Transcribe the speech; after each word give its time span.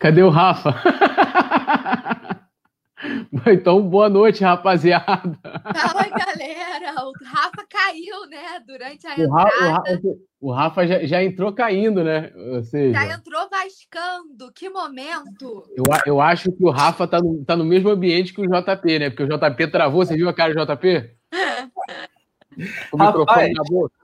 Cadê 0.00 0.22
o 0.22 0.30
Rafa? 0.30 0.74
Então, 3.46 3.80
boa 3.80 4.10
noite, 4.10 4.44
rapaziada. 4.44 5.38
Fala, 5.42 6.06
galera. 6.08 6.94
O 7.02 7.12
Rafa 7.24 7.64
caiu, 7.66 8.26
né, 8.28 8.60
durante 8.66 9.06
a 9.06 9.16
o 9.16 9.22
entrada. 9.22 9.30
o 9.30 9.70
Rafa, 9.70 10.00
o 10.40 10.52
Rafa 10.52 10.86
já, 10.86 11.06
já, 11.06 11.24
entrou 11.24 11.50
caindo, 11.52 12.04
né? 12.04 12.30
Ou 12.34 12.62
seja, 12.62 12.92
já 12.92 13.14
entrou 13.14 13.48
vascando. 13.48 14.52
Que 14.54 14.68
momento. 14.68 15.64
Eu, 15.74 15.84
eu 16.04 16.20
acho 16.20 16.52
que 16.52 16.62
o 16.62 16.70
Rafa 16.70 17.06
tá 17.06 17.18
no, 17.20 17.42
tá 17.42 17.56
no 17.56 17.64
mesmo 17.64 17.88
ambiente 17.88 18.34
que 18.34 18.42
o 18.42 18.46
JP, 18.46 18.98
né? 18.98 19.08
Porque 19.10 19.22
o 19.22 19.28
JP 19.28 19.66
travou. 19.68 20.04
Você 20.04 20.14
viu 20.14 20.28
a 20.28 20.34
cara 20.34 20.52
do 20.52 20.60
JP? 20.60 21.16
o 22.92 22.98
microfone 22.98 23.52
na 23.54 23.62
boca. 23.64 23.94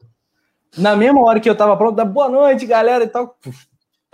Na 0.79 0.97
mesma 0.97 1.23
hora 1.23 1.41
que 1.41 1.51
eu 1.51 1.57
tava 1.57 1.77
pronto, 1.77 2.03
boa 2.07 2.31
noite, 2.31 2.65
galera, 2.65 3.05
e 3.05 3.09
tal. 3.09 3.37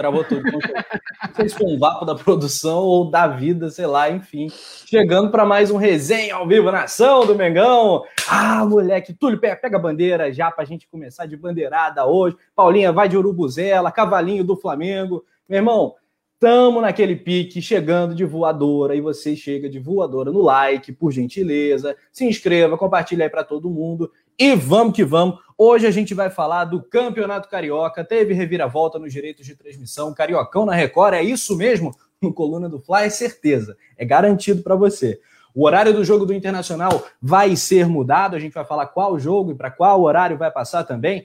Travou 0.03 0.25
tudo. 0.25 0.43
Não 0.43 1.35
sei 1.37 1.49
se 1.49 1.55
foi 1.55 1.69
um 1.69 1.79
vapo 1.79 2.05
da 2.05 2.17
produção 2.17 2.81
ou 2.81 3.09
da 3.09 3.29
vida, 3.29 3.71
sei 3.71 3.87
lá, 3.87 4.11
enfim. 4.11 4.49
Chegando 4.85 5.31
para 5.31 5.47
mais 5.47 5.71
um 5.71 5.77
resenha 5.77 6.35
ao 6.35 6.45
vivo 6.45 6.73
nação 6.73 7.25
do 7.25 7.37
Mengão. 7.37 8.03
Ah, 8.29 8.67
moleque, 8.67 9.15
Túlio, 9.15 9.39
pega, 9.39 9.55
pega 9.55 9.77
a 9.77 9.81
bandeira 9.81 10.33
já 10.33 10.51
para 10.51 10.65
a 10.65 10.67
gente 10.67 10.89
começar 10.89 11.27
de 11.27 11.37
bandeirada 11.37 12.05
hoje. 12.05 12.37
Paulinha 12.53 12.91
vai 12.91 13.09
de 13.09 13.17
Urubuzela, 13.17 13.93
cavalinho 13.93 14.43
do 14.43 14.57
Flamengo. 14.57 15.25
Meu 15.49 15.59
irmão, 15.59 15.95
Tamo 16.41 16.81
naquele 16.81 17.15
pique, 17.15 17.63
chegando 17.63 18.17
de 18.17 18.25
voadora, 18.25 18.97
e 18.97 19.01
você 19.01 19.37
chega 19.37 19.71
de 19.71 19.79
voadora 19.79 20.33
no 20.33 20.43
like, 20.43 20.93
por 20.93 21.13
gentileza. 21.13 21.97
Se 22.11 22.25
inscreva, 22.25 22.77
compartilha 22.77 23.25
aí 23.25 23.31
para 23.31 23.45
todo 23.45 23.71
mundo. 23.71 24.11
E 24.37 24.57
vamos 24.57 24.97
que 24.97 25.05
vamos. 25.05 25.39
Hoje 25.65 25.87
a 25.87 25.93
gente 25.93 26.13
vai 26.13 26.29
falar 26.29 26.65
do 26.65 26.83
Campeonato 26.83 27.49
Carioca. 27.49 28.03
Teve 28.03 28.35
reviravolta 28.35 28.99
nos 28.99 29.13
direitos 29.13 29.47
de 29.47 29.55
transmissão. 29.55 30.13
Cariocão 30.13 30.67
na 30.67 30.75
Record, 30.75 31.15
é 31.15 31.23
isso 31.23 31.57
mesmo? 31.57 31.95
No 32.21 32.35
Coluna 32.35 32.69
do 32.69 32.81
Fly, 32.81 33.05
é 33.05 33.11
certeza. 33.11 33.77
É 33.97 34.05
garantido 34.05 34.61
para 34.61 34.75
você. 34.75 35.21
O 35.55 35.65
horário 35.65 35.95
do 35.95 36.05
jogo 36.05 36.27
do 36.27 36.35
Internacional 36.35 37.07
vai 37.23 37.55
ser 37.55 37.87
mudado. 37.87 38.35
A 38.35 38.41
gente 38.41 38.53
vai 38.53 38.65
falar 38.65 38.87
qual 38.87 39.17
jogo 39.21 39.53
e 39.53 39.55
para 39.55 39.71
qual 39.71 40.03
horário 40.03 40.37
vai 40.37 40.51
passar 40.51 40.83
também. 40.83 41.25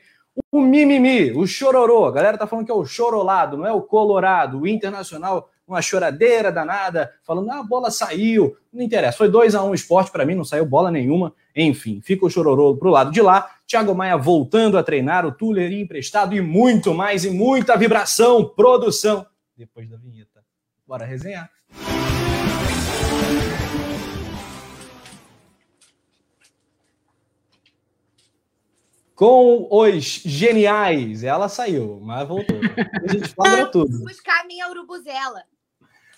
O 0.52 0.62
mimimi, 0.62 1.32
o 1.32 1.48
chororô. 1.48 2.06
A 2.06 2.12
galera 2.12 2.38
tá 2.38 2.46
falando 2.46 2.66
que 2.68 2.72
é 2.72 2.76
o 2.76 2.86
chorolado, 2.86 3.58
não 3.58 3.66
é 3.66 3.72
o 3.72 3.82
colorado. 3.82 4.62
O 4.62 4.68
Internacional 4.68 5.50
uma 5.68 5.82
choradeira 5.82 6.52
danada, 6.52 7.14
falando, 7.24 7.52
ah, 7.52 7.60
a 7.60 7.64
bola 7.64 7.92
saiu. 7.92 8.56
Não 8.72 8.82
interessa, 8.82 9.18
foi 9.18 9.30
2 9.30 9.54
a 9.54 9.64
1 9.64 9.70
um 9.70 9.74
esporte 9.74 10.12
para 10.12 10.26
mim, 10.26 10.34
não 10.34 10.46
saiu 10.46 10.66
bola 10.66 10.90
nenhuma. 10.90 11.34
Enfim, 11.56 12.00
fica 12.02 12.26
o 12.26 12.30
chororô 12.30 12.78
pro 12.78 12.90
lado 12.90 13.12
de 13.12 13.22
lá. 13.22 13.50
Thiago 13.68 13.94
Maia 13.94 14.18
voltando 14.18 14.78
a 14.78 14.84
treinar, 14.84 15.26
o 15.26 15.32
Tuller 15.32 15.72
emprestado 15.72 16.34
e 16.34 16.40
muito 16.40 16.94
mais, 16.94 17.26
e 17.26 17.30
muita 17.30 17.76
vibração, 17.76 18.46
produção. 18.46 19.26
Depois 19.58 19.90
da 19.90 19.98
vinheta. 19.98 20.42
Bora 20.88 21.06
resenhar. 21.06 21.50
com 29.18 29.68
os 29.72 30.04
geniais. 30.24 31.24
Ela 31.24 31.50
saiu, 31.50 32.00
mas 32.04 32.26
voltou. 32.28 32.60
A 33.04 33.12
gente 33.12 33.30
fala 33.30 33.66
tudo. 33.66 33.98
Buscar 34.04 34.42
a 34.42 34.46
minha 34.46 34.70
urubuzela. 34.70 35.44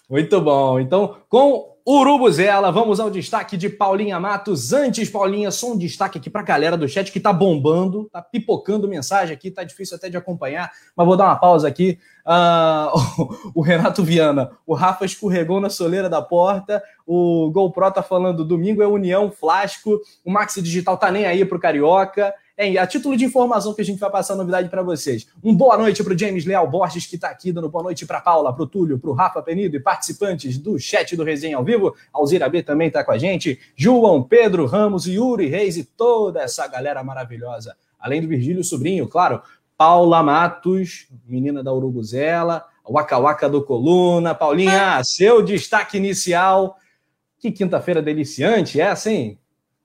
Muito 0.09 0.41
bom. 0.41 0.79
Então, 0.79 1.17
com 1.29 1.77
Urubuzela, 1.85 2.71
vamos 2.71 2.99
ao 2.99 3.09
destaque 3.09 3.55
de 3.55 3.69
Paulinha 3.69 4.19
Matos. 4.19 4.73
Antes, 4.73 5.09
Paulinha, 5.09 5.51
só 5.51 5.71
um 5.71 5.77
destaque 5.77 6.17
aqui 6.17 6.29
para 6.29 6.41
a 6.41 6.43
galera 6.43 6.75
do 6.75 6.87
chat 6.87 7.11
que 7.11 7.19
tá 7.19 7.31
bombando, 7.31 8.09
tá 8.11 8.21
pipocando 8.21 8.87
mensagem 8.87 9.35
aqui, 9.35 9.51
tá 9.51 9.63
difícil 9.63 9.97
até 9.97 10.09
de 10.09 10.17
acompanhar, 10.17 10.71
mas 10.95 11.05
vou 11.07 11.15
dar 11.15 11.25
uma 11.25 11.35
pausa 11.35 11.67
aqui. 11.67 11.99
Uh, 12.25 13.51
o 13.53 13.61
Renato 13.61 14.03
Viana, 14.03 14.51
o 14.65 14.73
Rafa 14.73 15.05
escorregou 15.05 15.59
na 15.59 15.69
soleira 15.69 16.09
da 16.09 16.21
porta, 16.21 16.83
o 17.05 17.49
GoPro 17.51 17.91
tá 17.91 18.03
falando 18.03 18.45
domingo 18.45 18.83
é 18.83 18.87
União 18.87 19.31
Flasco, 19.31 19.99
o 20.25 20.31
Maxi 20.31 20.61
Digital 20.61 20.97
tá 20.97 21.11
nem 21.11 21.25
aí 21.25 21.45
pro 21.45 21.59
Carioca. 21.59 22.33
É, 22.61 22.77
a 22.77 22.85
título 22.85 23.15
de 23.15 23.23
informação 23.23 23.73
que 23.73 23.79
a 23.79 23.85
gente 23.85 23.99
vai 23.99 24.11
passar 24.11 24.35
novidade 24.35 24.67
para 24.67 24.83
vocês. 24.83 25.25
Um 25.41 25.55
boa 25.55 25.77
noite 25.77 26.03
para 26.03 26.13
o 26.13 26.19
James 26.19 26.45
Leal 26.45 26.69
Borges, 26.69 27.05
que 27.05 27.15
está 27.15 27.29
aqui, 27.29 27.53
dando 27.53 27.69
boa 27.69 27.85
noite 27.85 28.05
para 28.05 28.19
Paula, 28.19 28.51
para 28.53 28.63
o 28.63 28.67
Túlio, 28.67 28.99
para 28.99 29.09
o 29.09 29.13
Rafa 29.13 29.41
Penido 29.41 29.77
e 29.77 29.79
participantes 29.79 30.57
do 30.57 30.77
chat 30.77 31.15
do 31.15 31.23
Resenha 31.23 31.55
ao 31.55 31.63
Vivo. 31.63 31.95
Alzira 32.11 32.49
B 32.49 32.61
também 32.61 32.89
está 32.89 33.01
com 33.01 33.13
a 33.13 33.17
gente. 33.17 33.57
João, 33.77 34.21
Pedro 34.21 34.65
Ramos, 34.65 35.07
Yuri 35.07 35.47
Reis 35.47 35.77
e 35.77 35.85
toda 35.85 36.41
essa 36.41 36.67
galera 36.67 37.01
maravilhosa. 37.01 37.77
Além 37.97 38.21
do 38.21 38.27
Virgílio 38.27 38.61
Sobrinho, 38.61 39.07
claro. 39.07 39.41
Paula 39.77 40.21
Matos, 40.21 41.07
menina 41.25 41.63
da 41.63 41.71
Urubuzela, 41.71 42.65
Waka 42.85 43.17
Waka 43.17 43.47
do 43.47 43.63
Coluna. 43.63 44.35
Paulinha, 44.35 45.01
seu 45.05 45.41
destaque 45.41 45.95
inicial. 45.95 46.75
Que 47.37 47.53
quinta-feira 47.53 48.01
deliciante, 48.01 48.81
é 48.81 48.89
assim? 48.89 49.37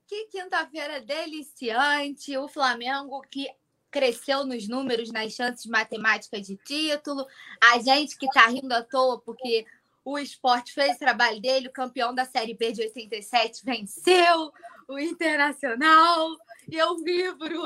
Que 0.07 0.27
quinta-feira 0.27 1.01
deliciante! 1.01 2.37
O 2.37 2.47
Flamengo 2.47 3.21
que 3.29 3.47
cresceu 3.89 4.45
nos 4.45 4.67
números, 4.67 5.09
nas 5.11 5.31
chances 5.31 5.65
matemáticas 5.65 6.45
de 6.45 6.57
título. 6.57 7.25
A 7.63 7.79
gente 7.79 8.17
que 8.17 8.27
tá 8.27 8.45
rindo 8.47 8.73
à 8.73 8.83
toa 8.83 9.19
porque 9.21 9.65
o 10.03 10.19
esporte 10.19 10.73
fez 10.73 10.97
o 10.97 10.99
trabalho 10.99 11.41
dele, 11.41 11.69
o 11.69 11.71
campeão 11.71 12.13
da 12.13 12.25
Série 12.25 12.53
B 12.53 12.73
de 12.73 12.81
87 12.81 13.63
venceu 13.63 14.51
o 14.87 14.99
Internacional. 14.99 16.35
E 16.69 16.75
eu 16.75 16.97
vibro. 16.97 17.61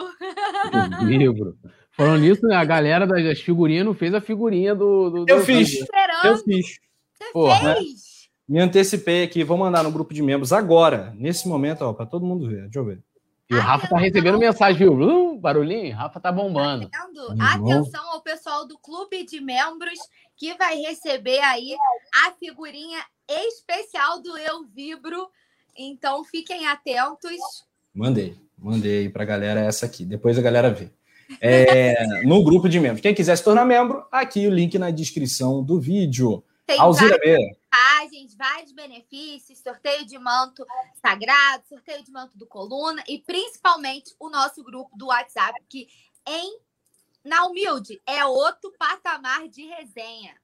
Eu 1.02 1.08
vibro. 1.08 1.58
Falando 1.92 2.22
nisso, 2.22 2.46
né, 2.46 2.56
a 2.56 2.64
galera 2.64 3.06
das 3.06 3.42
figurinhas 3.42 3.86
não 3.86 3.94
fez 3.94 4.14
a 4.14 4.22
figurinha 4.22 4.74
do. 4.76 5.10
do 5.10 5.26
eu, 5.28 5.40
do 5.40 5.44
fiz. 5.44 5.80
eu 6.24 6.38
fiz. 6.38 6.80
Você 7.14 7.32
Porra. 7.34 7.76
fez? 7.76 8.09
Me 8.50 8.60
antecipei 8.60 9.22
aqui, 9.22 9.44
vou 9.44 9.56
mandar 9.56 9.84
no 9.84 9.92
grupo 9.92 10.12
de 10.12 10.24
membros 10.24 10.52
agora, 10.52 11.14
nesse 11.16 11.48
momento, 11.48 11.84
ó, 11.84 11.94
para 11.94 12.08
todo 12.08 12.26
mundo 12.26 12.50
ver. 12.50 12.64
Deixa 12.64 12.80
eu 12.80 12.86
ver. 12.86 13.00
E 13.48 13.54
o 13.54 13.60
Rafa 13.60 13.88
tá 13.88 13.96
recebendo 14.00 14.40
mensagem, 14.40 14.76
viu? 14.76 14.94
Uh, 14.94 15.40
barulhinho, 15.40 15.96
Rafa 15.96 16.20
tá 16.20 16.32
bombando. 16.32 16.90
Tá 16.90 17.08
Atenção 17.54 18.12
ao 18.12 18.22
pessoal 18.22 18.68
do 18.68 18.76
clube 18.80 19.24
de 19.24 19.40
membros 19.40 20.00
que 20.36 20.56
vai 20.56 20.78
receber 20.78 21.40
aí 21.42 21.76
a 22.26 22.32
figurinha 22.32 23.00
especial 23.28 24.20
do 24.20 24.36
Eu 24.36 24.66
Vibro. 24.66 25.30
Então 25.78 26.24
fiquem 26.24 26.68
atentos. 26.68 27.38
Mandei, 27.94 28.36
mandei 28.58 29.10
pra 29.10 29.26
galera 29.26 29.60
essa 29.60 29.86
aqui. 29.86 30.04
Depois 30.04 30.40
a 30.40 30.42
galera 30.42 30.72
vê. 30.72 30.90
É, 31.40 32.24
no 32.24 32.44
grupo 32.44 32.68
de 32.68 32.80
membros. 32.80 33.02
Quem 33.02 33.14
quiser 33.14 33.36
se 33.36 33.44
tornar 33.44 33.64
membro, 33.64 34.04
aqui 34.12 34.48
o 34.48 34.52
link 34.52 34.80
na 34.80 34.90
descrição 34.90 35.64
do 35.64 35.80
vídeo. 35.80 36.44
Tem 36.69 36.80
Alzira 36.80 37.18
várias 37.18 37.57
vantagens, 37.74 38.35
vários 38.35 38.72
benefícios, 38.72 39.57
sorteio 39.57 40.06
de 40.06 40.19
manto 40.19 40.63
sagrado, 41.02 41.63
sorteio 41.68 42.03
de 42.03 42.12
manto 42.12 42.38
do 42.38 42.46
Coluna 42.46 43.03
e 43.07 43.18
principalmente 43.18 44.13
o 44.19 44.30
nosso 44.30 44.63
grupo 44.63 44.96
do 44.96 45.07
WhatsApp, 45.07 45.59
que 45.68 45.88
em 46.28 46.59
na 47.25 47.47
humilde 47.47 48.00
é 48.06 48.24
outro 48.24 48.72
patamar 48.78 49.47
de 49.47 49.66
resenha. 49.66 50.35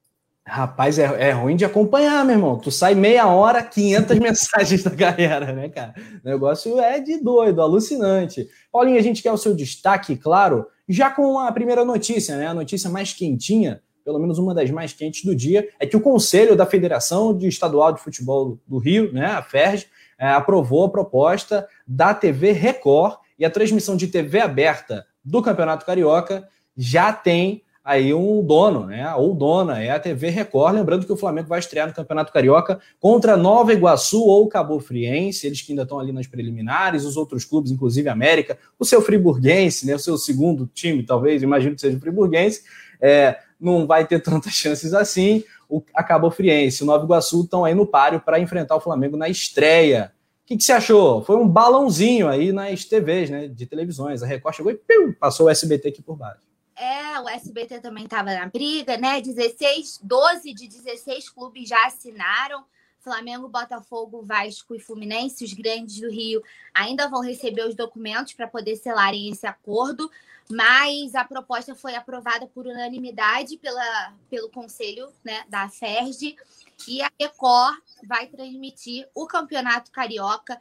Rapaz, 0.48 0.98
é, 0.98 1.30
é 1.30 1.32
ruim 1.32 1.56
de 1.56 1.64
acompanhar, 1.64 2.26
meu 2.26 2.38
irmão. 2.38 2.58
Tu 2.58 2.72
sai 2.72 2.96
meia 2.96 3.28
hora, 3.28 3.62
500 3.62 4.18
mensagens 4.18 4.82
da 4.82 4.96
galera, 4.96 5.54
né, 5.54 5.70
cara? 5.70 5.94
O 6.24 6.28
negócio 6.28 6.80
é 6.80 7.00
de 7.00 7.22
doido, 7.22 7.62
alucinante. 7.62 8.50
Paulinho, 8.72 8.98
a 8.98 9.04
gente 9.04 9.22
quer 9.22 9.32
o 9.32 9.38
seu 9.38 9.56
destaque, 9.56 10.18
claro, 10.18 10.66
já 10.90 11.12
com 11.12 11.38
a 11.38 11.52
primeira 11.52 11.86
notícia, 11.86 12.36
né? 12.36 12.48
A 12.48 12.54
notícia 12.54 12.90
mais 12.90 13.14
quentinha 13.14 13.80
pelo 14.06 14.20
menos 14.20 14.38
uma 14.38 14.54
das 14.54 14.70
mais 14.70 14.94
quentes 14.94 15.26
do 15.26 15.36
dia, 15.36 15.68
é 15.80 15.88
que 15.88 15.98
o 15.98 16.02
Conselho 16.02 16.56
da 16.56 16.66
Federação 16.66 17.36
de 17.36 17.48
Estadual 17.48 17.92
de 17.92 18.00
Futebol 18.00 18.60
do 18.68 18.78
Rio, 18.78 19.12
né, 19.12 19.26
a 19.26 19.42
FERJ, 19.42 19.88
é, 20.18 20.28
aprovou 20.30 20.86
a 20.86 20.90
proposta 20.90 21.68
da 21.86 22.14
TV 22.14 22.52
Record 22.52 23.18
e 23.38 23.44
a 23.44 23.50
transmissão 23.50 23.98
de 23.98 24.08
TV 24.08 24.40
aberta 24.40 25.06
do 25.24 25.42
Campeonato 25.42 25.86
Carioca 25.86 26.48
já 26.78 27.12
tem 27.12 27.64
aí 27.86 28.14
um 28.16 28.44
dono, 28.44 28.88
né? 28.88 29.14
Ou 29.14 29.36
dona, 29.36 29.84
é 29.84 29.92
a 29.92 30.00
TV 30.00 30.30
Record. 30.30 30.74
Lembrando 30.74 31.06
que 31.06 31.14
o 31.14 31.18
Flamengo 31.18 31.48
vai 31.48 31.60
estrear 31.60 31.88
no 31.88 31.94
Campeonato 31.94 32.34
Carioca 32.34 32.80
contra 33.00 33.38
Nova 33.38 33.74
Iguaçu 33.74 34.24
ou 34.24 34.48
Cabo 34.48 34.80
Friense, 34.80 35.46
eles 35.46 35.62
que 35.62 35.72
ainda 35.72 35.84
estão 35.84 36.00
ali 36.00 36.12
nas 36.12 36.26
preliminares, 36.26 37.06
os 37.06 37.16
outros 37.16 37.46
clubes, 37.46 37.72
inclusive 37.72 38.10
América, 38.10 38.58
o 38.80 38.86
seu 38.86 39.04
Friburguense, 39.04 39.86
né? 39.86 39.94
O 39.94 40.00
seu 40.00 40.18
segundo 40.18 40.66
time, 40.74 41.04
talvez, 41.04 41.44
imagino 41.44 41.76
que 41.76 41.82
seja 41.82 41.98
o 41.98 42.00
Friburguense. 42.00 42.64
É, 43.00 43.38
não 43.60 43.88
vai 43.88 44.06
ter 44.06 44.22
tantas 44.22 44.54
chances 44.56 44.94
assim. 44.94 45.44
O, 45.68 45.82
a 45.94 46.04
Cabo 46.04 46.30
Friense 46.30 46.84
o 46.84 46.86
Nova 46.86 47.04
Iguaçu 47.04 47.44
estão 47.44 47.66
aí 47.66 47.74
no 47.74 47.88
páreo 47.88 48.20
para 48.20 48.40
enfrentar 48.40 48.76
o 48.76 48.82
Flamengo 48.82 49.18
na 49.18 49.30
estreia. 49.30 50.14
O 50.44 50.48
que, 50.48 50.58
que, 50.58 50.64
você 50.64 50.74
achou? 50.74 51.24
Foi 51.24 51.36
um 51.38 51.48
balãozinho 51.48 52.28
aí 52.28 52.52
nas 52.52 52.86
TVs, 52.86 53.32
né? 53.32 53.48
De 53.48 53.66
televisões. 53.66 54.22
A 54.22 54.28
Record 54.28 54.56
chegou 54.56 54.72
e 54.72 54.76
piu, 54.76 55.16
passou 55.20 55.48
o 55.48 55.50
SBT 55.50 55.90
aqui 55.90 56.04
por 56.04 56.16
baixo. 56.16 56.46
É, 56.76 57.20
o 57.20 57.28
SBT 57.28 57.80
também 57.80 58.04
estava 58.04 58.32
na 58.34 58.46
briga, 58.46 58.96
né? 58.98 59.20
16, 59.22 60.02
12 60.04 60.54
de 60.54 60.68
16 60.68 61.30
clubes 61.30 61.68
já 61.68 61.88
assinaram. 61.88 62.64
Flamengo, 63.00 63.48
Botafogo, 63.48 64.24
Vasco 64.24 64.74
e 64.76 64.80
Fluminense, 64.80 65.46
os 65.46 65.54
grandes 65.54 66.02
do 66.02 66.10
Rio, 66.10 66.42
ainda 66.74 67.08
vão 67.08 67.22
receber 67.22 67.68
os 67.68 67.76
documentos 67.76 68.34
para 68.34 68.48
poder 68.48 68.76
selarem 68.78 69.30
esse 69.30 69.46
acordo, 69.46 70.10
mas 70.50 71.16
a 71.16 71.24
proposta 71.26 71.74
foi 71.76 71.96
aprovada 71.96 72.48
por 72.48 72.68
unanimidade 72.68 73.58
pela, 73.58 74.14
pelo 74.30 74.50
Conselho 74.50 75.12
né, 75.24 75.44
da 75.50 75.68
FERJ 75.70 76.36
e 76.88 77.02
a 77.02 77.10
Record 77.20 77.80
vai 78.08 78.28
transmitir 78.28 79.08
o 79.16 79.26
Campeonato 79.26 79.92
Carioca 79.92 80.60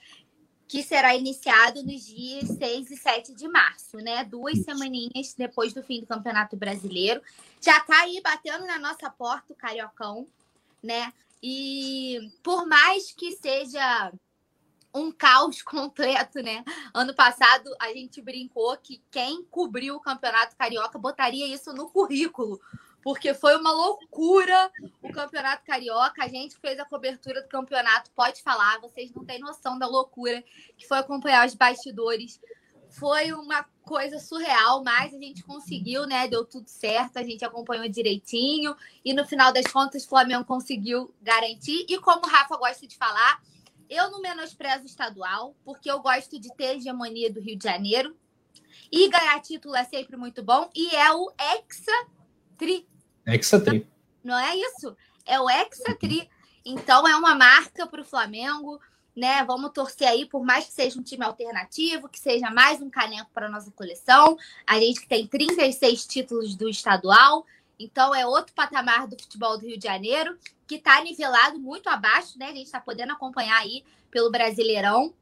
que 0.67 0.83
será 0.83 1.15
iniciado 1.15 1.83
nos 1.83 2.05
dias 2.07 2.49
6 2.49 2.91
e 2.91 2.97
7 2.97 3.35
de 3.35 3.47
março, 3.47 3.99
né? 3.99 4.25
Duas 4.25 4.59
semaninhas 4.65 5.35
depois 5.37 5.75
do 5.75 5.83
fim 5.83 6.01
do 6.01 6.07
Campeonato 6.07 6.57
Brasileiro. 6.57 7.23
Já 7.61 7.79
está 7.79 8.01
aí 8.01 8.21
batendo 8.23 8.67
na 8.67 8.79
nossa 8.79 9.11
porta 9.11 9.53
o 9.53 9.57
Cariocão, 9.57 10.27
né? 10.83 11.13
E 11.43 12.33
por 12.43 12.67
mais 12.67 13.13
que 13.13 13.33
seja 13.33 14.11
um 14.95 15.11
caos 15.11 15.61
completo, 15.63 16.41
né? 16.41 16.65
Ano 16.95 17.15
passado 17.15 17.75
a 17.81 17.89
gente 17.89 18.23
brincou 18.23 18.77
que 18.79 19.03
quem 19.11 19.45
cobriu 19.45 19.97
o 19.97 20.01
Campeonato 20.01 20.57
Carioca 20.57 20.99
botaria 20.99 21.47
isso 21.53 21.73
no 21.73 21.91
currículo, 21.91 22.61
porque 23.03 23.35
foi 23.35 23.57
uma 23.57 23.73
loucura 23.73 24.71
o 25.03 25.13
Campeonato 25.13 25.65
Carioca. 25.65 26.25
A 26.25 26.29
gente 26.29 26.57
fez 26.57 26.79
a 26.79 26.85
cobertura 26.85 27.43
do 27.43 27.49
campeonato, 27.49 28.11
pode 28.13 28.43
falar, 28.43 28.81
vocês 28.81 29.13
não 29.13 29.25
têm 29.25 29.41
noção 29.41 29.79
da 29.79 29.87
loucura 29.87 30.43
que 30.77 30.87
foi 30.87 30.99
acompanhar 30.99 31.47
os 31.47 31.55
bastidores. 31.55 32.41
Foi 32.89 33.33
uma 33.33 33.65
coisa 33.83 34.21
surreal, 34.21 34.85
mas 34.85 35.13
a 35.13 35.19
gente 35.19 35.43
conseguiu, 35.43 36.07
né? 36.07 36.29
Deu 36.29 36.45
tudo 36.45 36.69
certo, 36.69 37.19
a 37.19 37.25
gente 37.25 37.45
acompanhou 37.45 37.89
direitinho 37.89 38.75
e 39.05 39.13
no 39.13 39.27
final 39.27 39.53
das 39.53 39.67
contas 39.67 40.05
o 40.05 40.09
Flamengo 40.09 40.45
conseguiu 40.45 41.13
garantir. 41.21 41.85
E 41.89 41.99
como 41.99 42.25
o 42.25 42.29
Rafa 42.29 42.57
gosta 42.57 42.87
de 42.87 42.97
falar, 42.97 43.43
eu 43.89 44.11
não 44.11 44.21
menosprezo 44.21 44.83
o 44.83 44.87
estadual, 44.87 45.55
porque 45.65 45.91
eu 45.91 46.01
gosto 46.01 46.39
de 46.39 46.55
ter 46.55 46.77
hegemonia 46.77 47.33
do 47.33 47.41
Rio 47.41 47.57
de 47.57 47.65
Janeiro. 47.65 48.17
E 48.91 49.09
ganhar 49.09 49.41
título 49.41 49.75
é 49.77 49.85
sempre 49.85 50.17
muito 50.17 50.43
bom. 50.43 50.71
E 50.75 50.95
é 50.95 51.13
o 51.13 51.33
Hexa 51.39 52.07
Tri. 52.57 52.87
Hexatri. 53.27 53.87
Não 54.23 54.39
é 54.39 54.57
isso? 54.57 54.97
É 55.25 55.41
o 55.41 55.49
Hexatri. 55.49 56.29
Então 56.65 57.07
é 57.07 57.17
uma 57.17 57.35
marca 57.35 57.87
para 57.87 58.01
o 58.01 58.05
Flamengo, 58.05 58.81
né? 59.15 59.45
Vamos 59.45 59.73
torcer 59.73 60.09
aí, 60.09 60.27
por 60.27 60.45
mais 60.45 60.67
que 60.67 60.73
seja 60.73 60.99
um 60.99 61.03
time 61.03 61.25
alternativo, 61.25 62.09
que 62.09 62.19
seja 62.19 62.51
mais 62.51 62.81
um 62.81 62.91
caneco 62.91 63.31
para 63.33 63.49
nossa 63.49 63.71
coleção. 63.71 64.37
A 64.67 64.79
gente 64.79 65.01
que 65.01 65.09
tem 65.09 65.27
36 65.27 66.07
títulos 66.07 66.55
do 66.55 66.69
estadual, 66.69 67.47
então 67.79 68.15
é 68.15 68.27
outro 68.27 68.55
patamar 68.55 69.07
do 69.07 69.19
futebol 69.21 69.59
do 69.59 69.67
Rio 69.67 69.79
de 69.79 69.85
Janeiro, 69.85 70.39
que 70.67 70.77
está 70.77 71.03
nivelado 71.03 71.59
muito 71.59 71.89
abaixo, 71.89 72.39
né? 72.39 72.47
A 72.47 72.55
gente 72.55 72.67
está 72.67 72.81
podendo 72.81 73.13
acompanhar 73.13 73.61
aí 73.61 73.85
pelo 74.11 74.31
Brasileirão 74.31 75.15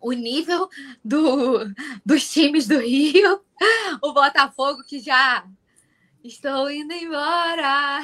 o 0.00 0.12
nível 0.12 0.68
do, 1.04 1.72
dos 2.04 2.30
times 2.30 2.66
do 2.68 2.78
Rio. 2.78 3.40
O 4.00 4.12
Botafogo 4.12 4.84
que 4.84 5.00
já 5.00 5.44
Estou 6.22 6.70
indo 6.70 6.92
embora. 6.92 8.00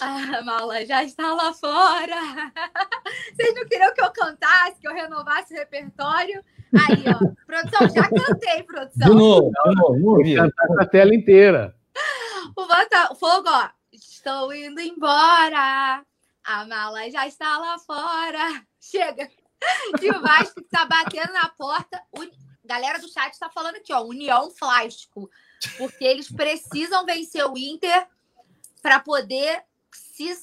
A 0.00 0.42
mala 0.42 0.86
já 0.86 1.02
está 1.02 1.34
lá 1.34 1.52
fora. 1.52 2.16
Vocês 3.34 3.54
não 3.54 3.66
queriam 3.66 3.92
que 3.92 4.00
eu 4.00 4.10
cantasse, 4.12 4.80
que 4.80 4.88
eu 4.88 4.94
renovasse 4.94 5.52
o 5.52 5.56
repertório? 5.56 6.42
Aí, 6.72 7.04
ó. 7.08 7.34
Produção, 7.46 7.88
já 7.90 8.08
cantei, 8.08 8.62
produção. 8.62 9.08
De 9.08 9.14
novo, 9.14 9.50
de 9.50 9.74
novo, 9.74 10.10
ouvi. 10.10 10.36
Cantar 10.36 10.80
a 10.80 10.86
tela 10.86 11.14
inteira. 11.14 11.76
O 12.56 12.66
Botafogo, 12.66 13.48
ó. 13.48 13.68
Estou 14.24 14.54
indo 14.54 14.80
embora. 14.80 16.02
A 16.42 16.64
mala 16.64 17.10
já 17.10 17.26
está 17.26 17.58
lá 17.58 17.78
fora. 17.78 18.66
Chega. 18.80 19.30
De 20.00 20.10
Vasco 20.12 20.62
que 20.62 20.68
tá 20.70 20.86
batendo 20.86 21.34
na 21.34 21.50
porta. 21.50 22.02
O... 22.10 22.26
Galera 22.64 22.98
do 22.98 23.12
chat 23.12 23.34
está 23.34 23.50
falando 23.50 23.76
aqui, 23.76 23.92
ó. 23.92 24.00
União 24.00 24.50
Flástico 24.50 25.30
porque 25.76 26.02
eles 26.02 26.32
precisam 26.32 27.04
vencer 27.04 27.46
o 27.46 27.58
Inter 27.58 28.08
para 28.80 28.98
poder 28.98 29.62
se 29.92 30.34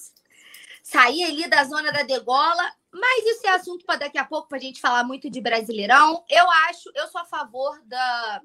sair 0.84 1.24
ali 1.24 1.50
da 1.50 1.64
zona 1.64 1.92
da 1.92 2.04
degola. 2.04 2.72
Mas 2.92 3.26
isso 3.26 3.48
é 3.48 3.50
assunto 3.50 3.84
para 3.84 4.02
daqui 4.02 4.20
a 4.20 4.26
pouco, 4.26 4.48
para 4.48 4.60
a 4.60 4.62
gente 4.62 4.80
falar 4.80 5.04
muito 5.04 5.28
de 5.28 5.42
Brasileirão. 5.42 6.24
Eu 6.30 6.48
acho, 6.70 6.92
eu 6.94 7.08
sou 7.08 7.22
a 7.22 7.26
favor 7.26 7.82
da, 7.86 8.44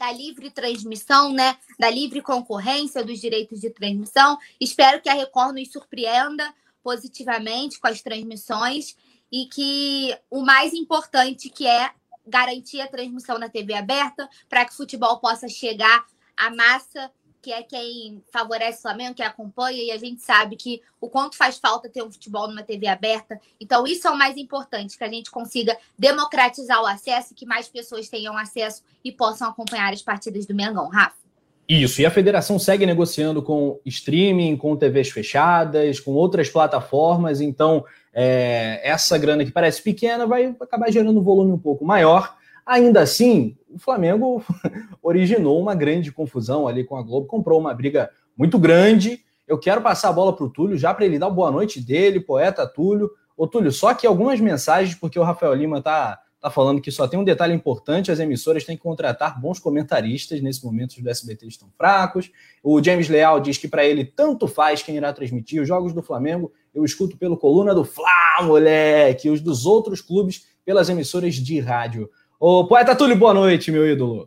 da 0.00 0.10
livre 0.10 0.50
transmissão, 0.50 1.30
né? 1.30 1.58
Da 1.78 1.90
livre 1.90 2.22
concorrência 2.22 3.04
dos 3.04 3.20
direitos 3.20 3.60
de 3.60 3.68
transmissão. 3.68 4.38
Espero 4.58 5.02
que 5.02 5.10
a 5.10 5.12
Record 5.12 5.54
nos 5.54 5.70
surpreenda 5.70 6.54
positivamente 6.82 7.78
com 7.78 7.86
as 7.86 8.00
transmissões 8.00 8.96
e 9.30 9.44
que 9.44 10.16
o 10.30 10.40
mais 10.40 10.72
importante 10.72 11.50
que 11.50 11.66
é 11.66 11.90
garantir 12.26 12.80
a 12.80 12.88
transmissão 12.88 13.38
na 13.38 13.50
TV 13.50 13.74
aberta 13.74 14.26
para 14.48 14.64
que 14.64 14.72
o 14.72 14.76
futebol 14.76 15.20
possa 15.20 15.50
chegar 15.50 16.06
à 16.34 16.48
massa 16.48 17.12
que 17.42 17.52
é 17.52 17.62
quem 17.62 18.22
favorece 18.32 18.78
o 18.78 18.82
Flamengo, 18.82 19.14
que 19.14 19.22
acompanha, 19.22 19.82
e 19.82 19.90
a 19.90 19.98
gente 19.98 20.22
sabe 20.22 20.56
que 20.56 20.82
o 21.00 21.08
quanto 21.08 21.36
faz 21.36 21.58
falta 21.58 21.88
ter 21.88 22.02
um 22.02 22.10
futebol 22.10 22.48
numa 22.48 22.62
TV 22.62 22.86
aberta. 22.86 23.40
Então, 23.60 23.86
isso 23.86 24.06
é 24.06 24.10
o 24.10 24.18
mais 24.18 24.36
importante, 24.36 24.98
que 24.98 25.04
a 25.04 25.08
gente 25.08 25.30
consiga 25.30 25.76
democratizar 25.98 26.82
o 26.82 26.86
acesso, 26.86 27.34
que 27.34 27.46
mais 27.46 27.68
pessoas 27.68 28.08
tenham 28.08 28.36
acesso 28.36 28.82
e 29.04 29.10
possam 29.10 29.48
acompanhar 29.48 29.92
as 29.92 30.02
partidas 30.02 30.46
do 30.46 30.54
Mengão. 30.54 30.88
Rafa. 30.88 31.20
Isso, 31.68 32.00
e 32.00 32.06
a 32.06 32.10
federação 32.10 32.58
segue 32.58 32.84
negociando 32.84 33.40
com 33.40 33.78
streaming, 33.86 34.56
com 34.56 34.76
TVs 34.76 35.10
fechadas, 35.10 36.00
com 36.00 36.10
outras 36.10 36.50
plataformas, 36.50 37.40
então 37.40 37.84
é, 38.12 38.80
essa 38.82 39.16
grana 39.16 39.44
que 39.44 39.52
parece 39.52 39.80
pequena 39.80 40.26
vai 40.26 40.52
acabar 40.60 40.90
gerando 40.90 41.20
um 41.20 41.22
volume 41.22 41.52
um 41.52 41.58
pouco 41.58 41.84
maior. 41.84 42.36
Ainda 42.64 43.00
assim, 43.00 43.56
o 43.68 43.78
Flamengo 43.78 44.42
originou 45.02 45.60
uma 45.60 45.74
grande 45.74 46.12
confusão 46.12 46.66
ali 46.66 46.84
com 46.84 46.96
a 46.96 47.02
Globo, 47.02 47.26
comprou 47.26 47.58
uma 47.58 47.74
briga 47.74 48.10
muito 48.36 48.58
grande. 48.58 49.20
Eu 49.46 49.58
quero 49.58 49.80
passar 49.80 50.08
a 50.10 50.12
bola 50.12 50.34
para 50.34 50.44
o 50.44 50.50
Túlio 50.50 50.78
já 50.78 50.94
para 50.94 51.04
ele 51.04 51.18
dar 51.18 51.30
boa 51.30 51.50
noite 51.50 51.80
dele, 51.80 52.20
poeta 52.20 52.66
Túlio. 52.66 53.10
Ô 53.36 53.46
Túlio, 53.46 53.72
só 53.72 53.94
que 53.94 54.06
algumas 54.06 54.40
mensagens, 54.40 54.94
porque 54.94 55.18
o 55.18 55.22
Rafael 55.22 55.54
Lima 55.54 55.82
tá, 55.82 56.20
tá 56.40 56.50
falando 56.50 56.80
que 56.80 56.90
só 56.90 57.08
tem 57.08 57.18
um 57.18 57.24
detalhe 57.24 57.54
importante: 57.54 58.12
as 58.12 58.20
emissoras 58.20 58.64
têm 58.64 58.76
que 58.76 58.82
contratar 58.82 59.40
bons 59.40 59.58
comentaristas. 59.58 60.40
Nesse 60.40 60.64
momento, 60.64 60.92
os 60.92 61.02
do 61.02 61.10
SBT 61.10 61.46
estão 61.46 61.68
fracos. 61.76 62.30
O 62.62 62.82
James 62.82 63.08
Leal 63.08 63.40
diz 63.40 63.58
que 63.58 63.66
para 63.66 63.84
ele 63.84 64.04
tanto 64.04 64.46
faz 64.46 64.82
quem 64.82 64.96
irá 64.96 65.12
transmitir 65.12 65.60
os 65.60 65.66
jogos 65.66 65.92
do 65.92 66.02
Flamengo 66.02 66.52
eu 66.74 66.84
escuto 66.84 67.16
pelo 67.16 67.36
Coluna 67.36 67.74
do 67.74 67.84
Fla, 67.84 68.42
moleque, 68.42 69.30
os 69.30 69.40
dos 69.40 69.66
outros 69.66 70.00
clubes 70.00 70.46
pelas 70.64 70.88
emissoras 70.88 71.34
de 71.34 71.58
rádio. 71.58 72.08
Ô, 72.42 72.64
Poeta 72.64 72.96
Túlio, 72.96 73.14
boa 73.16 73.34
noite, 73.34 73.70
meu 73.70 73.86
ídolo. 73.86 74.26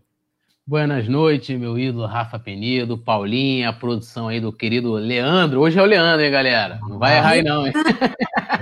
Boas 0.68 1.08
noites, 1.10 1.60
meu 1.60 1.80
ídolo 1.80 2.06
Rafa 2.06 2.38
Penido, 2.38 2.96
Paulinha, 2.96 3.70
a 3.70 3.74
produção 3.74 4.28
aí 4.28 4.40
do 4.40 4.54
querido 4.54 4.94
Leandro. 4.94 5.62
Hoje 5.62 5.80
é 5.80 5.82
o 5.82 5.86
Leandro, 5.86 6.24
hein, 6.24 6.32
galera? 6.32 6.80
Não 6.88 7.00
vai 7.00 7.18
errar 7.18 7.30
aí, 7.30 7.42
não, 7.42 7.66
hein? 7.66 7.74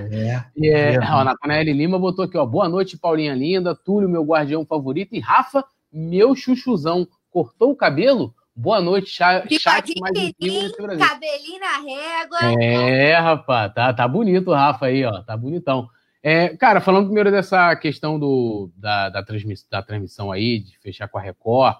É. 0.10 0.42
e 0.56 0.70
é, 0.72 0.98
ó, 1.00 1.26
Natanael 1.26 1.66
Lima 1.66 2.00
botou 2.00 2.24
aqui, 2.24 2.38
ó. 2.38 2.46
Boa 2.46 2.70
noite, 2.70 2.98
Paulinha 2.98 3.36
linda, 3.36 3.76
Túlio, 3.76 4.08
meu 4.08 4.24
guardião 4.24 4.66
favorito, 4.66 5.14
e 5.14 5.20
Rafa, 5.20 5.66
meu 5.92 6.34
chuchuzão. 6.34 7.06
Cortou 7.30 7.72
o 7.72 7.76
cabelo? 7.76 8.34
Boa 8.56 8.80
noite, 8.80 9.10
chat, 9.10 9.46
mais 10.00 10.14
cabelinho 10.98 11.60
na 11.60 11.78
régua. 11.78 12.64
É, 12.64 13.20
rapaz, 13.20 13.74
tá, 13.74 13.92
tá 13.92 14.08
bonito 14.08 14.52
o 14.52 14.54
Rafa 14.54 14.86
aí, 14.86 15.04
ó, 15.04 15.22
tá 15.24 15.36
bonitão. 15.36 15.90
É, 16.24 16.50
cara, 16.50 16.80
falando 16.80 17.06
primeiro 17.06 17.32
dessa 17.32 17.76
questão 17.76 18.20
do, 18.20 18.70
da, 18.78 19.10
da, 19.10 19.24
transmissão, 19.24 19.68
da 19.72 19.82
transmissão 19.82 20.32
aí, 20.32 20.60
de 20.60 20.78
fechar 20.78 21.08
com 21.08 21.18
a 21.18 21.22
Record, 21.22 21.78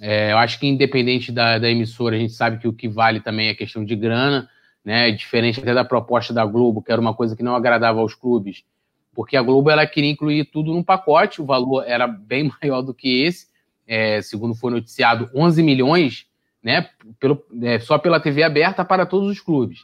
é, 0.00 0.32
eu 0.32 0.38
acho 0.38 0.58
que 0.58 0.66
independente 0.66 1.32
da, 1.32 1.58
da, 1.58 1.68
emissora, 1.68 2.14
a 2.14 2.18
gente 2.18 2.32
sabe 2.32 2.58
que 2.58 2.68
o 2.68 2.72
que 2.72 2.88
vale 2.88 3.20
também 3.20 3.48
é 3.48 3.54
questão 3.54 3.84
de 3.84 3.96
grana, 3.96 4.48
né, 4.84 5.10
diferente 5.10 5.60
até 5.60 5.74
da 5.74 5.84
proposta 5.84 6.32
da 6.32 6.44
Globo, 6.44 6.82
que 6.82 6.92
era 6.92 7.00
uma 7.00 7.14
coisa 7.14 7.36
que 7.36 7.42
não 7.42 7.56
agradava 7.56 8.00
aos 8.00 8.14
clubes, 8.14 8.64
porque 9.12 9.36
a 9.36 9.42
Globo 9.42 9.68
ela 9.68 9.86
queria 9.86 10.10
incluir 10.10 10.44
tudo 10.44 10.72
num 10.72 10.82
pacote, 10.82 11.42
o 11.42 11.44
valor 11.44 11.84
era 11.86 12.06
bem 12.06 12.50
maior 12.62 12.82
do 12.82 12.94
que 12.94 13.24
esse, 13.24 13.48
é, 13.86 14.22
segundo 14.22 14.54
foi 14.54 14.70
noticiado, 14.70 15.28
11 15.34 15.60
milhões 15.62 16.26
né, 16.62 16.88
pelo, 17.18 17.44
é, 17.62 17.80
só 17.80 17.98
pela 17.98 18.20
TV 18.20 18.44
aberta 18.44 18.84
para 18.84 19.04
todos 19.04 19.28
os 19.28 19.40
clubes. 19.40 19.80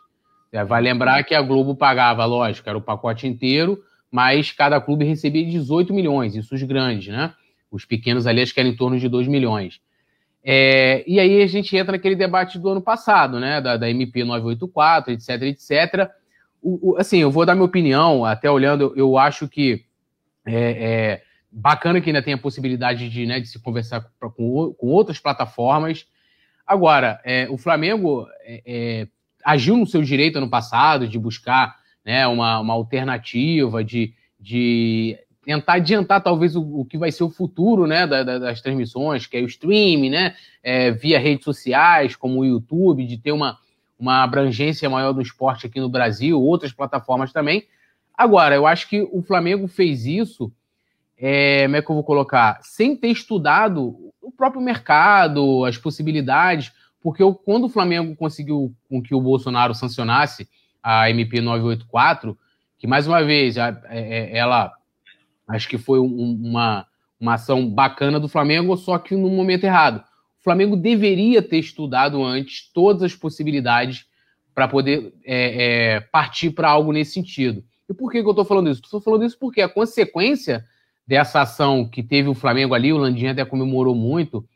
É, 0.53 0.65
vai 0.65 0.81
lembrar 0.81 1.25
que 1.25 1.35
a 1.35 1.43
Globo 1.43 1.75
pagava, 1.75 2.25
lógico, 2.25 2.69
era 2.69 2.79
o 2.79 2.83
pacote 2.83 3.27
inteiro, 3.27 3.83
mas 4.11 4.53
cada 4.53 4.81
clube 4.81 5.05
recebia 5.05 5.45
18 5.45 5.93
milhões, 5.93 6.35
isso 6.35 6.55
os 6.55 6.63
grandes, 6.63 7.09
né? 7.09 7.33
Os 7.71 7.85
pequenos 7.85 8.27
ali 8.27 8.41
acho 8.41 8.55
que 8.55 8.61
era 8.61 8.69
em 8.69 8.77
torno 8.77 8.99
de 8.99 9.09
2 9.09 9.29
milhões. 9.29 9.81
É, 10.43 11.05
e 11.07 11.21
aí 11.21 11.43
a 11.43 11.47
gente 11.47 11.77
entra 11.77 11.93
naquele 11.93 12.17
debate 12.17 12.59
do 12.59 12.69
ano 12.69 12.81
passado, 12.81 13.39
né? 13.39 13.61
Da, 13.61 13.77
da 13.77 13.91
MP 13.91 14.25
984, 14.25 15.13
etc, 15.13 15.43
etc. 15.43 16.11
O, 16.63 16.93
o, 16.93 16.97
assim, 16.97 17.19
eu 17.19 17.31
vou 17.31 17.45
dar 17.45 17.55
minha 17.55 17.67
opinião, 17.67 18.25
até 18.25 18.51
olhando, 18.51 18.83
eu, 18.83 18.97
eu 18.97 19.19
acho 19.19 19.49
que 19.49 19.85
é, 20.47 20.55
é 20.55 21.23
Bacana 21.51 22.01
que 22.01 22.11
ainda 22.11 22.23
tem 22.23 22.35
a 22.35 22.39
possibilidade 22.39 23.09
de, 23.09 23.25
né, 23.25 23.41
de 23.41 23.49
se 23.49 23.59
conversar 23.59 24.07
com, 24.21 24.75
com 24.75 24.87
outras 24.87 25.19
plataformas. 25.19 26.07
Agora, 26.67 27.21
é, 27.25 27.49
o 27.49 27.57
Flamengo 27.57 28.27
é, 28.43 28.63
é, 28.67 29.09
agiu 29.43 29.77
no 29.77 29.87
seu 29.87 30.03
direito 30.03 30.37
ano 30.37 30.51
passado 30.51 31.09
de 31.09 31.19
buscar 31.19 31.77
né, 32.09 32.27
uma, 32.27 32.59
uma 32.59 32.73
alternativa, 32.73 33.85
de, 33.85 34.15
de 34.41 35.19
tentar 35.45 35.75
adiantar 35.75 36.23
talvez 36.23 36.57
o, 36.57 36.63
o, 36.63 36.83
que 36.87 36.97
vai 36.97 37.13
ser 37.13 37.23
o 37.23 37.29
futuro 37.29 37.87
né, 37.87 38.07
da, 38.07 38.23
da, 38.23 38.39
das 38.39 38.63
transmissões, 38.63 39.27
que 39.27 39.37
é 39.37 39.43
o 39.43 39.47
streaming, 39.47 40.09
né, 40.09 40.35
é, 40.63 40.91
via 40.91 41.19
redes 41.19 41.45
sociais, 41.45 42.17
como 42.17 42.41
o 42.41 42.47
YouTube, 42.47 43.05
de 43.05 43.19
ter 43.19 43.31
uma, 43.31 43.59
uma 43.99 44.23
abrangência 44.23 44.89
maior 44.89 45.13
do 45.13 45.21
esporte 45.21 45.67
aqui 45.67 45.79
no 45.79 45.91
Brasil, 45.91 46.41
outras 46.41 46.73
plataformas 46.73 47.31
também. 47.31 47.67
Agora, 48.17 48.55
eu 48.55 48.67
acho 48.67 48.89
que 48.89 49.07
o 49.13 49.21
Flamengo 49.21 49.69
fez 49.69 50.07
isso, 50.07 50.51
é, 51.19 51.65
como 51.65 51.77
é 51.77 51.83
que 51.83 51.91
eu 51.91 51.95
vou 51.95 52.05
colocar? 52.05 52.59
Sem 52.63 52.97
ter 52.97 53.09
estudado 53.09 53.95
o 54.23 54.33
próprio 54.35 54.63
mercado, 54.63 55.63
as 55.67 55.77
possibilidades, 55.77 56.73
porque 57.03 57.23
eu, 57.23 57.35
quando 57.35 57.65
o 57.65 57.69
Flamengo 57.69 58.17
conseguiu 58.17 58.75
com 58.89 59.03
que 59.03 59.15
o 59.15 59.21
Bolsonaro 59.21 59.75
sancionasse 59.75 60.49
a 60.83 61.11
MP 61.11 61.41
984, 61.41 62.37
que 62.79 62.87
mais 62.87 63.07
uma 63.07 63.23
vez 63.23 63.57
é, 63.57 63.81
é, 63.89 64.39
ela 64.39 64.73
acho 65.47 65.69
que 65.69 65.79
foi 65.79 65.99
uma, 65.99 66.87
uma 67.19 67.35
ação 67.35 67.69
bacana 67.69 68.21
do 68.21 68.29
Flamengo, 68.29 68.77
só 68.77 68.99
que 68.99 69.17
no 69.17 69.31
momento 69.31 69.65
errado. 69.65 70.05
O 70.41 70.45
Flamengo 70.45 70.77
deveria 70.77 71.43
ter 71.43 71.59
estudado 71.59 72.23
antes 72.23 72.71
todas 72.73 73.03
as 73.03 73.15
possibilidades 73.15 74.07
para 74.55 74.69
poder 74.69 75.13
é, 75.25 75.95
é, 75.97 76.01
partir 76.01 76.51
para 76.51 76.69
algo 76.69 76.93
nesse 76.93 77.13
sentido. 77.13 77.63
E 77.89 77.95
por 77.95 78.11
que, 78.11 78.21
que 78.21 78.27
eu 78.27 78.31
estou 78.31 78.45
falando 78.45 78.71
isso? 78.71 78.83
Estou 78.85 79.01
falando 79.01 79.25
isso 79.25 79.39
porque 79.39 79.61
a 79.61 79.69
consequência 79.69 80.65
dessa 81.07 81.41
ação 81.41 81.89
que 81.89 82.03
teve 82.03 82.29
o 82.29 82.35
Flamengo 82.35 82.75
ali, 82.75 82.93
o 82.93 82.99
Landinha 82.99 83.33
até 83.33 83.45
comemorou 83.45 83.95
muito, 83.95 84.47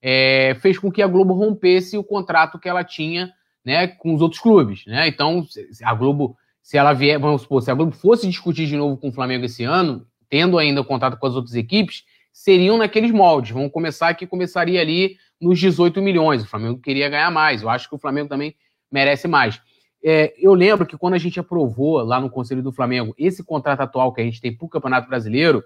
é, 0.00 0.54
fez 0.60 0.78
com 0.78 0.90
que 0.90 1.00
a 1.00 1.06
Globo 1.06 1.32
rompesse 1.32 1.96
o 1.96 2.04
contrato 2.04 2.58
que 2.58 2.68
ela 2.68 2.84
tinha 2.84 3.32
né, 3.64 3.86
com 3.86 4.14
os 4.14 4.20
outros 4.20 4.40
clubes. 4.40 4.84
Né? 4.86 5.08
Então, 5.08 5.46
a 5.84 5.94
Globo, 5.94 6.36
se 6.62 6.76
ela 6.76 6.92
vier, 6.92 7.18
vamos 7.18 7.42
supor, 7.42 7.62
se 7.62 7.70
a 7.70 7.74
Globo 7.74 7.92
fosse 7.92 8.28
discutir 8.28 8.66
de 8.66 8.76
novo 8.76 8.96
com 8.96 9.08
o 9.08 9.12
Flamengo 9.12 9.44
esse 9.44 9.64
ano, 9.64 10.06
tendo 10.28 10.58
ainda 10.58 10.82
contato 10.82 11.18
com 11.18 11.26
as 11.26 11.34
outras 11.34 11.54
equipes, 11.54 12.04
seriam 12.32 12.78
naqueles 12.78 13.10
moldes. 13.10 13.52
Vamos 13.52 13.70
começar 13.70 14.14
que 14.14 14.26
começaria 14.26 14.80
ali 14.80 15.16
nos 15.40 15.58
18 15.58 16.00
milhões. 16.00 16.42
O 16.42 16.48
Flamengo 16.48 16.78
queria 16.78 17.08
ganhar 17.08 17.30
mais. 17.30 17.62
Eu 17.62 17.68
acho 17.68 17.88
que 17.88 17.94
o 17.94 17.98
Flamengo 17.98 18.28
também 18.28 18.54
merece 18.90 19.28
mais. 19.28 19.60
É, 20.04 20.34
eu 20.36 20.52
lembro 20.54 20.84
que 20.84 20.96
quando 20.96 21.14
a 21.14 21.18
gente 21.18 21.38
aprovou 21.38 21.98
lá 22.02 22.20
no 22.20 22.30
Conselho 22.30 22.62
do 22.62 22.72
Flamengo 22.72 23.14
esse 23.16 23.44
contrato 23.44 23.80
atual 23.80 24.12
que 24.12 24.20
a 24.20 24.24
gente 24.24 24.40
tem 24.40 24.56
para 24.56 24.66
o 24.66 24.68
Campeonato 24.68 25.08
Brasileiro, 25.08 25.62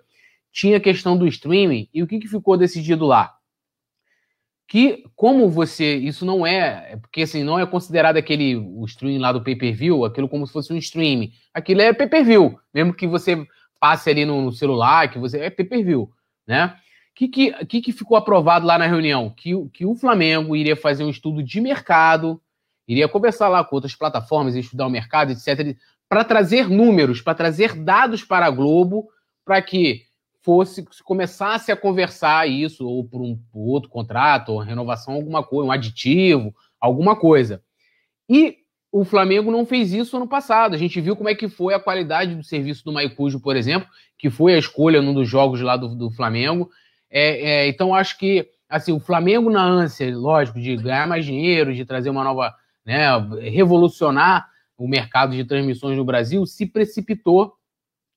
tinha 0.53 0.77
a 0.77 0.81
questão 0.81 1.17
do 1.17 1.27
streaming 1.27 1.89
e 1.93 2.03
o 2.03 2.07
que, 2.07 2.19
que 2.19 2.29
ficou 2.29 2.57
decidido 2.57 3.07
lá? 3.07 3.35
Que 4.69 5.05
como 5.15 5.49
você 5.49 5.95
isso 5.95 6.25
não 6.25 6.47
é, 6.47 6.93
é 6.93 6.97
porque 6.97 7.23
assim 7.23 7.45
não 7.45 7.59
é 7.59 7.65
considerado 7.65 8.17
aquele 8.17 8.57
o 8.57 8.85
streaming 8.85 9.19
lá 9.19 9.33
do 9.33 9.43
pay-per-view 9.43 10.05
aquilo 10.05 10.29
como 10.29 10.47
se 10.47 10.53
fosse 10.53 10.73
um 10.73 10.77
streaming. 10.77 11.33
Aquilo 11.55 11.83
é 11.83 11.93
pay-per-view 11.93 12.59
mesmo 12.75 12.93
que 12.93 13.07
você 13.07 13.47
passe 13.79 14.11
ali 14.11 14.25
no, 14.25 14.43
no 14.43 14.53
celular 14.53 15.11
que 15.11 15.19
você 15.19 15.39
é 15.39 15.51
pay-per-view 15.51 16.11
né? 16.47 16.77
Que, 17.15 17.29
que 17.29 17.53
que 17.67 17.81
que 17.81 17.93
ficou 17.93 18.17
aprovado 18.17 18.67
lá 18.67 18.77
na 18.77 18.87
reunião? 18.87 19.31
Que, 19.31 19.53
que 19.73 19.87
o 19.87 19.95
Flamengo 19.95 20.57
iria 20.57 20.77
fazer 20.77 21.05
um 21.05 21.11
estudo 21.11 21.43
de 21.43 21.61
mercado 21.61 22.41
iria 22.89 23.09
conversar 23.09 23.49
lá 23.49 23.63
com 23.63 23.77
outras 23.77 23.95
plataformas 23.95 24.57
estudar 24.57 24.87
o 24.87 24.91
mercado 24.91 25.31
etc 25.31 25.77
para 26.09 26.25
trazer 26.25 26.69
números 26.69 27.21
para 27.21 27.35
trazer 27.35 27.75
dados 27.75 28.25
para 28.25 28.47
a 28.47 28.51
Globo 28.51 29.09
para 29.45 29.63
que 29.63 30.06
fosse 30.47 30.87
se 30.93 31.03
começasse 31.03 31.73
a 31.73 31.77
conversar 31.77 32.49
isso 32.49 32.87
ou 32.87 33.05
por 33.05 33.21
um 33.21 33.37
por 33.53 33.67
outro 33.69 33.91
contrato, 33.91 34.53
ou 34.53 34.61
renovação, 34.61 35.15
alguma 35.15 35.43
coisa, 35.43 35.69
um 35.69 35.73
aditivo, 35.73 36.55
alguma 36.81 37.17
coisa. 37.17 37.61
E 38.31 38.59
o 38.93 39.05
Flamengo 39.05 39.51
não 39.51 39.67
fez 39.67 39.93
isso 39.93 40.17
ano 40.17 40.29
passado. 40.29 40.73
A 40.75 40.79
gente 40.79 41.01
viu 41.01 41.17
como 41.17 41.29
é 41.29 41.35
que 41.35 41.49
foi 41.49 41.75
a 41.75 41.81
qualidade 41.81 42.37
do 42.37 42.45
serviço 42.45 42.85
do 42.85 42.93
Maicujo, 42.93 43.41
por 43.41 43.57
exemplo, 43.57 43.89
que 44.17 44.31
foi 44.31 44.55
a 44.55 44.59
escolha 44.59 45.03
num 45.03 45.13
dos 45.13 45.29
jogos 45.29 45.61
lá 45.61 45.77
do, 45.77 45.97
do 45.97 46.13
Flamengo. 46.13 46.71
É, 47.11 47.65
é, 47.65 47.69
então, 47.69 47.93
acho 47.93 48.17
que 48.17 48.49
assim, 48.69 48.93
o 48.93 49.01
Flamengo, 49.01 49.51
na 49.51 49.65
ânsia, 49.65 50.17
lógico, 50.17 50.61
de 50.61 50.77
ganhar 50.77 51.09
mais 51.09 51.25
dinheiro, 51.25 51.75
de 51.75 51.85
trazer 51.85 52.09
uma 52.09 52.23
nova, 52.23 52.55
né, 52.85 53.09
revolucionar 53.51 54.49
o 54.79 54.87
mercado 54.87 55.35
de 55.35 55.45
transmissões 55.45 55.97
no 55.97 56.05
Brasil, 56.05 56.47
se 56.47 56.67
precipitou, 56.67 57.55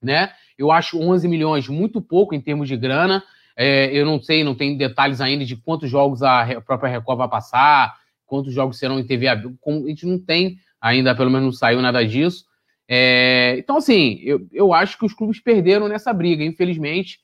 né? 0.01 0.31
Eu 0.59 0.71
acho 0.71 0.99
11 0.99 1.25
milhões 1.29 1.69
muito 1.69 2.01
pouco 2.01 2.35
em 2.35 2.41
termos 2.41 2.67
de 2.67 2.75
grana. 2.75 3.23
É, 3.55 3.89
eu 3.97 4.05
não 4.05 4.21
sei, 4.21 4.43
não 4.43 4.53
tem 4.53 4.77
detalhes 4.77 5.21
ainda 5.21 5.45
de 5.45 5.55
quantos 5.55 5.89
jogos 5.89 6.21
a 6.21 6.61
própria 6.61 6.91
Record 6.91 7.17
vai 7.17 7.29
passar, 7.29 7.95
quantos 8.25 8.53
jogos 8.53 8.77
serão 8.77 8.99
em 8.99 9.05
TV 9.05 9.29
aberta. 9.29 9.55
A 9.65 9.87
gente 9.87 10.05
não 10.05 10.19
tem 10.19 10.57
ainda, 10.81 11.15
pelo 11.15 11.31
menos 11.31 11.45
não 11.45 11.51
saiu 11.53 11.81
nada 11.81 12.05
disso. 12.05 12.43
É, 12.87 13.55
então, 13.57 13.77
assim, 13.77 14.19
eu, 14.21 14.45
eu 14.51 14.73
acho 14.73 14.97
que 14.97 15.05
os 15.05 15.13
clubes 15.13 15.39
perderam 15.39 15.87
nessa 15.87 16.11
briga, 16.11 16.43
infelizmente. 16.43 17.19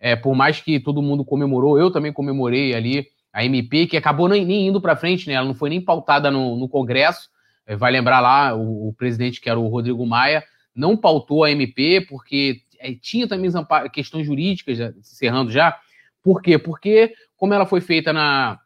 É, 0.00 0.16
por 0.16 0.34
mais 0.34 0.60
que 0.60 0.80
todo 0.80 1.02
mundo 1.02 1.24
comemorou, 1.24 1.78
eu 1.78 1.90
também 1.92 2.12
comemorei 2.12 2.74
ali 2.74 3.06
a 3.32 3.44
MP, 3.44 3.86
que 3.86 3.96
acabou 3.96 4.28
nem, 4.28 4.44
nem 4.44 4.66
indo 4.66 4.80
para 4.80 4.96
frente, 4.96 5.28
né? 5.28 5.34
Ela 5.34 5.46
não 5.46 5.54
foi 5.54 5.70
nem 5.70 5.80
pautada 5.80 6.30
no, 6.30 6.56
no 6.56 6.68
Congresso. 6.68 7.28
É, 7.66 7.76
vai 7.76 7.92
lembrar 7.92 8.20
lá, 8.20 8.54
o, 8.56 8.88
o, 8.88 8.92
presidente, 8.94 9.40
que 9.40 9.48
era 9.48 9.60
o 9.60 9.68
Rodrigo 9.68 10.04
Maia, 10.04 10.42
não 10.74 10.96
pautou 10.96 11.44
a 11.44 11.50
MP, 11.50 12.00
porque 12.08 12.62
tinha 13.00 13.28
também 13.28 13.50
questões 13.92 14.26
jurídicas, 14.26 14.78
encerrando 14.96 15.50
já. 15.50 15.78
Por 16.22 16.42
quê? 16.42 16.58
Porque, 16.58 17.14
como 17.36 17.54
ela 17.54 17.66
foi 17.66 17.80
feita 17.80 18.12
na, 18.12 18.58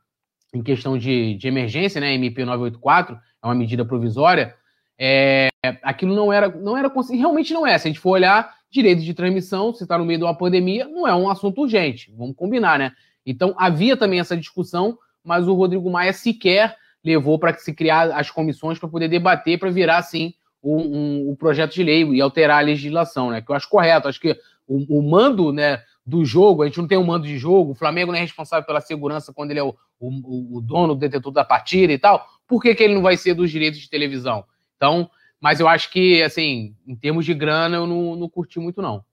em 0.52 0.62
questão 0.62 0.97
de, 0.97 1.35
de 1.35 1.49
emergência, 1.49 2.00
né, 2.00 2.14
MP 2.14 2.44
984, 2.44 3.16
é 3.16 3.47
uma 3.47 3.54
medida 3.54 3.85
provisória, 3.85 4.54
é, 4.99 5.49
aquilo 5.83 6.14
não 6.14 6.33
era, 6.33 6.49
não 6.49 6.76
era, 6.76 6.92
realmente 7.11 7.52
não 7.52 7.66
é. 7.66 7.76
Se 7.78 7.88
a 7.88 7.90
gente 7.90 8.00
for 8.00 8.11
olhar 8.11 8.54
direito 8.71 9.02
de 9.02 9.14
transmissão, 9.14 9.73
se 9.73 9.83
está 9.83 9.99
no 9.99 10.04
meio 10.04 10.18
de 10.18 10.25
uma 10.25 10.37
pandemia, 10.37 10.87
não 10.87 11.06
é 11.06 11.14
um 11.14 11.28
assunto 11.28 11.61
urgente, 11.62 12.12
vamos 12.16 12.37
combinar, 12.37 12.78
né? 12.78 12.92
Então, 13.26 13.54
havia 13.56 13.97
também 13.97 14.21
essa 14.21 14.37
discussão, 14.37 14.99
mas 15.23 15.49
o 15.49 15.54
Rodrigo 15.54 15.90
Maia 15.90 16.12
sequer 16.12 16.76
levou 17.02 17.38
para 17.38 17.54
se 17.54 17.73
criar 17.73 18.11
as 18.12 18.30
comissões 18.30 18.78
para 18.78 18.88
poder 18.88 19.09
debater, 19.09 19.59
para 19.59 19.71
virar, 19.71 20.02
sim, 20.02 20.35
o, 20.64 20.80
um, 20.80 21.30
um 21.30 21.37
projeto 21.37 21.75
de 21.75 21.83
lei 21.83 22.02
e 22.04 22.21
alterar 22.21 22.59
a 22.59 22.66
legislação, 22.66 23.30
né? 23.30 23.42
Que 23.42 23.50
eu 23.50 23.54
acho 23.54 23.68
correto. 23.68 24.09
Acho 24.09 24.21
que 24.21 24.37
o, 24.66 24.99
o, 24.99 25.02
mando 25.02 25.52
né, 25.52 25.83
do 26.06 26.25
jogo, 26.25 26.62
a 26.62 26.66
gente 26.66 26.78
não 26.78 26.88
tem 26.88 26.97
um 26.97 27.04
mando 27.04 27.26
de 27.26 27.37
jogo, 27.37 27.73
o 27.73 27.75
Flamengo 27.75 28.11
não 28.11 28.18
é 28.18 28.23
responsável 28.23 28.66
pela 28.66 28.80
segurança 28.80 29.33
quando 29.33 29.50
ele 29.50 29.61
é 29.61 29.62
o, 29.62 29.75
o, 30.00 30.56
o 30.56 30.61
dono, 30.62 30.94
o 30.94 30.97
detetor 30.97 31.33
da 31.33 31.44
partida 31.44 31.92
e 31.92 31.99
tal. 31.99 32.26
Por 32.49 32.62
que, 32.62 32.75
que 32.75 32.83
ele 32.83 32.94
não 32.94 33.02
vai 33.02 33.16
ser 33.16 33.35
dos 33.35 33.50
direitos 33.50 33.78
de 33.78 33.90
televisão? 33.90 34.44
Então, 34.76 35.11
mas 35.38 35.61
eu 35.61 35.68
acho 35.68 35.90
que, 35.90 36.23
assim, 36.23 36.75
em 36.87 36.97
termos 36.97 37.26
de 37.26 37.35
grana, 37.35 37.76
eu 37.76 37.87
não, 37.87 38.16
não 38.16 38.28
curti 38.28 38.59
muito, 38.59 38.80
não. 38.80 39.04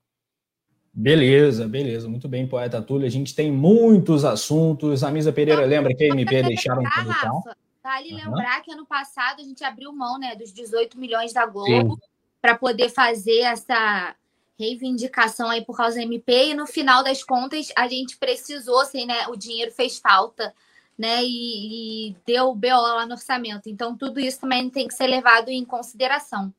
Beleza, 0.94 1.68
beleza. 1.68 2.08
Muito 2.10 2.28
bem, 2.28 2.48
poeta 2.48 2.82
Túlio. 2.82 3.08
A 3.08 3.12
gente 3.12 3.36
tem 3.36 3.52
muitos 3.52 4.26
assuntos. 4.26 5.04
A 5.04 5.12
Misa 5.12 5.32
Pereira 5.32 5.66
lembra 5.66 5.94
que 5.94 6.04
a 6.04 6.08
MP 6.08 6.44
deixaram 6.44 6.82
um 6.82 7.42
Vale 7.84 8.12
uhum. 8.12 8.18
lembrar 8.18 8.62
que 8.62 8.72
ano 8.72 8.86
passado 8.86 9.42
a 9.42 9.44
gente 9.44 9.64
abriu 9.64 9.92
mão 9.92 10.20
né, 10.20 10.36
dos 10.36 10.54
18 10.54 11.00
milhões 11.00 11.34
da 11.34 11.46
Globo 11.46 12.00
para 12.42 12.56
poder 12.56 12.90
fazer 12.90 13.40
essa 13.40 14.16
reivindicação 14.60 15.50
aí 15.50 15.66
por 15.66 15.76
causa 15.76 15.96
da 15.96 16.04
MP 16.04 16.50
e 16.50 16.54
no 16.54 16.68
final 16.68 17.04
das 17.04 17.24
contas 17.24 17.70
a 17.76 17.88
gente 17.88 18.18
precisou, 18.18 18.82
assim, 18.82 19.06
né? 19.08 19.28
O 19.28 19.36
dinheiro 19.36 19.72
fez 19.72 19.98
falta, 19.98 20.54
né? 20.98 21.24
E, 21.24 22.10
e 22.10 22.16
deu 22.26 22.54
BO 22.54 22.68
lá 22.68 23.06
no 23.08 23.14
orçamento. 23.14 23.68
Então 23.68 23.98
tudo 23.98 24.20
isso 24.20 24.42
também 24.42 24.70
tem 24.70 24.88
que 24.88 24.94
ser 24.94 25.08
levado 25.08 25.50
em 25.50 25.66
consideração. 25.66 26.54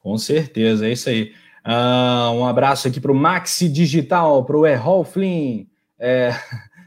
Com 0.00 0.16
certeza, 0.16 0.86
é 0.86 0.92
isso 0.92 1.08
aí. 1.08 1.34
Uh, 1.66 2.30
um 2.34 2.46
abraço 2.46 2.86
aqui 2.86 3.00
para 3.00 3.10
o 3.10 3.14
Maxi 3.14 3.68
Digital, 3.68 4.44
para 4.44 4.56
o 4.56 4.66
Errol 4.66 5.02
Flynn. 5.02 5.64
É, 5.98 6.30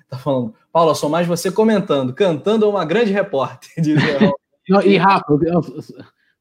tá 0.10 0.18
falando, 0.18 0.54
Paula, 0.72 0.96
sou 0.96 1.10
mais 1.10 1.28
você 1.28 1.52
comentando, 1.52 2.14
cantando 2.14 2.66
é 2.66 2.70
uma 2.70 2.86
grande 2.86 3.12
repórter. 3.12 3.70
Não, 4.70 4.82
e 4.82 4.98
Rafa, 4.98 5.26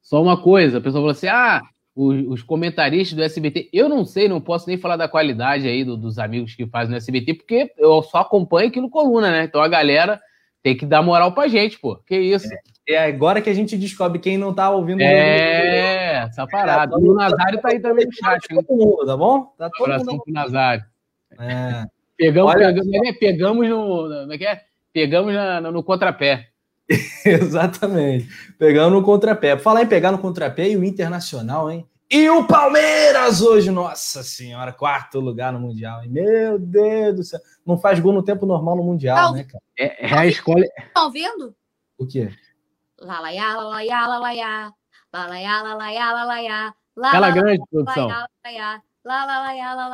só 0.02 0.20
uma 0.20 0.36
coisa, 0.36 0.78
a 0.78 0.80
pessoa 0.80 1.00
falou 1.00 1.10
assim: 1.10 1.28
ah, 1.28 1.62
os, 1.94 2.26
os, 2.26 2.42
comentaristas 2.42 3.16
do 3.16 3.22
SBT, 3.22 3.70
eu 3.72 3.88
não 3.88 4.04
sei, 4.04 4.28
não 4.28 4.40
posso 4.40 4.66
nem 4.68 4.76
falar 4.76 4.96
da 4.96 5.08
qualidade 5.08 5.66
aí 5.66 5.84
do, 5.84 5.96
dos 5.96 6.18
amigos 6.18 6.54
que 6.54 6.66
fazem 6.66 6.90
no 6.90 6.96
SBT, 6.96 7.34
porque 7.34 7.72
eu 7.78 8.02
só 8.02 8.18
acompanho 8.18 8.68
aqui 8.68 8.80
no 8.80 8.90
Coluna, 8.90 9.30
né? 9.30 9.44
Então 9.44 9.62
a 9.62 9.68
galera 9.68 10.20
tem 10.62 10.76
que 10.76 10.84
dar 10.84 11.02
moral 11.02 11.32
pra 11.32 11.46
gente, 11.48 11.78
pô. 11.78 11.96
Que 12.04 12.18
isso? 12.18 12.48
É, 12.88 12.94
é 12.94 13.06
agora 13.06 13.40
que 13.40 13.48
a 13.48 13.54
gente 13.54 13.78
descobre 13.78 14.18
quem 14.18 14.36
não 14.36 14.52
tá 14.52 14.68
ouvindo. 14.70 15.00
É, 15.00 16.24
essa 16.24 16.46
parada. 16.46 16.96
É, 16.96 16.98
o 16.98 17.14
Nazário 17.14 17.60
tá 17.60 17.68
aí 17.70 17.80
também 17.80 18.04
no 18.04 18.12
chat. 18.12 18.46
Todo 18.48 18.76
mundo, 18.76 19.06
tá 19.06 19.16
bom? 19.16 19.54
Tá 19.56 19.70
todo 19.70 19.92
Abração 19.92 20.14
mundo. 20.14 20.24
pro 20.24 20.32
Nazário. 20.32 20.84
É. 21.38 21.84
Pegamos, 22.16 22.54
pegamos, 22.54 22.94
é, 22.94 23.12
pegamos 23.12 23.68
no. 23.68 24.08
Como 24.22 24.32
é 24.32 24.38
que 24.38 24.46
é? 24.46 24.62
Pegamos 24.92 25.34
na, 25.34 25.60
no 25.60 25.82
contrapé. 25.82 26.48
Exatamente. 27.24 28.28
Pegando 28.58 28.94
no 28.94 29.02
contrapé. 29.02 29.58
Falar 29.58 29.82
em 29.82 29.86
pegar 29.86 30.12
no 30.12 30.18
contrapé 30.18 30.70
e 30.70 30.76
o 30.76 30.84
Internacional, 30.84 31.70
hein? 31.70 31.86
E 32.08 32.30
o 32.30 32.46
Palmeiras 32.46 33.42
hoje, 33.42 33.70
nossa 33.70 34.22
senhora, 34.22 34.72
quarto 34.72 35.18
lugar 35.18 35.52
no 35.52 35.58
Mundial. 35.58 36.04
Hein? 36.04 36.08
Meu 36.10 36.58
Deus 36.58 37.16
do 37.16 37.24
céu. 37.24 37.40
Não 37.66 37.76
faz 37.76 37.98
gol 37.98 38.12
no 38.12 38.22
tempo 38.22 38.46
normal 38.46 38.76
no 38.76 38.84
Mundial, 38.84 39.32
né, 39.32 39.44
cara? 39.44 39.62
É, 39.76 40.06
é 40.06 40.14
a 40.14 40.26
escola. 40.26 40.64
Estão 40.78 41.06
ouvindo? 41.06 41.54
O 41.98 42.06
quê? 42.06 42.30
Lalaiá, 43.00 43.56
lalaiá, 43.56 44.06
lalaiá. 44.06 44.72
Lalaiá, 45.12 45.62
lalaiá, 45.62 46.12
lalaiá. 46.12 46.74
Aquela 47.02 47.30
grande 47.30 47.62
produção. 47.70 48.08
Lá, 48.08 48.26
lá, 49.04 49.24
lá, 49.24 49.88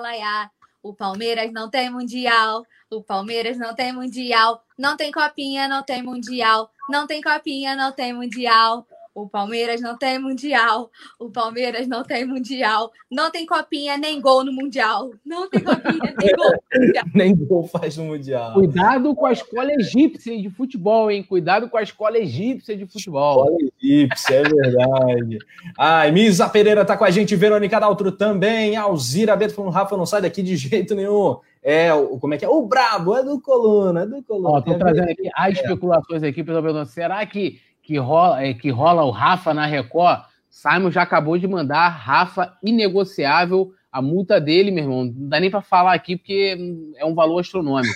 lá, 0.00 0.50
O 0.82 0.94
Palmeiras 0.94 1.52
não 1.52 1.68
tem 1.68 1.90
mundial. 1.90 2.64
O 2.90 3.02
Palmeiras 3.02 3.58
não 3.58 3.74
tem 3.74 3.92
mundial. 3.92 4.62
Não 4.78 4.96
tem 4.96 5.10
copinha, 5.10 5.68
não 5.68 5.82
tem 5.82 6.02
mundial. 6.02 6.70
Não 6.88 7.06
tem 7.06 7.20
copinha, 7.20 7.76
não 7.76 7.92
tem 7.92 8.12
mundial. 8.12 8.86
O 9.22 9.28
Palmeiras 9.28 9.80
não 9.80 9.98
tem 9.98 10.16
mundial. 10.18 10.90
O 11.18 11.28
Palmeiras 11.28 11.88
não 11.88 12.04
tem 12.04 12.24
mundial. 12.24 12.92
Não 13.10 13.30
tem 13.30 13.44
copinha 13.44 13.96
nem 13.96 14.20
gol 14.20 14.44
no 14.44 14.52
mundial. 14.52 15.10
Não 15.26 15.50
tem 15.50 15.60
copinha 15.60 16.14
nem 16.16 16.36
gol. 16.36 16.54
nem 17.14 17.34
gol 17.34 17.66
faz 17.66 17.96
no 17.96 18.04
mundial. 18.04 18.54
Cuidado 18.54 19.12
com 19.16 19.26
a 19.26 19.32
escola 19.32 19.72
egípcia 19.72 20.40
de 20.40 20.48
futebol, 20.50 21.10
hein? 21.10 21.24
Cuidado 21.24 21.68
com 21.68 21.76
a 21.76 21.82
escola 21.82 22.16
egípcia 22.16 22.76
de 22.76 22.86
futebol. 22.86 23.44
Escola 23.44 23.70
egípcia, 23.82 24.34
é 24.36 24.42
verdade. 24.42 25.38
Ai, 25.76 26.12
Misa 26.12 26.48
Pereira 26.48 26.84
tá 26.84 26.96
com 26.96 27.04
a 27.04 27.10
gente, 27.10 27.34
Verônica 27.34 27.80
Daltro 27.80 28.12
também, 28.12 28.76
Alzira 28.76 29.34
Beto 29.34 29.54
falando, 29.54 29.72
Rafa 29.72 29.96
não 29.96 30.06
sai 30.06 30.22
daqui 30.22 30.42
de 30.42 30.56
jeito 30.56 30.94
nenhum. 30.94 31.38
É, 31.62 31.92
o, 31.92 32.18
como 32.18 32.34
é 32.34 32.38
que 32.38 32.44
é? 32.44 32.48
O 32.48 32.62
brabo, 32.62 33.16
é 33.16 33.22
do 33.22 33.40
Coluna, 33.40 34.02
é 34.02 34.06
do 34.06 34.22
Coluna. 34.22 34.50
Ó, 34.50 34.60
tô 34.60 34.78
trazendo 34.78 35.10
aqui 35.10 35.28
as 35.34 35.56
especulações 35.56 36.22
aqui, 36.22 36.44
pessoal 36.44 36.62
perguntando, 36.62 36.88
será 36.88 37.24
que 37.26 37.60
que 37.88 37.96
rola, 37.96 38.44
é, 38.44 38.52
que 38.52 38.68
rola 38.68 39.02
o 39.02 39.10
Rafa 39.10 39.54
na 39.54 39.64
Record, 39.64 40.20
Simon 40.50 40.90
já 40.90 41.00
acabou 41.00 41.38
de 41.38 41.48
mandar 41.48 41.88
Rafa 41.88 42.54
inegociável 42.62 43.72
a 43.90 44.02
multa 44.02 44.38
dele, 44.38 44.70
meu 44.70 44.84
irmão. 44.84 45.04
Não 45.06 45.26
dá 45.26 45.40
nem 45.40 45.50
para 45.50 45.62
falar 45.62 45.94
aqui 45.94 46.14
porque 46.14 46.54
é 46.98 47.06
um 47.06 47.14
valor 47.14 47.40
astronômico. 47.40 47.94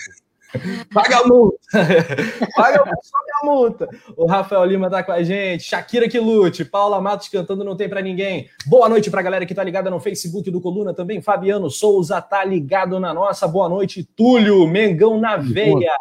Paga 0.91 1.19
a 1.19 1.27
multa! 1.27 1.57
Paga 2.57 2.83
a 2.83 3.45
multa! 3.45 3.87
O 4.17 4.25
Rafael 4.25 4.65
Lima 4.65 4.89
tá 4.89 5.03
com 5.03 5.11
a 5.11 5.21
gente, 5.21 5.63
Shakira 5.63 6.09
que 6.09 6.19
lute, 6.19 6.65
Paula 6.65 6.99
Matos 6.99 7.27
cantando 7.27 7.63
Não 7.63 7.77
Tem 7.77 7.87
Pra 7.87 8.01
Ninguém. 8.01 8.49
Boa 8.65 8.89
noite 8.89 9.11
pra 9.11 9.21
galera 9.21 9.45
que 9.45 9.53
tá 9.53 9.63
ligada 9.63 9.91
no 9.91 9.99
Facebook 9.99 10.49
do 10.49 10.59
Coluna 10.59 10.91
também. 10.91 11.21
Fabiano 11.21 11.69
Souza 11.69 12.19
tá 12.19 12.43
ligado 12.43 12.99
na 12.99 13.13
nossa. 13.13 13.47
Boa 13.47 13.69
noite, 13.69 14.03
Túlio, 14.03 14.67
Mengão 14.67 15.21
na 15.21 15.37
veia. 15.37 15.95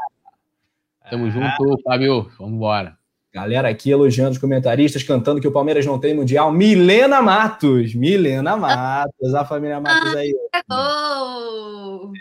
Tamo 1.10 1.30
junto, 1.30 1.78
Fábio. 1.84 2.30
Vamos 2.38 2.54
embora. 2.54 3.01
Galera 3.32 3.70
aqui 3.70 3.90
elogiando 3.90 4.32
os 4.32 4.38
comentaristas, 4.38 5.02
cantando 5.02 5.40
que 5.40 5.48
o 5.48 5.52
Palmeiras 5.52 5.86
não 5.86 5.98
tem 5.98 6.12
mundial. 6.12 6.52
Milena 6.52 7.22
Matos, 7.22 7.94
Milena 7.94 8.58
Matos, 8.58 9.34
a 9.34 9.42
família 9.42 9.80
Matos 9.80 10.14
aí. 10.14 10.34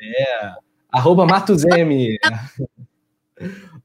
É, 0.01 0.51
arroba 0.89 1.25
Matos 1.25 1.65
M. 1.65 2.17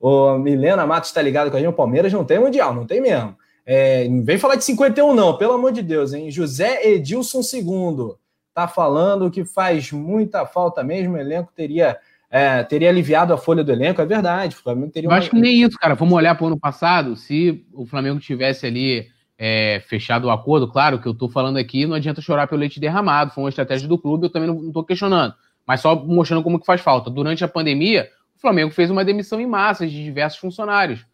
o 0.00 0.38
Milena 0.38 0.87
Matos 0.87 1.11
está 1.11 1.21
ligado 1.21 1.50
com 1.50 1.56
a 1.56 1.59
gente. 1.59 1.68
O 1.68 1.73
Palmeiras 1.73 2.12
não 2.12 2.25
tem 2.25 2.38
mundial, 2.38 2.73
não 2.73 2.87
tem 2.87 3.00
mesmo. 3.00 3.37
É, 3.66 4.06
não 4.06 4.23
vem 4.23 4.38
falar 4.38 4.54
de 4.54 4.64
51, 4.64 5.12
não, 5.12 5.37
pelo 5.37 5.54
amor 5.54 5.73
de 5.73 5.83
Deus, 5.83 6.12
hein? 6.12 6.30
José 6.30 6.87
Edilson 6.87 7.40
II 7.40 8.14
tá 8.54 8.68
falando 8.68 9.33
que 9.33 9.45
faz 9.45 9.90
muita 9.90 10.47
falta 10.47 10.85
mesmo. 10.85 11.14
O 11.14 11.18
elenco 11.18 11.52
teria 11.52 11.99
é, 12.30 12.62
teria 12.64 12.88
aliviado 12.88 13.33
a 13.33 13.38
folha 13.38 13.62
do 13.62 13.73
elenco, 13.73 14.00
é 14.00 14.06
verdade. 14.06 14.54
O 14.56 14.59
Flamengo 14.59 14.92
teria 14.92 15.06
Eu 15.06 15.12
uma... 15.12 15.18
acho 15.18 15.30
que 15.30 15.40
nem 15.40 15.62
isso, 15.62 15.78
cara. 15.78 15.95
Vamos 15.95 16.14
olhar 16.14 16.35
para 16.35 16.45
o 16.45 16.47
ano 16.49 16.59
passado, 16.59 17.16
se 17.16 17.64
o 17.73 17.87
Flamengo 17.87 18.18
tivesse 18.18 18.66
ali 18.66 19.06
é, 19.38 19.83
fechado 19.87 20.26
o 20.26 20.30
acordo, 20.30 20.71
claro 20.71 20.99
que 20.99 21.06
eu 21.06 21.12
estou 21.12 21.28
falando 21.28 21.59
aqui, 21.59 21.87
não 21.87 21.95
adianta 21.95 22.21
chorar 22.21 22.47
pelo 22.47 22.61
leite 22.61 22.80
derramado, 22.80 23.33
foi 23.33 23.45
uma 23.45 23.50
estratégia 23.50 23.88
do 23.88 23.99
clube, 23.99 24.26
eu 24.26 24.30
também 24.30 24.49
não 24.49 24.68
estou 24.68 24.85
questionando, 24.85 25.35
mas 25.66 25.80
só 25.80 25.95
mostrando 25.95 26.42
como 26.42 26.59
que 26.59 26.66
faz 26.66 26.80
falta. 26.80 27.11
Durante 27.11 27.45
a 27.45 27.49
pandemia, 27.49 28.11
o 28.37 28.40
Flamengo 28.40 28.73
fez 28.73 28.90
uma 28.90 29.04
demissão 29.04 29.40
em 29.40 29.47
massa 29.47 29.87
de 29.87 30.02
diversos 30.02 30.38
funcionários. 30.38 31.06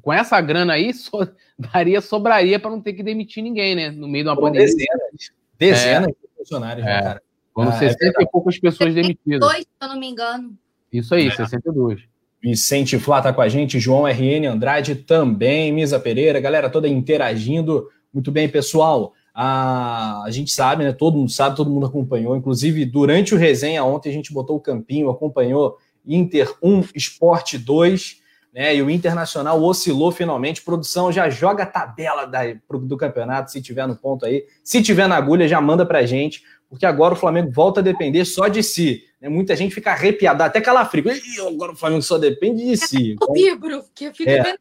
Com 0.00 0.12
essa 0.12 0.40
grana 0.40 0.72
aí, 0.72 0.92
so, 0.94 1.28
daria, 1.58 2.00
sobraria 2.00 2.58
para 2.58 2.70
não 2.70 2.80
ter 2.80 2.92
que 2.94 3.02
demitir 3.02 3.42
ninguém, 3.42 3.74
né? 3.74 3.90
No 3.90 4.08
meio 4.08 4.24
de 4.24 4.30
uma 4.30 4.36
pandemia. 4.36 4.66
Dezenas, 4.66 5.32
dezenas 5.58 6.08
é, 6.08 6.10
de 6.10 6.36
funcionários, 6.38 6.84
né, 6.84 6.98
é. 6.98 7.02
cara? 7.02 7.22
Foram 7.56 7.70
ah, 7.70 7.78
60 7.78 8.20
é 8.20 8.22
e 8.22 8.26
poucas 8.30 8.58
pessoas 8.58 8.92
62, 8.92 8.94
demitidas. 8.94 9.60
se 9.60 9.66
eu 9.80 9.88
não 9.88 9.98
me 9.98 10.06
engano. 10.06 10.54
Isso 10.92 11.14
aí, 11.14 11.28
é. 11.28 11.30
62. 11.30 12.02
Vicente 12.42 12.98
Flá 12.98 13.22
tá 13.22 13.32
com 13.32 13.40
a 13.40 13.48
gente, 13.48 13.80
João 13.80 14.06
RN 14.06 14.46
Andrade 14.46 14.94
também, 14.94 15.72
Misa 15.72 15.98
Pereira, 15.98 16.38
galera 16.38 16.68
toda 16.68 16.86
interagindo. 16.86 17.88
Muito 18.12 18.30
bem, 18.30 18.46
pessoal. 18.46 19.14
A, 19.34 20.22
a 20.22 20.30
gente 20.30 20.52
sabe, 20.52 20.84
né? 20.84 20.92
Todo 20.92 21.16
mundo 21.16 21.30
sabe, 21.30 21.56
todo 21.56 21.70
mundo 21.70 21.86
acompanhou. 21.86 22.36
Inclusive, 22.36 22.84
durante 22.84 23.34
o 23.34 23.38
resenha 23.38 23.82
ontem, 23.82 24.10
a 24.10 24.12
gente 24.12 24.34
botou 24.34 24.56
o 24.56 24.60
campinho, 24.60 25.08
acompanhou 25.08 25.78
Inter 26.06 26.54
1, 26.62 26.84
Sport 26.94 27.54
2, 27.56 28.18
né? 28.52 28.76
E 28.76 28.82
o 28.82 28.90
Internacional 28.90 29.62
oscilou 29.62 30.12
finalmente. 30.12 30.62
Produção 30.62 31.10
já 31.10 31.30
joga 31.30 31.62
a 31.62 31.66
tabela 31.66 32.26
da, 32.26 32.42
do 32.82 32.98
campeonato, 32.98 33.50
se 33.50 33.62
tiver 33.62 33.88
no 33.88 33.96
ponto 33.96 34.26
aí. 34.26 34.44
Se 34.62 34.82
tiver 34.82 35.08
na 35.08 35.16
agulha, 35.16 35.48
já 35.48 35.58
manda 35.58 35.86
pra 35.86 36.04
gente 36.04 36.42
porque 36.68 36.86
agora 36.86 37.14
o 37.14 37.16
Flamengo 37.16 37.50
volta 37.50 37.80
a 37.80 37.82
depender 37.82 38.24
só 38.24 38.48
de 38.48 38.62
si. 38.62 39.04
Né? 39.20 39.28
Muita 39.28 39.54
gente 39.54 39.74
fica 39.74 39.92
arrepiada, 39.92 40.44
até 40.44 40.60
calafrio. 40.60 41.04
Agora 41.46 41.72
o 41.72 41.76
Flamengo 41.76 42.02
só 42.02 42.18
depende 42.18 42.64
de 42.64 42.76
si. 42.76 43.16
Eu 43.20 43.32
vibro, 43.32 43.84
que 43.94 44.06
eu 44.06 44.14
fico 44.14 44.30
é, 44.30 44.56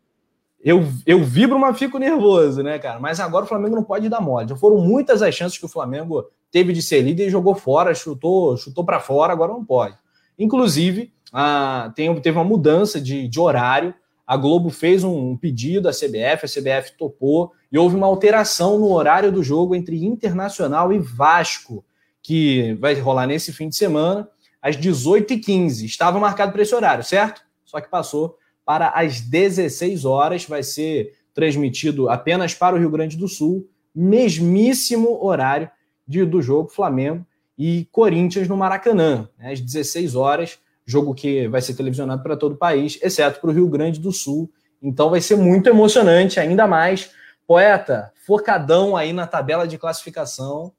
eu, 0.65 0.83
eu 1.05 1.23
vibro, 1.23 1.59
mas 1.59 1.77
fico 1.77 1.99
nervoso, 1.99 2.63
né, 2.63 2.79
cara? 2.79 2.99
Mas 2.99 3.19
agora 3.19 3.45
o 3.45 3.47
Flamengo 3.47 3.75
não 3.75 3.83
pode 3.83 4.09
dar 4.09 4.19
mole. 4.19 4.49
Já 4.49 4.55
foram 4.55 4.77
muitas 4.77 5.21
as 5.21 5.35
chances 5.35 5.59
que 5.59 5.65
o 5.65 5.69
Flamengo 5.69 6.27
teve 6.51 6.73
de 6.73 6.81
ser 6.81 7.01
líder 7.01 7.27
e 7.27 7.29
jogou 7.29 7.53
fora, 7.53 7.93
chutou, 7.93 8.57
chutou 8.57 8.83
para 8.83 8.99
fora, 8.99 9.31
agora 9.31 9.51
não 9.51 9.63
pode. 9.63 9.95
Inclusive, 10.39 11.13
a, 11.31 11.91
tem, 11.95 12.13
teve 12.19 12.35
uma 12.35 12.43
mudança 12.43 12.99
de, 12.99 13.27
de 13.27 13.39
horário. 13.39 13.93
A 14.25 14.35
Globo 14.35 14.71
fez 14.71 15.03
um 15.03 15.37
pedido 15.37 15.87
à 15.87 15.91
CBF, 15.91 16.45
a 16.45 16.49
CBF 16.49 16.97
topou, 16.97 17.51
e 17.71 17.77
houve 17.77 17.95
uma 17.95 18.07
alteração 18.07 18.79
no 18.79 18.91
horário 18.91 19.31
do 19.31 19.43
jogo 19.43 19.75
entre 19.75 20.03
Internacional 20.03 20.91
e 20.91 20.97
Vasco 20.97 21.85
que 22.25 22.73
vai 22.79 22.95
rolar 22.95 23.27
nesse 23.27 23.53
fim 23.53 23.69
de 23.69 23.75
semana, 23.75 24.27
às 24.59 24.75
18h15. 24.75 25.85
Estava 25.85 26.19
marcado 26.19 26.51
para 26.51 26.63
esse 26.63 26.73
horário, 26.73 27.03
certo? 27.03 27.43
Só 27.63 27.79
que 27.79 27.87
passou 27.87 28.35
para 28.65 28.89
as 28.95 29.21
16 29.21 30.05
horas, 30.05 30.43
vai 30.43 30.63
ser 30.63 31.13
transmitido 31.35 32.09
apenas 32.09 32.55
para 32.55 32.75
o 32.75 32.79
Rio 32.79 32.89
Grande 32.89 33.15
do 33.15 33.27
Sul, 33.27 33.69
mesmíssimo 33.93 35.23
horário 35.23 35.69
de, 36.07 36.25
do 36.25 36.41
jogo 36.41 36.69
Flamengo 36.69 37.23
e 37.55 37.87
Corinthians 37.91 38.47
no 38.47 38.57
Maracanã, 38.57 39.29
né, 39.37 39.51
às 39.51 39.61
16 39.61 40.15
horas, 40.15 40.57
jogo 40.83 41.13
que 41.13 41.47
vai 41.47 41.61
ser 41.61 41.75
televisionado 41.75 42.23
para 42.23 42.35
todo 42.35 42.53
o 42.53 42.57
país, 42.57 42.97
exceto 43.03 43.39
para 43.39 43.51
o 43.51 43.53
Rio 43.53 43.69
Grande 43.69 43.99
do 43.99 44.11
Sul. 44.11 44.49
Então 44.81 45.11
vai 45.11 45.21
ser 45.21 45.35
muito 45.35 45.69
emocionante, 45.69 46.39
ainda 46.39 46.65
mais. 46.65 47.11
Poeta, 47.45 48.11
focadão 48.25 48.97
aí 48.97 49.13
na 49.13 49.27
tabela 49.27 49.67
de 49.67 49.77
classificação 49.77 50.73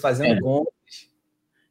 fazendo 0.00 0.38
é. 0.38 0.40
contas. 0.40 0.74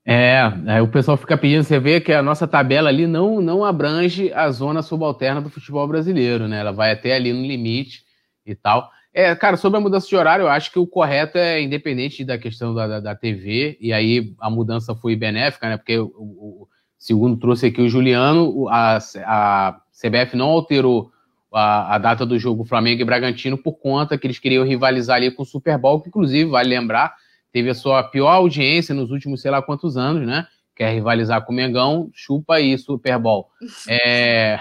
É, 0.08 0.40
aí 0.68 0.82
o 0.82 0.88
pessoal 0.88 1.18
fica 1.18 1.36
pedindo, 1.36 1.64
você 1.64 1.80
vê 1.80 2.00
que 2.00 2.14
a 2.14 2.22
nossa 2.22 2.48
tabela 2.48 2.90
ali 2.90 3.08
não, 3.08 3.42
não 3.42 3.66
abrange 3.66 4.32
a 4.34 4.52
zona 4.52 4.84
subalterna 4.84 5.42
do 5.42 5.50
futebol 5.50 5.88
brasileiro, 5.88 6.48
né? 6.48 6.60
Ela 6.60 6.72
vai 6.72 6.92
até 6.92 7.16
ali 7.16 7.34
no 7.34 7.42
limite 7.42 8.04
e 8.46 8.54
tal. 8.54 8.92
É, 9.12 9.34
cara, 9.34 9.58
sobre 9.58 9.78
a 9.78 9.82
mudança 9.82 10.08
de 10.08 10.16
horário, 10.16 10.44
eu 10.44 10.50
acho 10.50 10.72
que 10.72 10.78
o 10.78 10.86
correto 10.86 11.38
é 11.40 11.60
independente 11.60 12.24
da 12.24 12.38
questão 12.38 12.76
da, 12.76 12.86
da, 12.86 13.00
da 13.00 13.16
TV, 13.16 13.78
e 13.80 13.92
aí 13.92 14.36
a 14.40 14.50
mudança 14.50 14.94
foi 14.94 15.16
benéfica, 15.16 15.70
né? 15.70 15.78
Porque 15.78 15.98
o, 15.98 16.12
o 16.16 16.68
segundo 17.00 17.38
trouxe 17.38 17.68
aqui 17.68 17.82
o 17.82 17.90
Juliano, 17.90 18.68
a, 18.70 19.00
a 19.26 19.80
CBF 19.92 20.36
não 20.36 20.48
alterou 20.48 21.12
a, 21.52 21.96
a, 21.96 21.98
data 21.98 22.26
do 22.26 22.38
jogo 22.38 22.66
Flamengo 22.66 23.02
e 23.02 23.06
Bragantino 23.06 23.58
por 23.58 23.80
conta 23.80 24.18
que 24.18 24.28
eles 24.28 24.38
queriam 24.38 24.66
rivalizar 24.66 25.16
ali 25.16 25.32
com 25.32 25.44
o 25.44 25.46
Super 25.46 25.78
Bowl, 25.78 26.02
que 26.02 26.10
inclusive, 26.10 26.50
vale 26.50 26.70
lembrar, 26.70 27.16
teve 27.56 27.70
a 27.70 27.74
sua 27.74 28.04
pior 28.04 28.32
audiência 28.32 28.94
nos 28.94 29.12
últimos 29.12 29.42
sei 29.42 29.50
lá 29.50 29.62
quantos 29.62 29.96
anos, 29.96 30.28
né? 30.28 30.46
Quer 30.76 30.92
rivalizar 30.92 31.46
com 31.46 31.54
o 31.54 31.56
Mengão, 31.56 32.10
chupa 32.14 32.56
aí, 32.56 32.78
Super 32.78 33.18
Bowl. 33.18 33.50
É, 33.88 34.60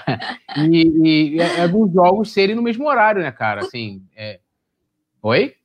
e, 0.57 1.35
e 1.35 1.41
é, 1.41 1.63
é 1.63 1.69
dos 1.69 1.93
jogos 1.93 2.31
serem 2.31 2.55
no 2.55 2.63
mesmo 2.63 2.87
horário, 2.87 3.21
né, 3.21 3.33
cara? 3.33 3.63
Assim, 3.63 4.01
é... 4.15 4.39
Oi? 5.21 5.57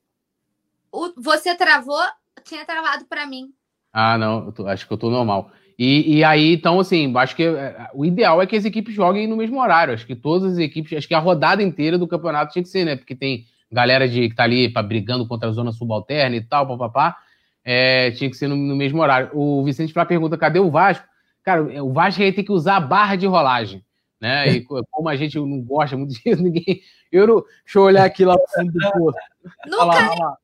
O, 0.92 1.14
você 1.22 1.54
travou? 1.54 2.02
Tinha 2.44 2.66
travado 2.66 3.06
para 3.06 3.28
mim. 3.28 3.54
Ah, 3.94 4.18
não, 4.18 4.52
tô, 4.52 4.66
acho 4.66 4.88
que 4.88 4.94
eu 4.94 4.98
tô 4.98 5.12
normal. 5.12 5.52
E, 5.78 6.18
e, 6.18 6.24
aí, 6.24 6.54
então, 6.56 6.80
assim, 6.80 7.16
acho 7.16 7.36
que 7.36 7.44
é, 7.44 7.90
o 7.94 8.04
ideal 8.06 8.42
é 8.42 8.48
que 8.48 8.56
as 8.56 8.66
equipes 8.66 8.96
joguem 8.96 9.28
no 9.28 9.38
mesmo 9.38 9.62
horário. 9.62 9.94
Acho 9.94 10.08
que 10.08 10.16
todas 10.16 10.54
as 10.54 10.58
equipes, 10.58 10.98
acho 10.98 11.08
que 11.08 11.14
a 11.14 11.20
rodada 11.20 11.62
inteira 11.62 11.96
do 11.96 12.08
campeonato 12.08 12.54
tinha 12.54 12.64
que 12.64 12.70
ser, 12.70 12.86
né? 12.86 12.96
Porque 12.96 13.16
tem 13.16 13.46
galera 13.72 14.08
de, 14.08 14.30
que 14.30 14.36
tá 14.36 14.44
ali 14.44 14.70
pra, 14.70 14.82
brigando 14.82 15.28
contra 15.28 15.50
a 15.50 15.52
zona 15.52 15.72
subalterna 15.72 16.36
e 16.36 16.42
tal, 16.42 16.68
papapá, 16.68 17.18
é, 17.64 18.12
tinha 18.12 18.30
que 18.30 18.38
ser 18.38 18.48
no, 18.48 18.56
no, 18.56 18.76
mesmo 18.76 19.02
horário. 19.02 19.30
O 19.34 19.64
Vicente 19.64 19.94
Flá 19.94 20.06
pergunta, 20.06 20.38
cadê 20.38 20.60
o 20.60 20.72
Vasco? 20.72 21.06
Cara, 21.44 21.62
o 21.84 21.94
Vasco 21.94 22.22
aí 22.22 22.32
tem 22.32 22.44
que 22.44 22.52
usar 22.52 22.78
a 22.78 22.82
barra 22.82 23.16
de 23.16 23.28
rolagem, 23.28 23.84
né? 24.20 24.48
E 24.48 24.62
como 24.92 25.10
a 25.10 25.16
gente 25.16 25.38
não 25.38 25.62
gosta 25.62 25.96
muito 25.96 26.14
disso, 26.14 26.42
ninguém... 26.44 26.82
Eu 27.12 27.28
não... 27.28 27.44
Deixa 27.64 27.80
eu 27.80 27.84
olhar 27.84 28.06
aqui 28.06 28.26
lá 28.26 28.38
pro 28.38 28.48
fundo 28.56 28.72
do 28.72 28.92
poço. 28.92 29.18
Nunca 29.66 29.84
olha 29.84 29.86
lá, 29.86 30.12
olha 30.12 30.20
lá. 30.20 30.38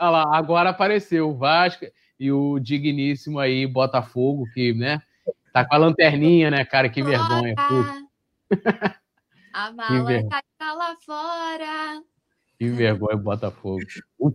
olha 0.00 0.10
lá, 0.10 0.36
agora 0.36 0.70
apareceu 0.70 1.30
o 1.30 1.36
Vasco 1.36 1.86
e 2.18 2.32
o 2.32 2.58
digníssimo 2.58 3.38
aí, 3.38 3.66
Botafogo, 3.66 4.44
que, 4.52 4.74
né, 4.74 5.00
tá 5.52 5.64
com 5.64 5.74
a 5.74 5.78
lanterninha, 5.78 6.50
né, 6.50 6.64
cara? 6.64 6.88
Que 6.88 7.02
vergonha. 7.02 7.54
A 9.52 9.72
mala 9.72 10.28
tá 10.58 10.72
lá 10.74 10.96
fora. 11.04 12.02
Que 12.58 12.68
vergonha, 12.68 13.16
Botafogo. 13.16 13.80
O 14.18 14.30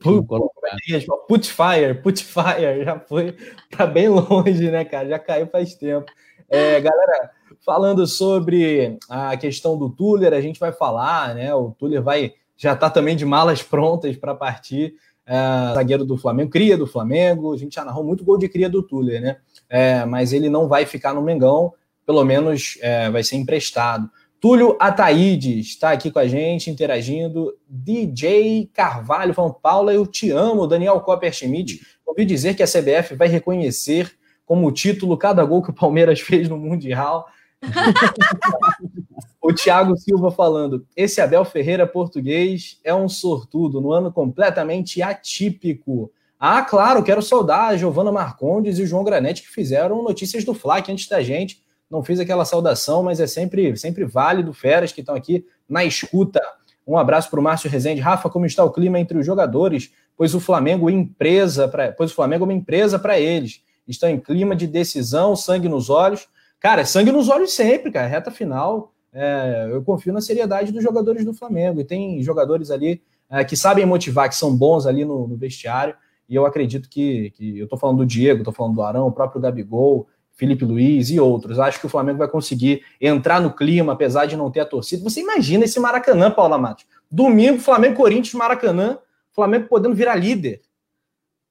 put 1.28 1.52
fire, 1.52 2.02
put 2.02 2.24
fire, 2.24 2.86
já 2.86 2.98
foi 3.00 3.36
para 3.70 3.86
bem 3.86 4.08
longe, 4.08 4.72
né, 4.72 4.86
cara? 4.86 5.10
Já 5.10 5.20
caiu 5.20 5.48
faz 5.48 5.76
tempo. 5.76 6.06
É, 6.50 6.80
galera, 6.80 7.32
falando 7.66 8.08
sobre 8.08 8.98
a 9.10 9.36
questão 9.36 9.78
do 9.78 9.90
Tuller, 9.90 10.34
a 10.34 10.40
gente 10.40 10.60
vai 10.60 10.72
falar, 10.72 11.36
né? 11.36 11.54
O 11.54 11.72
Tuller 11.72 12.02
vai 12.02 12.34
já 12.56 12.76
tá 12.76 12.90
também 12.90 13.16
de 13.16 13.26
malas 13.26 13.62
prontas 13.62 14.16
para 14.16 14.34
partir. 14.34 14.96
É, 15.26 15.74
zagueiro 15.74 16.06
do 16.06 16.18
Flamengo, 16.18 16.50
cria 16.50 16.78
do 16.78 16.88
Flamengo. 16.88 17.54
A 17.54 17.58
gente 17.58 17.76
já 17.76 17.84
narrou 17.84 18.04
muito 18.04 18.24
gol 18.24 18.38
de 18.38 18.48
cria 18.48 18.70
do 18.70 18.84
Tuller, 18.84 19.22
né? 19.22 19.38
É, 19.70 20.06
mas 20.06 20.32
ele 20.32 20.50
não 20.50 20.68
vai 20.68 20.86
ficar 20.86 21.14
no 21.14 21.22
Mengão, 21.22 21.74
pelo 22.06 22.24
menos 22.24 22.78
é, 22.82 23.10
vai 23.10 23.24
ser 23.24 23.36
emprestado. 23.36 24.10
Túlio 24.43 24.75
Ataíde 24.77 25.62
está 25.62 25.91
aqui 25.91 26.12
com 26.12 26.19
a 26.19 26.27
gente, 26.27 26.69
interagindo. 26.69 27.58
DJ 27.65 28.69
Carvalho 28.73 29.34
falando, 29.34 29.53
Paula, 29.53 29.93
eu 29.93 30.06
te 30.06 30.32
amo. 30.32 30.67
Daniel 30.67 30.99
Copper 30.99 31.32
Schmidt, 31.32 31.79
ouvi 32.06 32.25
dizer 32.25 32.53
que 32.53 32.62
a 32.62 32.67
CBF 32.67 33.15
vai 33.15 33.29
reconhecer 33.29 34.12
como 34.45 34.69
título 34.69 35.17
cada 35.17 35.45
gol 35.45 35.63
que 35.63 35.69
o 35.69 35.73
Palmeiras 35.73 36.19
fez 36.27 36.49
no 36.49 36.58
Mundial. 36.58 37.25
o 39.41 39.53
Thiago 39.53 39.95
Silva 39.95 40.29
falando, 40.29 40.86
esse 40.93 41.21
Abel 41.21 41.45
Ferreira 41.45 41.88
português 41.88 42.82
é 42.84 42.93
um 42.93 43.08
sortudo, 43.08 43.79
no 43.79 43.93
ano 43.93 44.12
completamente 44.12 45.01
atípico. 45.01 46.12
Ah, 46.38 46.62
claro, 46.63 47.01
quero 47.01 47.21
saudar 47.21 47.69
a 47.69 47.77
Giovana 47.77 48.12
Marcondes 48.12 48.77
e 48.77 48.84
o 48.84 48.88
João 48.88 49.06
Granete 49.06 49.43
que 49.43 49.47
fizeram 49.47 50.03
notícias 50.03 50.43
do 50.43 50.53
Fla 50.53 50.79
antes 50.79 51.08
da 51.08 51.21
gente 51.21 51.62
não 51.93 52.03
fiz 52.03 52.19
aquela 52.19 52.43
saudação, 52.43 53.03
mas 53.03 53.19
é 53.19 53.27
sempre, 53.27 53.77
sempre 53.77 54.03
válido. 54.03 54.51
Feras 54.51 54.91
que 54.91 55.01
estão 55.01 55.13
aqui 55.13 55.45
na 55.69 55.86
escuta. 55.86 56.41
Um 56.88 56.97
abraço 56.97 57.29
para 57.29 57.39
o 57.39 57.43
Márcio 57.43 57.69
Rezende. 57.69 58.01
Rafa, 58.01 58.32
como 58.32 58.47
está 58.47 58.63
o 58.63 58.71
clima 58.71 58.99
entre 58.99 59.15
os 59.15 59.23
jogadores? 59.23 59.93
Pois 60.17 60.34
o 60.34 60.39
Flamengo 60.39 60.89
empresa 60.89 61.67
para, 61.67 61.91
pois 61.91 62.12
o 62.12 62.15
Flamengo 62.15 62.45
é 62.45 62.47
uma 62.47 62.53
empresa 62.53 62.97
para 62.97 63.19
eles. 63.19 63.62
Estão 63.88 64.10
em 64.10 64.19
clima 64.19 64.56
de 64.56 64.65
decisão, 64.65 65.36
sangue 65.36 65.69
nos 65.69 65.91
olhos. 65.91 66.27
Cara, 66.60 66.82
é 66.82 66.86
sangue 66.86 67.12
nos 67.12 67.29
olhos 67.29 67.53
sempre, 67.53 67.91
cara. 67.91 68.08
Reta 68.08 68.32
final. 68.32 68.91
É, 69.13 69.69
eu 69.71 69.84
confio 69.84 70.12
na 70.12 70.19
seriedade 70.19 70.71
dos 70.71 70.82
jogadores 70.82 71.23
do 71.23 71.34
Flamengo. 71.34 71.79
E 71.79 71.86
tem 71.86 72.23
jogadores 72.23 72.71
ali 72.71 73.03
é, 73.29 73.43
que 73.43 73.56
sabem 73.56 73.86
motivar, 73.86 74.27
que 74.29 74.36
são 74.36 74.58
bons 74.58 74.88
ali 74.88 75.06
no, 75.06 75.27
no 75.27 75.38
vestiário. 75.38 75.93
E 76.27 76.34
eu 76.34 76.43
acredito 76.43 76.89
que, 76.89 77.29
que 77.36 77.60
eu 77.60 77.65
estou 77.65 77.77
falando 77.77 77.97
do 77.97 78.06
Diego, 78.06 78.39
estou 78.39 78.53
falando 78.53 78.73
do 78.73 78.82
Arão, 78.82 79.06
o 79.06 79.12
próprio 79.12 79.39
Gabigol, 79.39 80.08
Felipe 80.34 80.65
Luiz 80.65 81.10
e 81.10 81.19
outros. 81.19 81.60
Acho 81.60 81.80
que 81.80 81.86
o 81.86 81.89
Flamengo 81.89 82.17
vai 82.17 82.28
conseguir 82.28 82.86
entrar 83.00 83.39
no 83.39 83.54
clima, 83.54 83.93
apesar 83.93 84.26
de 84.26 84.36
não 84.36 84.52
ter 84.52 84.60
a 84.60 84.65
torcida. 84.65 85.04
Você 85.04 85.22
imagina 85.22 85.65
esse 85.65 85.80
Maracanã, 85.80 86.32
Paula 86.32 86.58
Matos. 86.58 86.86
Domingo, 87.10 87.60
Flamengo, 87.60 87.96
Corinthians, 87.96 88.34
Maracanã, 88.34 88.98
Flamengo 89.32 89.67
podendo 89.67 89.96
virar 89.96 90.15
líder. 90.15 90.62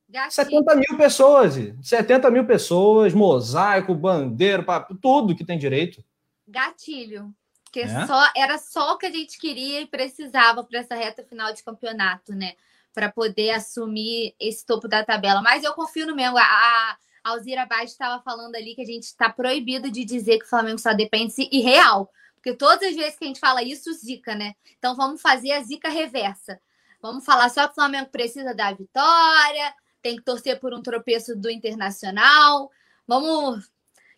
Gatinho. 0.09 0.31
70 0.31 0.75
mil 0.75 0.99
pessoas, 0.99 1.55
70 1.83 2.31
mil 2.31 2.45
pessoas, 2.45 3.15
mosaico, 3.15 3.95
bandeira, 3.95 4.65
tudo 5.01 5.35
que 5.35 5.45
tem 5.45 5.59
direito. 5.59 6.05
Gatilho. 6.47 7.33
Que 7.73 7.81
é? 7.81 8.07
só, 8.07 8.31
era 8.37 8.59
só 8.59 8.93
o 8.93 8.99
que 8.99 9.07
a 9.07 9.11
gente 9.11 9.39
queria 9.39 9.81
e 9.81 9.87
precisava 9.87 10.63
para 10.63 10.81
essa 10.81 10.95
reta 10.95 11.25
final 11.25 11.55
de 11.55 11.65
campeonato, 11.65 12.35
né? 12.35 12.53
Para 12.93 13.11
poder 13.11 13.53
assumir 13.53 14.35
esse 14.39 14.67
topo 14.67 14.87
da 14.87 15.03
tabela. 15.03 15.41
Mas 15.41 15.65
eu 15.65 15.73
confio 15.73 16.07
no 16.07 16.15
Mengo. 16.15 16.37
A, 16.37 16.43
a 16.43 16.97
Alzira 17.23 17.67
Baixo 17.67 17.93
estava 17.93 18.23
falando 18.23 18.57
ali 18.57 18.75
que 18.75 18.83
a 18.83 18.87
gente 18.87 19.05
está 19.05 19.31
proibido 19.31 19.91
de 19.91 20.05
dizer 20.05 20.39
que 20.39 20.45
o 20.45 20.49
Flamengo 20.49 20.79
só 20.79 20.93
depende 20.93 21.35
e 21.51 21.61
real. 21.61 22.11
Porque 22.35 22.55
todas 22.55 22.89
as 22.89 22.97
vezes 22.97 23.17
que 23.17 23.25
a 23.25 23.29
gente 23.29 23.39
fala 23.39 23.63
isso, 23.63 23.93
zica, 23.93 24.35
né? 24.35 24.55
Então 24.77 24.97
vamos 24.97 25.21
fazer 25.23 25.53
a 25.53 25.63
zica 25.63 25.89
reversa. 25.89 26.61
Vamos 27.01 27.25
falar 27.25 27.49
só 27.49 27.67
que 27.67 27.73
o 27.73 27.75
Flamengo 27.75 28.11
precisa 28.11 28.55
da 28.55 28.73
vitória, 28.73 29.75
tem 30.03 30.17
que 30.17 30.23
torcer 30.23 30.59
por 30.59 30.75
um 30.75 30.83
tropeço 30.83 31.37
do 31.37 31.49
Internacional. 31.49 32.71
Vamos 33.07 33.71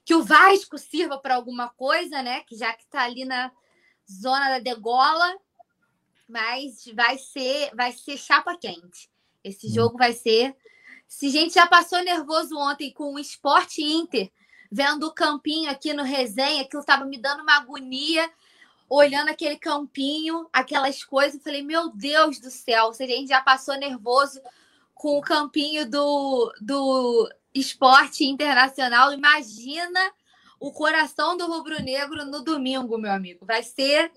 que 0.05 0.15
o 0.15 0.23
Vasco 0.23 0.79
sirva 0.79 1.19
para 1.19 1.35
alguma 1.35 1.69
coisa, 1.69 2.23
né? 2.23 2.41
Que 2.43 2.57
já 2.57 2.73
que 2.73 2.85
está 2.85 3.03
ali 3.03 3.25
na 3.25 3.53
zona 4.11 4.51
da 4.51 4.59
degola, 4.59 5.35
mas 6.29 6.85
vai 6.95 7.19
ser 7.19 7.75
vai 7.75 7.93
ser 7.93 8.17
chapa 8.17 8.57
quente. 8.57 9.11
Esse 9.43 9.67
hum. 9.67 9.75
jogo 9.75 9.99
vai 9.99 10.13
ser 10.13 10.57
se 11.07 11.27
a 11.27 11.31
gente 11.31 11.55
já 11.55 11.67
passou 11.67 12.03
nervoso 12.03 12.57
ontem 12.57 12.93
com 12.93 13.15
o 13.15 13.19
Esporte 13.19 13.83
Inter, 13.83 14.31
vendo 14.71 15.07
o 15.07 15.15
campinho 15.15 15.71
aqui 15.71 15.93
no 15.93 16.03
resenha, 16.03 16.63
aquilo 16.63 16.81
estava 16.81 17.05
me 17.05 17.19
dando 17.19 17.43
uma 17.43 17.57
agonia, 17.57 18.31
olhando 18.89 19.29
aquele 19.31 19.57
campinho, 19.57 20.49
aquelas 20.53 21.05
coisas, 21.05 21.35
eu 21.37 21.41
falei, 21.41 21.63
meu 21.63 21.91
Deus 21.91 22.39
do 22.39 22.51
céu, 22.51 22.93
se 22.93 23.03
a 23.03 23.07
gente 23.07 23.29
já 23.29 23.41
passou 23.41 23.77
nervoso 23.77 24.41
com 24.95 25.19
o 25.19 25.23
campinho 25.23 25.89
do, 25.89 26.53
do 26.61 27.31
esporte 27.55 28.25
internacional, 28.25 29.13
imagina 29.13 30.01
o 30.59 30.73
coração 30.73 31.37
do 31.37 31.47
rubro-negro 31.47 32.25
no 32.25 32.43
domingo, 32.43 32.99
meu 32.99 33.13
amigo. 33.13 33.45
Vai 33.45 33.63
ser 33.63 34.11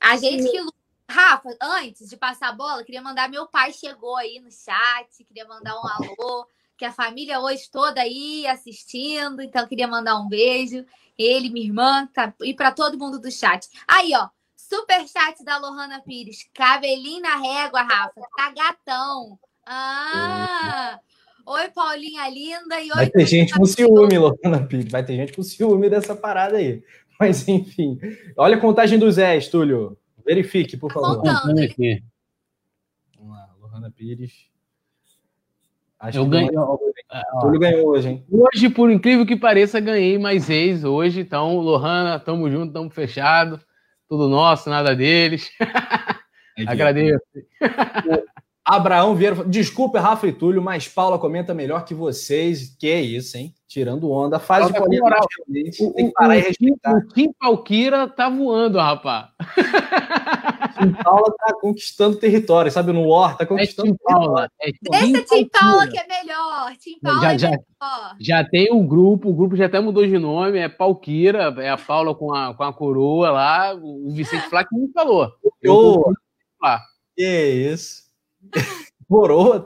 a 0.00 0.16
gente 0.16 0.50
que 0.50 0.60
luta 0.60 0.75
Rafa, 1.08 1.56
antes 1.62 2.08
de 2.08 2.16
passar 2.16 2.48
a 2.48 2.52
bola, 2.52 2.84
queria 2.84 3.00
mandar 3.00 3.28
meu 3.28 3.46
pai 3.46 3.72
chegou 3.72 4.16
aí 4.16 4.40
no 4.40 4.50
chat, 4.50 5.24
queria 5.24 5.46
mandar 5.46 5.74
um 5.76 5.86
alô, 5.86 6.46
que 6.76 6.84
a 6.84 6.92
família 6.92 7.40
hoje 7.40 7.70
toda 7.70 8.00
aí 8.00 8.46
assistindo, 8.46 9.40
então 9.40 9.66
queria 9.66 9.86
mandar 9.86 10.18
um 10.18 10.28
beijo, 10.28 10.84
ele, 11.16 11.48
minha 11.48 11.66
irmã, 11.66 12.08
tá, 12.12 12.34
e 12.42 12.52
para 12.52 12.72
todo 12.72 12.98
mundo 12.98 13.20
do 13.20 13.30
chat. 13.30 13.68
Aí, 13.86 14.12
ó, 14.14 14.28
super 14.56 15.06
chat 15.08 15.42
da 15.44 15.58
Lohana 15.58 16.02
Pires, 16.02 16.48
cabelinho 16.52 17.22
na 17.22 17.36
régua, 17.36 17.82
Rafa, 17.82 18.20
tá 18.36 18.50
gatão. 18.50 19.38
Ah! 19.64 20.98
Oi, 21.46 21.68
Paulinha 21.68 22.28
linda 22.28 22.80
e 22.80 22.90
oi. 22.90 22.96
Vai 22.96 23.10
ter 23.10 23.26
gente 23.26 23.54
com 23.54 23.64
ciúme, 23.64 24.18
Lohana 24.18 24.66
Pires, 24.66 24.90
vai 24.90 25.04
ter 25.04 25.14
gente 25.14 25.32
com 25.32 25.42
ciúme 25.44 25.88
dessa 25.88 26.16
parada 26.16 26.56
aí. 26.56 26.82
Mas 27.18 27.46
enfim, 27.48 27.98
olha 28.36 28.56
a 28.56 28.60
contagem 28.60 28.98
do 28.98 29.10
Zé, 29.10 29.38
Túlio. 29.40 29.96
Verifique, 30.26 30.76
por 30.76 30.92
favor. 30.92 31.18
Contando, 31.18 31.60
aqui. 31.60 32.02
Vamos 33.16 33.36
lá, 33.36 33.48
Lohana 33.60 33.90
Pires. 33.90 34.50
Acho 35.98 36.18
eu 36.18 36.26
ganhei. 36.26 36.50
Túlio 37.40 37.60
ganhou 37.60 37.88
hoje, 37.88 38.08
hein? 38.08 38.26
Hoje, 38.30 38.68
por 38.68 38.90
incrível 38.90 39.24
que 39.24 39.36
pareça, 39.36 39.78
ganhei 39.80 40.18
mais 40.18 40.50
ex 40.50 40.84
hoje. 40.84 41.20
Então, 41.20 41.58
Lohana, 41.58 42.18
tamo 42.18 42.50
junto, 42.50 42.72
tamo 42.72 42.90
fechado. 42.90 43.60
Tudo 44.08 44.28
nosso, 44.28 44.68
nada 44.68 44.94
deles. 44.94 45.48
Agradeço. 46.66 47.24
Abraão 48.64 49.14
Vieira, 49.14 49.44
desculpa, 49.44 50.00
Rafa 50.00 50.26
e 50.26 50.32
Túlio, 50.32 50.60
mas 50.60 50.88
Paula 50.88 51.18
comenta 51.18 51.54
melhor 51.54 51.84
que 51.84 51.94
vocês. 51.94 52.76
Que 52.78 52.88
é 52.88 53.00
isso, 53.00 53.36
hein? 53.36 53.54
Tirando 53.76 54.10
onda, 54.10 54.38
faz 54.38 54.70
o 54.70 54.72
moral. 54.72 55.20
Tem 55.52 56.06
que 56.06 56.12
parar 56.12 56.30
o, 56.30 56.38
e 56.38 56.40
respeitar. 56.40 56.96
O 56.96 57.08
Kim 57.08 57.30
Palquira 57.38 58.08
tá 58.08 58.26
voando, 58.26 58.78
rapaz. 58.78 59.26
Tim 60.80 60.92
Paula 61.04 61.34
tá 61.36 61.52
conquistando 61.60 62.16
território, 62.16 62.72
sabe? 62.72 62.90
No 62.90 63.06
War, 63.06 63.36
tá 63.36 63.44
é 63.44 63.46
conquistando 63.46 63.88
é 63.88 63.92
Tim 63.92 63.98
Paula. 64.02 64.50
É 64.62 64.70
Deixa 64.80 65.24
Tim 65.24 65.48
Paula 65.48 65.88
que 65.88 65.98
é 65.98 66.06
melhor. 66.08 66.72
Tim 66.78 66.98
Paula 67.02 67.20
já, 67.20 67.34
é 67.34 67.38
já, 67.38 67.50
melhor. 67.50 68.16
Já 68.18 68.44
tem 68.48 68.72
um 68.72 68.86
grupo, 68.86 69.28
o 69.28 69.34
grupo 69.34 69.54
já 69.54 69.66
até 69.66 69.78
mudou 69.78 70.06
de 70.06 70.18
nome, 70.18 70.58
é 70.58 70.70
Palquira, 70.70 71.54
é 71.58 71.68
a 71.68 71.76
Paula 71.76 72.14
com 72.14 72.34
a, 72.34 72.54
com 72.54 72.62
a 72.62 72.72
coroa 72.72 73.30
lá, 73.30 73.74
o 73.74 74.10
Vicente 74.10 74.48
Flá 74.48 74.64
que 74.64 74.74
me 74.74 74.90
falou. 74.90 75.30
Eu, 75.60 76.02
que 77.14 77.46
isso? 77.72 78.04
Coroa? 79.06 79.62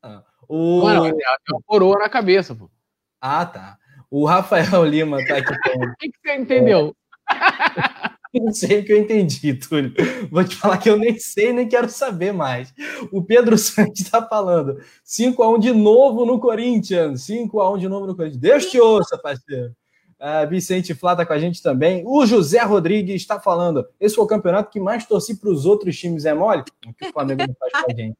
Ah, 0.00 0.22
o... 0.48 0.82
Mano, 0.84 1.02
tem 1.12 1.26
uma 1.50 1.62
coroa 1.66 1.98
na 1.98 2.08
cabeça, 2.08 2.54
pô. 2.54 2.70
Ah, 3.20 3.46
tá. 3.46 3.78
O 4.10 4.24
Rafael 4.24 4.84
Lima 4.86 5.18
tá 5.26 5.38
aqui. 5.38 5.52
O 5.52 5.96
que, 5.96 6.10
que 6.10 6.18
você 6.22 6.36
entendeu? 6.36 6.94
Não 8.34 8.52
sei 8.52 8.80
o 8.80 8.84
que 8.84 8.92
eu 8.92 8.98
entendi, 8.98 9.54
Túlio. 9.54 9.94
Vou 10.30 10.44
te 10.44 10.56
falar 10.56 10.78
que 10.78 10.90
eu 10.90 10.98
nem 10.98 11.18
sei, 11.18 11.52
nem 11.52 11.66
quero 11.66 11.88
saber 11.88 12.32
mais. 12.32 12.72
O 13.10 13.22
Pedro 13.22 13.56
Santos 13.58 14.00
está 14.00 14.22
falando 14.22 14.78
5x1 15.06 15.58
de 15.58 15.72
novo 15.72 16.26
no 16.26 16.38
Corinthians. 16.38 17.26
5x1 17.26 17.78
de 17.78 17.88
novo 17.88 18.06
no 18.06 18.16
Corinthians. 18.16 18.40
Deus 18.40 18.66
te 18.66 18.80
ouça, 18.80 19.16
parceiro. 19.16 19.74
Uh, 20.18 20.48
Vicente 20.48 20.94
Flá 20.94 21.14
tá 21.14 21.26
com 21.26 21.32
a 21.32 21.38
gente 21.38 21.62
também. 21.62 22.02
O 22.06 22.26
José 22.26 22.62
Rodrigues 22.62 23.16
está 23.16 23.38
falando. 23.40 23.86
Esse 24.00 24.14
foi 24.14 24.24
o 24.24 24.28
campeonato 24.28 24.70
que 24.70 24.80
mais 24.80 25.06
torci 25.06 25.38
para 25.38 25.50
os 25.50 25.66
outros 25.66 25.98
times. 25.98 26.24
É 26.24 26.34
mole? 26.34 26.62
O 26.86 26.92
que 26.94 27.08
o 27.08 27.12
Flamengo 27.12 27.44
não 27.46 27.54
faz 27.58 27.72
com 27.72 27.90
a 27.90 27.94
gente? 27.94 28.18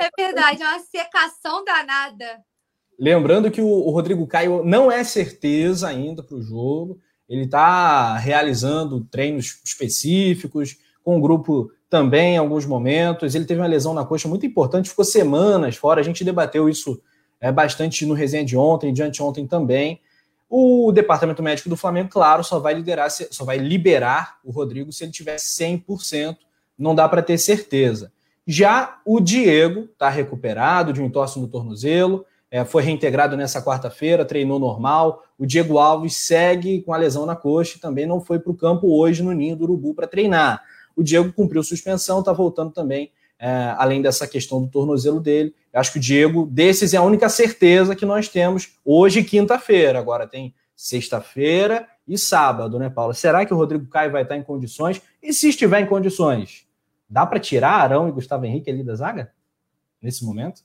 É 0.00 0.10
verdade, 0.18 0.62
é 0.62 0.66
uma 0.66 0.80
secação 0.80 1.64
danada. 1.64 2.44
Lembrando 3.00 3.50
que 3.50 3.62
o, 3.62 3.88
Rodrigo 3.88 4.26
Caio 4.26 4.62
não 4.62 4.92
é 4.92 5.02
certeza 5.02 5.88
ainda 5.88 6.22
para 6.22 6.36
o 6.36 6.42
jogo. 6.42 7.00
Ele 7.26 7.44
está 7.44 8.18
realizando 8.18 9.00
treinos 9.10 9.58
específicos, 9.64 10.76
com 11.02 11.16
o 11.16 11.20
grupo 11.20 11.72
também 11.88 12.34
em 12.34 12.36
alguns 12.36 12.66
momentos. 12.66 13.34
Ele 13.34 13.46
teve 13.46 13.58
uma 13.58 13.66
lesão 13.66 13.94
na 13.94 14.04
coxa 14.04 14.28
muito 14.28 14.44
importante, 14.44 14.90
ficou 14.90 15.04
semanas 15.04 15.76
fora. 15.76 16.00
A 16.00 16.04
gente 16.04 16.22
debateu 16.22 16.68
isso 16.68 17.00
é, 17.40 17.50
bastante 17.50 18.04
no 18.04 18.12
resenha 18.12 18.44
de 18.44 18.54
ontem, 18.54 18.92
de 18.92 19.02
anteontem 19.02 19.46
também. 19.46 19.98
O 20.46 20.92
departamento 20.92 21.42
médico 21.42 21.70
do 21.70 21.78
Flamengo, 21.78 22.10
claro, 22.10 22.44
só 22.44 22.58
vai 22.58 22.74
liderar, 22.74 23.10
só 23.10 23.46
vai 23.46 23.56
liberar 23.56 24.38
o 24.44 24.50
Rodrigo 24.50 24.92
se 24.92 25.04
ele 25.04 25.12
tiver 25.12 25.36
100% 25.36 26.36
não 26.78 26.94
dá 26.94 27.08
para 27.08 27.22
ter 27.22 27.38
certeza. 27.38 28.12
Já 28.46 29.00
o 29.06 29.20
Diego 29.20 29.82
está 29.84 30.10
recuperado 30.10 30.92
de 30.92 31.00
um 31.00 31.06
entorse 31.06 31.38
no 31.38 31.48
tornozelo, 31.48 32.26
é, 32.50 32.64
foi 32.64 32.82
reintegrado 32.82 33.36
nessa 33.36 33.62
quarta-feira, 33.62 34.24
treinou 34.24 34.58
normal. 34.58 35.22
O 35.38 35.46
Diego 35.46 35.78
Alves 35.78 36.16
segue 36.16 36.82
com 36.82 36.92
a 36.92 36.96
lesão 36.96 37.24
na 37.24 37.36
coxa 37.36 37.76
e 37.76 37.80
também 37.80 38.06
não 38.06 38.20
foi 38.20 38.40
para 38.40 38.50
o 38.50 38.56
campo 38.56 38.88
hoje 38.88 39.22
no 39.22 39.32
Ninho 39.32 39.54
do 39.54 39.64
Urubu 39.64 39.94
para 39.94 40.06
treinar. 40.06 40.62
O 40.96 41.02
Diego 41.02 41.32
cumpriu 41.32 41.62
suspensão, 41.62 42.18
está 42.18 42.32
voltando 42.32 42.72
também, 42.72 43.12
é, 43.38 43.72
além 43.78 44.02
dessa 44.02 44.26
questão 44.26 44.60
do 44.60 44.68
tornozelo 44.68 45.20
dele. 45.20 45.54
Eu 45.72 45.80
acho 45.80 45.92
que 45.92 45.98
o 45.98 46.02
Diego, 46.02 46.44
desses, 46.46 46.92
é 46.92 46.96
a 46.96 47.02
única 47.02 47.28
certeza 47.28 47.94
que 47.94 48.04
nós 48.04 48.28
temos 48.28 48.76
hoje, 48.84 49.22
quinta-feira. 49.22 50.00
Agora 50.00 50.26
tem 50.26 50.52
sexta-feira 50.74 51.86
e 52.08 52.18
sábado, 52.18 52.78
né, 52.78 52.90
Paula? 52.90 53.14
Será 53.14 53.46
que 53.46 53.54
o 53.54 53.56
Rodrigo 53.56 53.86
Caio 53.86 54.10
vai 54.10 54.22
estar 54.22 54.36
em 54.36 54.42
condições? 54.42 55.00
E 55.22 55.32
se 55.32 55.50
estiver 55.50 55.80
em 55.80 55.86
condições, 55.86 56.66
dá 57.08 57.24
para 57.24 57.38
tirar 57.38 57.74
Arão 57.74 58.08
e 58.08 58.12
Gustavo 58.12 58.44
Henrique 58.44 58.68
ali 58.68 58.82
da 58.82 58.96
zaga? 58.96 59.30
Nesse 60.02 60.24
momento? 60.24 60.62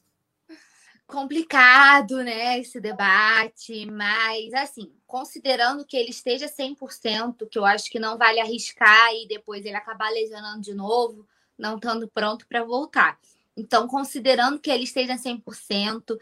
Complicado, 1.08 2.24
né, 2.24 2.60
esse 2.60 2.80
debate, 2.80 3.86
mas 3.92 4.54
assim, 4.54 4.92
considerando 5.06 5.86
que 5.86 5.96
ele 5.96 6.10
esteja 6.10 6.48
100%, 6.48 7.48
que 7.50 7.60
eu 7.60 7.66
acho 7.66 7.90
que 7.90 8.00
não 8.00 8.18
vale 8.18 8.40
arriscar 8.40 9.14
e 9.14 9.28
depois 9.28 9.66
ele 9.66 9.76
acabar 9.76 10.10
lesionando 10.12 10.62
de 10.62 10.74
novo, 10.74 11.28
não 11.58 11.76
estando 11.76 12.08
pronto 12.08 12.48
para 12.48 12.64
voltar. 12.64 13.20
Então, 13.56 13.88
considerando 13.88 14.60
que 14.60 14.70
ele 14.70 14.84
esteja 14.84 15.16
100%, 15.16 16.18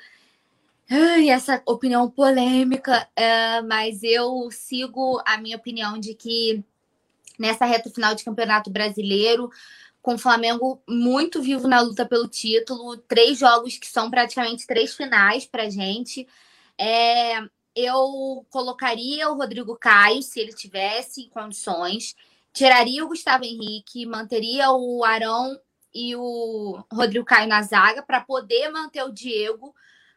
ai, 0.89 1.29
essa 1.29 1.61
opinião 1.65 2.09
polêmica, 2.09 3.07
é, 3.15 3.61
mas 3.61 4.03
eu 4.03 4.49
sigo 4.51 5.21
a 5.25 5.37
minha 5.37 5.57
opinião 5.57 5.97
de 5.97 6.13
que 6.13 6.63
nessa 7.39 7.65
reta 7.65 7.89
final 7.89 8.13
de 8.13 8.23
campeonato 8.23 8.69
brasileiro, 8.69 9.49
com 10.03 10.15
o 10.15 10.19
Flamengo 10.19 10.83
muito 10.87 11.41
vivo 11.41 11.65
na 11.65 11.79
luta 11.79 12.05
pelo 12.05 12.27
título, 12.27 12.97
três 12.97 13.39
jogos 13.39 13.77
que 13.77 13.87
são 13.87 14.11
praticamente 14.11 14.67
três 14.67 14.93
finais 14.93 15.45
para 15.45 15.69
gente. 15.69 16.27
É, 16.77 17.39
eu 17.73 18.45
colocaria 18.49 19.29
o 19.29 19.37
Rodrigo 19.37 19.77
Caio 19.77 20.21
se 20.21 20.41
ele 20.41 20.51
tivesse 20.51 21.29
condições, 21.29 22.15
tiraria 22.51 23.03
o 23.03 23.07
Gustavo 23.07 23.45
Henrique, 23.45 24.05
manteria 24.05 24.71
o 24.71 25.05
Arão 25.05 25.57
e 25.95 26.13
o 26.17 26.83
Rodrigo 26.91 27.25
Caio 27.25 27.47
na 27.47 27.61
zaga 27.61 28.03
para 28.03 28.19
poder 28.19 28.69
manter 28.71 29.03
o 29.03 29.13
Diego, 29.13 29.73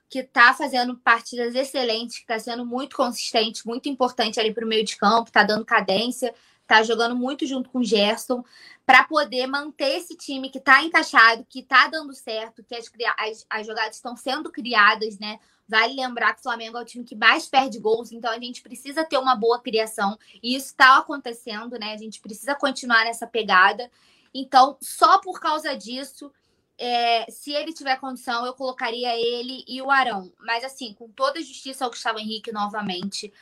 que 0.08 0.18
está 0.18 0.52
fazendo 0.52 0.96
partidas 0.96 1.54
excelentes, 1.54 2.16
que 2.16 2.22
está 2.22 2.40
sendo 2.40 2.66
muito 2.66 2.96
consistente, 2.96 3.64
muito 3.64 3.88
importante 3.88 4.40
ali 4.40 4.52
para 4.52 4.64
o 4.64 4.68
meio 4.68 4.84
de 4.84 4.96
campo, 4.96 5.28
está 5.28 5.44
dando 5.44 5.64
cadência, 5.64 6.34
está 6.66 6.82
jogando 6.82 7.14
muito 7.14 7.46
junto 7.46 7.70
com 7.70 7.78
o 7.78 7.84
Gerson 7.84 8.44
para 8.84 9.04
poder 9.04 9.46
manter 9.46 9.96
esse 9.96 10.16
time 10.16 10.50
que 10.50 10.58
está 10.58 10.82
encaixado, 10.82 11.46
que 11.48 11.60
está 11.60 11.86
dando 11.86 12.12
certo, 12.12 12.62
que 12.62 12.74
as, 12.74 12.90
as, 13.18 13.46
as 13.48 13.66
jogadas 13.66 13.96
estão 13.96 14.16
sendo 14.16 14.50
criadas, 14.50 15.18
né? 15.18 15.38
Vale 15.68 15.94
lembrar 15.94 16.34
que 16.34 16.40
o 16.40 16.42
Flamengo 16.42 16.78
é 16.78 16.82
o 16.82 16.84
time 16.84 17.04
que 17.04 17.16
mais 17.16 17.46
perde 17.46 17.78
gols, 17.78 18.12
então 18.12 18.30
a 18.30 18.38
gente 18.38 18.62
precisa 18.62 19.04
ter 19.04 19.18
uma 19.18 19.34
boa 19.34 19.60
criação. 19.60 20.18
E 20.42 20.54
isso 20.54 20.66
está 20.66 20.98
acontecendo, 20.98 21.78
né? 21.78 21.92
A 21.92 21.96
gente 21.96 22.20
precisa 22.20 22.54
continuar 22.54 23.04
nessa 23.04 23.26
pegada. 23.26 23.90
Então, 24.32 24.76
só 24.80 25.18
por 25.18 25.40
causa 25.40 25.76
disso, 25.76 26.30
é, 26.78 27.28
se 27.30 27.52
ele 27.52 27.72
tiver 27.72 27.98
condição, 27.98 28.44
eu 28.46 28.52
colocaria 28.52 29.16
ele 29.16 29.64
e 29.66 29.80
o 29.82 29.90
Arão. 29.90 30.32
Mas, 30.38 30.62
assim, 30.62 30.92
com 30.94 31.08
toda 31.08 31.38
a 31.40 31.42
justiça 31.42 31.84
ao 31.84 31.90
Gustavo 31.90 32.18
Henrique 32.18 32.52
novamente 32.52 33.32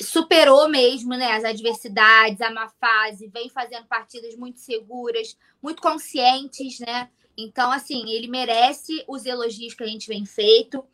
superou 0.00 0.68
mesmo 0.68 1.10
né, 1.10 1.32
as 1.32 1.44
adversidades, 1.44 2.40
a 2.40 2.50
má 2.50 2.68
fase, 2.80 3.28
vem 3.28 3.48
fazendo 3.48 3.86
partidas 3.86 4.36
muito 4.36 4.60
seguras, 4.60 5.36
muito 5.62 5.80
conscientes, 5.80 6.78
né? 6.78 7.08
Então, 7.36 7.70
assim, 7.70 8.10
ele 8.10 8.28
merece 8.28 9.04
os 9.06 9.26
elogios 9.26 9.74
que 9.74 9.82
a 9.82 9.86
gente 9.86 10.08
vem 10.08 10.24
feito. 10.24 10.84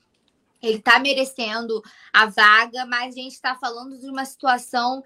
Ele 0.61 0.79
está 0.79 0.99
merecendo 0.99 1.83
a 2.13 2.27
vaga, 2.27 2.87
mas 2.87 3.15
a 3.15 3.19
gente 3.19 3.33
está 3.33 3.55
falando 3.55 3.99
de 3.99 4.09
uma 4.09 4.25
situação 4.25 5.03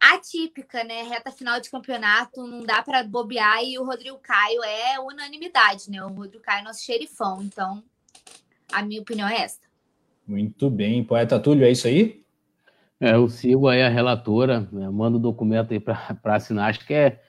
atípica, 0.00 0.84
né? 0.84 1.02
Reta 1.02 1.32
final 1.32 1.60
de 1.60 1.70
campeonato, 1.70 2.46
não 2.46 2.62
dá 2.62 2.82
para 2.82 3.02
bobear 3.02 3.64
e 3.64 3.78
o 3.78 3.84
Rodrigo 3.84 4.18
Caio 4.18 4.62
é 4.62 5.00
unanimidade, 5.00 5.90
né? 5.90 6.04
O 6.04 6.08
Rodrigo 6.08 6.42
Caio 6.42 6.60
é 6.60 6.64
nosso 6.64 6.84
xerifão. 6.84 7.42
Então, 7.42 7.82
a 8.72 8.82
minha 8.82 9.00
opinião 9.00 9.28
é 9.28 9.42
essa. 9.42 9.60
Muito 10.26 10.68
bem, 10.68 11.02
poeta 11.02 11.40
Túlio, 11.40 11.64
é 11.64 11.70
isso 11.70 11.86
aí? 11.86 12.22
É, 13.00 13.14
eu 13.14 13.28
sigo 13.28 13.68
aí 13.68 13.82
a 13.82 13.88
relatora, 13.88 14.68
né, 14.72 14.90
mando 14.90 15.18
o 15.18 15.20
documento 15.20 15.72
aí 15.72 15.78
para 15.78 16.16
assinar, 16.34 16.70
acho 16.70 16.84
que 16.84 16.92
é, 16.92 17.20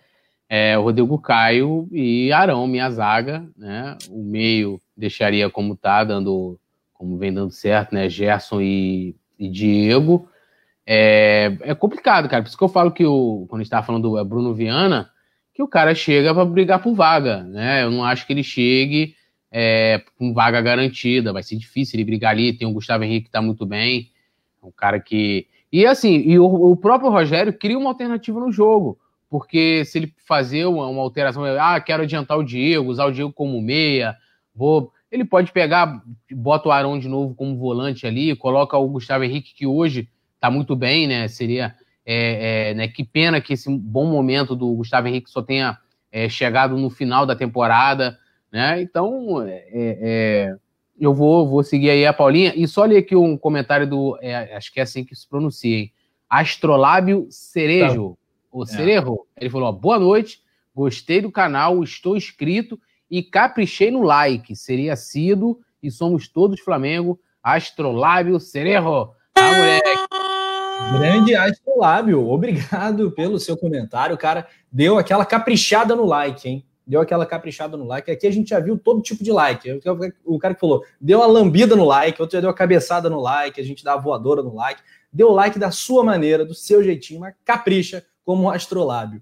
é 0.49 0.75
Rodrigo 0.75 1.19
Caio 1.19 1.87
e 1.91 2.31
Arão, 2.31 2.65
minha 2.65 2.89
zaga, 2.89 3.47
né? 3.55 3.95
O 4.09 4.23
meio 4.23 4.81
deixaria 4.97 5.47
como 5.49 5.75
tá, 5.77 6.03
dando, 6.03 6.59
como 6.91 7.17
vem 7.17 7.31
dando 7.31 7.51
certo, 7.51 7.93
né? 7.93 8.09
Gerson 8.09 8.59
e, 8.61 9.15
e 9.37 9.47
Diego. 9.47 10.27
É, 10.87 11.55
é, 11.61 11.75
complicado, 11.75 12.27
cara. 12.27 12.41
Por 12.41 12.47
isso 12.47 12.57
que 12.57 12.63
eu 12.63 12.69
falo 12.69 12.91
que 12.91 13.05
o, 13.05 13.45
quando 13.47 13.61
a 13.61 13.63
gente 13.63 13.69
tava 13.69 13.85
falando 13.85 14.09
do 14.09 14.17
é 14.17 14.23
Bruno 14.23 14.55
Viana, 14.55 15.11
que 15.53 15.61
o 15.61 15.67
cara 15.67 15.93
chega 15.93 16.33
para 16.33 16.45
brigar 16.45 16.81
por 16.81 16.95
vaga, 16.95 17.43
né? 17.43 17.83
Eu 17.83 17.91
não 17.91 18.03
acho 18.03 18.25
que 18.25 18.33
ele 18.33 18.41
chegue 18.41 19.15
é, 19.51 20.01
com 20.17 20.33
vaga 20.33 20.59
garantida, 20.61 21.31
vai 21.31 21.43
ser 21.43 21.57
difícil 21.57 21.97
ele 21.97 22.05
brigar 22.05 22.31
ali. 22.31 22.53
Tem 22.53 22.67
o 22.67 22.73
Gustavo 22.73 23.03
Henrique 23.03 23.25
que 23.25 23.31
tá 23.31 23.41
muito 23.41 23.67
bem, 23.67 24.09
um 24.63 24.71
cara 24.71 24.99
que 24.99 25.45
e 25.71 25.85
assim, 25.85 26.15
e 26.25 26.39
o, 26.39 26.45
o, 26.45 26.75
próprio 26.75 27.11
Rogério 27.11 27.53
cria 27.53 27.77
uma 27.77 27.89
alternativa 27.89 28.39
no 28.39 28.51
jogo, 28.51 28.97
porque 29.29 29.85
se 29.85 29.99
ele 29.99 30.13
fazer 30.27 30.65
uma, 30.65 30.87
uma, 30.87 31.01
alteração, 31.01 31.43
ah, 31.45 31.79
quero 31.79 32.03
adiantar 32.03 32.37
o 32.37 32.43
Diego, 32.43 32.89
usar 32.89 33.05
o 33.05 33.11
Diego 33.11 33.31
como 33.31 33.61
meia, 33.61 34.15
vou. 34.53 34.91
Ele 35.11 35.25
pode 35.25 35.51
pegar, 35.51 36.03
bota 36.31 36.69
o 36.69 36.71
Arão 36.71 36.99
de 36.99 37.07
novo 37.07 37.33
como 37.33 37.57
volante 37.57 38.05
ali, 38.05 38.35
coloca 38.35 38.77
o 38.77 38.87
Gustavo 38.87 39.23
Henrique, 39.23 39.55
que 39.55 39.65
hoje 39.65 40.07
tá 40.39 40.49
muito 40.49 40.75
bem, 40.75 41.07
né? 41.07 41.27
Seria. 41.27 41.75
É, 42.11 42.71
é, 42.71 42.73
né, 42.73 42.87
que 42.87 43.03
pena 43.03 43.39
que 43.39 43.53
esse 43.53 43.69
bom 43.69 44.07
momento 44.07 44.55
do 44.55 44.73
Gustavo 44.73 45.07
Henrique 45.07 45.29
só 45.29 45.43
tenha 45.43 45.77
é, 46.11 46.27
chegado 46.27 46.75
no 46.75 46.89
final 46.89 47.23
da 47.23 47.35
temporada, 47.35 48.17
né? 48.51 48.81
Então, 48.81 49.43
é, 49.43 49.67
é, 49.71 50.55
eu 50.99 51.13
vou, 51.13 51.47
vou 51.47 51.63
seguir 51.63 51.89
aí 51.89 52.05
a 52.05 52.13
Paulinha. 52.13 52.53
E 52.55 52.67
só 52.67 52.83
ler 52.83 52.97
aqui 52.97 53.15
um 53.15 53.37
comentário 53.37 53.87
do. 53.87 54.17
É, 54.21 54.55
acho 54.55 54.71
que 54.71 54.79
é 54.79 54.83
assim 54.83 55.03
que 55.03 55.15
se 55.15 55.27
pronuncia, 55.27 55.77
hein? 55.77 55.93
Astrolábio 56.29 57.27
Cerejo. 57.29 58.11
Tá. 58.11 58.17
Ou 58.51 58.65
Cerejo. 58.65 59.25
É. 59.35 59.43
Ele 59.43 59.49
falou: 59.49 59.69
ó, 59.69 59.71
boa 59.71 59.97
noite, 59.97 60.41
gostei 60.75 61.21
do 61.21 61.31
canal, 61.31 61.83
estou 61.83 62.17
inscrito 62.17 62.79
e 63.09 63.23
caprichei 63.23 63.89
no 63.89 64.01
like. 64.01 64.55
Seria 64.55 64.95
sido 64.95 65.59
e 65.81 65.89
somos 65.89 66.27
todos 66.27 66.59
Flamengo. 66.59 67.19
Astrolábio 67.41 68.39
Cerejo. 68.39 69.11
Ah, 69.35 69.51
moleque. 69.53 70.09
Grande 70.93 71.35
Astrolábio, 71.35 72.27
obrigado 72.27 73.11
pelo 73.11 73.39
seu 73.39 73.55
comentário, 73.57 74.17
cara. 74.17 74.47
Deu 74.71 74.97
aquela 74.97 75.25
caprichada 75.25 75.95
no 75.95 76.05
like, 76.05 76.47
hein? 76.47 76.65
Deu 76.89 76.99
aquela 76.99 77.23
caprichada 77.23 77.77
no 77.77 77.85
like. 77.85 78.09
Aqui 78.09 78.25
a 78.25 78.31
gente 78.31 78.49
já 78.49 78.59
viu 78.59 78.75
todo 78.75 78.99
tipo 78.99 79.23
de 79.23 79.31
like. 79.31 79.79
O 80.25 80.39
cara 80.39 80.55
que 80.55 80.59
falou, 80.59 80.83
deu 80.99 81.19
uma 81.19 81.27
lambida 81.27 81.75
no 81.75 81.85
like, 81.85 82.19
outro 82.19 82.35
já 82.35 82.41
deu 82.41 82.49
uma 82.49 82.55
cabeçada 82.55 83.07
no 83.11 83.21
like, 83.21 83.61
a 83.61 83.63
gente 83.63 83.83
dá 83.83 83.93
a 83.93 83.97
voadora 83.97 84.41
no 84.41 84.55
like. 84.55 84.81
Deu 85.13 85.29
like 85.29 85.59
da 85.59 85.69
sua 85.69 86.03
maneira, 86.03 86.43
do 86.43 86.55
seu 86.55 86.83
jeitinho, 86.83 87.19
mas 87.19 87.35
capricha 87.45 88.03
como 88.25 88.43
um 88.43 88.49
astrolábio. 88.49 89.21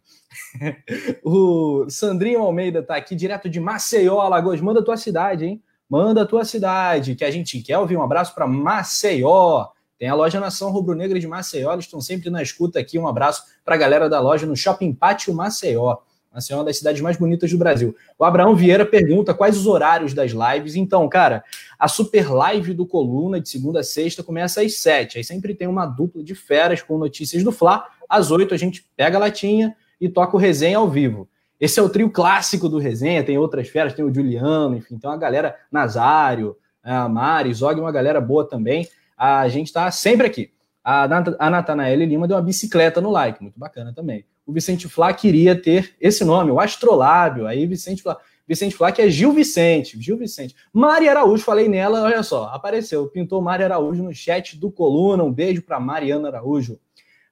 o 1.23 1.89
Sandrinho 1.89 2.39
Almeida 2.41 2.81
tá 2.81 2.95
aqui 2.95 3.13
direto 3.13 3.49
de 3.49 3.59
Maceió, 3.59 4.21
Alagoas. 4.21 4.61
Manda 4.61 4.79
a 4.79 4.83
tua 4.83 4.95
cidade, 4.95 5.45
hein? 5.45 5.61
Manda 5.89 6.21
a 6.21 6.25
tua 6.25 6.45
cidade, 6.45 7.15
que 7.15 7.25
a 7.25 7.31
gente 7.31 7.61
quer 7.61 7.77
ouvir. 7.77 7.97
Um 7.97 8.03
abraço 8.03 8.33
para 8.33 8.47
Maceió. 8.47 9.67
Tem 9.99 10.07
a 10.07 10.15
loja 10.15 10.39
Nação 10.39 10.71
Rubro 10.71 10.95
Negra 10.95 11.19
de 11.19 11.27
Maceió, 11.27 11.73
eles 11.73 11.85
estão 11.85 11.99
sempre 11.99 12.29
na 12.29 12.41
escuta 12.41 12.79
aqui. 12.79 12.97
Um 12.97 13.07
abraço 13.07 13.43
para 13.65 13.75
a 13.75 13.77
galera 13.77 14.07
da 14.07 14.21
loja 14.21 14.45
no 14.45 14.55
Shopping 14.55 14.93
Pátio 14.93 15.33
Maceió. 15.33 15.97
Maceió 16.37 16.57
é 16.57 16.59
uma 16.59 16.65
das 16.65 16.77
cidades 16.77 17.01
mais 17.01 17.17
bonitas 17.17 17.49
do 17.49 17.57
Brasil. 17.57 17.95
O 18.17 18.23
Abraão 18.23 18.55
Vieira 18.55 18.85
pergunta 18.85 19.33
quais 19.33 19.57
os 19.57 19.65
horários 19.65 20.13
das 20.13 20.31
lives. 20.31 20.75
Então, 20.75 21.09
cara, 21.09 21.43
a 21.79 21.87
super 21.87 22.31
live 22.31 22.75
do 22.75 22.85
Coluna, 22.85 23.41
de 23.41 23.49
segunda 23.49 23.79
a 23.79 23.83
sexta, 23.83 24.21
começa 24.21 24.61
às 24.61 24.77
sete. 24.77 25.17
Aí 25.17 25.23
sempre 25.23 25.55
tem 25.55 25.67
uma 25.67 25.87
dupla 25.87 26.23
de 26.23 26.35
feras 26.35 26.81
com 26.83 26.95
notícias 26.99 27.43
do 27.43 27.51
Fla. 27.51 27.87
Às 28.07 28.29
oito 28.29 28.53
a 28.53 28.57
gente 28.57 28.87
pega 28.95 29.17
a 29.17 29.19
latinha 29.19 29.75
e 29.99 30.07
toca 30.07 30.35
o 30.35 30.39
resenha 30.39 30.77
ao 30.77 30.87
vivo. 30.87 31.27
Esse 31.59 31.79
é 31.79 31.83
o 31.83 31.89
trio 31.89 32.11
clássico 32.11 32.69
do 32.69 32.77
resenha, 32.77 33.23
tem 33.23 33.39
outras 33.39 33.67
feras, 33.67 33.93
tem 33.93 34.05
o 34.05 34.13
Juliano, 34.13 34.77
enfim, 34.77 34.99
tem 34.99 35.09
uma 35.09 35.17
galera, 35.17 35.55
Nazário, 35.71 36.55
a 36.83 37.09
Mari, 37.09 37.51
Zog, 37.51 37.79
uma 37.79 37.91
galera 37.91 38.21
boa 38.21 38.47
também. 38.47 38.87
A 39.17 39.47
gente 39.47 39.65
está 39.65 39.89
sempre 39.89 40.27
aqui. 40.27 40.51
A, 40.83 41.05
a 41.39 41.49
Natanael 41.49 41.97
Lima 41.97 42.27
deu 42.27 42.37
uma 42.37 42.43
bicicleta 42.43 43.01
no 43.01 43.09
like, 43.09 43.41
muito 43.41 43.59
bacana 43.59 43.91
também 43.91 44.23
o 44.47 44.53
Vicente 44.53 44.87
Flá 44.87 45.13
queria 45.13 45.61
ter 45.61 45.93
esse 45.99 46.23
nome, 46.23 46.49
o 46.49 46.59
Astrolábio. 46.59 47.45
Aí 47.45 47.67
Vicente 47.67 48.01
Flá, 48.01 48.17
Vicente 48.47 48.75
Flá 48.77 48.93
que 48.93 49.01
é 49.01 49.09
Gil 49.09 49.33
Vicente, 49.33 50.01
Gil 50.01 50.17
Vicente. 50.17 50.55
Mari 50.71 51.09
Araújo, 51.09 51.43
falei 51.43 51.67
nela, 51.67 52.01
olha 52.03 52.23
só, 52.23 52.45
apareceu, 52.45 53.05
pintou 53.07 53.41
Mari 53.41 53.63
Araújo 53.63 54.01
no 54.01 54.13
chat 54.13 54.57
do 54.57 54.71
Coluna. 54.71 55.21
Um 55.21 55.33
beijo 55.33 55.61
para 55.61 55.81
Mariana 55.81 56.29
Araújo. 56.29 56.79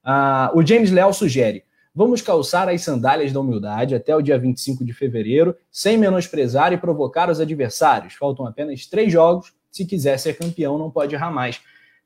Ah, 0.04 0.52
o 0.54 0.64
James 0.64 0.92
Léo 0.92 1.14
sugere: 1.14 1.64
Vamos 1.96 2.22
calçar 2.22 2.68
as 2.68 2.82
sandálias 2.82 3.32
da 3.32 3.40
humildade 3.40 3.96
até 3.96 4.14
o 4.14 4.22
dia 4.22 4.38
25 4.38 4.84
de 4.84 4.92
fevereiro, 4.92 5.56
sem 5.72 5.98
menosprezar 5.98 6.74
e 6.74 6.78
provocar 6.78 7.30
os 7.30 7.40
adversários. 7.40 8.14
Faltam 8.16 8.46
apenas 8.46 8.86
três 8.86 9.10
jogos. 9.10 9.54
Se 9.72 9.86
quiser 9.86 10.18
ser 10.20 10.38
campeão, 10.38 10.78
não 10.78 10.92
pode 10.92 11.16
errar 11.16 11.32
mais. 11.32 11.62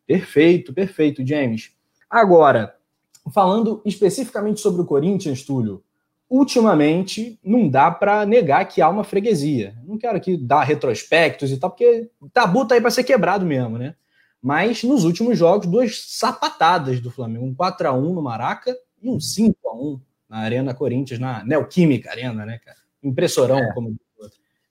Perfeito, 0.06 0.72
perfeito, 0.72 1.26
James. 1.26 1.72
Agora, 2.08 2.76
falando 3.34 3.82
especificamente 3.86 4.60
sobre 4.60 4.82
o 4.82 4.86
Corinthians, 4.86 5.44
Túlio, 5.44 5.84
ultimamente 6.30 7.40
não 7.44 7.68
dá 7.68 7.90
para 7.90 8.26
negar 8.26 8.66
que 8.66 8.82
há 8.82 8.90
uma 8.90 9.04
freguesia. 9.04 9.76
Não 9.86 9.98
quero 9.98 10.18
aqui 10.18 10.38
dar 10.38 10.64
retrospectos 10.64 11.52
e 11.52 11.58
tal, 11.58 11.72
porque 11.72 12.10
tabu 12.32 12.66
tá 12.66 12.76
aí 12.76 12.82
para 12.82 12.92
ser 12.92 13.04
quebrado 13.04 13.46
mesmo, 13.46 13.78
né? 13.78 13.96
Mas 14.42 14.84
nos 14.84 15.04
últimos 15.04 15.38
jogos, 15.38 15.68
duas 15.68 16.04
sapatadas 16.08 17.02
do 17.02 17.12
Flamengo, 17.12 17.46
um 17.46 17.54
4 17.54 17.90
a 17.90 17.94
1 17.94 18.14
no 18.14 18.22
Maraca 18.22 18.76
e 19.02 19.10
um 19.10 19.20
5 19.20 19.56
a 19.68 19.76
1 19.76 20.02
na 20.30 20.38
Arena 20.38 20.74
Corinthians, 20.74 21.20
na 21.20 21.44
Neoquímica 21.44 22.12
Arena, 22.12 22.46
né, 22.46 22.60
cara? 22.64 22.78
Impressorão, 23.04 23.58
é. 23.58 23.74
como 23.74 23.96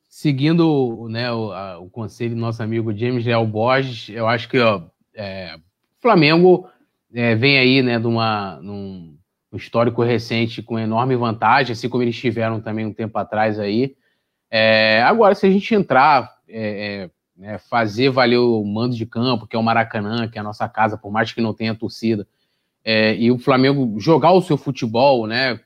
Seguindo 0.08 1.06
né, 1.08 1.30
o, 1.30 1.52
a, 1.52 1.78
o, 1.78 1.88
conselho 1.88 2.34
do 2.34 2.40
nosso 2.40 2.60
amigo 2.60 2.96
James 2.96 3.24
Leal 3.24 3.46
Borges, 3.46 4.08
eu 4.08 4.26
acho 4.26 4.48
que 4.48 4.58
ó, 4.58 4.82
é, 5.14 5.54
o 5.56 6.02
Flamengo 6.02 6.68
é, 7.14 7.34
vem 7.34 7.58
aí 7.58 7.82
né, 7.82 7.98
de 7.98 8.06
uma, 8.06 8.60
num, 8.60 9.16
um 9.52 9.56
histórico 9.56 10.02
recente 10.02 10.62
com 10.62 10.78
enorme 10.78 11.16
vantagem, 11.16 11.72
assim 11.72 11.88
como 11.88 12.02
eles 12.02 12.16
tiveram 12.16 12.60
também 12.60 12.86
um 12.86 12.92
tempo 12.92 13.18
atrás 13.18 13.58
aí. 13.58 13.96
É, 14.50 15.02
agora, 15.02 15.34
se 15.34 15.46
a 15.46 15.50
gente 15.50 15.74
entrar, 15.74 16.30
é, 16.48 17.04
é, 17.04 17.10
né, 17.36 17.58
fazer 17.58 18.10
valer 18.10 18.38
o 18.38 18.64
mando 18.64 18.96
de 18.96 19.06
campo, 19.06 19.46
que 19.46 19.56
é 19.56 19.58
o 19.58 19.62
Maracanã, 19.62 20.28
que 20.28 20.38
é 20.38 20.40
a 20.40 20.44
nossa 20.44 20.68
casa, 20.68 20.96
por 20.96 21.10
mais 21.10 21.32
que 21.32 21.40
não 21.40 21.54
tenha 21.54 21.74
torcida, 21.74 22.26
é, 22.84 23.14
e 23.16 23.30
o 23.30 23.38
Flamengo 23.38 23.98
jogar 23.98 24.32
o 24.32 24.42
seu 24.42 24.56
futebol, 24.56 25.26
né, 25.26 25.60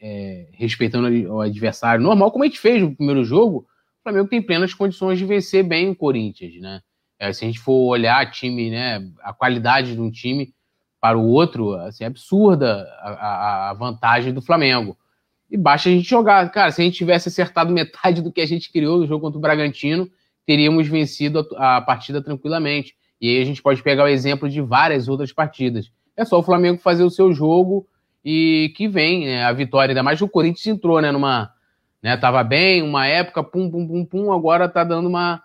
é, 0.00 0.48
respeitando 0.52 1.08
o 1.32 1.40
adversário, 1.40 2.02
normal, 2.02 2.30
como 2.30 2.44
a 2.44 2.46
gente 2.46 2.58
fez 2.58 2.82
no 2.82 2.94
primeiro 2.94 3.24
jogo, 3.24 3.66
o 4.00 4.02
Flamengo 4.02 4.28
tem 4.28 4.42
plenas 4.42 4.74
condições 4.74 5.18
de 5.18 5.24
vencer 5.24 5.64
bem 5.64 5.88
o 5.88 5.96
Corinthians, 5.96 6.60
né? 6.60 6.82
É, 7.18 7.32
se 7.32 7.42
a 7.42 7.46
gente 7.46 7.58
for 7.58 7.88
olhar 7.88 8.30
time, 8.30 8.70
né, 8.70 9.00
a 9.22 9.32
qualidade 9.32 9.94
de 9.94 10.00
um 10.00 10.10
time 10.10 10.52
para 11.04 11.18
o 11.18 11.28
outro, 11.28 11.74
assim, 11.74 12.02
é 12.02 12.06
absurda 12.06 12.88
a, 13.02 13.68
a, 13.68 13.74
vantagem 13.74 14.32
do 14.32 14.40
Flamengo. 14.40 14.96
E 15.50 15.56
basta 15.58 15.90
a 15.90 15.92
gente 15.92 16.08
jogar. 16.08 16.50
Cara, 16.50 16.70
se 16.70 16.80
a 16.80 16.84
gente 16.86 16.96
tivesse 16.96 17.28
acertado 17.28 17.68
metade 17.74 18.22
do 18.22 18.32
que 18.32 18.40
a 18.40 18.46
gente 18.46 18.72
criou 18.72 18.96
no 18.96 19.06
jogo 19.06 19.20
contra 19.20 19.36
o 19.36 19.40
Bragantino, 19.42 20.08
teríamos 20.46 20.88
vencido 20.88 21.46
a, 21.58 21.76
a 21.76 21.80
partida 21.82 22.22
tranquilamente. 22.22 22.96
E 23.20 23.28
aí 23.28 23.42
a 23.42 23.44
gente 23.44 23.60
pode 23.60 23.82
pegar 23.82 24.04
o 24.04 24.08
exemplo 24.08 24.48
de 24.48 24.62
várias 24.62 25.06
outras 25.06 25.30
partidas. 25.30 25.92
É 26.16 26.24
só 26.24 26.38
o 26.38 26.42
Flamengo 26.42 26.80
fazer 26.80 27.04
o 27.04 27.10
seu 27.10 27.34
jogo 27.34 27.86
e 28.24 28.72
que 28.74 28.88
vem 28.88 29.26
né, 29.26 29.44
a 29.44 29.52
vitória. 29.52 29.92
Ainda 29.92 30.02
mais 30.02 30.18
que 30.18 30.24
o 30.24 30.28
Corinthians 30.28 30.66
entrou, 30.66 31.02
né? 31.02 31.12
Numa. 31.12 31.52
Né, 32.02 32.16
tava 32.16 32.42
bem, 32.42 32.80
uma 32.80 33.06
época, 33.06 33.44
pum, 33.44 33.70
pum, 33.70 33.86
pum, 33.86 34.06
pum, 34.06 34.32
agora 34.32 34.70
tá 34.70 34.82
dando 34.82 35.10
uma. 35.10 35.42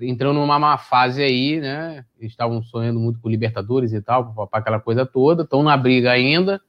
Entrando 0.00 0.34
numa 0.40 0.58
má 0.58 0.78
fase 0.78 1.22
aí, 1.22 1.60
né? 1.60 2.04
Eles 2.18 2.32
estavam 2.32 2.62
sonhando 2.62 2.98
muito 3.00 3.20
com 3.20 3.28
Libertadores 3.28 3.92
e 3.92 4.00
tal, 4.00 4.34
para 4.50 4.60
aquela 4.60 4.80
coisa 4.80 5.04
toda, 5.06 5.42
estão 5.42 5.62
na 5.62 5.76
briga 5.76 6.10
ainda, 6.10 6.60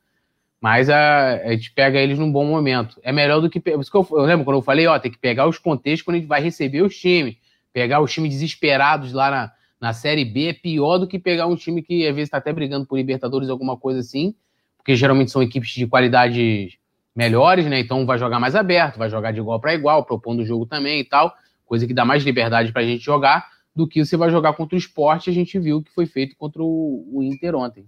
mas 0.60 0.90
a, 0.90 1.36
a, 1.36 1.52
gente 1.52 1.72
pega 1.72 2.00
eles 2.00 2.18
num 2.18 2.32
bom 2.32 2.46
momento. 2.46 3.00
É 3.04 3.12
melhor 3.12 3.40
do 3.40 3.50
que. 3.50 3.62
Isso 3.80 3.92
que 3.92 3.98
eu, 3.98 4.08
eu 4.12 4.26
lembro 4.26 4.46
quando 4.46 4.58
eu 4.58 4.62
falei, 4.64 4.88
ó, 4.88 4.98
tem 4.98 5.12
que 5.12 5.18
pegar 5.18 5.48
os 5.48 5.58
contextos 5.58 6.02
quando 6.02 6.16
a 6.16 6.20
gente 6.20 6.28
vai 6.28 6.42
receber 6.42 6.82
os 6.82 6.98
times. 6.98 7.36
Pegar 7.72 8.02
os 8.02 8.12
times 8.12 8.32
desesperados 8.32 9.12
lá 9.14 9.30
na, 9.30 9.52
na 9.80 9.94
Série 9.94 10.26
B 10.26 10.48
é 10.48 10.54
pior 10.54 10.98
do 10.98 11.08
que 11.08 11.20
pegar 11.20 11.46
um 11.48 11.56
time 11.56 11.82
que 11.82 12.08
às 12.08 12.16
vezes 12.16 12.28
está 12.28 12.38
até 12.38 12.52
brigando 12.54 12.86
por 12.86 12.98
Libertadores, 12.98 13.50
alguma 13.50 13.78
coisa 13.78 14.00
assim, 14.00 14.34
porque 14.78 14.96
geralmente 14.96 15.32
são 15.32 15.44
equipes 15.44 15.70
de 15.70 15.86
qualidade 15.86 16.80
melhores, 17.16 17.66
né? 17.66 17.80
Então 17.80 18.06
vai 18.06 18.18
jogar 18.18 18.40
mais 18.40 18.56
aberto, 18.56 18.98
vai 18.98 19.10
jogar 19.10 19.32
de 19.32 19.40
igual 19.40 19.60
para 19.60 19.74
igual, 19.74 20.04
propondo 20.04 20.42
o 20.42 20.46
jogo 20.46 20.66
também 20.66 21.00
e 21.00 21.04
tal, 21.04 21.34
coisa 21.66 21.86
que 21.88 21.94
dá 21.94 22.06
mais 22.06 22.24
liberdade 22.24 22.72
para 22.72 22.82
a 22.82 22.86
gente 22.86 23.04
jogar 23.04 23.48
do 23.76 23.88
que 23.88 24.04
você 24.04 24.16
vai 24.16 24.30
jogar 24.30 24.54
contra 24.54 24.76
o 24.76 24.80
esporte. 24.80 25.30
A 25.30 25.34
gente 25.34 25.58
viu 25.60 25.82
que 25.82 25.92
foi 25.94 26.06
feito 26.06 26.36
contra 26.38 26.62
o, 26.62 27.08
o 27.12 27.24
Inter 27.24 27.56
ontem. 27.56 27.86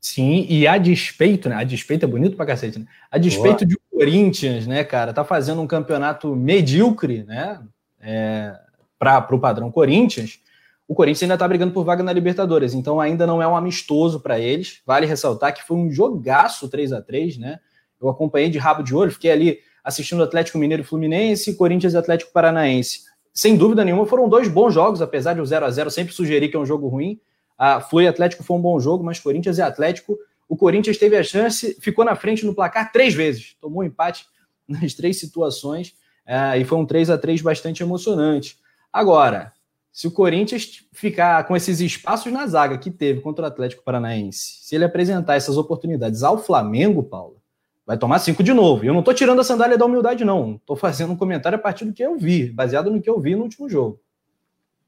Sim, 0.00 0.46
e 0.48 0.66
a 0.66 0.78
despeito, 0.78 1.48
né? 1.48 1.56
A 1.56 1.64
despeito 1.64 2.04
é 2.04 2.08
bonito 2.08 2.36
pra 2.36 2.46
cacete, 2.46 2.78
né? 2.78 2.86
A 3.10 3.18
despeito 3.18 3.66
Boa. 3.66 3.68
de 3.68 3.78
Corinthians, 3.90 4.66
né, 4.66 4.82
cara, 4.82 5.12
tá 5.12 5.24
fazendo 5.24 5.60
um 5.60 5.66
campeonato 5.66 6.34
medíocre, 6.34 7.24
né? 7.24 7.60
É, 8.00 8.58
para 8.98 9.34
o 9.34 9.38
padrão 9.38 9.70
Corinthians 9.70 10.40
o 10.90 10.94
Corinthians 10.94 11.22
ainda 11.22 11.34
está 11.34 11.46
brigando 11.46 11.72
por 11.72 11.84
vaga 11.84 12.02
na 12.02 12.12
Libertadores, 12.12 12.74
então 12.74 13.00
ainda 13.00 13.24
não 13.24 13.40
é 13.40 13.46
um 13.46 13.54
amistoso 13.54 14.18
para 14.18 14.40
eles. 14.40 14.80
Vale 14.84 15.06
ressaltar 15.06 15.54
que 15.54 15.62
foi 15.62 15.76
um 15.76 15.88
jogaço 15.88 16.68
3 16.68 16.92
a 16.92 17.00
3 17.00 17.38
né? 17.38 17.60
Eu 18.00 18.08
acompanhei 18.08 18.50
de 18.50 18.58
rabo 18.58 18.82
de 18.82 18.92
olho, 18.92 19.12
fiquei 19.12 19.30
ali 19.30 19.60
assistindo 19.84 20.20
Atlético 20.20 20.58
Mineiro 20.58 20.82
Fluminense, 20.82 21.54
Corinthians 21.54 21.94
e 21.94 21.96
Atlético 21.96 22.32
Paranaense. 22.32 23.02
Sem 23.32 23.56
dúvida 23.56 23.84
nenhuma, 23.84 24.06
foram 24.06 24.28
dois 24.28 24.48
bons 24.48 24.74
jogos, 24.74 25.00
apesar 25.00 25.34
de 25.34 25.40
o 25.40 25.46
0 25.46 25.66
a 25.66 25.70
0 25.70 25.90
sempre 25.90 26.12
sugerir 26.12 26.48
que 26.48 26.56
é 26.56 26.58
um 26.58 26.66
jogo 26.66 26.88
ruim. 26.88 27.20
A 27.56 27.80
Flu 27.80 28.02
e 28.02 28.08
Atlético 28.08 28.42
foi 28.42 28.56
um 28.56 28.60
bom 28.60 28.80
jogo, 28.80 29.04
mas 29.04 29.20
Corinthians 29.20 29.58
e 29.58 29.62
Atlético, 29.62 30.18
o 30.48 30.56
Corinthians 30.56 30.98
teve 30.98 31.16
a 31.16 31.22
chance, 31.22 31.76
ficou 31.80 32.04
na 32.04 32.16
frente 32.16 32.44
no 32.44 32.54
placar 32.54 32.90
três 32.90 33.14
vezes, 33.14 33.56
tomou 33.60 33.82
um 33.82 33.84
empate 33.84 34.26
nas 34.66 34.94
três 34.94 35.20
situações, 35.20 35.94
é, 36.26 36.58
e 36.58 36.64
foi 36.64 36.78
um 36.78 36.86
3 36.86 37.10
a 37.10 37.18
3 37.18 37.40
bastante 37.42 37.82
emocionante. 37.82 38.58
Agora, 38.92 39.52
se 39.92 40.06
o 40.06 40.10
Corinthians 40.10 40.84
ficar 40.92 41.44
com 41.44 41.56
esses 41.56 41.80
espaços 41.80 42.32
na 42.32 42.46
zaga 42.46 42.78
que 42.78 42.90
teve 42.90 43.20
contra 43.20 43.44
o 43.44 43.48
Atlético 43.48 43.82
Paranaense, 43.82 44.58
se 44.62 44.74
ele 44.74 44.84
apresentar 44.84 45.34
essas 45.34 45.56
oportunidades 45.56 46.22
ao 46.22 46.38
Flamengo, 46.38 47.02
Paulo, 47.02 47.39
vai 47.90 47.98
tomar 47.98 48.20
cinco 48.20 48.40
de 48.40 48.54
novo. 48.54 48.84
E 48.84 48.86
eu 48.86 48.92
não 48.92 49.00
estou 49.00 49.12
tirando 49.12 49.40
a 49.40 49.44
sandália 49.44 49.76
da 49.76 49.84
humildade, 49.84 50.24
não. 50.24 50.54
Estou 50.54 50.76
fazendo 50.76 51.12
um 51.12 51.16
comentário 51.16 51.58
a 51.58 51.60
partir 51.60 51.84
do 51.84 51.92
que 51.92 52.00
eu 52.00 52.16
vi, 52.16 52.48
baseado 52.48 52.88
no 52.88 53.02
que 53.02 53.10
eu 53.10 53.18
vi 53.18 53.34
no 53.34 53.42
último 53.42 53.68
jogo. 53.68 54.00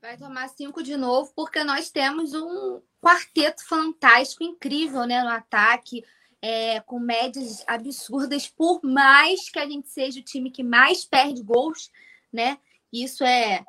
Vai 0.01 0.17
tomar 0.17 0.49
cinco 0.51 0.85
de 0.85 0.97
novo, 0.97 1.33
porque 1.35 1.65
nós 1.65 1.91
temos 1.91 2.33
um 2.33 2.81
quarteto 3.03 3.67
fantástico, 3.67 4.45
incrível, 4.45 5.05
né, 5.05 5.21
no 5.21 5.31
ataque, 5.31 6.05
é, 6.41 6.79
com 6.79 7.01
médias 7.01 7.65
absurdas, 7.67 8.47
por 8.47 8.81
mais 8.85 9.51
que 9.51 9.59
a 9.59 9.67
gente 9.67 9.89
seja 9.89 10.21
o 10.21 10.25
time 10.25 10.49
que 10.49 10.63
mais 10.63 11.05
perde 11.05 11.43
gols, 11.43 11.91
né? 12.33 12.57
Isso 12.93 13.25
é 13.25 13.65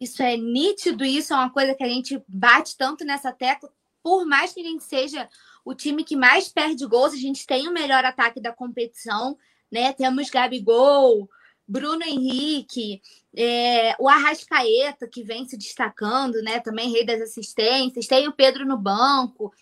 isso 0.00 0.22
é 0.22 0.34
nítido, 0.34 1.04
isso 1.04 1.34
é 1.34 1.36
uma 1.36 1.50
coisa 1.50 1.74
que 1.74 1.84
a 1.84 1.88
gente 1.88 2.22
bate 2.26 2.74
tanto 2.74 3.04
nessa 3.04 3.32
tecla. 3.32 3.70
Por 4.02 4.24
mais 4.24 4.54
que 4.54 4.60
a 4.60 4.64
gente 4.64 4.84
seja 4.84 5.28
o 5.68 5.74
time 5.74 6.02
que 6.02 6.16
mais 6.16 6.48
perde 6.48 6.86
gols, 6.86 7.12
a 7.12 7.18
gente 7.18 7.46
tem 7.46 7.68
o 7.68 7.72
melhor 7.72 8.02
ataque 8.02 8.40
da 8.40 8.50
competição, 8.50 9.36
né? 9.70 9.92
Temos 9.92 10.30
Gabigol, 10.30 11.28
Bruno 11.66 12.02
Henrique, 12.02 13.02
é, 13.36 13.94
o 13.98 14.08
Arrascaeta, 14.08 15.06
que 15.06 15.22
vem 15.22 15.46
se 15.46 15.58
destacando, 15.58 16.40
né? 16.40 16.58
Também 16.58 16.90
rei 16.90 17.04
das 17.04 17.20
assistências, 17.20 18.06
tem 18.06 18.26
o 18.26 18.32
Pedro 18.32 18.64
no 18.64 18.78
banco. 18.78 19.52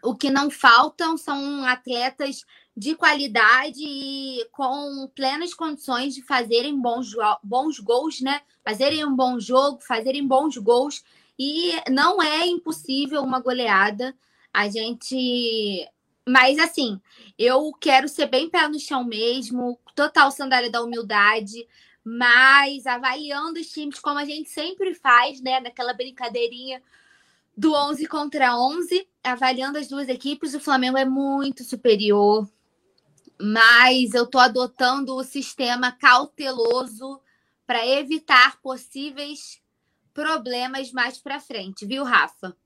O 0.00 0.14
que 0.14 0.30
não 0.30 0.48
faltam 0.48 1.16
são 1.16 1.64
atletas 1.64 2.44
de 2.76 2.94
qualidade 2.94 3.82
e 3.82 4.46
com 4.52 5.10
plenas 5.12 5.52
condições 5.52 6.14
de 6.14 6.22
fazerem 6.22 6.80
bons, 6.80 7.08
bons 7.42 7.80
gols, 7.80 8.20
né? 8.20 8.42
Fazerem 8.64 9.04
um 9.04 9.16
bom 9.16 9.40
jogo, 9.40 9.80
fazerem 9.80 10.24
bons 10.24 10.56
gols. 10.56 11.02
E 11.36 11.72
não 11.90 12.22
é 12.22 12.46
impossível 12.46 13.22
uma 13.22 13.40
goleada. 13.40 14.14
A 14.56 14.70
gente. 14.70 15.86
Mas 16.26 16.58
assim, 16.58 16.98
eu 17.38 17.70
quero 17.78 18.08
ser 18.08 18.26
bem 18.26 18.48
pé 18.48 18.66
no 18.66 18.80
chão 18.80 19.04
mesmo, 19.04 19.78
total 19.94 20.30
sandália 20.30 20.70
da 20.70 20.82
humildade, 20.82 21.68
mas 22.02 22.86
avaliando 22.86 23.60
os 23.60 23.68
times 23.68 24.00
como 24.00 24.18
a 24.18 24.24
gente 24.24 24.48
sempre 24.48 24.94
faz, 24.94 25.42
né? 25.42 25.60
Naquela 25.60 25.92
brincadeirinha 25.92 26.82
do 27.54 27.74
11 27.74 28.06
contra 28.06 28.56
11, 28.56 29.06
avaliando 29.22 29.76
as 29.76 29.88
duas 29.88 30.08
equipes, 30.08 30.54
o 30.54 30.60
Flamengo 30.60 30.96
é 30.96 31.04
muito 31.04 31.62
superior, 31.62 32.50
mas 33.38 34.14
eu 34.14 34.24
estou 34.24 34.40
adotando 34.40 35.14
o 35.14 35.22
sistema 35.22 35.92
cauteloso 35.92 37.20
para 37.66 37.86
evitar 37.86 38.58
possíveis 38.62 39.60
problemas 40.14 40.90
mais 40.92 41.18
para 41.18 41.40
frente, 41.40 41.84
viu, 41.84 42.04
Rafa? 42.04 42.56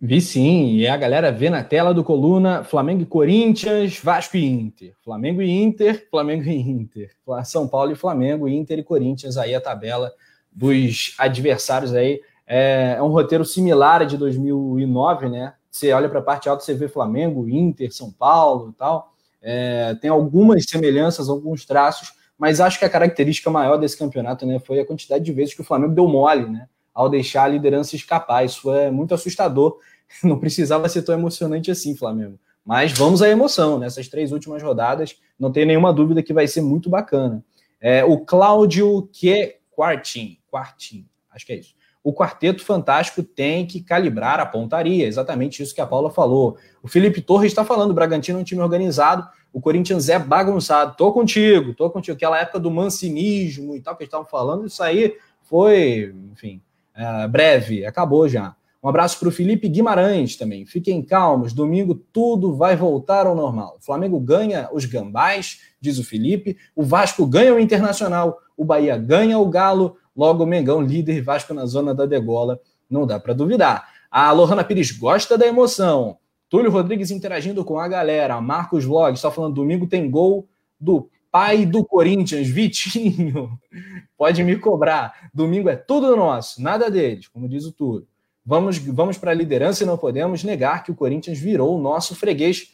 Vi 0.00 0.20
sim, 0.20 0.74
e 0.74 0.86
a 0.86 0.96
galera 0.96 1.32
vê 1.32 1.48
na 1.48 1.64
tela 1.64 1.94
do 1.94 2.04
coluna 2.04 2.62
Flamengo 2.62 3.02
e 3.02 3.06
Corinthians, 3.06 3.98
Vasco 3.98 4.36
e 4.36 4.44
Inter. 4.44 4.94
Flamengo 5.02 5.40
e 5.40 5.50
Inter, 5.50 6.06
Flamengo 6.10 6.44
e 6.44 6.54
Inter. 6.54 7.10
São 7.44 7.66
Paulo 7.66 7.92
e 7.92 7.96
Flamengo, 7.96 8.46
Inter 8.46 8.78
e 8.78 8.82
Corinthians, 8.82 9.38
aí 9.38 9.54
a 9.54 9.60
tabela 9.60 10.12
dos 10.52 11.14
adversários 11.18 11.94
aí. 11.94 12.20
É, 12.46 12.96
é 12.98 13.02
um 13.02 13.08
roteiro 13.08 13.44
similar 13.44 14.02
a 14.02 14.04
de 14.04 14.16
2009, 14.16 15.28
né? 15.28 15.54
Você 15.70 15.92
olha 15.92 16.08
para 16.08 16.20
a 16.20 16.22
parte 16.22 16.48
alta, 16.48 16.62
você 16.62 16.74
vê 16.74 16.88
Flamengo, 16.88 17.48
Inter, 17.48 17.92
São 17.92 18.10
Paulo 18.10 18.70
e 18.70 18.72
tal. 18.78 19.12
É, 19.42 19.94
tem 20.00 20.10
algumas 20.10 20.64
semelhanças, 20.64 21.28
alguns 21.28 21.64
traços, 21.64 22.12
mas 22.38 22.60
acho 22.60 22.78
que 22.78 22.84
a 22.84 22.90
característica 22.90 23.50
maior 23.50 23.76
desse 23.76 23.98
campeonato 23.98 24.46
né, 24.46 24.58
foi 24.58 24.80
a 24.80 24.86
quantidade 24.86 25.24
de 25.24 25.32
vezes 25.32 25.54
que 25.54 25.60
o 25.60 25.64
Flamengo 25.64 25.94
deu 25.94 26.06
mole, 26.06 26.46
né? 26.48 26.68
Ao 26.94 27.10
deixar 27.10 27.44
a 27.44 27.48
liderança 27.48 27.94
escapar. 27.94 28.44
Isso 28.44 28.72
é 28.72 28.90
muito 28.90 29.12
assustador. 29.12 29.78
Não 30.22 30.38
precisava 30.38 30.88
ser 30.88 31.02
tão 31.02 31.14
emocionante 31.14 31.70
assim, 31.70 31.96
Flamengo. 31.96 32.38
Mas 32.64 32.92
vamos 32.92 33.22
à 33.22 33.28
emoção. 33.28 33.78
Nessas 33.78 34.08
três 34.08 34.32
últimas 34.32 34.62
rodadas, 34.62 35.16
não 35.38 35.52
tem 35.52 35.64
nenhuma 35.64 35.92
dúvida 35.92 36.22
que 36.22 36.32
vai 36.32 36.48
ser 36.48 36.60
muito 36.62 36.90
bacana. 36.90 37.44
É, 37.80 38.04
o 38.04 38.18
Cláudio 38.18 39.08
que 39.12 39.56
Quartin, 39.70 40.38
Quartin, 40.50 41.06
acho 41.30 41.46
que 41.46 41.52
é 41.52 41.56
isso. 41.56 41.76
O 42.02 42.12
quarteto 42.12 42.64
fantástico 42.64 43.20
tem 43.20 43.66
que 43.66 43.80
calibrar 43.80 44.38
a 44.38 44.46
pontaria, 44.46 45.06
exatamente 45.06 45.60
isso 45.60 45.74
que 45.74 45.80
a 45.80 45.86
Paula 45.86 46.08
falou. 46.08 46.56
O 46.80 46.86
Felipe 46.86 47.20
Torres 47.20 47.50
está 47.50 47.64
falando, 47.64 47.90
o 47.90 47.94
Bragantino 47.94 48.38
é 48.38 48.42
um 48.42 48.44
time 48.44 48.62
organizado, 48.62 49.28
o 49.52 49.60
Corinthians 49.60 50.08
é 50.08 50.16
bagunçado. 50.16 50.96
Tô 50.96 51.12
contigo, 51.12 51.74
tô 51.74 51.90
contigo. 51.90 52.16
Aquela 52.16 52.38
época 52.38 52.60
do 52.60 52.70
mancinismo 52.70 53.74
e 53.74 53.80
tal 53.80 53.96
que 53.96 54.04
eles 54.04 54.08
estavam 54.08 54.26
falando, 54.26 54.66
isso 54.66 54.82
aí 54.84 55.16
foi, 55.42 56.14
enfim, 56.32 56.62
é, 56.94 57.26
breve, 57.26 57.84
acabou 57.84 58.28
já. 58.28 58.54
Um 58.86 58.88
abraço 58.88 59.18
para 59.18 59.26
o 59.26 59.32
Felipe 59.32 59.68
Guimarães 59.68 60.36
também. 60.36 60.64
Fiquem 60.64 61.02
calmos, 61.02 61.52
domingo 61.52 61.92
tudo 61.92 62.54
vai 62.54 62.76
voltar 62.76 63.26
ao 63.26 63.34
normal. 63.34 63.78
O 63.80 63.84
Flamengo 63.84 64.20
ganha 64.20 64.68
os 64.72 64.84
gambás, 64.84 65.60
diz 65.80 65.98
o 65.98 66.04
Felipe. 66.04 66.56
O 66.72 66.84
Vasco 66.84 67.26
ganha 67.26 67.52
o 67.52 67.58
Internacional. 67.58 68.38
O 68.56 68.64
Bahia 68.64 68.96
ganha 68.96 69.40
o 69.40 69.48
Galo. 69.48 69.96
Logo 70.16 70.44
o 70.44 70.46
Mengão, 70.46 70.80
líder 70.80 71.20
Vasco 71.20 71.52
na 71.52 71.66
zona 71.66 71.92
da 71.92 72.06
degola. 72.06 72.60
Não 72.88 73.04
dá 73.04 73.18
para 73.18 73.34
duvidar. 73.34 73.88
A 74.08 74.30
Lohana 74.30 74.62
Pires 74.62 74.92
gosta 74.92 75.36
da 75.36 75.48
emoção. 75.48 76.18
Túlio 76.48 76.70
Rodrigues 76.70 77.10
interagindo 77.10 77.64
com 77.64 77.80
a 77.80 77.88
galera. 77.88 78.40
Marcos 78.40 78.84
Vlog 78.84 79.18
só 79.18 79.32
falando 79.32 79.54
domingo 79.54 79.88
tem 79.88 80.08
gol 80.08 80.46
do 80.78 81.10
pai 81.28 81.66
do 81.66 81.84
Corinthians, 81.84 82.46
Vitinho. 82.46 83.58
Pode 84.16 84.44
me 84.44 84.54
cobrar. 84.54 85.28
Domingo 85.34 85.68
é 85.68 85.74
tudo 85.74 86.14
nosso, 86.14 86.62
nada 86.62 86.88
deles, 86.88 87.26
como 87.26 87.48
diz 87.48 87.64
o 87.64 87.72
Túlio. 87.72 88.06
Vamos, 88.46 88.78
vamos 88.78 89.18
para 89.18 89.32
a 89.32 89.34
liderança 89.34 89.82
e 89.82 89.86
não 89.86 89.98
podemos 89.98 90.44
negar 90.44 90.84
que 90.84 90.92
o 90.92 90.94
Corinthians 90.94 91.36
virou 91.36 91.76
o 91.76 91.82
nosso 91.82 92.14
freguês. 92.14 92.72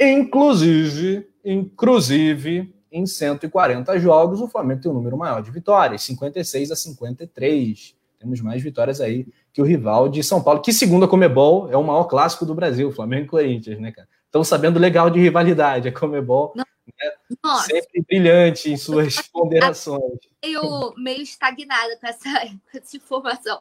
Inclusive, 0.00 1.28
inclusive, 1.44 2.74
em 2.90 3.04
140 3.04 3.98
jogos, 3.98 4.40
o 4.40 4.48
Flamengo 4.48 4.80
tem 4.80 4.90
um 4.90 4.94
número 4.94 5.18
maior 5.18 5.42
de 5.42 5.50
vitórias, 5.50 6.02
56 6.04 6.70
a 6.70 6.76
53. 6.76 7.94
Temos 8.18 8.40
mais 8.40 8.62
vitórias 8.62 8.98
aí 8.98 9.26
que 9.52 9.60
o 9.60 9.64
rival 9.64 10.08
de 10.08 10.22
São 10.22 10.42
Paulo, 10.42 10.62
que 10.62 10.72
segundo 10.72 11.04
a 11.04 11.08
Comebol 11.08 11.70
é 11.70 11.76
o 11.76 11.84
maior 11.84 12.04
clássico 12.04 12.46
do 12.46 12.54
Brasil, 12.54 12.90
Flamengo 12.90 13.24
e 13.24 13.28
Corinthians, 13.28 13.78
né, 13.78 13.92
cara? 13.92 14.08
Estão 14.24 14.42
sabendo 14.42 14.78
legal 14.78 15.10
de 15.10 15.18
rivalidade, 15.18 15.88
a 15.88 15.92
Comebol 15.92 16.54
né? 16.56 16.64
sempre 17.66 18.02
brilhante 18.08 18.70
em 18.70 18.76
suas 18.76 19.20
ponderações. 19.28 20.18
Eu 20.42 20.94
meio 20.96 21.22
estagnada 21.22 21.96
com 21.98 22.06
essa, 22.06 22.30
com 22.72 22.78
essa 22.78 22.96
informação. 22.96 23.60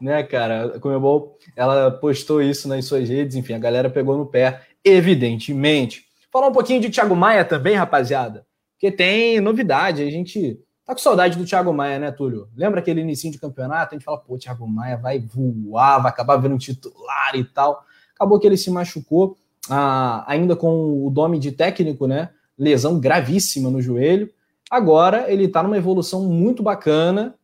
Né, 0.00 0.22
cara? 0.22 0.76
A 0.76 0.80
Comebol, 0.80 1.38
ela 1.56 1.90
postou 1.90 2.42
isso 2.42 2.68
nas 2.68 2.84
suas 2.84 3.08
redes, 3.08 3.36
enfim, 3.36 3.54
a 3.54 3.58
galera 3.58 3.88
pegou 3.88 4.16
no 4.16 4.26
pé, 4.26 4.62
evidentemente. 4.84 6.04
Falar 6.30 6.48
um 6.48 6.52
pouquinho 6.52 6.80
de 6.80 6.90
Thiago 6.90 7.16
Maia 7.16 7.44
também, 7.44 7.74
rapaziada, 7.74 8.46
porque 8.72 8.90
tem 8.90 9.40
novidade, 9.40 10.02
a 10.02 10.10
gente 10.10 10.60
tá 10.84 10.92
com 10.92 11.00
saudade 11.00 11.38
do 11.38 11.44
Thiago 11.44 11.72
Maia, 11.72 11.98
né, 11.98 12.10
Túlio? 12.10 12.48
Lembra 12.56 12.80
aquele 12.80 13.00
início 13.00 13.30
de 13.30 13.38
campeonato? 13.38 13.94
A 13.94 13.98
gente 13.98 14.04
fala, 14.04 14.18
pô, 14.18 14.36
Thiago 14.36 14.66
Maia 14.66 14.96
vai 14.96 15.18
voar, 15.18 16.00
vai 16.00 16.10
acabar 16.10 16.36
vendo 16.36 16.58
titular 16.58 17.34
e 17.34 17.44
tal. 17.44 17.84
Acabou 18.14 18.38
que 18.38 18.46
ele 18.46 18.56
se 18.56 18.70
machucou, 18.70 19.36
ah, 19.70 20.24
ainda 20.26 20.56
com 20.56 21.06
o 21.06 21.10
nome 21.10 21.38
de 21.38 21.52
técnico, 21.52 22.06
né? 22.06 22.30
Lesão 22.58 23.00
gravíssima 23.00 23.70
no 23.70 23.80
joelho. 23.80 24.30
Agora 24.70 25.30
ele 25.30 25.48
tá 25.48 25.62
numa 25.62 25.76
evolução 25.76 26.24
muito 26.24 26.62
bacana 26.62 27.34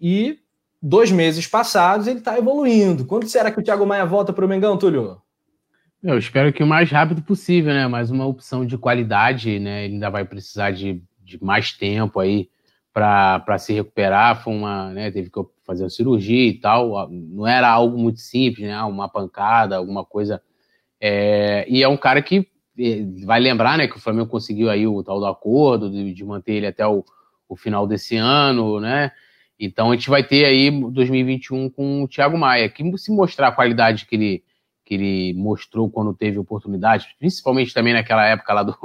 e 0.00 0.38
dois 0.80 1.10
meses 1.10 1.46
passados, 1.46 2.06
ele 2.06 2.20
está 2.20 2.38
evoluindo. 2.38 3.04
Quando 3.04 3.28
será 3.28 3.50
que 3.50 3.60
o 3.60 3.62
Thiago 3.62 3.86
Maia 3.86 4.06
volta 4.06 4.32
para 4.32 4.44
o 4.44 4.48
Mengão, 4.48 4.78
Túlio? 4.78 5.20
Eu 6.02 6.16
espero 6.16 6.52
que 6.52 6.62
o 6.62 6.66
mais 6.66 6.90
rápido 6.90 7.22
possível, 7.22 7.74
né? 7.74 7.86
Mais 7.88 8.10
uma 8.10 8.24
opção 8.24 8.64
de 8.64 8.78
qualidade, 8.78 9.58
né? 9.58 9.84
Ele 9.84 9.94
ainda 9.94 10.08
vai 10.08 10.24
precisar 10.24 10.70
de, 10.70 11.02
de 11.20 11.42
mais 11.42 11.72
tempo 11.72 12.20
aí 12.20 12.48
para 12.92 13.58
se 13.58 13.72
recuperar. 13.72 14.42
Foi 14.42 14.52
uma, 14.52 14.90
né? 14.90 15.10
Teve 15.10 15.28
que 15.28 15.40
fazer 15.64 15.82
uma 15.82 15.90
cirurgia 15.90 16.48
e 16.48 16.54
tal. 16.54 17.10
Não 17.10 17.46
era 17.46 17.68
algo 17.68 17.98
muito 17.98 18.20
simples, 18.20 18.68
né? 18.68 18.80
Uma 18.84 19.08
pancada, 19.08 19.76
alguma 19.76 20.04
coisa. 20.04 20.40
É, 21.00 21.66
e 21.68 21.82
é 21.82 21.88
um 21.88 21.96
cara 21.96 22.22
que 22.22 22.48
é, 22.78 23.24
vai 23.26 23.40
lembrar, 23.40 23.76
né? 23.76 23.88
Que 23.88 23.96
o 23.96 24.00
Flamengo 24.00 24.28
conseguiu 24.28 24.70
aí 24.70 24.86
o 24.86 25.02
tal 25.02 25.18
do 25.18 25.26
acordo 25.26 25.90
de, 25.90 26.14
de 26.14 26.24
manter 26.24 26.52
ele 26.52 26.66
até 26.68 26.86
o, 26.86 27.04
o 27.48 27.56
final 27.56 27.88
desse 27.88 28.16
ano, 28.16 28.78
né? 28.78 29.10
Então 29.58 29.90
a 29.90 29.94
gente 29.94 30.08
vai 30.08 30.22
ter 30.22 30.44
aí 30.44 30.70
2021 30.70 31.68
com 31.70 32.04
o 32.04 32.08
Thiago 32.08 32.38
Maia, 32.38 32.68
que 32.68 32.96
se 32.96 33.10
mostrar 33.10 33.48
a 33.48 33.52
qualidade 33.52 34.06
que 34.06 34.14
ele, 34.14 34.44
que 34.84 34.94
ele 34.94 35.34
mostrou 35.34 35.90
quando 35.90 36.14
teve 36.14 36.38
oportunidade, 36.38 37.08
principalmente 37.18 37.74
também 37.74 37.92
naquela 37.92 38.24
época 38.24 38.54
lá 38.54 38.62
do, 38.62 38.76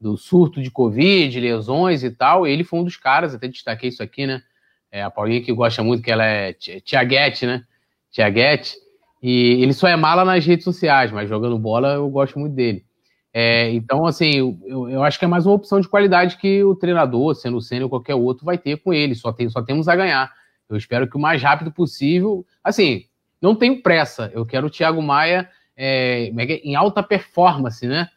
do 0.00 0.16
surto 0.16 0.60
de 0.60 0.70
Covid, 0.70 1.38
lesões 1.38 2.02
e 2.02 2.10
tal, 2.10 2.46
ele 2.46 2.64
foi 2.64 2.80
um 2.80 2.84
dos 2.84 2.96
caras, 2.96 3.34
até 3.34 3.46
destaquei 3.46 3.90
isso 3.90 4.02
aqui, 4.02 4.26
né? 4.26 4.42
É, 4.90 5.02
a 5.02 5.10
Paulinha 5.10 5.40
que 5.40 5.52
gosta 5.52 5.84
muito, 5.84 6.02
que 6.02 6.10
ela 6.10 6.24
é 6.24 6.52
Tiaguete, 6.52 7.46
né? 7.46 7.64
Tiaguete. 8.10 8.74
E 9.22 9.62
ele 9.62 9.72
só 9.72 9.86
é 9.86 9.94
mala 9.94 10.24
nas 10.24 10.44
redes 10.44 10.64
sociais, 10.64 11.12
mas 11.12 11.28
jogando 11.28 11.58
bola 11.58 11.94
eu 11.94 12.08
gosto 12.08 12.38
muito 12.38 12.54
dele. 12.54 12.84
É, 13.32 13.70
então, 13.70 14.06
assim, 14.06 14.58
eu, 14.64 14.88
eu, 14.88 15.02
acho 15.04 15.18
que 15.18 15.24
é 15.24 15.28
mais 15.28 15.46
uma 15.46 15.54
opção 15.54 15.80
de 15.80 15.88
qualidade 15.88 16.36
que 16.36 16.64
o 16.64 16.74
treinador, 16.74 17.34
sendo 17.34 17.58
o 17.58 17.62
Senna 17.62 17.84
ou 17.84 17.90
qualquer 17.90 18.14
outro, 18.14 18.44
vai 18.44 18.58
ter 18.58 18.78
com 18.78 18.92
ele. 18.92 19.14
Só, 19.14 19.32
tem, 19.32 19.48
só 19.48 19.62
temos 19.62 19.88
a 19.88 19.94
ganhar. 19.94 20.32
Eu 20.68 20.76
espero 20.76 21.08
que 21.08 21.16
o 21.16 21.20
mais 21.20 21.42
rápido 21.42 21.70
possível. 21.70 22.44
Assim, 22.62 23.04
não 23.40 23.54
tenho 23.54 23.82
pressa. 23.82 24.30
Eu 24.34 24.44
quero 24.44 24.66
o 24.66 24.70
Thiago 24.70 25.00
Maia 25.00 25.48
é, 25.76 26.30
é 26.36 26.54
em 26.64 26.74
alta 26.74 27.02
performance, 27.02 27.86
né? 27.86 28.08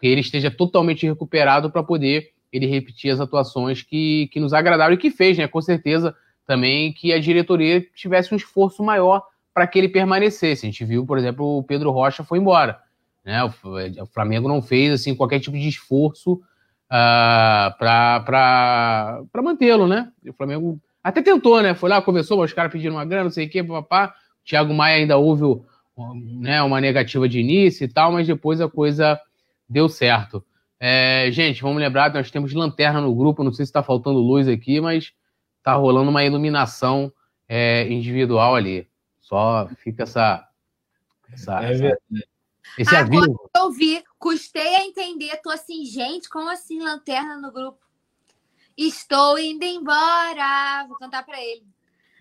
Que 0.00 0.06
ele 0.06 0.20
esteja 0.20 0.50
totalmente 0.50 1.06
recuperado 1.06 1.70
para 1.70 1.82
poder 1.82 2.30
ele 2.52 2.66
repetir 2.66 3.10
as 3.10 3.20
atuações 3.20 3.82
que, 3.82 4.28
que 4.32 4.40
nos 4.40 4.52
agradaram 4.52 4.94
e 4.94 4.98
que 4.98 5.10
fez, 5.10 5.38
né? 5.38 5.46
Com 5.46 5.60
certeza 5.60 6.14
também 6.46 6.92
que 6.92 7.12
a 7.12 7.20
diretoria 7.20 7.84
tivesse 7.94 8.32
um 8.32 8.36
esforço 8.36 8.82
maior 8.82 9.22
para 9.52 9.66
que 9.66 9.78
ele 9.78 9.88
permanecesse. 9.88 10.66
A 10.66 10.70
gente 10.70 10.84
viu, 10.84 11.04
por 11.04 11.18
exemplo, 11.18 11.58
o 11.58 11.62
Pedro 11.62 11.90
Rocha 11.90 12.24
foi 12.24 12.38
embora. 12.38 12.80
Né? 13.28 13.44
O, 13.44 14.06
Flamengo 14.06 14.48
não 14.48 14.62
fez 14.62 14.90
assim 14.90 15.14
qualquer 15.14 15.38
tipo 15.38 15.54
de 15.54 15.68
esforço 15.68 16.32
uh, 16.32 16.40
ah, 16.90 17.74
para 18.24 19.42
mantê-lo, 19.42 19.86
né? 19.86 20.10
O 20.26 20.32
Flamengo 20.32 20.80
até 21.04 21.20
tentou, 21.20 21.60
né? 21.60 21.74
Foi 21.74 21.90
lá, 21.90 22.00
começou, 22.00 22.42
os 22.42 22.54
caras 22.54 22.72
pediram 22.72 22.94
uma 22.94 23.04
grana, 23.04 23.24
não 23.24 23.30
sei 23.30 23.44
o 23.44 23.50
quê, 23.50 23.62
papá. 23.62 24.14
O 24.40 24.48
Thiago 24.48 24.72
Maia 24.72 24.96
ainda 24.96 25.18
houve 25.18 25.62
né, 26.40 26.62
uma 26.62 26.80
negativa 26.80 27.28
de 27.28 27.38
início 27.38 27.84
e 27.84 27.88
tal, 27.88 28.12
mas 28.12 28.26
depois 28.26 28.62
a 28.62 28.68
coisa 28.68 29.20
deu 29.68 29.90
certo. 29.90 30.42
É, 30.80 31.28
gente, 31.30 31.60
vamos 31.60 31.82
lembrar 31.82 32.10
que 32.10 32.16
nós 32.16 32.30
temos 32.30 32.54
lanterna 32.54 33.02
no 33.02 33.14
grupo, 33.14 33.44
não 33.44 33.52
sei 33.52 33.66
se 33.66 33.68
está 33.68 33.82
faltando 33.82 34.20
luz 34.20 34.48
aqui, 34.48 34.80
mas 34.80 35.12
está 35.58 35.74
rolando 35.74 36.08
uma 36.08 36.24
iluminação 36.24 37.12
é, 37.46 37.86
individual 37.92 38.54
ali. 38.54 38.88
Só 39.20 39.68
fica 39.76 40.04
essa. 40.04 40.48
essa, 41.30 41.62
é 41.62 41.72
essa 41.72 41.98
esse 42.76 42.94
Agora 42.94 43.24
aviso. 43.24 43.40
eu 43.56 43.70
vi, 43.70 44.02
custei 44.18 44.76
a 44.76 44.84
entender, 44.84 45.36
tô 45.42 45.50
assim, 45.50 45.84
gente, 45.84 46.28
como 46.28 46.50
assim 46.50 46.80
lanterna 46.80 47.36
no 47.36 47.52
grupo? 47.52 47.78
Estou 48.76 49.36
indo 49.38 49.64
embora. 49.64 50.86
Vou 50.88 50.96
cantar 50.96 51.24
para 51.24 51.40
ele. 51.42 51.64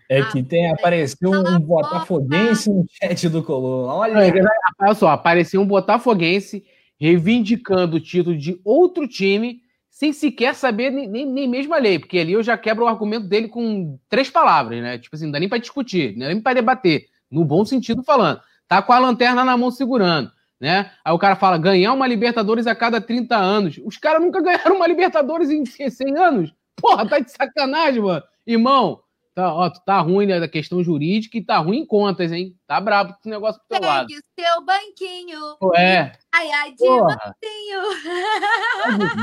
É 0.10 0.24
que 0.24 0.42
tem, 0.42 0.72
apareceu 0.72 1.30
um 1.30 1.60
botafoguense 1.60 2.70
no 2.70 2.86
chat 2.90 3.30
do 3.30 3.44
Coluna. 3.44 3.94
Olha, 3.94 4.34
olha 4.80 4.96
só, 4.96 5.10
apareceu 5.10 5.62
um 5.62 5.68
botafoguense 5.68 6.66
reivindicando 7.00 7.98
o 7.98 8.00
título 8.00 8.36
de 8.36 8.60
outro 8.64 9.08
time 9.08 9.62
sem 9.90 10.14
sequer 10.14 10.56
saber 10.56 10.92
nem, 10.92 11.08
nem, 11.08 11.26
nem 11.26 11.48
mesmo 11.48 11.74
a 11.74 11.78
lei, 11.78 12.00
porque 12.00 12.18
ali 12.20 12.34
eu 12.34 12.42
já 12.42 12.58
quebro 12.58 12.86
o 12.86 12.88
argumento 12.88 13.28
dele 13.28 13.48
com 13.48 14.00
três 14.08 14.30
palavras, 14.30 14.82
né? 14.82 14.98
Tipo 14.98 15.16
assim, 15.16 15.26
não 15.26 15.32
dá 15.32 15.40
nem 15.40 15.50
para 15.50 15.58
discutir, 15.58 16.14
não 16.14 16.28
dá 16.28 16.34
nem 16.34 16.42
para 16.42 16.54
debater, 16.54 17.08
no 17.30 17.44
bom 17.44 17.66
sentido 17.66 18.04
falando. 18.04 18.40
Tá 18.68 18.82
com 18.82 18.94
a 18.94 19.00
lanterna 19.00 19.44
na 19.44 19.58
mão 19.58 19.70
segurando 19.70 20.32
né? 20.60 20.92
Aí 21.04 21.14
o 21.14 21.20
cara 21.20 21.36
fala, 21.36 21.58
ganhar 21.58 21.94
uma 21.94 22.08
Libertadores 22.08 22.68
a 22.68 22.76
cada 22.76 23.00
30 23.00 23.36
anos. 23.36 23.80
Os 23.84 23.98
caras 23.98 24.22
nunca 24.22 24.42
ganharam 24.42 24.76
uma 24.76 24.88
Libertadores 24.88 25.50
em 25.50 25.66
100 25.66 26.18
anos. 26.18 26.54
Porra, 26.76 27.08
tá 27.08 27.20
de 27.20 27.32
sacanagem, 27.32 28.02
mano. 28.02 28.24
Irmão, 28.46 29.02
tá, 29.36 29.54
ó, 29.54 29.70
tu 29.70 29.80
tá 29.86 30.00
ruim 30.00 30.26
né, 30.26 30.40
da 30.40 30.48
questão 30.48 30.84
jurídica 30.84 31.38
e 31.38 31.44
tá 31.44 31.58
ruim 31.58 31.80
em 31.80 31.86
contas, 31.86 32.32
hein? 32.32 32.56
Tá 32.66 32.80
brabo 32.80 33.14
com 33.14 33.20
esse 33.20 33.30
negócio 33.30 33.60
pro 33.62 33.80
teu 33.80 33.82
Pegue 33.82 33.94
lado. 33.94 34.08
o 34.08 34.42
seu 34.42 34.66
banquinho. 34.66 35.40
Pô, 35.60 35.76
é. 35.76 36.12
Ai, 36.32 36.52
ai, 36.52 36.72
de 36.72 36.78
Porra. 36.78 37.16
banquinho. 37.18 37.82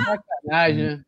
Tá 0.04 0.18
sacanagem, 0.44 0.84
né? 0.84 1.02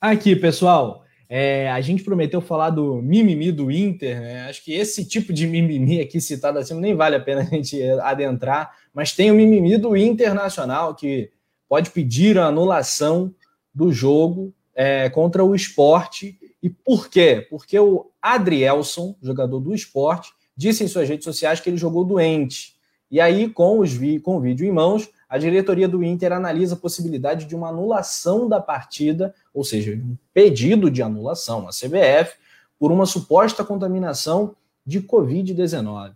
Aqui, 0.00 0.34
pessoal. 0.34 1.04
É, 1.32 1.70
a 1.70 1.80
gente 1.80 2.02
prometeu 2.02 2.40
falar 2.40 2.70
do 2.70 3.00
mimimi 3.00 3.52
do 3.52 3.70
Inter, 3.70 4.20
né? 4.20 4.48
Acho 4.48 4.64
que 4.64 4.72
esse 4.72 5.04
tipo 5.04 5.32
de 5.32 5.46
mimimi 5.46 6.00
aqui 6.00 6.20
citado 6.20 6.58
acima 6.58 6.80
nem 6.80 6.92
vale 6.92 7.14
a 7.14 7.20
pena 7.20 7.42
a 7.42 7.44
gente 7.44 7.80
adentrar, 8.00 8.74
mas 8.92 9.12
tem 9.12 9.30
o 9.30 9.34
mimimi 9.36 9.78
do 9.78 9.96
Internacional 9.96 10.92
que 10.92 11.30
pode 11.68 11.90
pedir 11.90 12.36
a 12.36 12.46
anulação 12.46 13.32
do 13.72 13.92
jogo 13.92 14.52
é, 14.74 15.08
contra 15.08 15.44
o 15.44 15.54
esporte. 15.54 16.36
E 16.60 16.68
por 16.68 17.08
quê? 17.08 17.46
Porque 17.48 17.78
o 17.78 18.10
Adrielson, 18.20 19.14
jogador 19.22 19.60
do 19.60 19.72
esporte, 19.72 20.32
disse 20.56 20.82
em 20.82 20.88
suas 20.88 21.08
redes 21.08 21.24
sociais 21.24 21.60
que 21.60 21.70
ele 21.70 21.76
jogou 21.76 22.04
doente. 22.04 22.74
E 23.08 23.20
aí, 23.20 23.48
com, 23.48 23.78
os 23.78 23.96
com 24.20 24.36
o 24.36 24.40
vídeo 24.40 24.66
em 24.66 24.72
mãos, 24.72 25.08
a 25.28 25.38
diretoria 25.38 25.86
do 25.86 26.02
Inter 26.02 26.32
analisa 26.32 26.74
a 26.74 26.78
possibilidade 26.78 27.46
de 27.46 27.54
uma 27.54 27.68
anulação 27.68 28.48
da 28.48 28.60
partida, 28.60 29.32
ou 29.52 29.64
seja, 29.64 29.92
um 29.92 30.16
pedido 30.32 30.90
de 30.90 31.02
anulação 31.02 31.66
à 31.68 31.70
CBF 31.70 32.36
por 32.78 32.90
uma 32.90 33.06
suposta 33.06 33.64
contaminação 33.64 34.54
de 34.86 35.00
Covid-19. 35.00 36.12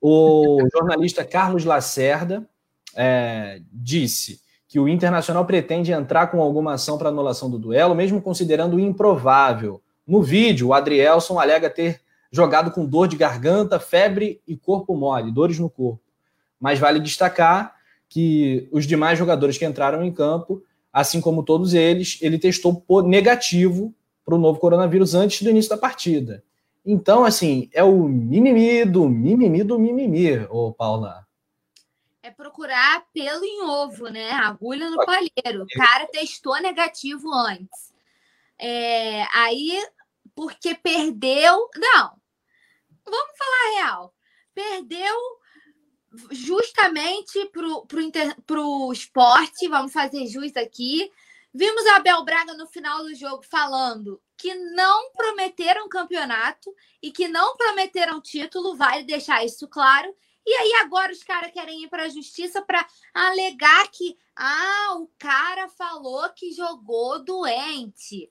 O 0.00 0.58
jornalista 0.72 1.24
Carlos 1.24 1.64
Lacerda 1.64 2.48
é, 2.94 3.60
disse 3.72 4.40
que 4.66 4.78
o 4.78 4.88
Internacional 4.88 5.46
pretende 5.46 5.92
entrar 5.92 6.26
com 6.26 6.42
alguma 6.42 6.74
ação 6.74 6.98
para 6.98 7.08
anulação 7.08 7.50
do 7.50 7.58
duelo, 7.58 7.94
mesmo 7.94 8.20
considerando 8.20 8.78
improvável. 8.78 9.80
No 10.06 10.22
vídeo, 10.22 10.68
o 10.68 10.74
Adrielson 10.74 11.38
alega 11.40 11.70
ter 11.70 12.00
jogado 12.30 12.70
com 12.70 12.84
dor 12.84 13.08
de 13.08 13.16
garganta, 13.16 13.80
febre 13.80 14.42
e 14.46 14.56
corpo 14.56 14.94
mole, 14.94 15.32
dores 15.32 15.58
no 15.58 15.70
corpo. 15.70 16.00
Mas 16.60 16.78
vale 16.78 17.00
destacar 17.00 17.74
que 18.08 18.68
os 18.70 18.86
demais 18.86 19.18
jogadores 19.18 19.56
que 19.56 19.64
entraram 19.64 20.04
em 20.04 20.12
campo, 20.12 20.62
assim 20.98 21.20
como 21.20 21.44
todos 21.44 21.74
eles, 21.74 22.18
ele 22.20 22.38
testou 22.38 22.84
negativo 23.04 23.94
para 24.24 24.34
o 24.34 24.38
novo 24.38 24.58
coronavírus 24.58 25.14
antes 25.14 25.42
do 25.42 25.50
início 25.50 25.70
da 25.70 25.76
partida. 25.76 26.42
Então, 26.84 27.24
assim, 27.24 27.70
é 27.72 27.84
o 27.84 28.02
mimimi 28.08 28.84
do 28.84 29.08
mimimi 29.08 29.62
do 29.62 29.78
mimimi, 29.78 30.38
ô 30.50 30.72
Paula. 30.72 31.24
É 32.20 32.32
procurar 32.32 33.04
pelo 33.14 33.44
em 33.44 33.62
ovo, 33.62 34.08
né? 34.08 34.32
Agulha 34.32 34.90
no 34.90 35.04
palheiro. 35.06 35.62
O 35.62 35.78
cara 35.78 36.06
testou 36.08 36.60
negativo 36.60 37.32
antes. 37.32 37.94
É, 38.58 39.22
aí, 39.32 39.80
porque 40.34 40.74
perdeu. 40.74 41.68
Não, 41.76 42.12
vamos 43.04 43.38
falar 43.38 43.76
real. 43.76 44.14
Perdeu 44.52 45.16
justamente 46.30 47.44
pro, 47.46 47.86
pro, 47.86 48.00
inter, 48.00 48.34
pro 48.42 48.92
esporte, 48.92 49.68
vamos 49.68 49.92
fazer 49.92 50.26
jus 50.26 50.56
aqui. 50.56 51.10
Vimos 51.52 51.86
a 51.86 51.96
Abel 51.96 52.24
Braga 52.24 52.54
no 52.54 52.66
final 52.66 53.02
do 53.02 53.14
jogo 53.14 53.42
falando 53.42 54.20
que 54.36 54.54
não 54.54 55.10
prometeram 55.12 55.88
campeonato 55.88 56.72
e 57.02 57.10
que 57.10 57.26
não 57.26 57.56
prometeram 57.56 58.20
título, 58.20 58.76
vale 58.76 59.02
deixar 59.04 59.44
isso 59.44 59.66
claro. 59.66 60.14
E 60.46 60.54
aí 60.54 60.72
agora 60.80 61.12
os 61.12 61.22
caras 61.22 61.52
querem 61.52 61.82
ir 61.82 61.88
para 61.88 62.04
a 62.04 62.08
justiça 62.08 62.62
para 62.62 62.86
alegar 63.12 63.88
que 63.90 64.16
ah, 64.36 64.94
o 64.96 65.10
cara 65.18 65.68
falou 65.68 66.28
que 66.30 66.52
jogou 66.52 67.22
doente. 67.22 68.30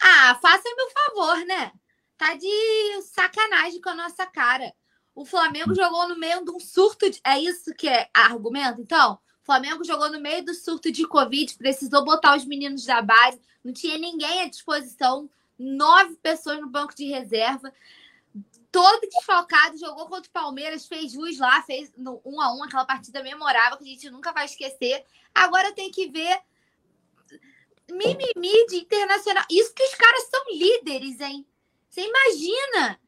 Ah, 0.00 0.38
faça-me 0.40 0.82
o 0.82 0.90
favor, 0.90 1.44
né? 1.44 1.72
Tá 2.16 2.34
de 2.34 3.02
sacanagem 3.02 3.80
com 3.80 3.90
a 3.90 3.94
nossa 3.94 4.24
cara. 4.24 4.72
O 5.14 5.24
Flamengo 5.24 5.74
jogou 5.74 6.08
no 6.08 6.18
meio 6.18 6.44
de 6.44 6.50
um 6.50 6.58
surto. 6.58 7.10
De... 7.10 7.20
É 7.24 7.38
isso 7.38 7.74
que 7.74 7.88
é 7.88 8.08
argumento? 8.14 8.80
Então, 8.80 9.14
o 9.14 9.44
Flamengo 9.44 9.84
jogou 9.84 10.10
no 10.10 10.20
meio 10.20 10.44
do 10.44 10.54
surto 10.54 10.90
de 10.90 11.06
Covid, 11.06 11.54
precisou 11.56 12.04
botar 12.04 12.36
os 12.36 12.44
meninos 12.44 12.84
da 12.84 13.02
base, 13.02 13.40
não 13.64 13.72
tinha 13.72 13.98
ninguém 13.98 14.42
à 14.42 14.48
disposição, 14.48 15.28
nove 15.58 16.16
pessoas 16.16 16.60
no 16.60 16.68
banco 16.68 16.94
de 16.94 17.06
reserva, 17.06 17.72
todo 18.70 19.08
desfalcado, 19.08 19.76
jogou 19.76 20.06
contra 20.06 20.28
o 20.28 20.32
Palmeiras, 20.32 20.86
fez 20.86 21.12
jus 21.12 21.38
lá, 21.38 21.62
fez 21.62 21.92
1 21.98 22.40
a 22.40 22.54
1 22.54 22.64
aquela 22.64 22.84
partida 22.86 23.22
memorável 23.22 23.76
que 23.76 23.84
a 23.84 23.86
gente 23.86 24.10
nunca 24.10 24.32
vai 24.32 24.46
esquecer. 24.46 25.04
Agora 25.34 25.72
tem 25.72 25.90
que 25.90 26.08
ver 26.08 26.40
mimimi 27.90 28.66
de 28.68 28.76
internacional. 28.76 29.44
Isso 29.50 29.74
que 29.74 29.82
os 29.82 29.94
caras 29.94 30.28
são 30.30 30.44
líderes, 30.52 31.20
hein? 31.20 31.46
Você 31.88 32.00
imagina 32.00 32.98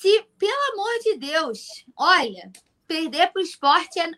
se, 0.00 0.24
pelo 0.38 0.72
amor 0.72 0.98
de 1.02 1.18
Deus, 1.18 1.84
olha, 1.94 2.50
perder 2.88 3.30
para 3.30 3.40
o 3.40 3.44
esporte 3.44 4.00
é. 4.00 4.10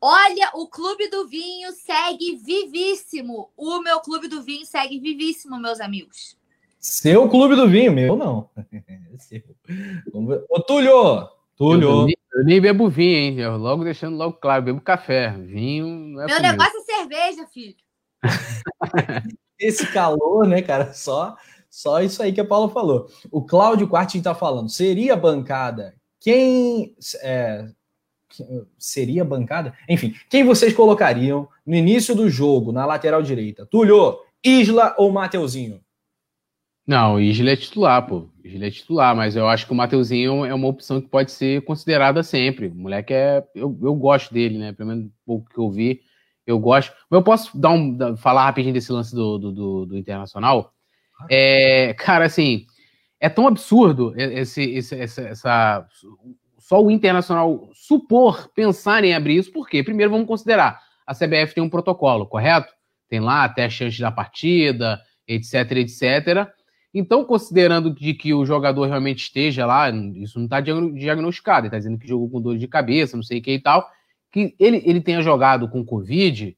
Olha, 0.00 0.48
o 0.54 0.68
Clube 0.68 1.08
do 1.08 1.26
Vinho 1.26 1.72
segue 1.72 2.36
vivíssimo. 2.36 3.50
O 3.56 3.82
meu 3.82 3.98
Clube 3.98 4.28
do 4.28 4.44
Vinho 4.44 4.64
segue 4.64 5.00
vivíssimo, 5.00 5.58
meus 5.58 5.80
amigos. 5.80 6.38
Seu 6.78 7.28
Clube 7.28 7.56
do 7.56 7.68
Vinho, 7.68 7.92
meu 7.92 8.14
não. 8.14 8.48
Ô, 10.48 10.60
Túlio! 10.60 11.28
Túlio! 11.56 11.88
Eu 11.88 12.04
nem, 12.04 12.16
eu 12.34 12.44
nem 12.44 12.60
bebo 12.60 12.88
vinho, 12.88 13.16
hein? 13.16 13.40
Eu 13.40 13.56
logo 13.56 13.82
deixando 13.82 14.16
logo 14.16 14.34
claro, 14.34 14.62
bebo 14.62 14.80
café. 14.80 15.36
Vinho 15.36 15.88
não 15.88 16.22
é 16.22 16.26
Meu 16.26 16.36
comigo. 16.36 16.52
negócio 16.52 16.78
é 16.78 16.82
cerveja, 16.82 17.46
filho. 17.48 17.74
Esse 19.58 19.84
calor, 19.92 20.46
né, 20.46 20.62
cara? 20.62 20.92
Só 20.92 21.36
só 21.74 22.00
isso 22.00 22.22
aí 22.22 22.32
que 22.32 22.40
a 22.40 22.44
Paula 22.44 22.68
falou. 22.68 23.08
O 23.32 23.42
Cláudio 23.42 23.88
Quartin 23.88 24.18
está 24.18 24.32
falando, 24.32 24.68
seria 24.68 25.16
bancada? 25.16 25.92
Quem 26.20 26.94
é, 27.20 27.66
seria 28.78 29.24
bancada? 29.24 29.74
Enfim, 29.88 30.14
quem 30.30 30.44
vocês 30.44 30.72
colocariam 30.72 31.48
no 31.66 31.74
início 31.74 32.14
do 32.14 32.30
jogo, 32.30 32.70
na 32.70 32.86
lateral 32.86 33.24
direita? 33.24 33.66
Túlio, 33.66 34.20
Isla 34.44 34.94
ou 34.96 35.10
Mateuzinho? 35.10 35.80
Não, 36.86 37.18
Isla 37.18 37.50
é 37.50 37.56
titular, 37.56 38.06
pô. 38.06 38.28
Isla 38.44 38.66
é 38.66 38.70
titular, 38.70 39.16
mas 39.16 39.34
eu 39.34 39.48
acho 39.48 39.66
que 39.66 39.72
o 39.72 39.74
Mateuzinho 39.76 40.44
é 40.44 40.54
uma 40.54 40.68
opção 40.68 41.00
que 41.00 41.08
pode 41.08 41.32
ser 41.32 41.60
considerada 41.62 42.22
sempre. 42.22 42.68
O 42.68 42.74
moleque 42.76 43.12
é. 43.12 43.44
Eu, 43.52 43.76
eu 43.82 43.96
gosto 43.96 44.32
dele, 44.32 44.58
né? 44.58 44.72
Pelo 44.72 44.90
menos 44.90 45.06
um 45.06 45.10
pouco 45.26 45.50
que 45.50 45.58
eu 45.58 45.68
vi, 45.72 46.02
eu 46.46 46.56
gosto. 46.56 46.92
Mas 47.10 47.18
eu 47.18 47.24
posso 47.24 47.58
dar 47.58 47.72
um, 47.72 48.16
falar 48.16 48.44
rapidinho 48.44 48.74
desse 48.74 48.92
lance 48.92 49.12
do, 49.12 49.38
do, 49.38 49.50
do, 49.52 49.86
do 49.86 49.98
Internacional? 49.98 50.72
É, 51.30 51.94
cara, 51.94 52.26
assim, 52.26 52.66
é 53.20 53.28
tão 53.28 53.46
absurdo 53.46 54.12
esse, 54.16 54.62
esse, 54.62 54.94
essa, 55.00 55.22
essa, 55.22 55.86
só 56.58 56.82
o 56.82 56.90
Internacional 56.90 57.70
supor, 57.72 58.50
pensar 58.54 59.04
em 59.04 59.14
abrir 59.14 59.36
isso, 59.36 59.52
porque, 59.52 59.82
primeiro, 59.82 60.12
vamos 60.12 60.26
considerar, 60.26 60.80
a 61.06 61.14
CBF 61.14 61.54
tem 61.54 61.62
um 61.62 61.70
protocolo, 61.70 62.26
correto? 62.26 62.72
Tem 63.08 63.20
lá 63.20 63.44
até 63.44 63.64
a 63.64 63.70
chance 63.70 64.00
da 64.00 64.10
partida, 64.10 65.00
etc, 65.26 65.72
etc. 65.72 66.48
Então, 66.92 67.24
considerando 67.24 67.92
de 67.92 68.14
que 68.14 68.32
o 68.32 68.46
jogador 68.46 68.86
realmente 68.86 69.24
esteja 69.24 69.66
lá, 69.66 69.90
isso 69.90 70.38
não 70.38 70.46
está 70.46 70.60
diagnosticado, 70.60 71.66
ele 71.66 71.68
está 71.68 71.78
dizendo 71.78 71.98
que 71.98 72.06
jogou 72.06 72.30
com 72.30 72.40
dor 72.40 72.56
de 72.56 72.68
cabeça, 72.68 73.16
não 73.16 73.22
sei 73.22 73.40
o 73.40 73.42
que 73.42 73.52
e 73.52 73.60
tal, 73.60 73.86
que 74.30 74.54
ele, 74.58 74.82
ele 74.84 75.00
tenha 75.00 75.20
jogado 75.20 75.68
com 75.68 75.84
Covid, 75.84 76.56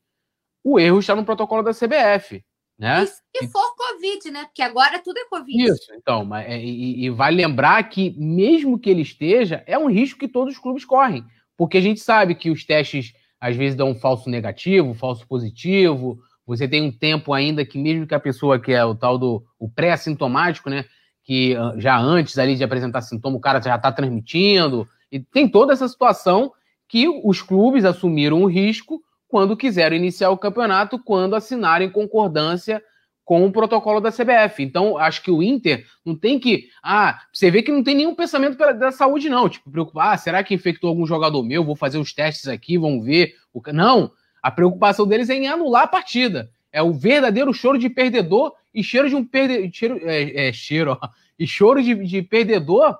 o 0.62 0.78
erro 0.78 0.98
está 0.98 1.14
no 1.14 1.24
protocolo 1.24 1.62
da 1.62 1.72
CBF. 1.72 2.44
Né? 2.78 3.04
E 3.34 3.38
se 3.38 3.48
for 3.48 3.74
Covid, 3.74 4.30
né? 4.30 4.44
Porque 4.44 4.60
agora 4.60 4.98
tudo 5.02 5.18
é 5.18 5.24
Covid. 5.24 5.64
Isso, 5.64 5.92
então, 5.94 6.34
é, 6.36 6.62
e, 6.62 7.06
e 7.06 7.10
vai 7.10 7.32
lembrar 7.32 7.82
que, 7.84 8.14
mesmo 8.18 8.78
que 8.78 8.90
ele 8.90 9.00
esteja, 9.00 9.64
é 9.66 9.78
um 9.78 9.90
risco 9.90 10.18
que 10.18 10.28
todos 10.28 10.54
os 10.54 10.60
clubes 10.60 10.84
correm. 10.84 11.24
Porque 11.56 11.78
a 11.78 11.80
gente 11.80 12.00
sabe 12.00 12.34
que 12.34 12.50
os 12.50 12.64
testes 12.64 13.14
às 13.40 13.56
vezes 13.56 13.74
dão 13.74 13.90
um 13.90 13.94
falso 13.94 14.28
negativo, 14.28 14.92
falso 14.94 15.26
positivo. 15.26 16.18
Você 16.46 16.68
tem 16.68 16.82
um 16.82 16.92
tempo 16.92 17.32
ainda 17.32 17.64
que, 17.64 17.78
mesmo 17.78 18.06
que 18.06 18.14
a 18.14 18.20
pessoa 18.20 18.60
que 18.60 18.72
é 18.72 18.84
o 18.84 18.94
tal 18.94 19.18
do 19.18 19.42
o 19.58 19.68
pré-assintomático, 19.68 20.68
né? 20.68 20.84
Que 21.24 21.56
ah, 21.56 21.74
já 21.78 21.98
antes 21.98 22.38
ali 22.38 22.56
de 22.56 22.64
apresentar 22.64 23.00
sintoma, 23.00 23.36
o 23.36 23.40
cara 23.40 23.60
já 23.60 23.76
está 23.76 23.90
transmitindo. 23.90 24.86
E 25.10 25.18
tem 25.18 25.48
toda 25.48 25.72
essa 25.72 25.88
situação 25.88 26.52
que 26.88 27.08
os 27.24 27.40
clubes 27.40 27.84
assumiram 27.84 28.42
o 28.42 28.46
risco 28.46 29.00
quando 29.28 29.56
quiseram 29.56 29.96
iniciar 29.96 30.30
o 30.30 30.38
campeonato, 30.38 30.98
quando 30.98 31.34
assinarem 31.34 31.90
concordância 31.90 32.82
com 33.26 33.44
o 33.44 33.50
protocolo 33.50 34.00
da 34.00 34.12
CBF. 34.12 34.62
Então, 34.62 34.96
acho 34.96 35.20
que 35.20 35.32
o 35.32 35.42
Inter 35.42 35.84
não 36.04 36.14
tem 36.14 36.38
que. 36.38 36.68
Ah, 36.80 37.20
você 37.32 37.50
vê 37.50 37.60
que 37.60 37.72
não 37.72 37.82
tem 37.82 37.96
nenhum 37.96 38.14
pensamento 38.14 38.56
da 38.56 38.92
saúde, 38.92 39.28
não. 39.28 39.48
Tipo, 39.48 39.68
preocupar, 39.68 40.14
ah, 40.14 40.16
será 40.16 40.44
que 40.44 40.54
infectou 40.54 40.88
algum 40.88 41.04
jogador 41.04 41.42
meu? 41.42 41.64
Vou 41.64 41.74
fazer 41.74 41.98
os 41.98 42.14
testes 42.14 42.46
aqui, 42.46 42.78
vão 42.78 43.02
ver. 43.02 43.34
Não. 43.74 44.12
A 44.40 44.50
preocupação 44.50 45.08
deles 45.08 45.28
é 45.28 45.34
em 45.34 45.48
anular 45.48 45.82
a 45.82 45.88
partida. 45.88 46.48
É 46.72 46.80
o 46.80 46.92
verdadeiro 46.92 47.52
choro 47.52 47.78
de 47.78 47.90
perdedor 47.90 48.52
e 48.72 48.84
cheiro 48.84 49.08
de 49.08 49.16
um 49.16 49.24
perdedor. 49.24 49.70
Cheiro, 49.72 50.00
é, 50.04 50.48
é, 50.48 50.52
cheiro, 50.52 50.96
ó. 51.02 51.08
E 51.36 51.48
choro 51.48 51.82
de, 51.82 51.96
de 52.06 52.22
perdedor 52.22 52.96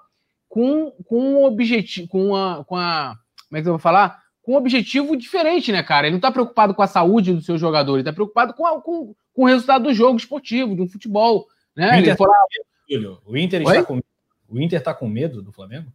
com, 0.48 0.90
com 1.04 1.20
um 1.20 1.44
objetivo. 1.44 2.08
Com 2.08 2.34
a, 2.34 2.64
com 2.64 2.74
a. 2.74 3.16
Como 3.48 3.58
é 3.58 3.62
que 3.62 3.68
eu 3.68 3.74
vou 3.74 3.78
falar? 3.78 4.25
Com 4.46 4.52
um 4.52 4.56
objetivo 4.56 5.16
diferente, 5.16 5.72
né, 5.72 5.82
cara? 5.82 6.06
Ele 6.06 6.12
não 6.12 6.18
está 6.18 6.30
preocupado 6.30 6.72
com 6.72 6.80
a 6.80 6.86
saúde 6.86 7.32
do 7.32 7.42
seu 7.42 7.58
jogador, 7.58 7.94
ele 7.94 8.02
está 8.02 8.12
preocupado 8.12 8.54
com, 8.54 8.64
a, 8.64 8.80
com, 8.80 9.12
com, 9.34 9.42
o 9.42 9.44
resultado 9.44 9.82
do 9.82 9.92
jogo 9.92 10.16
esportivo, 10.16 10.76
do 10.76 10.86
futebol. 10.86 11.48
Né? 11.74 11.90
O 11.90 11.98
Inter, 11.98 12.16
tá 12.16 12.26
medo, 12.88 13.22
o 13.26 13.36
Inter 13.36 13.62
está 13.62 13.82
com 13.82 14.00
O 14.48 14.60
Inter 14.60 14.82
tá 14.84 14.94
com 14.94 15.08
medo 15.08 15.42
do 15.42 15.52
Flamengo? 15.52 15.92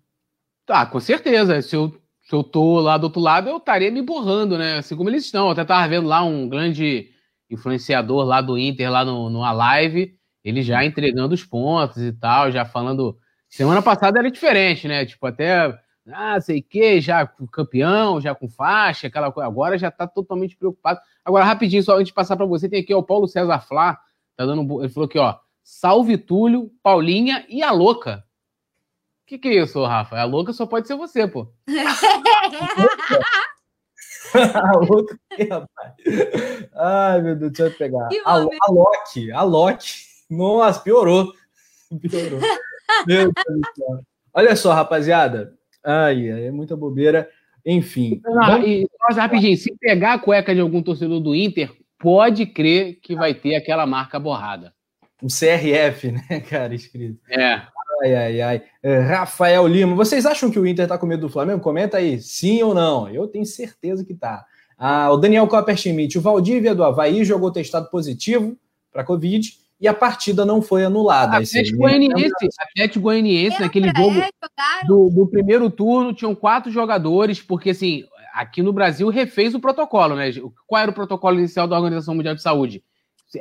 Tá, 0.66 0.86
com 0.86 1.00
certeza. 1.00 1.62
Se 1.62 1.78
eu, 1.78 1.98
se 2.24 2.36
eu 2.36 2.44
tô 2.44 2.82
lá 2.82 2.98
do 2.98 3.06
outro 3.06 3.22
lado, 3.22 3.50
eu 3.50 3.56
estaria 3.56 3.90
me 3.90 4.02
borrando, 4.02 4.58
né? 4.58 4.80
Assim 4.80 4.98
como 4.98 5.10
eles 5.10 5.24
estão. 5.24 5.46
Eu 5.46 5.52
até 5.52 5.62
estava 5.62 5.88
vendo 5.88 6.10
lá 6.10 6.22
um 6.22 6.50
grande 6.50 7.10
influenciador 7.50 8.26
lá 8.26 8.42
do 8.42 8.58
Inter, 8.58 8.92
lá 8.92 9.06
no, 9.06 9.30
numa 9.30 9.54
live, 9.54 10.14
ele 10.44 10.62
já 10.62 10.84
entregando 10.84 11.34
os 11.34 11.46
pontos 11.46 12.04
e 12.04 12.12
tal, 12.12 12.52
já 12.52 12.66
falando. 12.66 13.18
Semana 13.48 13.82
passada 13.82 14.20
era 14.20 14.30
diferente, 14.30 14.90
né? 14.90 15.06
Tipo, 15.06 15.26
até 15.28 15.74
ah, 16.10 16.40
sei 16.42 16.62
que, 16.62 17.00
já 17.00 17.28
com 17.28 17.46
campeão, 17.46 18.20
já 18.20 18.34
com 18.34 18.50
faixa, 18.50 19.08
aquela 19.08 19.32
coisa. 19.32 19.48
Agora 19.48 19.78
já 19.78 19.92
tá 19.92 20.08
totalmente 20.08 20.58
preocupado. 20.58 21.00
Agora, 21.24 21.46
rapidinho, 21.46 21.84
só 21.84 21.96
antes 21.96 22.08
de 22.08 22.14
passar 22.14 22.36
para 22.36 22.46
você, 22.46 22.68
tem 22.68 22.82
aqui 22.82 22.94
ó, 22.94 23.00
o 23.00 23.04
Paulo 23.04 23.28
César 23.28 23.60
Flá, 23.62 24.00
tá 24.36 24.46
dando. 24.46 24.82
Ele 24.82 24.90
falou 24.90 25.08
aqui, 25.08 25.20
ó. 25.20 25.38
Salve 25.64 26.18
Túlio, 26.18 26.72
Paulinha 26.82 27.46
e 27.48 27.62
a 27.62 27.72
louca. 27.72 28.24
que, 29.28 29.38
que 29.38 29.48
é 29.48 29.62
isso, 29.64 29.84
Rafa? 29.86 30.18
A 30.18 30.24
louca 30.24 30.52
só 30.54 30.66
pode 30.66 30.88
ser 30.88 30.96
você, 30.96 31.28
pô. 31.28 31.48
a 34.34 34.78
louca 34.78 35.20
rapaz. 35.50 35.94
Ai, 36.76 37.22
meu 37.22 37.36
Deus, 37.36 37.52
deixa 37.52 37.72
eu 37.72 37.78
pegar. 37.78 38.10
A, 38.26 38.34
a 38.34 38.72
Loki, 38.72 39.32
a 39.32 39.44
Loki. 39.44 40.06
Nossa, 40.30 40.80
piorou. 40.80 41.32
Piorou. 42.02 42.40
meu 43.06 43.32
Deus 43.32 43.60
do 43.62 43.68
céu. 43.76 44.02
Olha 44.34 44.56
só, 44.56 44.74
rapaziada. 44.74 45.61
Ai, 45.84 46.28
é 46.30 46.52
muita 46.52 46.76
bobeira. 46.76 47.30
Enfim. 47.66 48.22
Ah, 48.42 48.60
e, 48.60 48.88
rapidinho, 49.12 49.56
se 49.58 49.76
pegar 49.80 50.14
a 50.14 50.20
cueca 50.20 50.54
de 50.54 50.62
algum 50.62 50.82
torcedor 50.82 51.20
do 51.20 51.36
Inter, 51.36 51.72
pode 52.00 52.46
crer 52.46 53.00
que 53.02 53.16
vai 53.16 53.34
ter 53.34 53.56
aquela 53.56 53.86
marca 53.86 54.20
borrada. 54.20 54.74
Um 55.22 55.28
CRF, 55.28 56.12
né, 56.30 56.40
cara, 56.40 56.74
escrito. 56.74 57.20
É. 57.30 57.62
Ai, 58.02 58.16
ai, 58.16 58.42
ai. 58.42 58.64
É, 58.82 59.00
Rafael 59.00 59.68
Lima, 59.68 59.96
vocês 59.96 60.26
acham 60.26 60.50
que 60.50 60.58
o 60.58 60.66
Inter 60.66 60.88
tá 60.88 60.98
com 60.98 61.06
medo 61.06 61.22
do 61.22 61.30
Flamengo? 61.30 61.62
Comenta 61.62 61.98
aí, 61.98 62.20
sim 62.20 62.64
ou 62.64 62.74
não. 62.74 63.08
Eu 63.08 63.28
tenho 63.28 63.46
certeza 63.46 64.04
que 64.04 64.16
tá. 64.16 64.44
Ah, 64.76 65.12
o 65.12 65.18
Daniel 65.18 65.48
Copperschmidt, 65.48 66.18
o 66.18 66.22
Valdívia 66.22 66.74
do 66.74 66.84
Havaí 66.84 67.24
jogou 67.24 67.52
testado 67.52 67.88
positivo 67.92 68.58
para 68.92 69.04
Covid 69.04 69.61
e 69.82 69.88
a 69.88 69.94
partida 69.94 70.46
não 70.46 70.62
foi 70.62 70.86
anulada. 70.86 71.38
Atlético 71.38 71.80
Goianiense, 71.80 72.50
Atlético 72.60 73.02
Goianiense, 73.02 73.60
naquele 73.60 73.88
jogo 73.88 74.20
é, 74.20 74.30
do, 74.86 75.10
do, 75.10 75.28
primeiro 75.28 75.72
turno, 75.72 76.14
tinham 76.14 76.36
quatro 76.36 76.72
jogadores, 76.72 77.42
porque 77.42 77.72
assim, 77.72 78.06
aqui 78.32 78.62
no 78.62 78.72
Brasil 78.72 79.10
refez 79.10 79.56
o 79.56 79.60
protocolo, 79.60 80.16
né? 80.16 80.32
Qual 80.68 80.80
era 80.80 80.92
o 80.92 80.94
protocolo 80.94 81.40
inicial 81.40 81.68
da 81.68 81.76
Organização 81.76 82.14
Mundial 82.14 82.36
de 82.36 82.44
Saúde? 82.44 82.84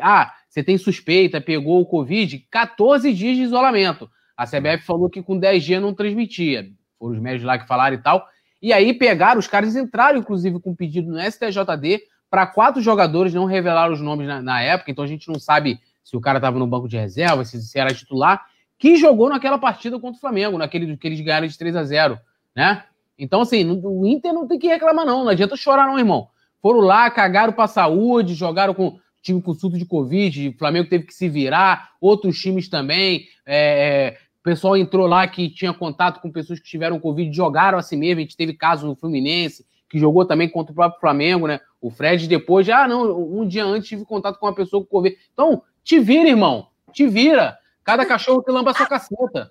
Ah, 0.01 0.33
você 0.49 0.63
tem 0.63 0.79
suspeita, 0.79 1.43
pegou 1.43 1.81
o 1.81 1.87
Covid, 1.87 2.39
14 2.51 3.13
dias 3.13 3.37
de 3.37 3.43
isolamento. 3.43 4.11
A 4.35 4.47
CBF 4.47 4.87
falou 4.87 5.11
que 5.11 5.23
com 5.23 5.39
10 5.39 5.63
dias 5.63 5.83
não 5.83 5.93
transmitia. 5.93 6.71
Foram 6.99 7.17
os 7.17 7.21
médicos 7.21 7.47
lá 7.47 7.59
que 7.59 7.69
falaram 7.69 7.97
e 7.97 8.03
tal. 8.03 8.27
E 8.63 8.73
aí 8.73 8.95
pegaram, 8.95 9.39
os 9.39 9.47
caras 9.47 9.77
entraram, 9.77 10.19
inclusive, 10.19 10.59
com 10.59 10.75
pedido 10.75 11.11
no 11.11 11.21
STJD 11.21 12.01
para 12.31 12.47
quatro 12.47 12.81
jogadores, 12.81 13.35
não 13.35 13.45
revelaram 13.45 13.93
os 13.93 14.01
nomes 14.01 14.27
na, 14.27 14.41
na, 14.41 14.63
época, 14.63 14.91
então 14.91 15.03
a 15.03 15.07
gente 15.07 15.29
não 15.29 15.39
sabe 15.41 15.81
se 16.11 16.17
o 16.17 16.21
cara 16.21 16.39
estava 16.39 16.59
no 16.59 16.67
banco 16.67 16.89
de 16.89 16.97
reserva, 16.97 17.45
se, 17.45 17.63
se, 17.63 17.79
era 17.79 17.95
titular, 17.95 18.45
que 18.77 18.97
jogou 18.97 19.29
naquela 19.29 19.59
partida 19.59 19.97
contra 20.01 20.19
o 20.19 20.21
Flamengo, 20.21 20.59
naquele 20.59 20.97
que 20.97 21.07
eles 21.07 21.21
ganharam 21.21 21.47
de 21.47 21.57
3 21.57 21.77
a 21.77 21.85
0 21.85 22.19
né? 22.57 22.83
Então, 23.17 23.43
assim, 23.43 23.65
o 23.85 24.05
Inter 24.05 24.33
não 24.33 24.49
tem 24.49 24.59
que 24.59 24.67
reclamar, 24.67 25.07
não. 25.07 25.23
Não 25.23 25.31
adianta 25.31 25.55
chorar, 25.55 25.87
não, 25.87 25.97
irmão. 25.97 26.27
Foram 26.61 26.81
lá, 26.81 27.09
cagaram 27.13 27.53
pra 27.53 27.69
saúde, 27.69 28.35
jogaram 28.35 28.75
com 28.75 28.99
time 29.23 29.41
com 29.41 29.55
surto 29.55 29.79
de 29.79 29.85
Covid, 29.85 30.49
o 30.49 30.59
Flamengo 30.59 30.89
teve 30.89 31.05
que 31.05 31.15
se 31.15 31.29
virar, 31.29 31.91
outros 32.01 32.37
times 32.41 32.69
também. 32.69 33.27
É, 33.47 34.17
o 34.41 34.43
pessoal 34.43 34.77
entrou 34.77 35.07
lá 35.07 35.29
que 35.29 35.49
tinha 35.49 35.73
contato 35.73 36.21
com 36.21 36.33
pessoas 36.33 36.59
que 36.59 36.69
tiveram 36.69 36.99
Covid, 36.99 37.33
jogaram 37.33 37.79
assim 37.79 37.97
mesmo. 37.97 38.19
A 38.19 38.23
gente 38.23 38.37
teve 38.37 38.55
caso 38.55 38.85
no 38.85 38.97
Fluminense, 38.97 39.65
que 39.89 39.97
jogou 39.97 40.25
também 40.25 40.49
contra 40.49 40.73
o 40.73 40.75
próprio 40.75 41.01
Flamengo, 41.01 41.47
né? 41.47 41.61
O 41.81 41.89
Fred 41.89 42.27
depois, 42.27 42.67
já, 42.67 42.83
ah, 42.83 42.89
não, 42.89 43.17
um 43.33 43.47
dia 43.47 43.65
antes 43.65 43.89
tive 43.89 44.05
contato 44.05 44.41
com 44.41 44.47
uma 44.47 44.55
pessoa 44.55 44.83
com 44.83 44.89
Covid. 44.89 45.17
Então, 45.33 45.63
te 45.91 45.99
vira, 45.99 46.29
irmão. 46.29 46.69
Te 46.93 47.09
vira. 47.09 47.59
Cada 47.83 48.07
cachorro 48.07 48.45
que 48.45 48.53
lamba 48.53 48.71
a 48.71 48.75
sua 48.75 48.87
caceta. 48.87 49.51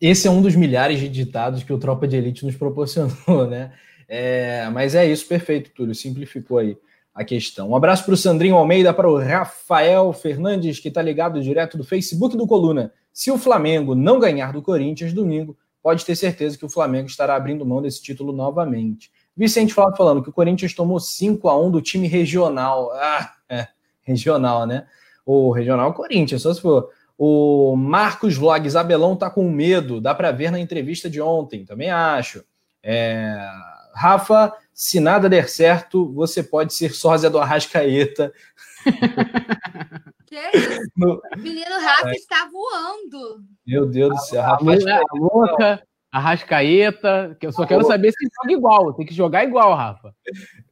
Esse 0.00 0.26
é 0.26 0.30
um 0.30 0.40
dos 0.40 0.56
milhares 0.56 0.98
de 0.98 1.10
ditados 1.10 1.62
que 1.62 1.70
o 1.70 1.78
Tropa 1.78 2.08
de 2.08 2.16
Elite 2.16 2.46
nos 2.46 2.56
proporcionou, 2.56 3.44
né? 3.46 3.74
É, 4.08 4.66
mas 4.70 4.94
é 4.94 5.04
isso, 5.04 5.28
perfeito, 5.28 5.72
Túlio. 5.74 5.94
Simplificou 5.94 6.56
aí 6.56 6.78
a 7.14 7.22
questão. 7.22 7.68
Um 7.68 7.76
abraço 7.76 8.02
para 8.06 8.14
o 8.14 8.16
Sandrinho 8.16 8.56
Almeida, 8.56 8.94
para 8.94 9.10
o 9.10 9.18
Rafael 9.18 10.10
Fernandes, 10.14 10.80
que 10.80 10.88
está 10.88 11.02
ligado 11.02 11.42
direto 11.42 11.76
do 11.76 11.84
Facebook 11.84 12.34
do 12.34 12.46
Coluna. 12.46 12.94
Se 13.12 13.30
o 13.30 13.36
Flamengo 13.36 13.94
não 13.94 14.18
ganhar 14.18 14.54
do 14.54 14.62
Corinthians 14.62 15.12
domingo, 15.12 15.54
pode 15.82 16.02
ter 16.02 16.16
certeza 16.16 16.56
que 16.56 16.64
o 16.64 16.70
Flamengo 16.70 17.08
estará 17.08 17.36
abrindo 17.36 17.66
mão 17.66 17.82
desse 17.82 18.02
título 18.02 18.32
novamente. 18.32 19.12
Vicente 19.36 19.74
Flávio 19.74 19.98
falando 19.98 20.22
que 20.22 20.30
o 20.30 20.32
Corinthians 20.32 20.72
tomou 20.72 20.98
5 20.98 21.46
a 21.46 21.60
1 21.60 21.70
do 21.70 21.82
time 21.82 22.08
regional. 22.08 22.90
Ah, 22.94 23.34
é, 23.46 23.68
regional, 24.02 24.66
né? 24.66 24.86
O 25.24 25.52
regional 25.52 25.92
Corinthians, 25.94 26.42
só 26.42 26.52
se 26.52 26.60
for. 26.60 26.90
O 27.16 27.76
Marcos 27.76 28.36
Vlogs 28.36 28.76
Abelão 28.76 29.14
tá 29.14 29.28
com 29.28 29.50
medo, 29.50 30.00
dá 30.00 30.14
para 30.14 30.32
ver 30.32 30.50
na 30.50 30.58
entrevista 30.58 31.08
de 31.10 31.20
ontem, 31.20 31.64
também 31.64 31.90
acho. 31.90 32.42
É, 32.82 33.38
Rafa, 33.94 34.54
se 34.72 34.98
nada 35.00 35.28
der 35.28 35.48
certo, 35.48 36.10
você 36.12 36.42
pode 36.42 36.72
ser 36.72 36.94
sósia 36.94 37.28
do 37.28 37.38
Arrascaeta. 37.38 38.32
Que 40.30 40.36
isso? 40.56 40.80
No... 40.96 41.20
O 41.36 41.38
menino 41.38 41.80
Rafa 41.80 42.10
é. 42.10 42.12
está 42.12 42.48
voando. 42.52 43.42
Meu 43.66 43.84
Deus 43.84 44.10
do 44.10 44.18
céu. 44.20 44.42
Rafa, 44.42 44.64
a 44.64 45.18
louca, 45.18 45.82
Arrascaeta, 46.12 47.36
que 47.38 47.46
eu 47.46 47.52
só 47.52 47.64
quero 47.64 47.84
saber 47.84 48.10
se 48.10 48.26
joga 48.42 48.52
igual. 48.52 48.92
Tem 48.94 49.06
que 49.06 49.14
jogar 49.14 49.44
igual, 49.44 49.74
Rafa. 49.74 50.12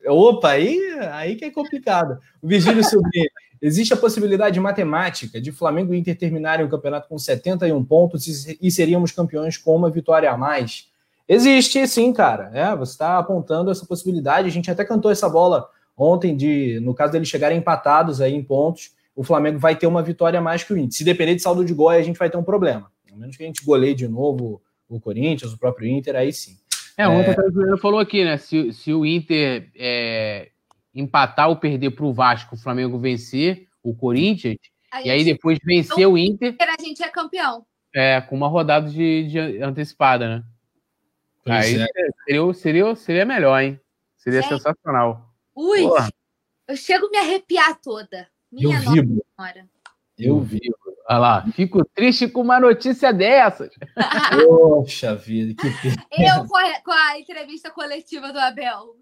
Opa, 0.06 0.50
aí, 0.50 0.80
aí 1.12 1.36
que 1.36 1.44
é 1.44 1.50
complicado. 1.50 2.18
O 2.42 2.48
Virgílio 2.48 2.82
Sobrinho, 2.82 3.30
existe 3.62 3.94
a 3.94 3.96
possibilidade 3.96 4.58
matemática 4.58 5.40
de 5.40 5.52
Flamengo 5.52 5.94
e 5.94 5.98
Inter 5.98 6.18
terminarem 6.18 6.66
o 6.66 6.68
campeonato 6.68 7.08
com 7.08 7.16
71 7.16 7.84
pontos 7.84 8.48
e 8.60 8.70
seríamos 8.70 9.12
campeões 9.12 9.56
com 9.56 9.76
uma 9.76 9.90
vitória 9.90 10.30
a 10.30 10.36
mais? 10.36 10.88
Existe 11.28 11.86
sim, 11.86 12.12
cara. 12.12 12.50
É, 12.52 12.74
você 12.74 12.92
está 12.92 13.18
apontando 13.18 13.70
essa 13.70 13.86
possibilidade. 13.86 14.48
A 14.48 14.52
gente 14.52 14.70
até 14.70 14.84
cantou 14.84 15.10
essa 15.10 15.28
bola 15.28 15.68
ontem, 15.96 16.36
de 16.36 16.80
no 16.80 16.94
caso 16.94 17.12
deles 17.12 17.28
chegarem 17.28 17.58
empatados 17.58 18.20
aí 18.20 18.34
em 18.34 18.42
pontos, 18.42 18.92
o 19.14 19.22
Flamengo 19.22 19.58
vai 19.58 19.76
ter 19.76 19.86
uma 19.86 20.02
vitória 20.02 20.38
a 20.38 20.42
mais 20.42 20.64
que 20.64 20.72
o 20.72 20.76
Inter. 20.76 20.96
Se 20.96 21.04
depender 21.04 21.34
de 21.34 21.42
saldo 21.42 21.64
de 21.64 21.74
gol, 21.74 21.90
a 21.90 22.02
gente 22.02 22.18
vai 22.18 22.30
ter 22.30 22.36
um 22.36 22.42
problema. 22.42 22.90
A 23.12 23.16
menos 23.16 23.36
que 23.36 23.42
a 23.42 23.46
gente 23.46 23.64
goleie 23.64 23.94
de 23.94 24.08
novo 24.08 24.62
o 24.88 25.00
Corinthians, 25.00 25.52
o 25.52 25.58
próprio 25.58 25.88
Inter, 25.88 26.16
aí 26.16 26.32
sim. 26.32 26.56
É, 26.96 27.06
ontem 27.06 27.30
é... 27.30 27.40
o 27.40 27.52
Juliano 27.52 27.78
falou 27.78 28.00
aqui, 28.00 28.24
né? 28.24 28.36
Se, 28.36 28.72
se 28.72 28.92
o 28.92 29.04
Inter 29.04 29.70
é, 29.76 30.50
empatar 30.94 31.48
ou 31.48 31.56
perder 31.56 31.90
para 31.90 32.04
o 32.04 32.12
Vasco, 32.12 32.54
o 32.54 32.58
Flamengo 32.58 32.98
vencer 32.98 33.68
o 33.82 33.94
Corinthians, 33.94 34.56
e 35.04 35.10
aí 35.10 35.24
depois 35.24 35.58
vencer 35.62 36.08
o 36.08 36.16
Inter. 36.18 36.56
A 36.60 36.82
gente 36.82 37.02
é 37.02 37.08
campeão. 37.08 37.64
É, 37.94 38.20
com 38.20 38.36
uma 38.36 38.48
rodada 38.48 38.90
de, 38.90 39.28
de 39.28 39.62
antecipada, 39.62 40.28
né? 40.28 40.44
Aí 41.46 41.76
é. 41.76 41.86
seria, 42.26 42.54
seria, 42.54 42.94
seria 42.96 43.24
melhor, 43.24 43.60
hein? 43.60 43.80
Seria 44.16 44.42
sensacional. 44.42 45.32
Ui, 45.54 45.82
Porra. 45.82 46.08
eu 46.68 46.76
chego 46.76 47.06
a 47.06 47.10
me 47.10 47.18
arrepiar 47.18 47.80
toda. 47.80 48.28
Minha 48.50 48.76
eu 48.76 48.92
vivo. 48.92 49.24
Senhora. 49.36 49.68
Eu 50.18 50.40
vivo. 50.40 50.87
Olha 51.10 51.18
lá, 51.18 51.46
fico 51.54 51.82
triste 51.94 52.28
com 52.28 52.42
uma 52.42 52.60
notícia 52.60 53.12
dessas. 53.14 53.70
Poxa 54.46 55.14
vida, 55.14 55.54
que 55.54 55.70
pena. 55.80 55.96
Eu 56.10 56.46
com 56.46 56.56
a, 56.56 56.80
com 56.84 56.92
a 56.92 57.18
entrevista 57.18 57.70
coletiva 57.70 58.30
do 58.30 58.38
Abel. 58.38 58.94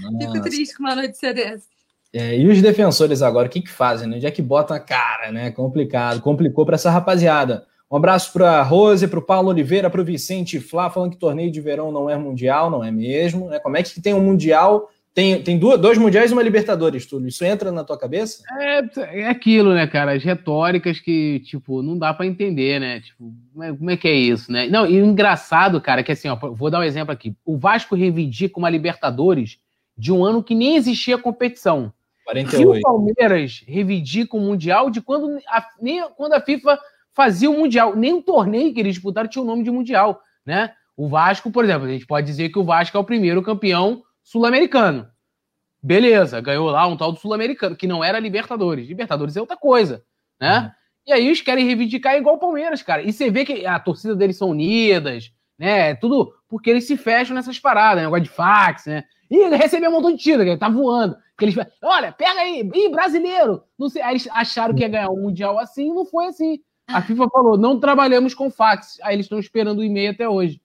Nossa. 0.00 0.18
Fico 0.18 0.42
triste 0.42 0.76
com 0.76 0.82
uma 0.82 0.96
notícia 0.96 1.32
dessa. 1.32 1.68
É, 2.12 2.36
e 2.36 2.48
os 2.48 2.60
defensores 2.60 3.22
agora, 3.22 3.46
o 3.46 3.50
que, 3.50 3.60
que 3.60 3.70
fazem? 3.70 4.08
Né? 4.08 4.16
Onde 4.16 4.26
é 4.26 4.30
que 4.30 4.42
botam 4.42 4.76
a 4.76 4.80
cara, 4.80 5.30
né? 5.30 5.52
Complicado. 5.52 6.20
Complicou 6.20 6.66
para 6.66 6.74
essa 6.74 6.90
rapaziada. 6.90 7.64
Um 7.90 7.96
abraço 7.96 8.32
para 8.32 8.58
a 8.58 8.62
Rose, 8.62 9.06
para 9.06 9.18
o 9.18 9.22
Paulo 9.22 9.50
Oliveira, 9.50 9.88
para 9.88 10.00
o 10.00 10.04
Vicente 10.04 10.58
Flá, 10.58 10.90
falando 10.90 11.12
que 11.12 11.16
torneio 11.16 11.50
de 11.50 11.60
verão 11.60 11.92
não 11.92 12.10
é 12.10 12.16
mundial, 12.16 12.70
não 12.70 12.82
é 12.82 12.90
mesmo. 12.90 13.48
Né? 13.48 13.60
Como 13.60 13.76
é 13.76 13.82
que 13.82 14.00
tem 14.00 14.14
um 14.14 14.20
mundial? 14.20 14.90
Tem, 15.14 15.40
tem 15.40 15.56
duas, 15.56 15.80
dois 15.80 15.96
mundiais 15.96 16.32
e 16.32 16.34
uma 16.34 16.42
Libertadores, 16.42 17.06
tudo. 17.06 17.28
Isso 17.28 17.44
entra 17.44 17.70
na 17.70 17.84
tua 17.84 17.96
cabeça? 17.96 18.42
É, 18.60 19.20
é 19.20 19.28
aquilo, 19.28 19.72
né, 19.72 19.86
cara? 19.86 20.12
As 20.12 20.24
retóricas 20.24 20.98
que, 20.98 21.38
tipo, 21.44 21.82
não 21.82 21.96
dá 21.96 22.12
para 22.12 22.26
entender, 22.26 22.80
né? 22.80 23.00
Tipo, 23.00 23.32
como 23.52 23.64
é, 23.64 23.72
como 23.72 23.90
é, 23.92 23.96
que 23.96 24.08
é 24.08 24.12
isso, 24.12 24.50
né? 24.50 24.66
Não, 24.66 24.84
e 24.84 25.00
o 25.00 25.04
engraçado, 25.04 25.80
cara, 25.80 26.00
é 26.00 26.04
que 26.04 26.10
assim, 26.10 26.28
ó, 26.28 26.34
vou 26.34 26.68
dar 26.68 26.80
um 26.80 26.82
exemplo 26.82 27.12
aqui. 27.12 27.32
O 27.44 27.56
Vasco 27.56 27.94
reivindica 27.94 28.58
uma 28.58 28.68
Libertadores 28.68 29.60
de 29.96 30.10
um 30.12 30.24
ano 30.24 30.42
que 30.42 30.52
nem 30.52 30.74
existia 30.74 31.16
competição. 31.16 31.92
48. 32.24 32.60
E 32.60 32.78
o 32.78 32.80
Palmeiras 32.80 33.62
reivindica 33.68 34.36
o 34.36 34.40
Mundial 34.40 34.90
de 34.90 35.00
quando 35.00 35.38
a, 35.46 35.64
nem 35.80 36.02
quando 36.16 36.32
a 36.32 36.40
FIFA 36.40 36.76
fazia 37.12 37.48
o 37.48 37.56
Mundial. 37.56 37.94
Nem 37.94 38.14
o 38.14 38.22
torneio 38.22 38.74
que 38.74 38.80
eles 38.80 38.94
disputaram 38.94 39.28
tinha 39.28 39.42
o 39.42 39.46
nome 39.46 39.62
de 39.62 39.70
Mundial, 39.70 40.20
né? 40.44 40.72
O 40.96 41.06
Vasco, 41.06 41.52
por 41.52 41.62
exemplo, 41.62 41.86
a 41.86 41.90
gente 41.90 42.06
pode 42.06 42.26
dizer 42.26 42.48
que 42.48 42.58
o 42.58 42.64
Vasco 42.64 42.96
é 42.96 43.00
o 43.00 43.04
primeiro 43.04 43.42
campeão 43.42 44.02
sul-americano. 44.24 45.08
Beleza, 45.80 46.40
ganhou 46.40 46.70
lá 46.70 46.86
um 46.86 46.96
tal 46.96 47.12
do 47.12 47.20
sul-americano, 47.20 47.76
que 47.76 47.86
não 47.86 48.02
era 48.02 48.18
Libertadores. 48.18 48.88
Libertadores 48.88 49.36
é 49.36 49.40
outra 49.40 49.56
coisa, 49.56 50.02
né? 50.40 50.58
Uhum. 50.58 50.70
E 51.06 51.12
aí 51.12 51.26
eles 51.26 51.42
querem 51.42 51.66
reivindicar 51.66 52.16
igual 52.16 52.36
o 52.36 52.40
Palmeiras, 52.40 52.82
cara. 52.82 53.02
E 53.02 53.12
você 53.12 53.30
vê 53.30 53.44
que 53.44 53.66
a 53.66 53.78
torcida 53.78 54.16
deles 54.16 54.38
são 54.38 54.48
unidas, 54.48 55.30
né? 55.58 55.94
Tudo 55.94 56.34
porque 56.48 56.70
eles 56.70 56.86
se 56.86 56.96
fecham 56.96 57.36
nessas 57.36 57.60
paradas, 57.60 57.96
né? 57.98 58.04
Negócio 58.04 58.24
de 58.24 58.30
fax, 58.30 58.86
né? 58.86 59.04
E 59.30 59.48
recebeu 59.56 59.90
um 59.90 59.92
montão 59.92 60.12
de 60.12 60.22
tiro, 60.22 60.42
que 60.42 60.56
tá 60.56 60.68
voando. 60.68 61.16
Que 61.36 61.44
eles, 61.44 61.56
olha, 61.82 62.12
pega 62.12 62.40
aí, 62.40 62.68
ih, 62.74 62.88
brasileiro! 62.88 63.62
Não 63.78 63.88
sei. 63.88 64.00
Aí 64.00 64.12
eles 64.12 64.28
acharam 64.30 64.74
que 64.74 64.82
ia 64.82 64.88
ganhar 64.88 65.10
um 65.10 65.20
mundial 65.20 65.58
assim, 65.58 65.92
não 65.92 66.06
foi 66.06 66.26
assim. 66.26 66.60
A 66.86 67.02
FIFA 67.02 67.28
falou: 67.28 67.58
não 67.58 67.78
trabalhamos 67.78 68.34
com 68.34 68.50
fax. 68.50 68.98
Aí 69.02 69.16
eles 69.16 69.26
estão 69.26 69.38
esperando 69.38 69.80
o 69.80 69.84
e-mail 69.84 70.12
até 70.12 70.28
hoje. 70.28 70.60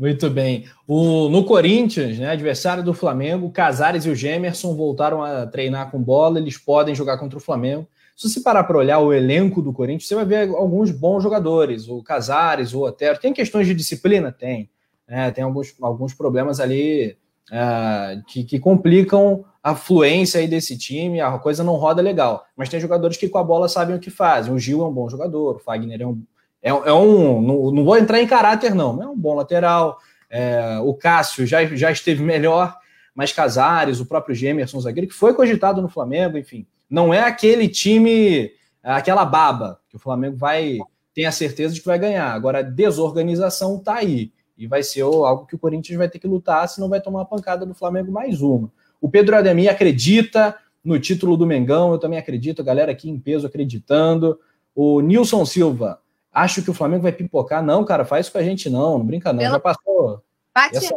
Muito 0.00 0.30
bem. 0.30 0.64
O, 0.88 1.28
no 1.28 1.44
Corinthians, 1.44 2.18
né, 2.18 2.30
adversário 2.30 2.82
do 2.82 2.94
Flamengo, 2.94 3.50
Casares 3.50 4.06
e 4.06 4.08
o 4.08 4.14
Gemerson 4.14 4.74
voltaram 4.74 5.22
a 5.22 5.46
treinar 5.46 5.90
com 5.90 6.02
bola. 6.02 6.38
Eles 6.38 6.56
podem 6.56 6.94
jogar 6.94 7.18
contra 7.18 7.36
o 7.36 7.40
Flamengo. 7.40 7.86
Se 8.16 8.26
você 8.26 8.40
parar 8.40 8.64
para 8.64 8.78
olhar 8.78 8.98
o 9.00 9.12
elenco 9.12 9.60
do 9.60 9.74
Corinthians, 9.74 10.08
você 10.08 10.14
vai 10.14 10.24
ver 10.24 10.48
alguns 10.54 10.90
bons 10.90 11.22
jogadores, 11.22 11.86
o 11.86 12.02
Casares, 12.02 12.72
o 12.72 12.80
Otero. 12.80 13.20
Tem 13.20 13.34
questões 13.34 13.66
de 13.66 13.74
disciplina? 13.74 14.32
Tem. 14.32 14.70
É, 15.06 15.30
tem 15.30 15.44
alguns, 15.44 15.74
alguns 15.82 16.14
problemas 16.14 16.60
ali 16.60 17.18
é, 17.52 18.22
que, 18.26 18.42
que, 18.44 18.58
complicam 18.58 19.44
a 19.62 19.74
fluência 19.74 20.40
aí 20.40 20.48
desse 20.48 20.78
time, 20.78 21.20
a 21.20 21.38
coisa 21.38 21.62
não 21.62 21.74
roda 21.74 22.00
legal. 22.00 22.46
Mas 22.56 22.70
tem 22.70 22.80
jogadores 22.80 23.18
que 23.18 23.28
com 23.28 23.36
a 23.36 23.44
bola 23.44 23.68
sabem 23.68 23.94
o 23.94 24.00
que 24.00 24.08
fazem. 24.08 24.50
O 24.50 24.58
Gil 24.58 24.80
é 24.80 24.86
um 24.86 24.92
bom 24.92 25.10
jogador, 25.10 25.56
o 25.56 25.58
Fagner 25.58 26.00
é 26.00 26.06
um. 26.06 26.22
É, 26.62 26.70
é 26.70 26.92
um 26.92 27.40
não, 27.40 27.70
não, 27.70 27.84
vou 27.84 27.96
entrar 27.96 28.20
em 28.20 28.26
caráter, 28.26 28.74
não, 28.74 29.02
é 29.02 29.06
um 29.06 29.16
bom 29.16 29.34
lateral. 29.34 29.98
É, 30.28 30.78
o 30.82 30.94
Cássio 30.94 31.46
já, 31.46 31.64
já 31.64 31.90
esteve 31.90 32.22
melhor, 32.22 32.76
mas 33.14 33.32
Casares, 33.32 34.00
o 34.00 34.06
próprio 34.06 34.34
Gemerson 34.34 34.80
Zagueiro, 34.80 35.08
que 35.08 35.14
foi 35.14 35.34
cogitado 35.34 35.82
no 35.82 35.88
Flamengo, 35.88 36.38
enfim. 36.38 36.66
Não 36.88 37.12
é 37.12 37.20
aquele 37.20 37.68
time, 37.68 38.50
aquela 38.82 39.24
baba, 39.24 39.80
que 39.88 39.96
o 39.96 39.98
Flamengo 39.98 40.36
vai 40.36 40.78
tem 41.14 41.26
a 41.26 41.32
certeza 41.32 41.74
de 41.74 41.80
que 41.80 41.86
vai 41.86 41.98
ganhar. 41.98 42.32
Agora, 42.32 42.58
a 42.58 42.62
desorganização 42.62 43.76
está 43.76 43.96
aí. 43.96 44.32
E 44.56 44.66
vai 44.66 44.82
ser 44.82 45.02
algo 45.02 45.46
que 45.46 45.54
o 45.54 45.58
Corinthians 45.58 45.98
vai 45.98 46.08
ter 46.08 46.18
que 46.18 46.26
lutar, 46.26 46.68
senão 46.68 46.88
vai 46.88 47.00
tomar 47.00 47.20
uma 47.20 47.24
pancada 47.26 47.64
do 47.64 47.74
Flamengo 47.74 48.12
mais 48.12 48.42
uma. 48.42 48.70
O 49.00 49.08
Pedro 49.08 49.36
Ademir 49.36 49.70
acredita 49.70 50.56
no 50.84 50.98
título 50.98 51.36
do 51.36 51.46
Mengão, 51.46 51.92
eu 51.92 51.98
também 51.98 52.18
acredito, 52.18 52.60
a 52.60 52.64
galera 52.64 52.92
aqui 52.92 53.08
em 53.08 53.18
peso 53.18 53.46
acreditando. 53.46 54.38
O 54.74 55.00
Nilson 55.00 55.44
Silva, 55.44 55.99
acho 56.32 56.62
que 56.62 56.70
o 56.70 56.74
Flamengo 56.74 57.02
vai 57.02 57.12
pipocar. 57.12 57.62
Não, 57.62 57.84
cara, 57.84 58.04
faz 58.04 58.26
isso 58.26 58.32
com 58.32 58.38
a 58.38 58.42
gente 58.42 58.68
não, 58.68 58.98
não 58.98 59.06
brinca 59.06 59.32
não. 59.32 59.40
Pela... 59.40 59.52
Já 59.52 59.60
passou. 59.60 60.22
Bate, 60.54 60.76
essa... 60.76 60.94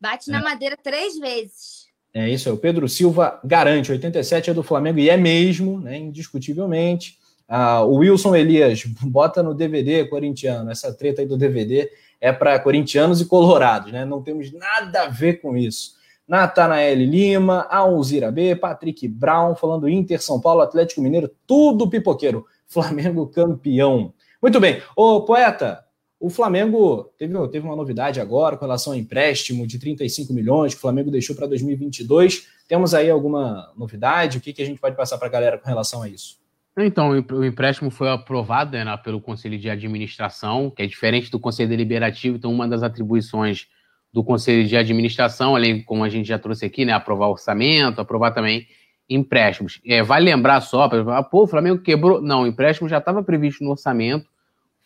bate 0.00 0.30
na 0.30 0.38
é. 0.38 0.42
madeira 0.42 0.76
três 0.76 1.18
vezes. 1.18 1.88
É 2.12 2.28
isso, 2.28 2.48
é 2.48 2.52
o 2.52 2.56
Pedro 2.56 2.88
Silva 2.88 3.38
garante, 3.44 3.92
87 3.92 4.50
é 4.50 4.54
do 4.54 4.62
Flamengo 4.62 4.98
e 4.98 5.10
é 5.10 5.16
mesmo, 5.16 5.78
né, 5.78 5.98
indiscutivelmente. 5.98 7.18
Ah, 7.46 7.82
o 7.82 7.96
Wilson 7.96 8.34
Elias 8.34 8.84
bota 9.02 9.42
no 9.42 9.54
DVD 9.54 10.06
corintiano, 10.06 10.70
essa 10.70 10.92
treta 10.92 11.20
aí 11.20 11.26
do 11.26 11.36
DVD 11.36 11.90
é 12.20 12.32
para 12.32 12.58
corintianos 12.58 13.20
e 13.20 13.26
colorados, 13.26 13.92
né? 13.92 14.04
Não 14.04 14.22
temos 14.22 14.52
nada 14.52 15.04
a 15.04 15.08
ver 15.08 15.40
com 15.40 15.56
isso. 15.56 15.96
Natanael 16.26 16.96
Lima, 16.96 17.66
Alzira 17.70 18.30
B, 18.30 18.54
Patrick 18.54 19.08
Brown, 19.08 19.54
falando 19.54 19.88
Inter, 19.88 20.20
São 20.20 20.40
Paulo, 20.40 20.60
Atlético 20.60 21.00
Mineiro, 21.00 21.30
tudo 21.46 21.88
pipoqueiro. 21.88 22.44
Flamengo 22.66 23.26
campeão. 23.26 24.12
Muito 24.40 24.60
bem. 24.60 24.80
Ô, 24.96 25.22
poeta, 25.22 25.84
o 26.20 26.30
Flamengo 26.30 27.12
teve, 27.16 27.34
teve 27.48 27.66
uma 27.66 27.76
novidade 27.76 28.20
agora 28.20 28.56
com 28.56 28.64
relação 28.64 28.92
ao 28.92 28.98
empréstimo 28.98 29.66
de 29.66 29.78
35 29.78 30.32
milhões 30.32 30.74
que 30.74 30.78
o 30.78 30.80
Flamengo 30.80 31.10
deixou 31.10 31.34
para 31.36 31.46
2022. 31.46 32.48
Temos 32.68 32.92
aí 32.92 33.08
alguma 33.08 33.72
novidade? 33.76 34.38
O 34.38 34.40
que, 34.40 34.52
que 34.52 34.62
a 34.62 34.66
gente 34.66 34.80
pode 34.80 34.96
passar 34.96 35.18
para 35.18 35.28
a 35.28 35.30
galera 35.30 35.58
com 35.58 35.68
relação 35.68 36.02
a 36.02 36.08
isso? 36.08 36.38
Então, 36.76 37.10
o 37.10 37.44
empréstimo 37.44 37.90
foi 37.90 38.08
aprovado 38.08 38.72
né, 38.72 38.96
pelo 38.98 39.20
Conselho 39.20 39.58
de 39.58 39.68
Administração, 39.68 40.70
que 40.70 40.82
é 40.82 40.86
diferente 40.86 41.30
do 41.30 41.40
Conselho 41.40 41.68
Deliberativo. 41.68 42.36
Então, 42.36 42.52
uma 42.52 42.68
das 42.68 42.82
atribuições 42.82 43.66
do 44.12 44.22
Conselho 44.22 44.66
de 44.66 44.76
Administração, 44.76 45.56
além, 45.56 45.82
como 45.82 46.04
a 46.04 46.08
gente 46.08 46.26
já 46.26 46.38
trouxe 46.38 46.64
aqui, 46.64 46.84
né, 46.84 46.92
aprovar 46.92 47.28
orçamento, 47.28 48.00
aprovar 48.00 48.32
também 48.32 48.66
empréstimos. 49.08 49.80
É, 49.86 50.02
vale 50.02 50.24
lembrar 50.24 50.60
só, 50.60 50.84
ah, 50.84 51.22
pô, 51.22 51.44
o 51.44 51.46
Flamengo 51.46 51.82
quebrou. 51.82 52.20
Não, 52.20 52.42
o 52.42 52.46
empréstimo 52.46 52.88
já 52.88 52.98
estava 52.98 53.22
previsto 53.22 53.64
no 53.64 53.70
orçamento 53.70 54.28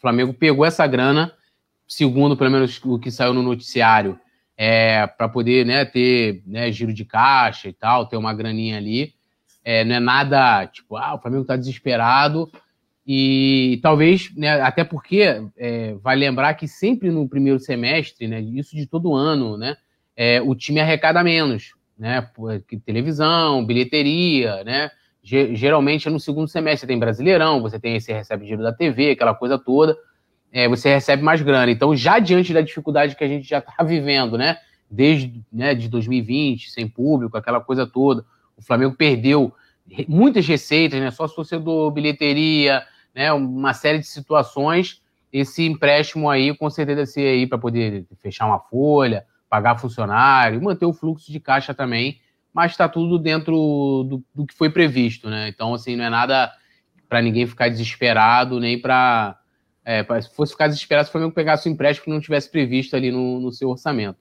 Flamengo 0.03 0.35
pegou 0.35 0.67
essa 0.67 0.85
grana, 0.85 1.33
segundo 1.87 2.37
pelo 2.37 2.51
menos 2.51 2.79
o 2.85 2.99
que 2.99 3.11
saiu 3.11 3.33
no 3.33 3.41
noticiário, 3.41 4.19
é, 4.57 5.07
para 5.07 5.29
poder 5.29 5.65
né, 5.65 5.85
ter 5.85 6.43
né, 6.45 6.71
giro 6.73 6.93
de 6.93 7.05
caixa 7.05 7.69
e 7.69 7.73
tal, 7.73 8.07
ter 8.07 8.17
uma 8.17 8.35
graninha 8.35 8.77
ali. 8.77 9.15
É, 9.65 9.85
não 9.85 9.95
é 9.95 10.01
nada 10.01 10.67
tipo, 10.67 10.97
ah, 10.97 11.15
o 11.15 11.21
Flamengo 11.21 11.43
está 11.43 11.57
desesperado. 11.57 12.51
E 13.07 13.79
talvez, 13.83 14.35
né, 14.37 14.61
até 14.61 14.85
porque 14.85 15.41
é, 15.57 15.95
vai 15.95 16.17
lembrar 16.17 16.55
que 16.55 16.67
sempre 16.67 17.11
no 17.11 17.29
primeiro 17.29 17.61
semestre, 17.61 18.27
né, 18.27 18.41
isso 18.41 18.75
de 18.77 18.87
todo 18.87 19.15
ano, 19.15 19.57
né, 19.57 19.77
é, 20.17 20.41
o 20.43 20.55
time 20.55 20.81
arrecada 20.81 21.23
menos, 21.23 21.75
né, 22.03 22.29
televisão, 22.85 23.65
bilheteria, 23.65 24.65
né, 24.65 24.91
geralmente 25.23 26.09
é 26.09 26.11
no 26.11 26.19
segundo 26.19 26.49
semestre, 26.49 26.85
tem 26.85 26.99
Brasileirão, 26.99 27.63
você 27.63 27.79
tem 27.79 27.95
esse 27.95 28.13
recebe 28.13 28.43
dinheiro 28.43 28.65
da 28.65 28.73
TV, 28.73 29.13
aquela 29.13 29.33
coisa 29.33 29.57
toda, 29.57 29.97
é, 30.51 30.69
você 30.69 30.93
recebe 30.93 31.23
mais 31.23 31.41
grana. 31.43 31.71
Então, 31.71 31.95
já 31.95 32.19
diante 32.19 32.53
da 32.53 32.61
dificuldade 32.61 33.15
que 33.15 33.23
a 33.23 33.29
gente 33.29 33.49
já 33.49 33.59
está 33.59 33.81
vivendo, 33.87 34.37
né, 34.37 34.57
desde 34.91 35.45
né, 35.53 35.77
de 35.77 35.89
2020, 35.89 36.73
sem 36.73 36.89
público, 36.89 37.37
aquela 37.37 37.61
coisa 37.61 37.87
toda, 37.87 38.25
o 38.57 38.63
Flamengo 38.63 38.97
perdeu 38.97 39.55
muitas 40.09 40.45
receitas, 40.45 40.99
né, 40.99 41.09
só 41.13 41.29
torcedor, 41.29 41.93
bilheteria, 41.93 42.83
né, 43.15 43.33
uma 43.33 43.75
série 43.75 44.01
de 44.01 44.09
situações, 44.09 45.01
esse 45.33 45.65
empréstimo 45.65 46.29
aí 46.29 46.53
com 46.57 46.69
certeza 46.69 47.07
ser 47.07 47.29
aí 47.29 47.47
para 47.47 47.59
poder 47.59 48.05
fechar 48.21 48.47
uma 48.47 48.59
folha, 48.59 49.25
pagar 49.53 49.77
funcionário, 49.77 50.63
manter 50.63 50.87
o 50.87 50.95
fluxo 50.95 51.31
de 51.31 51.39
caixa 51.39 51.75
também, 51.75 52.19
mas 52.55 52.71
está 52.71 52.89
tudo 52.89 53.19
dentro 53.19 53.53
do, 53.53 54.25
do, 54.35 54.47
que 54.47 54.55
foi 54.55 54.71
previsto, 54.71 55.29
né? 55.29 55.47
Então, 55.49 55.75
assim, 55.75 55.95
não 55.95 56.07
é 56.07 56.09
nada 56.09 56.51
para 57.07 57.21
ninguém 57.21 57.47
ficar 57.47 57.69
desesperado, 57.69 58.59
nem 58.59 58.81
para. 58.81 59.39
É, 59.85 60.03
se 60.23 60.35
fosse 60.35 60.53
ficar 60.53 60.69
desesperado, 60.69 61.05
se 61.05 61.11
o 61.11 61.13
Flamengo 61.13 61.35
pegasse 61.35 61.69
o 61.69 61.71
empréstimo 61.71 62.07
que 62.07 62.11
não 62.11 62.21
tivesse 62.21 62.51
previsto 62.51 62.97
ali 62.97 63.11
no, 63.11 63.41
no 63.41 63.53
seu 63.53 63.69
orçamento. 63.69 64.17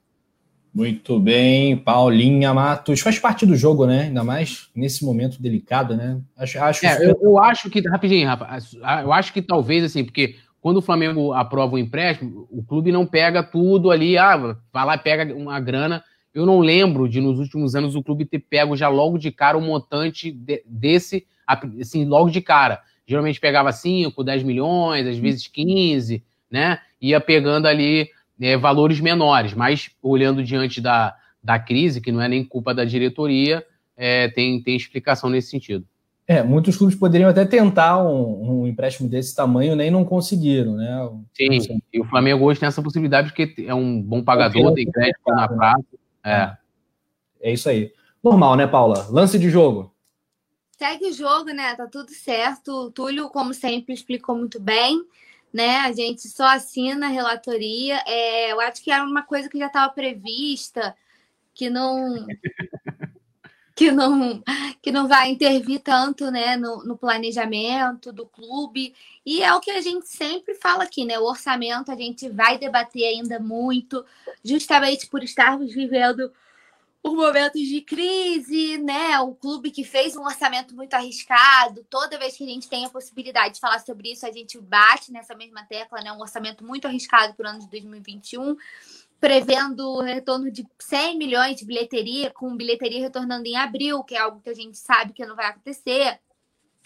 Muito 0.74 1.18
bem, 1.18 1.78
Paulinha 1.78 2.54
Matos. 2.54 3.00
Faz 3.00 3.18
parte 3.18 3.46
do 3.46 3.56
jogo, 3.56 3.86
né? 3.86 4.04
Ainda 4.04 4.26
mais 4.26 4.70
nesse 4.76 5.06
momento 5.06 5.42
delicado, 5.42 5.96
né? 5.96 6.20
Acho, 6.36 6.62
acho 6.62 6.86
é, 6.86 7.10
eu, 7.10 7.18
eu, 7.22 7.40
acho 7.40 7.70
que, 7.70 7.80
rapidinho, 7.88 8.28
rapaz, 8.28 8.74
eu 8.74 9.14
acho 9.14 9.32
que 9.32 9.42
talvez, 9.42 9.86
assim, 9.86 10.04
porque 10.04 10.36
quando 10.62 10.78
o 10.78 10.82
Flamengo 10.82 11.34
aprova 11.34 11.76
o 11.76 11.80
empréstimo, 11.80 12.48
o 12.50 12.64
clube 12.64 12.92
não 12.92 13.06
pega 13.06 13.44
tudo 13.44 13.92
ali, 13.92 14.18
ah, 14.18 14.56
vai 14.72 14.86
lá 14.86 14.96
e 14.96 15.00
pega 15.00 15.36
uma 15.36 15.60
grana 15.60 16.04
eu 16.34 16.46
não 16.46 16.60
lembro 16.60 17.10
de, 17.10 17.20
nos 17.20 17.40
últimos 17.40 17.76
anos, 17.76 17.96
o 17.96 18.04
clube 18.04 18.26
ter 18.26 18.40
pego 18.40 18.76
já 18.76 18.88
logo 18.88 19.18
de 19.18 19.32
cara 19.32 19.58
um 19.58 19.66
montante 19.66 20.32
de, 20.32 20.64
desse, 20.66 21.26
assim, 21.46 22.06
logo 22.06 22.30
de 22.30 22.42
cara. 22.42 22.82
Geralmente 23.06 23.40
pegava 23.40 23.72
5, 23.72 24.24
10 24.24 24.44
milhões, 24.44 25.06
às 25.08 25.18
vezes 25.18 25.48
15, 25.48 26.24
né? 26.50 26.80
Ia 27.02 27.20
pegando 27.20 27.68
ali 27.68 28.10
é, 28.40 28.56
valores 28.56 29.02
menores, 29.02 29.54
mas 29.54 29.92
olhando 30.02 30.44
diante 30.44 30.80
da, 30.80 31.16
da 31.44 31.60
crise, 31.60 32.00
que 32.00 32.12
não 32.12 32.22
é 32.22 32.30
nem 32.30 32.46
culpa 32.46 32.74
da 32.74 32.86
diretoria, 32.86 33.66
é, 33.98 34.30
tem, 34.30 34.62
tem 34.64 34.76
explicação 34.76 35.30
nesse 35.30 35.50
sentido. 35.50 35.86
É, 36.32 36.42
muitos 36.42 36.78
clubes 36.78 36.96
poderiam 36.96 37.30
até 37.30 37.44
tentar 37.44 38.02
um, 38.02 38.62
um, 38.62 38.66
empréstimo 38.66 39.10
desse 39.10 39.36
tamanho, 39.36 39.76
nem 39.76 39.92
não 39.92 40.06
conseguiram, 40.06 40.78
né? 40.78 41.10
Sim, 41.34 41.82
e 41.92 42.00
o 42.00 42.06
Flamengo 42.06 42.46
hoje 42.46 42.58
tem 42.58 42.68
essa 42.68 42.82
possibilidade 42.82 43.28
porque 43.28 43.54
é 43.68 43.76
um 43.76 44.02
bom 44.02 44.24
pagador, 44.24 44.74
tem 44.74 44.90
crédito 44.90 45.20
na 45.28 45.42
né? 45.42 45.48
praça. 45.50 45.86
É. 46.24 46.58
É 47.42 47.52
isso 47.52 47.68
aí. 47.68 47.92
Normal, 48.24 48.56
né, 48.56 48.66
Paula? 48.66 49.08
Lance 49.10 49.38
de 49.38 49.50
jogo. 49.50 49.94
Segue 50.78 51.10
o 51.10 51.14
jogo, 51.14 51.52
né? 51.52 51.76
Tá 51.76 51.86
tudo 51.86 52.12
certo. 52.12 52.86
O 52.86 52.92
Túlio, 52.92 53.28
como 53.28 53.54
sempre, 53.54 53.94
explicou 53.94 54.34
muito 54.34 54.58
bem. 54.58 55.04
Né? 55.52 55.80
A 55.80 55.92
gente 55.92 56.30
só 56.30 56.46
assina 56.46 57.08
a 57.08 57.10
relatoria. 57.10 58.02
É, 58.08 58.54
eu 58.54 58.62
acho 58.62 58.82
que 58.82 58.90
era 58.90 59.04
uma 59.04 59.24
coisa 59.24 59.50
que 59.50 59.60
já 59.60 59.68
estava 59.68 59.92
prevista, 59.92 60.96
que 61.54 61.70
não 61.70 62.26
que 63.82 63.92
não 63.92 64.44
que 64.80 64.92
não 64.92 65.08
vai 65.08 65.30
intervir 65.30 65.80
tanto 65.80 66.30
né, 66.30 66.56
no, 66.56 66.84
no, 66.84 66.98
planejamento 66.98 68.12
do 68.12 68.26
clube. 68.26 68.96
E 69.26 69.44
é 69.44 69.54
o 69.54 69.60
que 69.60 69.70
a 69.70 69.82
gente 69.82 70.08
sempre 70.08 70.56
fala 70.56 70.84
aqui, 70.84 71.06
né? 71.06 71.20
O 71.20 71.26
orçamento 71.26 71.92
a 71.92 71.96
gente 71.96 72.28
vai 72.30 72.58
debater 72.58 73.06
ainda 73.06 73.40
muito, 73.40 74.04
justamente 74.44 75.08
por 75.08 75.24
estarmos 75.24 75.72
vivendo 75.72 76.32
por 77.02 77.16
momentos 77.16 77.62
de 77.62 77.82
crise, 77.82 78.78
né? 78.78 79.20
O 79.20 79.34
clube 79.34 79.72
que 79.72 79.84
fez 79.84 80.16
um 80.16 80.24
orçamento 80.24 80.76
muito 80.76 80.94
arriscado. 80.94 81.84
Toda 81.90 82.18
vez 82.20 82.38
que 82.38 82.44
a 82.44 82.48
gente 82.48 82.70
tem 82.70 82.86
a 82.86 82.90
possibilidade 82.90 83.56
de 83.56 83.60
falar 83.60 83.80
sobre 83.80 84.12
isso, 84.12 84.26
a 84.26 84.32
gente 84.32 84.60
bate 84.60 85.12
nessa 85.12 85.36
mesma 85.36 85.64
tecla, 85.64 86.02
né? 86.02 86.12
Um 86.12 86.22
orçamento 86.22 86.64
muito 86.64 86.86
arriscado 86.88 87.34
para 87.34 87.48
o 87.48 87.50
ano 87.50 87.60
de 87.60 87.70
2021 87.70 88.56
prevendo 89.22 89.88
o 89.88 90.02
retorno 90.02 90.52
de 90.52 90.66
100 90.80 91.16
milhões 91.16 91.56
de 91.56 91.64
bilheteria, 91.64 92.32
com 92.32 92.58
bilheteria 92.58 93.00
retornando 93.00 93.46
em 93.48 93.56
abril, 93.56 94.04
que 94.04 94.16
é 94.16 94.20
algo 94.20 94.42
que 94.42 94.50
a 94.50 94.56
gente 94.56 94.76
sabe 94.80 95.14
que 95.14 95.24
não 95.24 95.36
vai 95.36 95.46
acontecer. 95.46 96.20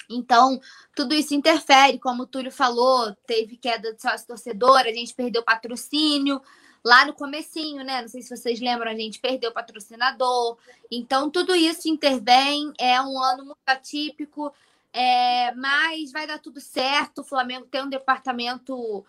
Então, 0.09 0.59
tudo 0.93 1.15
isso 1.15 1.33
interfere, 1.33 1.97
como 1.97 2.23
o 2.23 2.27
Túlio 2.27 2.51
falou, 2.51 3.15
teve 3.25 3.55
queda 3.55 3.93
de 3.93 4.01
sócio 4.01 4.27
torcedor, 4.27 4.79
a 4.79 4.91
gente 4.91 5.15
perdeu 5.15 5.41
patrocínio 5.41 6.41
lá 6.83 7.05
no 7.05 7.13
comecinho, 7.13 7.85
né? 7.85 8.01
Não 8.01 8.09
sei 8.09 8.21
se 8.21 8.35
vocês 8.35 8.59
lembram, 8.59 8.91
a 8.91 8.95
gente 8.95 9.17
perdeu 9.17 9.53
patrocinador. 9.53 10.57
Então, 10.91 11.31
tudo 11.31 11.55
isso 11.55 11.87
intervém, 11.87 12.73
é 12.77 13.01
um 13.01 13.17
ano 13.17 13.45
muito 13.45 13.57
atípico, 13.65 14.53
é, 14.91 15.53
mas 15.55 16.11
vai 16.11 16.27
dar 16.27 16.37
tudo 16.37 16.59
certo. 16.59 17.21
O 17.21 17.23
Flamengo 17.23 17.65
tem 17.65 17.81
um 17.81 17.89
departamento 17.89 19.05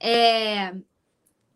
é, 0.00 0.74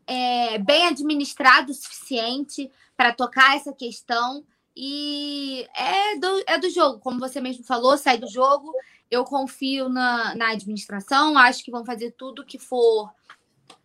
é, 0.07 0.59
bem 0.59 0.87
administrado 0.87 1.73
o 1.73 1.75
suficiente 1.75 2.71
para 2.97 3.13
tocar 3.13 3.57
essa 3.57 3.73
questão. 3.73 4.45
E 4.77 5.67
é 5.75 6.19
do, 6.19 6.45
é 6.47 6.59
do 6.59 6.69
jogo, 6.69 6.99
como 6.99 7.21
você 7.21 7.41
mesmo 7.41 7.65
falou, 7.65 7.97
sai 7.97 8.19
do 8.19 8.29
jogo. 8.29 8.73
eu 9.11 9.25
confio 9.25 9.89
na, 9.89 10.35
na 10.35 10.51
administração, 10.51 11.39
acho 11.39 11.63
que 11.63 11.71
vão 11.71 11.85
fazer 11.85 12.13
tudo 12.13 12.45
que 12.45 12.59
for 12.59 13.13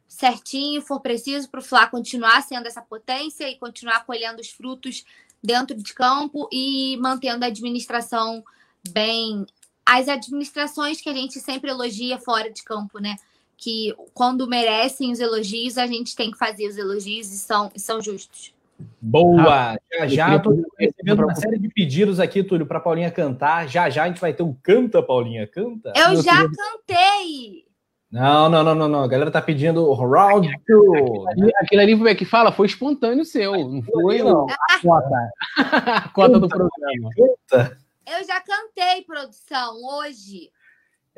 certinho, 0.07 0.82
for 0.82 0.99
preciso 0.99 1.47
para 1.49 1.59
o 1.59 1.63
Fla 1.63 1.86
continuar 1.86 2.41
sendo 2.41 2.65
essa 2.65 2.82
potência 2.82 3.47
e 3.47 3.57
continuar 3.57 4.05
colhendo 4.05 4.41
os 4.41 4.49
frutos 4.49 5.05
dentro 5.41 5.78
de 5.78 5.93
campo 5.93 6.49
e 6.51 6.97
mantendo 6.97 7.45
a 7.45 7.47
administração 7.47 8.43
bem. 8.89 9.45
As 9.86 10.07
administrações 10.07 10.99
que 10.99 11.09
a 11.09 11.13
gente 11.13 11.39
sempre 11.39 11.70
elogia 11.70 12.17
fora 12.20 12.51
de 12.51 12.63
campo, 12.63 12.99
né? 12.99 13.15
Que 13.62 13.93
quando 14.14 14.47
merecem 14.47 15.12
os 15.12 15.20
elogios, 15.20 15.78
a 15.78 15.86
gente 15.86 16.16
tem 16.16 16.32
que 16.32 16.38
fazer 16.38 16.68
os 16.68 16.78
elogios 16.78 17.32
e 17.32 17.38
são, 17.38 17.70
e 17.76 17.80
são 17.80 18.01
justos. 18.01 18.53
Boa! 19.01 19.78
Já 19.91 20.07
já 20.07 20.36
estou 20.38 20.64
recebendo 20.78 21.24
uma 21.24 21.36
série 21.36 21.60
de 21.60 21.68
pedidos 21.68 22.20
aqui, 22.20 22.43
Túlio, 22.43 22.66
para 22.66 22.80
Paulinha 22.80 23.12
cantar. 23.12 23.68
Já 23.68 23.89
já 23.89 24.03
a 24.03 24.07
gente 24.07 24.22
vai 24.22 24.34
ter 24.34 24.43
um 24.43 24.53
Canta, 24.64 25.03
Paulinha, 25.03 25.45
canta. 25.45 25.91
Eu 25.95 26.22
já 26.22 26.45
cantei! 26.47 27.66
Não, 28.12 28.49
não, 28.49 28.64
não, 28.64 28.74
não, 28.74 28.88
não. 28.88 29.03
A 29.03 29.07
galera 29.07 29.30
tá 29.30 29.41
pedindo 29.41 29.93
round 29.93 30.49
two. 30.66 31.26
Aquilo 31.57 31.82
ali, 31.82 31.95
como 31.95 32.07
é 32.07 32.16
que 32.16 32.26
fala? 32.26 32.51
Foi 32.51 32.66
espontâneo 32.66 33.24
seu, 33.24 33.51
não 33.51 33.84
foi? 33.84 34.24
Não. 34.24 34.47
A 34.49 34.80
cota. 34.82 35.32
a 35.57 36.10
cota 36.10 36.39
do 36.39 36.47
programa. 36.47 37.10
Eu 38.07 38.26
já 38.26 38.41
cantei, 38.41 39.03
produção, 39.05 39.76
hoje. 39.84 40.49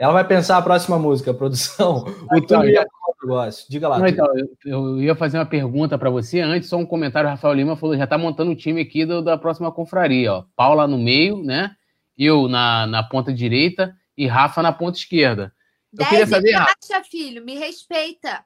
Ela 0.02 0.14
vai 0.14 0.28
pensar 0.28 0.58
a 0.58 0.62
próxima 0.64 0.98
música, 0.98 1.32
produção. 1.32 2.06
O 2.32 2.36
então, 2.36 2.66
ia 2.66 2.84
negócio. 3.22 3.68
Diga 3.70 3.88
lá. 3.88 4.00
Não, 4.00 4.08
então, 4.08 4.26
eu, 4.36 4.48
eu, 4.66 5.02
ia 5.02 5.14
fazer 5.14 5.38
uma 5.38 5.46
pergunta 5.46 5.96
para 5.96 6.10
você 6.10 6.40
antes, 6.40 6.68
só 6.68 6.78
um 6.78 6.86
comentário. 6.88 7.28
O 7.28 7.30
Rafael 7.30 7.54
Lima 7.54 7.76
falou: 7.76 7.96
já 7.96 8.08
tá 8.08 8.18
montando 8.18 8.50
o 8.50 8.56
time 8.56 8.82
aqui 8.82 9.06
do, 9.06 9.22
da 9.22 9.38
próxima 9.38 9.72
confraria. 9.72 10.34
Ó. 10.34 10.46
Paula 10.56 10.88
no 10.88 10.98
meio, 10.98 11.44
né? 11.44 11.76
Eu 12.18 12.48
na, 12.48 12.88
na 12.88 13.04
ponta 13.04 13.32
direita 13.32 13.96
e 14.18 14.26
Rafa 14.26 14.64
na 14.64 14.72
ponta 14.72 14.98
esquerda. 14.98 15.54
Eu 15.96 16.04
queria 16.08 16.26
saber. 16.26 16.54
Caixa, 16.54 17.04
filho, 17.04 17.46
me 17.46 17.56
respeita. 17.56 18.44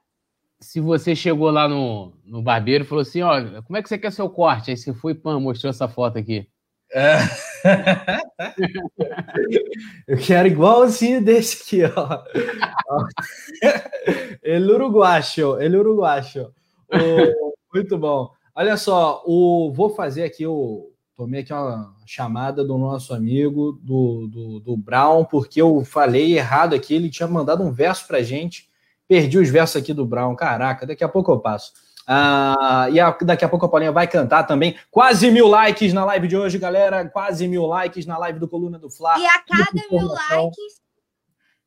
Se 0.60 0.78
você 0.78 1.16
chegou 1.16 1.50
lá 1.50 1.66
no, 1.66 2.12
no 2.22 2.42
barbeiro 2.42 2.84
e 2.84 2.86
falou 2.86 3.00
assim: 3.00 3.22
ó, 3.22 3.62
como 3.62 3.78
é 3.78 3.82
que 3.82 3.88
você 3.88 3.96
quer 3.96 4.12
seu 4.12 4.28
corte? 4.28 4.70
Aí 4.70 4.76
você 4.76 4.92
foi, 4.92 5.14
pã, 5.14 5.40
mostrou 5.40 5.70
essa 5.70 5.88
foto 5.88 6.18
aqui. 6.18 6.46
É. 6.92 7.18
Eu 10.06 10.18
quero 10.18 10.48
igualzinho 10.48 11.22
desse 11.22 11.62
aqui, 11.62 11.82
ó. 11.84 12.24
ele 14.42 14.72
uruguacho, 14.72 15.60
ele 15.60 15.76
uruguacho. 15.76 16.52
muito 17.74 17.98
bom. 17.98 18.30
Olha 18.54 18.76
só, 18.76 19.22
o, 19.26 19.72
vou 19.72 19.90
fazer 19.90 20.24
aqui 20.24 20.46
o. 20.46 20.92
Tomei 21.16 21.40
aqui 21.40 21.52
uma 21.52 21.94
chamada 22.06 22.62
do 22.62 22.76
nosso 22.76 23.14
amigo 23.14 23.72
do, 23.82 24.28
do, 24.28 24.60
do 24.60 24.76
Brown, 24.76 25.24
porque 25.24 25.62
eu 25.62 25.82
falei 25.82 26.36
errado 26.36 26.74
aqui. 26.74 26.94
Ele 26.94 27.08
tinha 27.08 27.26
mandado 27.26 27.62
um 27.62 27.72
verso 27.72 28.06
pra 28.06 28.22
gente. 28.22 28.68
Perdi 29.08 29.38
os 29.38 29.48
versos 29.48 29.76
aqui 29.76 29.94
do 29.94 30.04
Brown. 30.04 30.36
Caraca, 30.36 30.86
daqui 30.86 31.02
a 31.02 31.08
pouco 31.08 31.32
eu 31.32 31.40
passo. 31.40 31.72
Ah, 32.06 32.88
e 32.90 33.00
a, 33.00 33.10
daqui 33.22 33.44
a 33.44 33.48
pouco 33.48 33.66
a 33.66 33.68
Paulinha 33.68 33.90
vai 33.90 34.06
cantar 34.06 34.44
também. 34.44 34.76
Quase 34.90 35.30
mil 35.30 35.48
likes 35.48 35.92
na 35.92 36.04
live 36.04 36.28
de 36.28 36.36
hoje, 36.36 36.58
galera. 36.58 37.08
Quase 37.08 37.48
mil 37.48 37.66
likes 37.66 38.06
na 38.06 38.16
live 38.16 38.38
do 38.38 38.46
Coluna 38.46 38.78
do 38.78 38.88
Fla. 38.88 39.18
E 39.18 39.26
a 39.26 39.40
cada 39.40 39.88
mil 39.90 40.06
likes. 40.06 40.80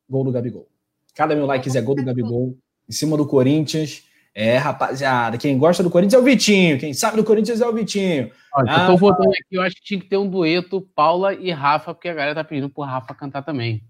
Gol 0.10 0.24
do 0.24 0.32
Gabigol. 0.32 0.68
Cada 1.14 1.36
mil 1.36 1.46
likes 1.46 1.76
é 1.76 1.82
gol 1.82 1.96
do 1.96 2.06
Gabigol. 2.06 2.58
Em 2.88 2.94
cima 2.94 3.18
do 3.18 3.26
Corinthians. 3.26 4.04
É, 4.34 4.58
rapaziada. 4.58 5.38
Quem 5.38 5.58
gosta 5.58 5.84
do 5.84 5.90
Corinthians 5.90 6.14
é 6.14 6.24
o 6.24 6.26
Vitinho. 6.26 6.80
Quem 6.80 6.94
sabe 6.94 7.18
do 7.18 7.24
Corinthians 7.26 7.60
é 7.60 7.68
o 7.68 7.74
Vitinho. 7.74 8.32
Olha, 8.56 8.72
ah, 8.72 8.82
eu 8.84 8.88
tô 8.88 8.98
voltando 8.98 9.32
aqui. 9.32 9.56
Eu 9.58 9.62
acho 9.62 9.76
que 9.76 9.82
tinha 9.82 10.00
que 10.00 10.08
ter 10.08 10.18
um 10.18 10.30
dueto 10.30 10.82
Paula 10.96 11.34
e 11.34 11.52
Rafa, 11.52 11.94
porque 11.94 12.08
a 12.08 12.14
galera 12.14 12.36
tá 12.36 12.44
pedindo 12.44 12.70
pro 12.70 12.84
Rafa 12.84 13.14
cantar 13.14 13.42
também. 13.42 13.84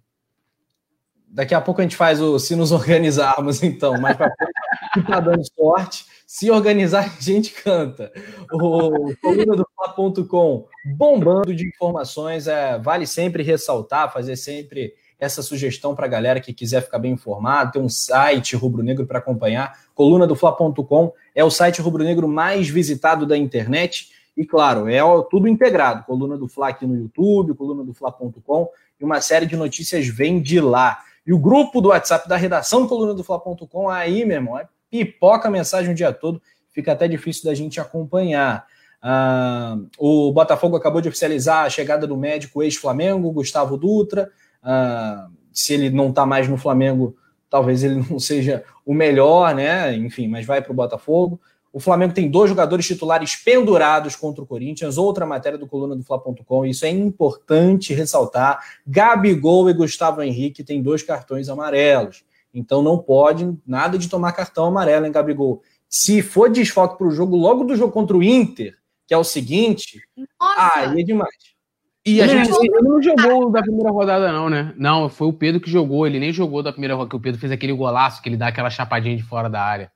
Daqui 1.32 1.54
a 1.54 1.62
pouco 1.62 1.80
a 1.80 1.84
gente 1.84 1.96
faz 1.96 2.20
o 2.20 2.40
se 2.40 2.56
nos 2.56 2.72
organizarmos, 2.72 3.62
então. 3.64 4.00
Mais 4.00 4.18
pra 4.18 4.32
frente, 4.36 5.08
tá 5.08 5.20
dando 5.20 5.44
sorte. 5.56 6.06
Se 6.26 6.50
organizar, 6.52 7.06
a 7.06 7.22
gente 7.22 7.52
canta. 7.52 8.12
O 8.52 9.16
coluna 9.22 9.56
do 9.56 9.68
Fla.com 9.76 10.68
bombando 10.96 11.54
de 11.54 11.68
informações. 11.68 12.48
É, 12.48 12.78
vale 12.80 13.06
sempre 13.08 13.44
ressaltar, 13.44 14.12
fazer 14.12 14.36
sempre 14.36 14.94
essa 15.20 15.42
sugestão 15.42 15.94
para 15.94 16.06
a 16.06 16.10
galera 16.10 16.40
que 16.40 16.54
quiser 16.54 16.82
ficar 16.82 17.00
bem 17.00 17.12
informado. 17.12 17.74
Tem 17.74 17.82
um 17.82 17.90
site 17.90 18.56
rubro-negro 18.56 19.06
para 19.06 19.20
acompanhar. 19.20 19.78
Coluna 19.94 20.26
do 20.26 20.36
Fla.com 20.36 21.12
é 21.36 21.44
o 21.44 21.52
site 21.52 21.82
rubro-negro 21.82 22.28
mais 22.28 22.70
visitado 22.70 23.26
da 23.26 23.38
internet. 23.38 24.10
E 24.38 24.46
claro, 24.46 24.88
é 24.88 25.02
tudo 25.30 25.48
integrado. 25.48 26.06
Coluna 26.06 26.38
do 26.38 26.48
Fla 26.48 26.70
aqui 26.70 26.88
no 26.88 26.96
YouTube, 26.96 27.54
coluna 27.56 27.84
do 27.84 27.94
Fla.com 27.94 28.70
e 29.00 29.04
uma 29.04 29.20
série 29.20 29.46
de 29.46 29.58
notícias 29.58 30.08
vem 30.08 30.42
de 30.42 30.62
lá. 30.62 31.00
E 31.26 31.34
o 31.34 31.40
grupo 31.40 31.82
do 31.82 31.90
WhatsApp 31.90 32.28
da 32.28 32.36
redação 32.36 32.82
do 32.82 32.88
coluna 32.88 33.14
do 33.14 33.24
Fla.com, 33.24 33.90
aí, 33.90 34.26
meu 34.26 34.38
irmão, 34.38 34.58
é 34.58 34.68
pipoca 34.90 35.48
a 35.48 35.52
mensagem 35.52 35.92
o 35.92 35.96
dia 35.96 36.12
todo, 36.12 36.42
fica 36.72 36.92
até 36.92 37.08
difícil 37.08 37.46
da 37.46 37.54
gente 37.54 37.80
acompanhar. 37.80 38.66
Ah, 39.02 39.78
o 39.98 40.32
Botafogo 40.32 40.76
acabou 40.76 41.02
de 41.02 41.10
oficializar 41.10 41.66
a 41.66 41.70
chegada 41.70 42.06
do 42.06 42.18
médico 42.18 42.62
ex-Flamengo, 42.62 43.32
Gustavo 43.32 43.78
Dutra. 43.78 44.30
Ah, 44.62 45.28
se 45.54 45.74
ele 45.74 45.90
não 45.90 46.10
está 46.10 46.26
mais 46.26 46.48
no 46.48 46.58
Flamengo, 46.58 47.16
talvez 47.50 47.84
ele 47.84 48.04
não 48.10 48.20
seja 48.20 48.64
o 48.86 48.94
melhor, 48.94 49.54
né? 49.56 49.96
Enfim, 49.96 50.28
mas 50.28 50.46
vai 50.46 50.62
para 50.62 50.72
o 50.72 50.76
Botafogo. 50.76 51.40
O 51.72 51.80
Flamengo 51.80 52.14
tem 52.14 52.30
dois 52.30 52.50
jogadores 52.50 52.88
titulares 52.88 53.36
pendurados 53.36 54.16
contra 54.16 54.44
o 54.44 54.48
Corinthians, 54.48 54.98
outra 54.98 55.26
matéria 55.26 55.58
do 55.58 55.68
coluna 55.68 55.96
do 55.96 56.04
Fla.com, 56.04 56.66
isso 56.66 56.86
é 56.86 56.90
importante 56.90 57.94
ressaltar. 57.94 58.60
Gabigol 58.86 59.70
e 59.70 59.74
Gustavo 59.74 60.22
Henrique 60.24 60.64
têm 60.64 60.82
dois 60.82 61.04
cartões 61.04 61.48
amarelos. 61.48 62.24
Então 62.54 62.82
não 62.82 62.98
pode 62.98 63.56
nada 63.66 63.98
de 63.98 64.10
tomar 64.10 64.32
cartão 64.32 64.66
amarelo 64.66 65.06
em 65.06 65.12
Gabigol. 65.12 65.62
Se 65.88 66.22
for 66.22 66.50
desfoque 66.50 66.98
para 66.98 67.08
o 67.08 67.12
jogo, 67.12 67.36
logo 67.36 67.64
do 67.64 67.76
jogo 67.76 67.92
contra 67.92 68.18
o 68.18 68.24
Inter, 68.24 68.76
que 69.08 69.14
é 69.14 69.18
o 69.18 69.24
seguinte, 69.24 70.02
Nossa. 70.40 70.80
aí 70.80 71.02
é 71.02 71.04
demais. 71.04 71.60
E 72.06 72.22
a 72.22 72.26
ele, 72.26 72.46
gente 72.46 72.58
ele 72.58 72.82
não 72.82 73.02
jogou 73.02 73.52
da 73.52 73.62
primeira 73.62 73.92
rodada, 73.92 74.32
não, 74.32 74.50
né? 74.50 74.74
Não, 74.78 75.10
foi 75.10 75.28
o 75.28 75.34
Pedro 75.34 75.60
que 75.60 75.70
jogou. 75.70 76.08
Ele 76.08 76.20
nem 76.20 76.32
jogou 76.32 76.64
da 76.64 76.72
primeira 76.72 76.96
rodada, 76.96 77.10
que 77.10 77.16
o 77.16 77.20
Pedro 77.20 77.40
fez 77.40 77.52
aquele 77.52 77.74
golaço 77.74 78.22
que 78.22 78.30
ele 78.30 78.38
dá 78.38 78.48
aquela 78.48 78.70
chapadinha 78.70 79.16
de 79.16 79.24
fora 79.24 79.50
da 79.50 79.62
área. 79.62 79.92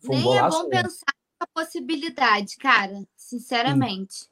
Foi 0.00 0.16
um 0.16 0.18
nem 0.18 0.28
é 0.28 0.36
golaço, 0.36 0.58
é 0.58 0.62
bom 0.62 0.68
pensar 0.68 1.14
na 1.40 1.46
possibilidade, 1.54 2.56
cara. 2.56 3.02
Sinceramente. 3.16 4.26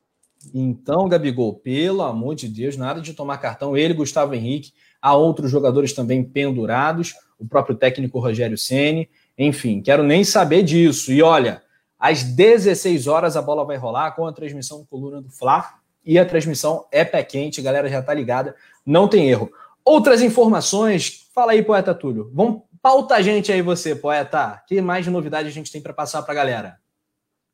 Então, 0.55 1.09
Gabigol, 1.09 1.55
pelo 1.55 2.03
amor 2.03 2.35
de 2.35 2.49
Deus, 2.49 2.77
nada 2.77 3.01
de 3.01 3.13
tomar 3.13 3.39
cartão. 3.39 3.77
Ele, 3.77 3.95
Gustavo 3.95 4.35
Henrique, 4.35 4.73
há 5.01 5.15
outros 5.15 5.51
jogadores 5.51 5.93
também 5.93 6.23
pendurados 6.23 7.15
o 7.39 7.47
próprio 7.47 7.77
técnico 7.77 8.19
Rogério 8.19 8.57
Ceni. 8.57 9.09
Enfim, 9.37 9.81
quero 9.81 10.03
nem 10.03 10.25
saber 10.25 10.63
disso. 10.63 11.13
E 11.13 11.23
olha, 11.23 11.63
às 11.99 12.23
16 12.23 13.07
horas 13.07 13.37
a 13.37 13.43
bola 13.43 13.65
vai 13.65 13.77
rolar 13.77 14.13
com 14.13 14.27
a 14.27 14.33
transmissão 14.33 14.85
coluna 14.85 15.21
do 15.21 15.31
Fla 15.31 15.75
e 16.05 16.19
a 16.19 16.25
transmissão 16.25 16.87
é 16.91 17.05
pé 17.05 17.23
quente, 17.23 17.61
galera 17.61 17.89
já 17.89 18.01
tá 18.01 18.15
ligada, 18.15 18.55
não 18.85 19.09
tem 19.09 19.29
erro. 19.29 19.51
Outras 19.85 20.23
informações, 20.23 21.29
fala 21.35 21.53
aí, 21.53 21.63
poeta 21.63 21.95
Túlio. 21.95 22.31
Vamos 22.33 22.63
pauta 22.87 23.17
a 23.17 23.21
gente 23.23 23.51
aí 23.51 23.61
você, 23.63 23.97
poeta. 23.97 24.63
Que 24.69 24.81
mais 24.81 25.05
novidade 25.09 25.49
a 25.49 25.51
gente 25.51 25.73
tem 25.73 25.83
para 25.83 25.93
passar 25.93 26.23
para 26.23 26.31
a 26.31 26.37
galera? 26.37 26.77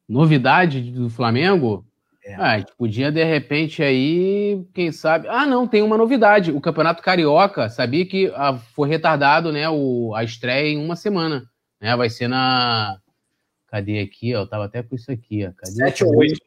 Novidade 0.06 0.78
do 0.90 1.08
Flamengo? 1.08 1.86
É. 2.22 2.34
Ah, 2.34 2.52
a 2.52 2.58
gente 2.58 2.72
podia, 2.76 3.10
de 3.10 3.24
repente, 3.24 3.82
aí, 3.82 4.62
quem 4.74 4.92
sabe. 4.92 5.26
Ah, 5.28 5.46
não, 5.46 5.66
tem 5.66 5.80
uma 5.80 5.96
novidade. 5.96 6.52
O 6.52 6.60
Campeonato 6.60 7.02
Carioca, 7.02 7.70
sabia 7.70 8.04
que 8.04 8.30
ah, 8.36 8.58
foi 8.74 8.90
retardado, 8.90 9.50
né? 9.50 9.70
O, 9.70 10.14
a 10.14 10.22
estreia 10.22 10.74
em 10.74 10.84
uma 10.84 10.96
semana. 10.96 11.44
Né? 11.80 11.96
Vai 11.96 12.10
ser 12.10 12.28
na. 12.28 12.98
Cadê 13.68 14.00
aqui? 14.00 14.34
Ó, 14.34 14.40
eu 14.40 14.46
tava 14.46 14.66
até 14.66 14.82
com 14.82 14.94
isso 14.94 15.10
aqui, 15.10 15.46
ó. 15.46 15.52
Cadê? 15.56 15.76
7 15.76 16.04
ou 16.04 16.14
8. 16.14 16.40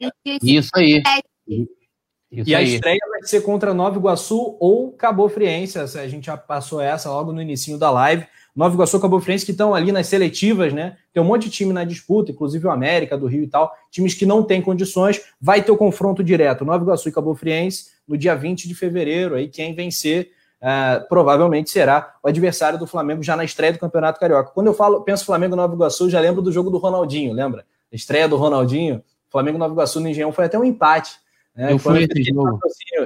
Isso 0.44 0.70
aí. 0.76 1.02
Isso 1.48 2.50
e 2.50 2.54
a 2.54 2.62
estreia 2.62 3.00
vai 3.10 3.24
ser 3.24 3.42
contra 3.42 3.74
Nova 3.74 3.98
Iguaçu 3.98 4.58
ou 4.60 4.92
Cabo 4.92 5.28
Friense. 5.28 5.80
A 5.80 6.08
gente 6.08 6.28
já 6.28 6.38
passou 6.38 6.80
essa 6.80 7.10
logo 7.10 7.32
no 7.32 7.42
início 7.42 7.80
da 7.80 7.90
live. 7.90 8.28
Nova 8.56 8.74
Iguaçu, 8.74 9.00
Cabo 9.00 9.20
Friense, 9.20 9.46
que 9.46 9.52
estão 9.52 9.76
ali 9.76 9.92
nas 9.92 10.08
seletivas, 10.08 10.72
né? 10.72 10.96
Tem 11.12 11.22
um 11.22 11.26
monte 11.26 11.44
de 11.44 11.50
time 11.50 11.74
na 11.74 11.84
disputa, 11.84 12.32
inclusive 12.32 12.66
o 12.66 12.72
América, 12.72 13.18
do 13.18 13.28
Rio 13.28 13.44
e 13.44 13.48
tal, 13.48 13.76
times 13.92 14.14
que 14.14 14.26
não 14.26 14.42
têm 14.44 14.62
condições, 14.62 15.22
vai 15.42 15.62
ter 15.62 15.72
o 15.72 15.78
confronto 15.78 16.24
direto, 16.24 16.64
Nova 16.64 16.84
Iguaçu 16.84 17.10
e 17.10 17.12
Cabo 17.12 17.36
Friense, 17.36 17.88
no 18.08 18.18
dia 18.18 18.34
20 18.34 18.68
de 18.68 18.74
fevereiro, 18.74 19.36
aí 19.36 19.50
quem 19.50 19.76
vencer 19.76 20.32
uh, 20.62 21.06
provavelmente 21.10 21.70
será 21.70 22.16
o 22.24 22.30
adversário 22.30 22.80
do 22.80 22.88
Flamengo 22.88 23.22
já 23.22 23.36
na 23.36 23.44
estreia 23.44 23.74
do 23.74 23.80
Campeonato 23.80 24.20
Carioca. 24.20 24.52
Quando 24.52 24.68
eu 24.68 24.74
falo, 24.74 25.02
penso 25.02 25.26
Flamengo 25.26 25.56
Nova 25.56 25.74
Iguaçu, 25.74 26.10
já 26.10 26.20
lembro 26.20 26.42
do 26.42 26.52
jogo 26.52 26.70
do 26.70 26.78
Ronaldinho, 26.78 27.34
lembra? 27.34 27.66
A 27.92 27.96
estreia 27.96 28.28
do 28.28 28.38
Ronaldinho, 28.38 29.04
Flamengo 29.30 29.58
Nova 29.58 29.74
Iguaçu 29.74 30.00
no 30.00 30.08
Engenhão 30.08 30.32
foi 30.32 30.46
até 30.46 30.58
um 30.58 30.64
empate. 30.64 31.18
Né? 31.54 31.74
Eu 31.74 31.80
fui 31.80 32.04
esse 32.04 32.24
jogo. 32.24 32.60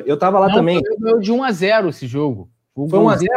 Eu 0.06 0.18
tava 0.18 0.40
lá 0.40 0.48
não, 0.48 0.56
também. 0.56 0.82
Foi 1.00 1.20
de 1.20 1.32
1 1.32 1.44
a 1.44 1.52
0 1.52 1.90
esse 1.90 2.08
jogo. 2.08 2.50
Foi 2.76 3.00
1 3.00 3.10
a 3.10 3.16
0 3.16 3.32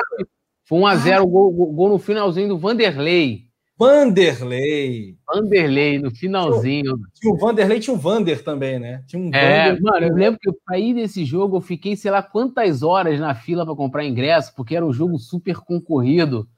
foi 0.73 0.79
1x0, 0.79 1.13
ah. 1.13 1.25
gol, 1.27 1.53
gol, 1.53 1.89
no 1.91 1.99
finalzinho 1.99 2.49
do 2.49 2.59
Vanderlei. 2.59 3.43
Vanderlei. 3.79 5.17
Vanderlei, 5.27 5.99
no 5.99 6.11
finalzinho. 6.11 6.99
Tinha 7.13 7.35
o 7.35 7.37
Vanderlei 7.37 7.79
tinha 7.79 7.95
o 7.95 7.99
Vander 7.99 8.43
também, 8.43 8.79
né? 8.79 9.03
Tinha 9.07 9.21
um 9.21 9.31
é, 9.35 9.69
Vander... 9.69 9.83
mano, 9.83 10.07
eu 10.07 10.15
lembro 10.15 10.41
que 10.41 10.49
eu 10.49 10.57
saí 10.67 10.95
desse 10.95 11.27
jogo, 11.27 11.59
eu 11.59 11.61
fiquei, 11.61 11.95
sei 11.95 12.11
lá, 12.11 12.23
quantas 12.23 12.83
horas 12.83 13.21
na 13.21 13.35
fila 13.35 13.67
para 13.67 13.75
comprar 13.75 14.05
ingresso, 14.07 14.55
porque 14.57 14.75
era 14.75 14.87
um 14.87 14.93
jogo 14.93 15.19
super 15.19 15.57
concorrido. 15.57 16.49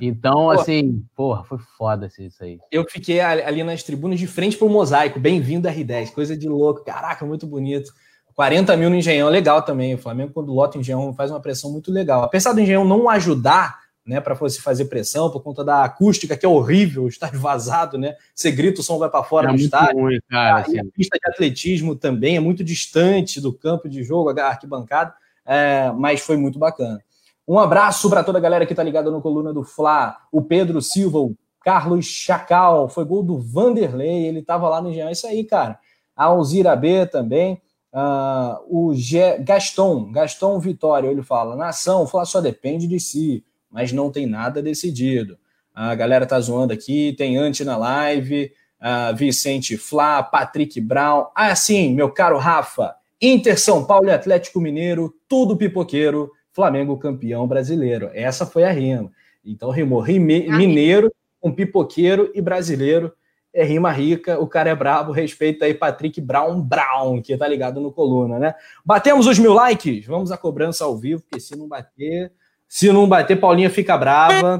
Então, 0.00 0.50
assim, 0.50 1.04
porra, 1.16 1.42
foi 1.44 1.58
foda 1.76 2.06
isso 2.18 2.44
aí. 2.44 2.58
Eu 2.70 2.84
fiquei 2.88 3.20
ali 3.20 3.64
nas 3.64 3.82
tribunas 3.82 4.18
de 4.18 4.26
frente 4.26 4.56
pro 4.56 4.68
mosaico. 4.68 5.18
Bem-vindo 5.18 5.68
R10, 5.68 6.12
coisa 6.12 6.36
de 6.36 6.48
louco. 6.48 6.84
Caraca, 6.84 7.24
muito 7.24 7.46
bonito. 7.46 7.92
40 8.34 8.76
mil 8.76 8.90
no 8.90 8.96
Engenhão, 8.96 9.28
legal 9.28 9.62
também. 9.62 9.94
O 9.94 9.98
Flamengo, 9.98 10.32
quando 10.32 10.52
lota 10.52 10.76
o 10.76 10.80
Engenhão, 10.80 11.14
faz 11.14 11.30
uma 11.30 11.40
pressão 11.40 11.70
muito 11.70 11.90
legal. 11.90 12.22
Apesar 12.22 12.52
do 12.52 12.60
Engenhão 12.60 12.84
não 12.84 13.08
ajudar, 13.08 13.78
né, 14.06 14.20
para 14.20 14.34
você 14.34 14.60
fazer 14.60 14.84
pressão 14.86 15.30
por 15.30 15.42
conta 15.42 15.64
da 15.64 15.82
acústica, 15.82 16.36
que 16.36 16.44
é 16.44 16.48
horrível, 16.48 17.04
o 17.04 17.08
estádio 17.08 17.40
vazado, 17.40 17.96
né? 17.96 18.14
Você 18.34 18.50
grita, 18.50 18.80
o 18.80 18.84
som 18.84 18.98
vai 18.98 19.08
para 19.08 19.24
fora 19.24 19.48
é 19.48 19.52
do 19.52 19.56
estádio. 19.56 19.98
Ruim, 19.98 20.20
cara, 20.28 20.60
assim. 20.60 20.78
A 20.78 20.84
pista 20.84 21.18
de 21.18 21.30
atletismo 21.30 21.96
também 21.96 22.36
é 22.36 22.40
muito 22.40 22.62
distante 22.62 23.40
do 23.40 23.52
campo 23.52 23.88
de 23.88 24.02
jogo, 24.02 24.38
a 24.38 24.46
arquibancada, 24.46 25.14
é, 25.46 25.90
mas 25.92 26.20
foi 26.20 26.36
muito 26.36 26.58
bacana. 26.58 27.00
Um 27.46 27.58
abraço 27.58 28.08
para 28.10 28.24
toda 28.24 28.38
a 28.38 28.40
galera 28.40 28.66
que 28.66 28.72
está 28.72 28.82
ligada 28.82 29.10
no 29.10 29.20
Coluna 29.22 29.52
do 29.52 29.64
Fla. 29.64 30.16
O 30.32 30.42
Pedro 30.42 30.80
Silva, 30.82 31.18
o 31.18 31.36
Carlos 31.62 32.06
Chacal, 32.06 32.88
foi 32.88 33.04
gol 33.04 33.22
do 33.22 33.38
Vanderlei, 33.38 34.26
ele 34.26 34.40
estava 34.40 34.68
lá 34.68 34.82
no 34.82 34.90
Engenhão. 34.90 35.08
É 35.08 35.12
isso 35.12 35.26
aí, 35.26 35.44
cara. 35.44 35.78
A 36.16 36.24
Alzira 36.24 36.74
B 36.76 37.06
também. 37.06 37.60
Uh, 37.94 38.58
o 38.68 38.92
G... 38.92 39.38
Gaston, 39.38 40.10
Gaston 40.10 40.58
Vitória, 40.58 41.08
ele 41.08 41.22
fala: 41.22 41.54
nação, 41.54 42.02
o 42.02 42.06
Fla 42.08 42.24
só 42.24 42.40
depende 42.40 42.88
de 42.88 42.98
si, 42.98 43.44
mas 43.70 43.92
não 43.92 44.10
tem 44.10 44.26
nada 44.26 44.60
decidido. 44.60 45.38
A 45.72 45.94
galera 45.94 46.26
tá 46.26 46.40
zoando 46.40 46.72
aqui, 46.72 47.14
tem 47.16 47.36
Ante 47.36 47.64
na 47.64 47.76
live, 47.76 48.52
uh, 48.80 49.14
Vicente 49.14 49.76
Flá, 49.76 50.24
Patrick 50.24 50.80
Brown. 50.80 51.26
Ah, 51.36 51.54
sim, 51.54 51.94
meu 51.94 52.10
caro 52.10 52.36
Rafa, 52.36 52.96
Inter 53.22 53.58
São 53.58 53.84
Paulo 53.84 54.08
e 54.08 54.10
Atlético 54.10 54.60
Mineiro, 54.60 55.14
tudo 55.28 55.56
pipoqueiro. 55.56 56.32
Flamengo 56.52 56.96
campeão 56.96 57.48
brasileiro. 57.48 58.10
Essa 58.12 58.46
foi 58.46 58.62
a 58.64 58.70
rima. 58.70 59.10
Então 59.44 59.70
rimou 59.70 60.00
rime, 60.00 60.48
mineiro 60.48 61.12
com 61.40 61.52
pipoqueiro 61.52 62.30
e 62.34 62.40
brasileiro. 62.40 63.12
É 63.54 63.62
rima 63.62 63.92
rica, 63.92 64.40
o 64.40 64.48
cara 64.48 64.70
é 64.70 64.74
brabo, 64.74 65.12
respeita 65.12 65.64
aí 65.64 65.72
Patrick 65.72 66.20
Brown 66.20 66.60
Brown, 66.60 67.22
que 67.22 67.36
tá 67.36 67.46
ligado 67.46 67.80
no 67.80 67.92
coluna, 67.92 68.36
né? 68.36 68.54
Batemos 68.84 69.28
os 69.28 69.38
mil 69.38 69.52
likes, 69.52 70.04
vamos 70.06 70.32
à 70.32 70.36
cobrança 70.36 70.84
ao 70.84 70.98
vivo, 70.98 71.22
porque 71.22 71.38
se 71.38 71.54
não 71.54 71.68
bater, 71.68 72.32
se 72.68 72.90
não 72.90 73.08
bater, 73.08 73.38
Paulinha 73.38 73.70
fica 73.70 73.96
brava. 73.96 74.58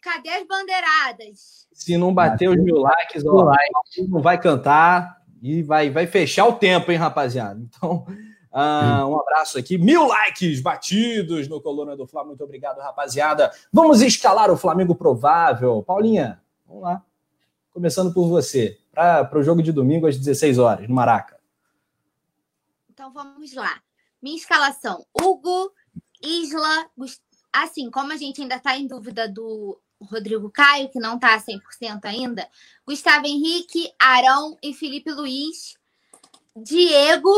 Cadê 0.00 0.30
as 0.30 0.46
bandeiradas? 0.46 1.66
Se 1.72 1.96
não 1.96 2.14
bater 2.14 2.48
os 2.48 2.56
mil 2.56 2.76
likes, 2.76 3.24
ó, 3.26 3.52
não 4.08 4.22
vai 4.22 4.40
cantar 4.40 5.16
e 5.42 5.60
vai, 5.60 5.90
vai 5.90 6.06
fechar 6.06 6.46
o 6.46 6.52
tempo, 6.52 6.92
hein, 6.92 6.98
rapaziada? 6.98 7.60
Então, 7.60 8.06
ah, 8.52 9.04
um 9.06 9.20
abraço 9.20 9.58
aqui. 9.58 9.76
Mil 9.76 10.06
likes 10.06 10.62
batidos 10.62 11.46
no 11.48 11.60
Coluna 11.60 11.94
do 11.94 12.06
Fla. 12.06 12.24
Muito 12.24 12.42
obrigado, 12.42 12.78
rapaziada. 12.78 13.50
Vamos 13.72 14.00
escalar 14.00 14.50
o 14.50 14.56
Flamengo 14.56 14.94
provável. 14.94 15.82
Paulinha, 15.82 16.40
vamos 16.66 16.84
lá. 16.84 17.02
Começando 17.76 18.10
por 18.10 18.26
você. 18.26 18.80
Para 18.90 19.38
o 19.38 19.42
jogo 19.42 19.62
de 19.62 19.70
domingo 19.70 20.06
às 20.06 20.16
16 20.16 20.56
horas, 20.56 20.88
no 20.88 20.94
Maraca. 20.94 21.38
Então 22.88 23.12
vamos 23.12 23.52
lá. 23.52 23.82
Minha 24.22 24.38
escalação: 24.38 25.04
Hugo, 25.14 25.70
Isla. 26.24 26.88
Assim, 27.52 27.90
como 27.90 28.14
a 28.14 28.16
gente 28.16 28.40
ainda 28.40 28.56
está 28.56 28.78
em 28.78 28.86
dúvida 28.86 29.28
do 29.28 29.78
Rodrigo 30.00 30.50
Caio, 30.50 30.88
que 30.88 30.98
não 30.98 31.16
está 31.16 31.38
100% 31.38 32.06
ainda, 32.06 32.48
Gustavo 32.86 33.26
Henrique, 33.26 33.92
Arão 33.98 34.56
e 34.62 34.72
Felipe 34.72 35.12
Luiz. 35.12 35.74
Diego, 36.56 37.30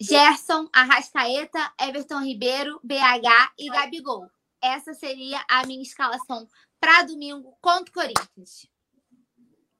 Gerson, 0.00 0.68
Arrascaeta, 0.72 1.72
Everton 1.80 2.20
Ribeiro, 2.20 2.78
BH 2.84 3.54
e 3.58 3.68
Gabigol. 3.68 4.30
Essa 4.62 4.94
seria 4.94 5.44
a 5.50 5.66
minha 5.66 5.82
escalação 5.82 6.46
para 6.78 7.02
domingo 7.02 7.58
contra 7.60 7.90
o 7.90 7.92
Corinthians. 7.92 8.69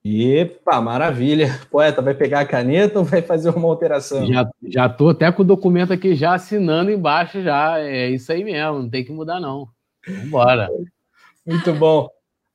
Epa, 0.04 0.80
maravilha. 0.80 1.60
Poeta, 1.70 2.00
vai 2.00 2.14
pegar 2.14 2.40
a 2.40 2.46
caneta 2.46 2.98
ou 2.98 3.04
vai 3.04 3.20
fazer 3.20 3.50
uma 3.50 3.68
alteração? 3.68 4.26
Já, 4.26 4.50
já 4.62 4.88
tô 4.88 5.10
até 5.10 5.30
com 5.30 5.42
o 5.42 5.46
documento 5.46 5.92
aqui 5.92 6.14
já 6.14 6.34
assinando 6.34 6.90
embaixo 6.90 7.42
já. 7.42 7.78
É 7.78 8.08
isso 8.08 8.32
aí 8.32 8.42
mesmo, 8.42 8.80
não 8.80 8.88
tem 8.88 9.04
que 9.04 9.12
mudar 9.12 9.38
não. 9.38 9.68
Vambora. 10.08 10.68
Muito 11.46 11.72
bom. 11.74 12.08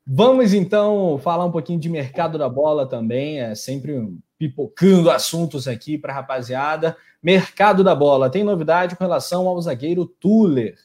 Vamos 0.08 0.54
então 0.54 1.20
falar 1.24 1.46
um 1.46 1.52
pouquinho 1.52 1.80
de 1.80 1.90
mercado 1.90 2.38
da 2.38 2.50
bola 2.50 2.88
também. 2.88 3.40
É 3.40 3.54
sempre 3.54 3.94
pipocando 4.38 5.12
assuntos 5.12 5.68
aqui 5.68 5.98
para 5.98 6.14
a 6.14 6.16
rapaziada. 6.16 6.98
Mercado 7.22 7.84
da 7.84 7.94
bola. 7.94 8.30
Tem 8.30 8.44
novidade 8.44 8.96
com 8.96 9.04
relação 9.04 9.48
ao 9.48 9.62
zagueiro 9.62 10.06
Tuller. 10.06 10.76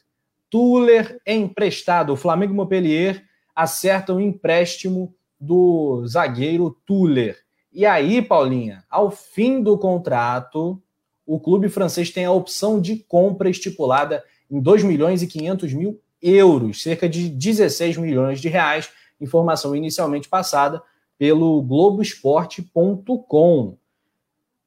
Tuller 0.49 1.19
é 1.25 1.33
emprestado. 1.33 2.13
O 2.13 2.17
Flamengo 2.17 2.53
Montpellier 2.53 3.23
acerta 3.55 4.13
o 4.13 4.17
um 4.17 4.19
empréstimo 4.19 5.15
do 5.41 6.05
zagueiro 6.07 6.77
Tuller. 6.85 7.37
E 7.73 7.85
aí, 7.85 8.21
Paulinha, 8.21 8.83
ao 8.89 9.09
fim 9.09 9.63
do 9.63 9.77
contrato, 9.77 10.81
o 11.25 11.39
clube 11.39 11.67
francês 11.67 12.11
tem 12.11 12.25
a 12.25 12.31
opção 12.31 12.79
de 12.79 12.97
compra 12.97 13.49
estipulada 13.49 14.23
em 14.49 14.61
2 14.61 14.83
milhões 14.83 15.23
e 15.23 15.27
500 15.27 15.73
mil 15.73 15.99
euros, 16.21 16.83
cerca 16.83 17.09
de 17.09 17.27
16 17.27 17.97
milhões 17.97 18.39
de 18.39 18.47
reais, 18.49 18.91
informação 19.19 19.75
inicialmente 19.75 20.29
passada 20.29 20.83
pelo 21.17 21.59
Globoesporte.com. 21.63 23.75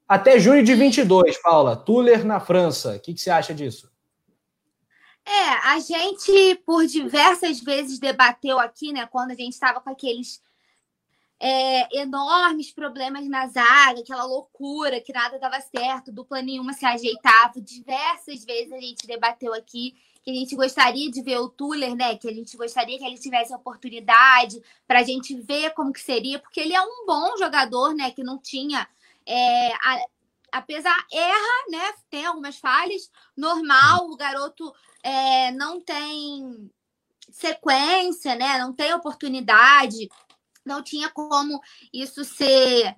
Até 0.08 0.38
junho 0.38 0.64
de 0.64 0.74
22, 0.74 1.40
Paula. 1.40 1.76
Tuller 1.76 2.24
na 2.24 2.40
França. 2.40 2.96
O 2.96 3.00
que, 3.00 3.14
que 3.14 3.20
você 3.20 3.30
acha 3.30 3.54
disso? 3.54 3.88
É, 5.26 5.68
a 5.68 5.80
gente 5.80 6.56
por 6.66 6.86
diversas 6.86 7.58
vezes 7.60 7.98
debateu 7.98 8.58
aqui, 8.58 8.92
né, 8.92 9.06
quando 9.06 9.30
a 9.30 9.34
gente 9.34 9.54
estava 9.54 9.80
com 9.80 9.88
aqueles 9.88 10.42
é, 11.46 12.00
enormes 12.00 12.72
problemas 12.72 13.28
na 13.28 13.46
zaga, 13.48 14.00
aquela 14.00 14.24
loucura 14.24 14.98
que 14.98 15.12
nada 15.12 15.38
dava 15.38 15.60
certo, 15.60 16.10
dupla 16.10 16.40
nenhuma 16.40 16.72
se 16.72 16.86
ajeitava. 16.86 17.60
Diversas 17.60 18.42
vezes 18.46 18.72
a 18.72 18.80
gente 18.80 19.06
debateu 19.06 19.52
aqui 19.52 19.94
que 20.22 20.30
a 20.30 20.34
gente 20.34 20.56
gostaria 20.56 21.10
de 21.10 21.20
ver 21.20 21.36
o 21.36 21.50
Tuller, 21.50 21.94
né? 21.94 22.16
Que 22.16 22.30
a 22.30 22.32
gente 22.32 22.56
gostaria 22.56 22.98
que 22.98 23.04
ele 23.04 23.18
tivesse 23.18 23.52
a 23.52 23.58
oportunidade 23.58 24.58
para 24.86 25.00
a 25.00 25.02
gente 25.02 25.34
ver 25.34 25.74
como 25.74 25.92
que 25.92 26.00
seria, 26.00 26.38
porque 26.38 26.60
ele 26.60 26.72
é 26.72 26.80
um 26.80 27.04
bom 27.06 27.36
jogador, 27.36 27.94
né? 27.94 28.10
Que 28.10 28.24
não 28.24 28.38
tinha 28.38 28.88
é, 29.26 29.74
a, 29.74 30.02
apesar, 30.50 30.96
erra, 31.12 31.68
né? 31.68 31.92
Tem 32.08 32.24
algumas 32.24 32.56
falhas, 32.56 33.10
normal, 33.36 34.10
o 34.10 34.16
garoto 34.16 34.72
é, 35.02 35.52
não 35.52 35.78
tem 35.78 36.70
sequência, 37.30 38.34
né? 38.34 38.58
Não 38.58 38.72
tem 38.72 38.94
oportunidade, 38.94 40.08
não 40.64 40.82
tinha 40.82 41.08
como 41.10 41.60
isso 41.92 42.24
ser 42.24 42.96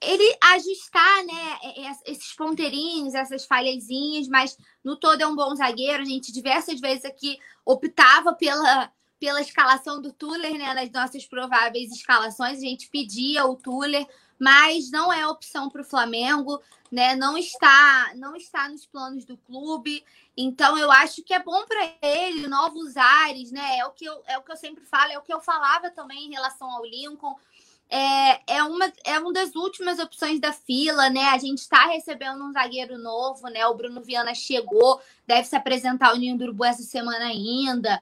ele 0.00 0.36
ajustar, 0.42 1.24
né, 1.24 1.58
esses 2.06 2.34
ponteirinhos, 2.34 3.14
essas 3.14 3.44
falhazinhas, 3.44 4.28
mas 4.28 4.56
no 4.82 4.96
todo 4.96 5.20
é 5.20 5.26
um 5.26 5.36
bom 5.36 5.54
zagueiro. 5.54 6.02
A 6.02 6.06
gente 6.06 6.32
diversas 6.32 6.80
vezes 6.80 7.04
aqui 7.04 7.38
optava 7.64 8.32
pela, 8.32 8.90
pela 9.18 9.40
escalação 9.40 10.00
do 10.00 10.12
Tuller, 10.12 10.56
né, 10.56 10.74
nas 10.74 10.90
nossas 10.90 11.26
prováveis 11.26 11.92
escalações. 11.92 12.58
A 12.58 12.62
gente 12.62 12.88
pedia 12.88 13.44
o 13.44 13.56
Tuller, 13.56 14.06
mas 14.38 14.90
não 14.90 15.12
é 15.12 15.26
opção 15.26 15.68
para 15.68 15.82
o 15.82 15.84
Flamengo, 15.84 16.60
né? 16.90 17.14
Não 17.16 17.36
está, 17.36 18.12
não 18.14 18.36
está 18.36 18.68
nos 18.68 18.86
planos 18.86 19.24
do 19.24 19.36
clube. 19.36 20.04
Então 20.40 20.78
eu 20.78 20.88
acho 20.92 21.20
que 21.24 21.34
é 21.34 21.42
bom 21.42 21.66
para 21.66 21.92
ele 22.00 22.46
novos 22.46 22.96
ares, 22.96 23.50
né? 23.50 23.78
É 23.78 23.84
o 23.84 23.90
que 23.90 24.04
eu, 24.04 24.22
é 24.24 24.38
o 24.38 24.42
que 24.42 24.52
eu 24.52 24.56
sempre 24.56 24.84
falo, 24.84 25.10
é 25.10 25.18
o 25.18 25.22
que 25.22 25.34
eu 25.34 25.40
falava 25.40 25.90
também 25.90 26.26
em 26.26 26.30
relação 26.30 26.70
ao 26.70 26.84
Lincoln. 26.84 27.34
É, 27.90 28.54
é, 28.58 28.62
uma, 28.62 28.92
é 29.04 29.18
uma 29.18 29.32
das 29.32 29.56
últimas 29.56 29.98
opções 29.98 30.38
da 30.38 30.52
fila, 30.52 31.10
né? 31.10 31.24
A 31.30 31.38
gente 31.38 31.58
está 31.58 31.86
recebendo 31.86 32.44
um 32.44 32.52
zagueiro 32.52 32.96
novo, 32.98 33.48
né? 33.48 33.66
O 33.66 33.74
Bruno 33.74 34.00
Viana 34.00 34.32
chegou, 34.32 35.00
deve 35.26 35.48
se 35.48 35.56
apresentar 35.56 36.10
ao 36.10 36.16
Ninho 36.16 36.38
do 36.38 36.44
Urubu 36.44 36.64
essa 36.64 36.84
semana 36.84 37.26
ainda, 37.26 38.00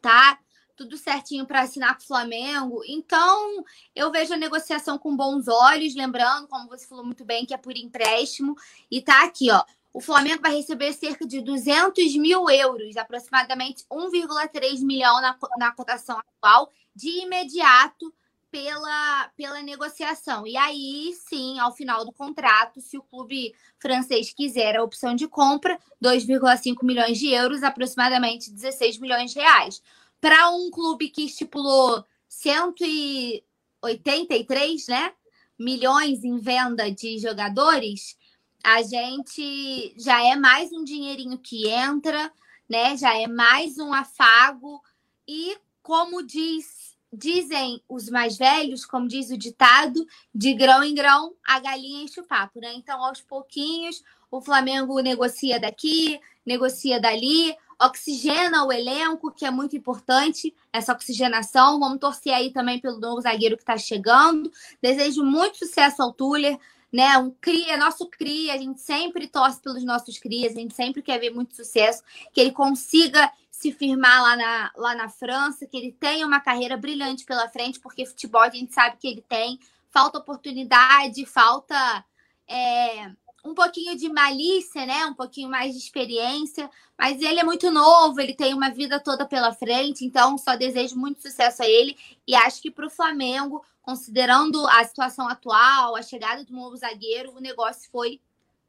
tá? 0.00 0.38
tudo 0.74 0.96
certinho 0.96 1.46
para 1.46 1.60
assinar 1.60 1.96
com 1.96 2.02
o 2.02 2.06
Flamengo. 2.06 2.82
Então, 2.86 3.64
eu 3.94 4.10
vejo 4.10 4.34
a 4.34 4.36
negociação 4.38 4.98
com 4.98 5.14
bons 5.14 5.46
olhos, 5.46 5.94
lembrando, 5.94 6.48
como 6.48 6.68
você 6.68 6.86
falou 6.86 7.04
muito 7.04 7.24
bem, 7.24 7.46
que 7.46 7.54
é 7.54 7.56
por 7.56 7.76
empréstimo. 7.76 8.56
E 8.90 9.00
tá 9.00 9.22
aqui, 9.22 9.50
ó. 9.50 9.62
O 9.92 10.00
Flamengo 10.00 10.42
vai 10.42 10.56
receber 10.56 10.92
cerca 10.94 11.26
de 11.26 11.42
200 11.42 12.16
mil 12.16 12.48
euros, 12.48 12.96
aproximadamente 12.96 13.84
1,3 13.90 14.80
milhão 14.80 15.20
na, 15.20 15.36
na 15.58 15.72
cotação 15.72 16.18
atual, 16.18 16.72
de 16.94 17.22
imediato 17.22 18.12
pela, 18.52 19.28
pela 19.34 19.60
negociação. 19.62 20.46
E 20.46 20.56
aí, 20.58 21.14
sim, 21.26 21.58
ao 21.58 21.74
final 21.74 22.04
do 22.04 22.12
contrato, 22.12 22.82
se 22.82 22.98
o 22.98 23.02
clube 23.02 23.54
francês 23.78 24.30
quiser 24.32 24.76
a 24.76 24.84
opção 24.84 25.14
de 25.14 25.26
compra, 25.26 25.80
2,5 26.02 26.84
milhões 26.84 27.18
de 27.18 27.28
euros, 27.28 27.62
aproximadamente 27.62 28.50
16 28.50 28.98
milhões 28.98 29.30
de 29.32 29.40
reais. 29.40 29.82
Para 30.20 30.50
um 30.50 30.70
clube 30.70 31.08
que 31.08 31.24
estipulou 31.24 32.04
183 32.28 34.86
né, 34.86 35.14
milhões 35.58 36.22
em 36.22 36.38
venda 36.38 36.90
de 36.90 37.18
jogadores, 37.18 38.18
a 38.62 38.82
gente 38.82 39.94
já 39.98 40.22
é 40.24 40.36
mais 40.36 40.72
um 40.72 40.84
dinheirinho 40.84 41.38
que 41.38 41.68
entra, 41.68 42.32
né? 42.68 42.96
Já 42.96 43.16
é 43.18 43.26
mais 43.26 43.78
um 43.78 43.92
afago 43.92 44.80
e 45.26 45.56
como 45.82 46.22
diz 46.22 46.92
dizem 47.14 47.82
os 47.86 48.08
mais 48.08 48.38
velhos, 48.38 48.86
como 48.86 49.06
diz 49.06 49.30
o 49.30 49.36
ditado, 49.36 50.06
de 50.34 50.54
grão 50.54 50.82
em 50.82 50.94
grão 50.94 51.34
a 51.46 51.60
galinha 51.60 52.04
enche 52.04 52.20
o 52.20 52.26
papo, 52.26 52.58
né? 52.58 52.72
Então, 52.74 53.04
aos 53.04 53.20
pouquinhos, 53.20 54.02
o 54.30 54.40
Flamengo 54.40 54.98
negocia 55.00 55.60
daqui, 55.60 56.18
negocia 56.46 56.98
dali, 56.98 57.54
oxigena 57.78 58.64
o 58.64 58.72
elenco, 58.72 59.30
que 59.30 59.44
é 59.44 59.50
muito 59.50 59.76
importante, 59.76 60.54
essa 60.72 60.92
oxigenação. 60.92 61.78
Vamos 61.78 61.98
torcer 61.98 62.32
aí 62.32 62.50
também 62.50 62.80
pelo 62.80 62.98
novo 62.98 63.20
zagueiro 63.20 63.56
que 63.56 63.62
está 63.62 63.76
chegando. 63.76 64.50
Desejo 64.80 65.22
muito 65.22 65.58
sucesso 65.58 66.02
ao 66.02 66.14
Tuller, 66.14 66.58
né? 66.92 67.16
Um 67.16 67.30
cria, 67.30 67.76
nosso 67.76 68.06
cria, 68.08 68.54
a 68.54 68.58
gente 68.58 68.80
sempre 68.80 69.26
torce 69.26 69.60
pelos 69.60 69.82
nossos 69.82 70.18
crias, 70.18 70.52
a 70.52 70.60
gente 70.60 70.74
sempre 70.74 71.02
quer 71.02 71.18
ver 71.18 71.30
muito 71.30 71.56
sucesso, 71.56 72.02
que 72.32 72.40
ele 72.40 72.52
consiga 72.52 73.32
se 73.50 73.72
firmar 73.72 74.22
lá 74.22 74.36
na, 74.36 74.70
lá 74.76 74.94
na 74.94 75.08
França, 75.08 75.66
que 75.66 75.76
ele 75.76 75.92
tenha 75.92 76.26
uma 76.26 76.40
carreira 76.40 76.76
brilhante 76.76 77.24
pela 77.24 77.48
frente, 77.48 77.80
porque 77.80 78.04
futebol 78.04 78.42
a 78.42 78.50
gente 78.50 78.74
sabe 78.74 78.96
que 78.98 79.08
ele 79.08 79.22
tem. 79.22 79.58
Falta 79.90 80.18
oportunidade, 80.18 81.24
falta 81.26 82.04
é, 82.48 83.10
um 83.44 83.54
pouquinho 83.54 83.96
de 83.96 84.08
malícia, 84.08 84.86
né? 84.86 85.04
Um 85.06 85.14
pouquinho 85.14 85.48
mais 85.48 85.72
de 85.72 85.78
experiência. 85.78 86.70
Mas 86.98 87.20
ele 87.20 87.40
é 87.40 87.44
muito 87.44 87.70
novo, 87.70 88.20
ele 88.20 88.34
tem 88.34 88.54
uma 88.54 88.70
vida 88.70 89.00
toda 89.00 89.26
pela 89.26 89.52
frente, 89.52 90.04
então 90.04 90.38
só 90.38 90.54
desejo 90.56 90.96
muito 90.96 91.20
sucesso 91.20 91.62
a 91.62 91.66
ele. 91.66 91.96
E 92.26 92.34
acho 92.34 92.62
que 92.62 92.70
para 92.70 92.86
o 92.86 92.90
Flamengo, 92.90 93.64
considerando 93.82 94.64
a 94.68 94.84
situação 94.84 95.28
atual, 95.28 95.96
a 95.96 96.02
chegada 96.02 96.44
do 96.44 96.52
novo 96.52 96.76
zagueiro, 96.76 97.32
o 97.36 97.40
negócio 97.40 97.90
foi 97.90 98.20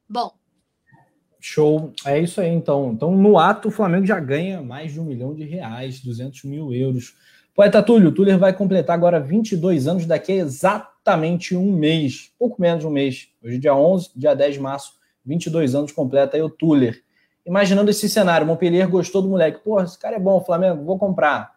bom. 0.08 0.32
Show. 1.40 1.92
É 2.06 2.18
isso 2.18 2.40
aí, 2.40 2.48
então. 2.48 2.92
Então, 2.92 3.14
no 3.14 3.38
ato, 3.38 3.68
o 3.68 3.70
Flamengo 3.70 4.06
já 4.06 4.18
ganha 4.18 4.62
mais 4.62 4.94
de 4.94 5.00
um 5.00 5.04
milhão 5.04 5.34
de 5.34 5.44
reais, 5.44 6.00
200 6.00 6.44
mil 6.44 6.72
euros. 6.72 7.14
Poeta 7.54 7.80
Túlio, 7.80 8.08
o 8.08 8.12
Tuller 8.12 8.36
vai 8.36 8.52
completar 8.52 8.94
agora 8.94 9.20
22 9.20 9.86
anos 9.86 10.06
daqui 10.06 10.32
a 10.32 10.36
exatamente 10.36 11.54
um 11.56 11.70
mês, 11.70 12.32
pouco 12.36 12.60
menos 12.60 12.80
de 12.80 12.86
um 12.88 12.90
mês. 12.90 13.28
Hoje, 13.40 13.58
dia 13.58 13.72
11, 13.76 14.10
dia 14.16 14.34
10 14.34 14.54
de 14.54 14.60
março, 14.60 14.94
22 15.24 15.76
anos 15.76 15.92
completa 15.92 16.36
aí 16.36 16.42
o 16.42 16.50
Tuller. 16.50 17.00
Imaginando 17.46 17.92
esse 17.92 18.08
cenário, 18.08 18.44
o 18.44 18.48
Montpellier 18.48 18.88
gostou 18.88 19.22
do 19.22 19.28
moleque. 19.28 19.60
Pô, 19.62 19.80
esse 19.80 19.96
cara 19.96 20.16
é 20.16 20.18
bom, 20.18 20.40
Flamengo, 20.44 20.82
vou 20.82 20.98
comprar. 20.98 21.52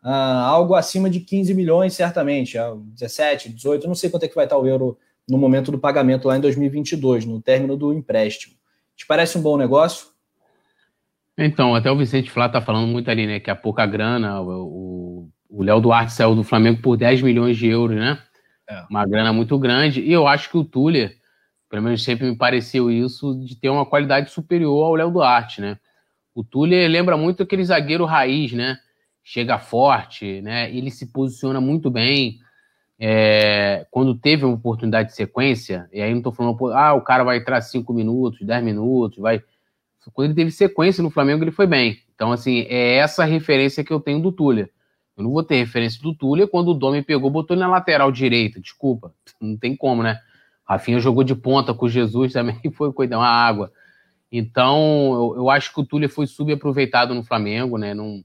Ah, 0.00 0.44
algo 0.46 0.76
acima 0.76 1.10
de 1.10 1.18
15 1.18 1.52
milhões, 1.52 1.94
certamente. 1.94 2.56
17, 2.94 3.48
18, 3.48 3.88
não 3.88 3.96
sei 3.96 4.08
quanto 4.08 4.22
é 4.22 4.28
que 4.28 4.36
vai 4.36 4.44
estar 4.44 4.56
o 4.56 4.68
euro 4.68 4.96
no 5.28 5.36
momento 5.36 5.72
do 5.72 5.80
pagamento 5.80 6.28
lá 6.28 6.36
em 6.36 6.40
2022, 6.40 7.24
no 7.24 7.42
término 7.42 7.76
do 7.76 7.92
empréstimo. 7.92 8.54
Te 8.94 9.04
parece 9.04 9.36
um 9.36 9.42
bom 9.42 9.56
negócio? 9.56 10.10
Então, 11.36 11.74
até 11.74 11.90
o 11.90 11.98
Vicente 11.98 12.30
Flá 12.30 12.48
tá 12.48 12.60
falando 12.60 12.86
muito 12.86 13.10
ali, 13.10 13.26
né? 13.26 13.40
Que 13.40 13.50
a 13.50 13.56
pouca 13.56 13.84
grana, 13.84 14.40
o 14.40 15.28
Léo 15.50 15.80
Duarte 15.80 16.12
saiu 16.12 16.34
do 16.34 16.44
Flamengo 16.44 16.80
por 16.80 16.96
10 16.96 17.22
milhões 17.22 17.56
de 17.56 17.68
euros, 17.68 17.96
né? 17.96 18.18
É. 18.68 18.84
Uma 18.88 19.06
grana 19.06 19.32
muito 19.32 19.58
grande. 19.58 20.00
E 20.00 20.12
eu 20.12 20.26
acho 20.26 20.48
que 20.50 20.56
o 20.56 20.64
Tuller, 20.64 21.16
pelo 21.68 21.82
menos 21.82 22.04
sempre 22.04 22.28
me 22.28 22.36
pareceu 22.36 22.90
isso, 22.90 23.34
de 23.44 23.56
ter 23.56 23.68
uma 23.68 23.84
qualidade 23.84 24.30
superior 24.30 24.84
ao 24.84 24.94
Léo 24.94 25.10
Duarte, 25.10 25.60
né? 25.60 25.78
O 26.34 26.44
Tuller 26.44 26.88
lembra 26.88 27.16
muito 27.16 27.42
aquele 27.42 27.64
zagueiro 27.64 28.04
raiz, 28.04 28.52
né? 28.52 28.78
Chega 29.22 29.58
forte, 29.58 30.40
né? 30.42 30.74
Ele 30.74 30.90
se 30.90 31.12
posiciona 31.12 31.60
muito 31.60 31.90
bem 31.90 32.38
é, 33.02 33.86
quando 33.90 34.14
teve 34.14 34.44
uma 34.44 34.54
oportunidade 34.54 35.08
de 35.08 35.14
sequência, 35.14 35.88
e 35.90 36.02
aí 36.02 36.10
não 36.10 36.18
estou 36.18 36.32
falando, 36.32 36.66
ah, 36.74 36.92
o 36.92 37.00
cara 37.00 37.24
vai 37.24 37.38
entrar 37.38 37.58
5 37.62 37.94
minutos, 37.94 38.46
10 38.46 38.62
minutos, 38.62 39.18
vai. 39.18 39.42
Quando 40.12 40.26
ele 40.26 40.34
teve 40.34 40.50
sequência 40.50 41.02
no 41.02 41.10
Flamengo, 41.10 41.42
ele 41.42 41.50
foi 41.50 41.66
bem. 41.66 41.98
Então, 42.14 42.30
assim, 42.30 42.66
é 42.68 42.96
essa 42.96 43.24
referência 43.24 43.82
que 43.82 43.92
eu 43.92 44.00
tenho 44.00 44.20
do 44.20 44.30
Tuller. 44.30 44.70
Eu 45.20 45.24
não 45.24 45.32
vou 45.32 45.42
ter 45.42 45.56
referência 45.56 46.00
do 46.02 46.14
Tuller 46.14 46.48
quando 46.48 46.68
o 46.68 46.74
Domi 46.74 47.02
pegou, 47.02 47.30
botou 47.30 47.54
ele 47.54 47.60
na 47.60 47.68
lateral 47.68 48.10
direita, 48.10 48.58
desculpa. 48.58 49.12
Não 49.40 49.56
tem 49.56 49.76
como, 49.76 50.02
né? 50.02 50.18
Rafinha 50.64 50.98
jogou 50.98 51.22
de 51.22 51.34
ponta 51.34 51.74
com 51.74 51.88
Jesus 51.88 52.32
também, 52.34 52.58
foi 52.74 52.92
cuidar 52.92 53.18
uma 53.18 53.28
água. 53.28 53.70
Então, 54.32 55.12
eu, 55.12 55.42
eu, 55.42 55.50
acho 55.50 55.74
que 55.74 55.80
o 55.80 55.84
Tuller 55.84 56.08
foi 56.08 56.26
subaproveitado 56.26 57.14
no 57.14 57.22
Flamengo, 57.22 57.76
né? 57.76 57.92
Num, 57.92 58.24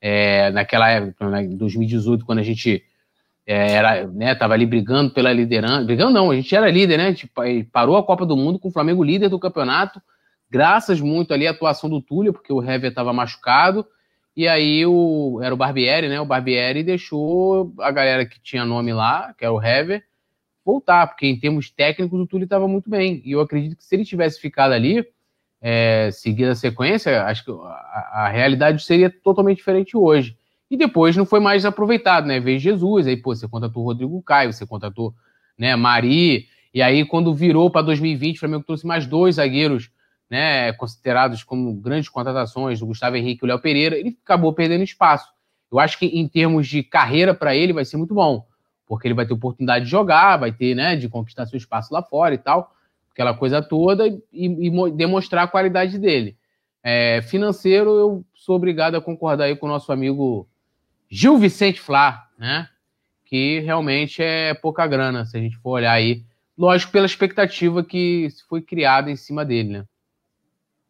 é, 0.00 0.50
naquela 0.50 0.90
época, 0.90 1.30
né, 1.30 1.44
em 1.44 1.56
2018, 1.56 2.26
quando 2.26 2.40
a 2.40 2.42
gente 2.42 2.84
é, 3.46 3.72
era, 3.72 4.06
né, 4.06 4.34
tava 4.34 4.52
ali 4.52 4.66
brigando 4.66 5.14
pela 5.14 5.32
liderança. 5.32 5.84
Brigando 5.84 6.12
não, 6.12 6.30
a 6.30 6.34
gente 6.34 6.54
era 6.54 6.70
líder, 6.70 6.98
né? 6.98 7.14
Tipo, 7.14 7.40
parou 7.72 7.96
a 7.96 8.04
Copa 8.04 8.26
do 8.26 8.36
Mundo 8.36 8.58
com 8.58 8.68
o 8.68 8.72
Flamengo 8.72 9.02
líder 9.02 9.30
do 9.30 9.38
campeonato, 9.38 10.02
graças 10.50 11.00
muito 11.00 11.32
ali 11.32 11.46
à 11.46 11.52
atuação 11.52 11.88
do 11.88 12.02
Túlio, 12.02 12.32
porque 12.32 12.52
o 12.52 12.62
Hever 12.62 12.90
estava 12.90 13.12
machucado. 13.14 13.86
E 14.36 14.48
aí 14.48 14.84
o, 14.84 15.40
era 15.42 15.54
o 15.54 15.56
Barbieri, 15.56 16.08
né? 16.08 16.20
O 16.20 16.26
Barbieri 16.26 16.82
deixou 16.82 17.72
a 17.78 17.90
galera 17.90 18.26
que 18.26 18.40
tinha 18.40 18.64
nome 18.64 18.92
lá, 18.92 19.32
que 19.38 19.44
era 19.44 19.52
o 19.52 19.62
Hever, 19.62 20.04
voltar, 20.64 21.06
porque 21.06 21.26
em 21.26 21.38
termos 21.38 21.70
técnicos 21.70 22.18
o 22.18 22.26
Túlio 22.26 22.44
estava 22.44 22.66
muito 22.66 22.90
bem. 22.90 23.22
E 23.24 23.32
eu 23.32 23.40
acredito 23.40 23.76
que 23.76 23.84
se 23.84 23.94
ele 23.94 24.04
tivesse 24.04 24.40
ficado 24.40 24.72
ali, 24.72 25.06
é, 25.60 26.10
seguido 26.12 26.50
a 26.50 26.54
sequência, 26.54 27.24
acho 27.24 27.44
que 27.44 27.50
a, 27.50 28.24
a 28.24 28.28
realidade 28.28 28.82
seria 28.82 29.08
totalmente 29.08 29.58
diferente 29.58 29.96
hoje. 29.96 30.36
E 30.70 30.76
depois 30.76 31.16
não 31.16 31.24
foi 31.24 31.38
mais 31.38 31.64
aproveitado, 31.64 32.26
né? 32.26 32.40
Veio 32.40 32.58
Jesus, 32.58 33.06
aí, 33.06 33.16
pô, 33.16 33.34
você 33.34 33.46
contratou 33.46 33.82
o 33.82 33.86
Rodrigo 33.86 34.22
Caio, 34.22 34.52
você 34.52 34.66
contratou, 34.66 35.14
né, 35.56 35.76
Mari, 35.76 36.48
e 36.72 36.82
aí 36.82 37.04
quando 37.04 37.32
virou 37.32 37.70
para 37.70 37.82
2020, 37.82 38.36
o 38.36 38.40
Flamengo 38.40 38.64
trouxe 38.64 38.84
mais 38.84 39.06
dois 39.06 39.36
zagueiros, 39.36 39.90
né, 40.30 40.72
considerados 40.74 41.42
como 41.42 41.74
grandes 41.74 42.08
contratações, 42.08 42.80
o 42.80 42.86
Gustavo 42.86 43.16
Henrique 43.16 43.44
e 43.44 43.46
o 43.46 43.48
Léo 43.48 43.60
Pereira, 43.60 43.96
ele 43.96 44.16
acabou 44.24 44.52
perdendo 44.52 44.82
espaço. 44.82 45.32
Eu 45.70 45.78
acho 45.78 45.98
que 45.98 46.06
em 46.06 46.26
termos 46.28 46.66
de 46.66 46.82
carreira 46.82 47.34
para 47.34 47.54
ele 47.54 47.72
vai 47.72 47.84
ser 47.84 47.96
muito 47.96 48.14
bom, 48.14 48.46
porque 48.86 49.06
ele 49.06 49.14
vai 49.14 49.26
ter 49.26 49.34
oportunidade 49.34 49.84
de 49.84 49.90
jogar, 49.90 50.36
vai 50.36 50.52
ter, 50.52 50.74
né, 50.74 50.96
de 50.96 51.08
conquistar 51.08 51.46
seu 51.46 51.56
espaço 51.56 51.92
lá 51.92 52.02
fora 52.02 52.34
e 52.34 52.38
tal, 52.38 52.74
aquela 53.10 53.34
coisa 53.34 53.62
toda, 53.62 54.06
e, 54.06 54.22
e 54.32 54.90
demonstrar 54.92 55.44
a 55.44 55.48
qualidade 55.48 55.98
dele. 55.98 56.36
É, 56.82 57.22
financeiro, 57.22 57.90
eu 57.90 58.24
sou 58.34 58.56
obrigado 58.56 58.94
a 58.94 59.00
concordar 59.00 59.44
aí 59.44 59.56
com 59.56 59.66
o 59.66 59.68
nosso 59.68 59.90
amigo 59.90 60.46
Gil 61.08 61.38
Vicente 61.38 61.80
Flá, 61.80 62.28
né? 62.38 62.68
Que 63.24 63.60
realmente 63.60 64.22
é 64.22 64.52
pouca 64.52 64.86
grana, 64.86 65.24
se 65.24 65.36
a 65.36 65.40
gente 65.40 65.56
for 65.56 65.70
olhar 65.70 65.92
aí. 65.92 66.24
Lógico, 66.56 66.92
pela 66.92 67.06
expectativa 67.06 67.82
que 67.82 68.28
foi 68.48 68.60
criada 68.60 69.10
em 69.10 69.16
cima 69.16 69.44
dele, 69.44 69.70
né? 69.70 69.84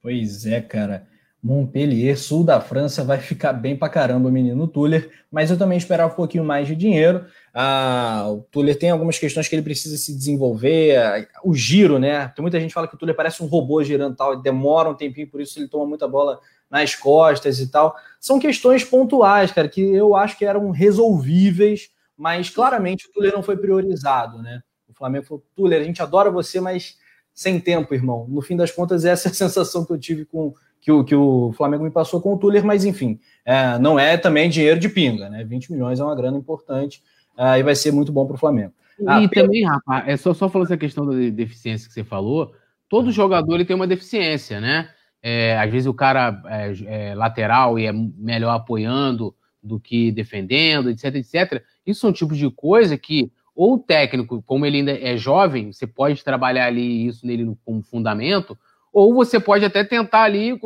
Pois 0.04 0.44
é, 0.44 0.60
cara. 0.60 1.06
Montpellier, 1.42 2.18
sul 2.18 2.44
da 2.44 2.60
França, 2.60 3.02
vai 3.02 3.16
ficar 3.18 3.54
bem 3.54 3.74
pra 3.74 3.88
caramba 3.88 4.30
menino 4.30 4.68
Tuller, 4.68 5.10
mas 5.32 5.50
eu 5.50 5.56
também 5.56 5.78
esperava 5.78 6.12
um 6.12 6.16
pouquinho 6.16 6.44
mais 6.44 6.68
de 6.68 6.76
dinheiro. 6.76 7.24
Ah, 7.54 8.26
o 8.28 8.42
Tuller 8.50 8.78
tem 8.78 8.90
algumas 8.90 9.18
questões 9.18 9.48
que 9.48 9.54
ele 9.54 9.62
precisa 9.62 9.96
se 9.96 10.14
desenvolver, 10.14 11.26
o 11.42 11.54
giro, 11.54 11.98
né? 11.98 12.28
Tem 12.28 12.42
muita 12.42 12.60
gente 12.60 12.68
que 12.68 12.74
fala 12.74 12.86
que 12.86 12.96
o 12.96 12.98
Tuller 12.98 13.16
parece 13.16 13.42
um 13.42 13.46
robô 13.46 13.82
girando 13.82 14.14
tal, 14.14 14.36
demora 14.42 14.90
um 14.90 14.94
tempinho, 14.94 15.30
por 15.30 15.40
isso 15.40 15.58
ele 15.58 15.68
toma 15.68 15.86
muita 15.86 16.06
bola 16.06 16.38
nas 16.70 16.94
costas 16.94 17.58
e 17.58 17.70
tal. 17.70 17.96
São 18.20 18.38
questões 18.38 18.84
pontuais, 18.84 19.52
cara, 19.52 19.70
que 19.70 19.80
eu 19.80 20.14
acho 20.14 20.36
que 20.36 20.44
eram 20.44 20.70
resolvíveis, 20.70 21.88
mas 22.14 22.50
claramente 22.50 23.08
o 23.08 23.12
Tuller 23.12 23.32
não 23.32 23.42
foi 23.42 23.56
priorizado, 23.56 24.42
né? 24.42 24.60
O 24.86 24.92
Flamengo 24.92 25.24
falou: 25.24 25.42
Tuller, 25.56 25.80
a 25.80 25.84
gente 25.84 26.02
adora 26.02 26.30
você, 26.30 26.60
mas 26.60 26.98
sem 27.34 27.58
tempo, 27.58 27.92
irmão. 27.94 28.26
No 28.28 28.40
fim 28.40 28.56
das 28.56 28.70
contas, 28.70 29.04
essa 29.04 29.28
é 29.28 29.30
a 29.30 29.34
sensação 29.34 29.84
que 29.84 29.92
eu 29.92 29.98
tive 29.98 30.24
com 30.24 30.54
que 30.80 30.92
o, 30.92 31.02
que 31.02 31.14
o 31.14 31.50
Flamengo 31.56 31.82
me 31.82 31.90
passou 31.90 32.20
com 32.20 32.34
o 32.34 32.38
Tuller, 32.38 32.62
mas 32.62 32.84
enfim, 32.84 33.18
é, 33.42 33.78
não 33.78 33.98
é 33.98 34.18
também 34.18 34.50
dinheiro 34.50 34.78
de 34.78 34.90
pinga, 34.90 35.30
né? 35.30 35.42
20 35.42 35.72
milhões 35.72 35.98
é 35.98 36.04
uma 36.04 36.14
grana 36.14 36.36
importante 36.36 37.02
uh, 37.38 37.56
e 37.58 37.62
vai 37.62 37.74
ser 37.74 37.90
muito 37.90 38.12
bom 38.12 38.26
para 38.26 38.36
o 38.36 38.38
Flamengo. 38.38 38.74
E 39.00 39.04
ah, 39.08 39.28
também, 39.28 39.64
rapaz, 39.64 40.04
é 40.06 40.16
só, 40.18 40.34
só 40.34 40.46
falando 40.48 40.66
essa 40.66 40.76
questão 40.76 41.06
da 41.06 41.14
deficiência 41.30 41.88
que 41.88 41.94
você 41.94 42.04
falou, 42.04 42.52
todo 42.86 43.10
jogador 43.10 43.54
ele 43.54 43.64
tem 43.64 43.74
uma 43.74 43.86
deficiência, 43.86 44.60
né? 44.60 44.90
É, 45.22 45.58
às 45.58 45.70
vezes 45.70 45.86
o 45.86 45.94
cara 45.94 46.42
é, 46.46 46.74
é, 46.86 47.14
lateral 47.14 47.78
e 47.78 47.86
é 47.86 47.92
melhor 47.92 48.54
apoiando 48.54 49.34
do 49.62 49.80
que 49.80 50.12
defendendo, 50.12 50.90
etc, 50.90 51.14
etc. 51.14 51.64
Isso 51.86 52.00
são 52.00 52.12
tipos 52.12 52.36
de 52.36 52.50
coisa 52.50 52.98
que 52.98 53.32
ou 53.54 53.74
o 53.74 53.78
técnico, 53.78 54.42
como 54.42 54.66
ele 54.66 54.78
ainda 54.78 54.92
é 54.92 55.16
jovem, 55.16 55.72
você 55.72 55.86
pode 55.86 56.24
trabalhar 56.24 56.66
ali 56.66 57.06
isso 57.06 57.26
nele 57.26 57.56
como 57.64 57.82
fundamento, 57.82 58.58
ou 58.92 59.14
você 59.14 59.38
pode 59.40 59.64
até 59.64 59.84
tentar 59.84 60.22
ali, 60.22 60.58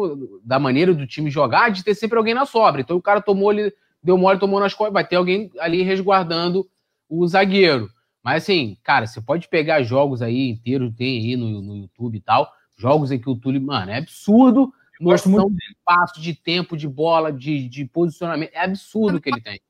da 0.42 0.58
maneira 0.58 0.94
do 0.94 1.06
time 1.06 1.30
jogar, 1.30 1.70
de 1.70 1.84
ter 1.84 1.94
sempre 1.94 2.18
alguém 2.18 2.34
na 2.34 2.46
sobra. 2.46 2.80
Então 2.80 2.96
o 2.96 3.02
cara 3.02 3.20
tomou 3.20 3.50
ali, 3.50 3.72
deu 4.02 4.16
mole, 4.16 4.38
tomou 4.38 4.60
nas 4.60 4.74
costas, 4.74 4.92
vai 4.92 5.06
ter 5.06 5.16
alguém 5.16 5.50
ali 5.58 5.82
resguardando 5.82 6.66
o 7.08 7.26
zagueiro. 7.26 7.88
Mas 8.22 8.42
assim, 8.42 8.76
cara, 8.82 9.06
você 9.06 9.20
pode 9.20 9.48
pegar 9.48 9.82
jogos 9.82 10.20
aí 10.20 10.50
inteiros, 10.50 10.94
tem 10.94 11.18
aí 11.18 11.36
no, 11.36 11.62
no 11.62 11.76
YouTube 11.76 12.16
e 12.16 12.20
tal, 12.20 12.52
Jogos 12.78 13.10
em 13.10 13.18
que 13.18 13.28
o 13.28 13.34
Túlio, 13.34 13.60
mano, 13.60 13.90
é 13.90 13.98
absurdo. 13.98 14.72
Gosto 15.00 15.28
muito 15.28 15.50
de 15.50 15.64
espaço, 15.72 16.20
de 16.20 16.32
tempo, 16.32 16.76
de 16.76 16.88
bola, 16.88 17.32
de, 17.32 17.68
de 17.68 17.84
posicionamento. 17.84 18.52
É 18.52 18.64
absurdo 18.64 19.18
o 19.18 19.20
que 19.20 19.30
ele 19.30 19.40
tem. 19.40 19.60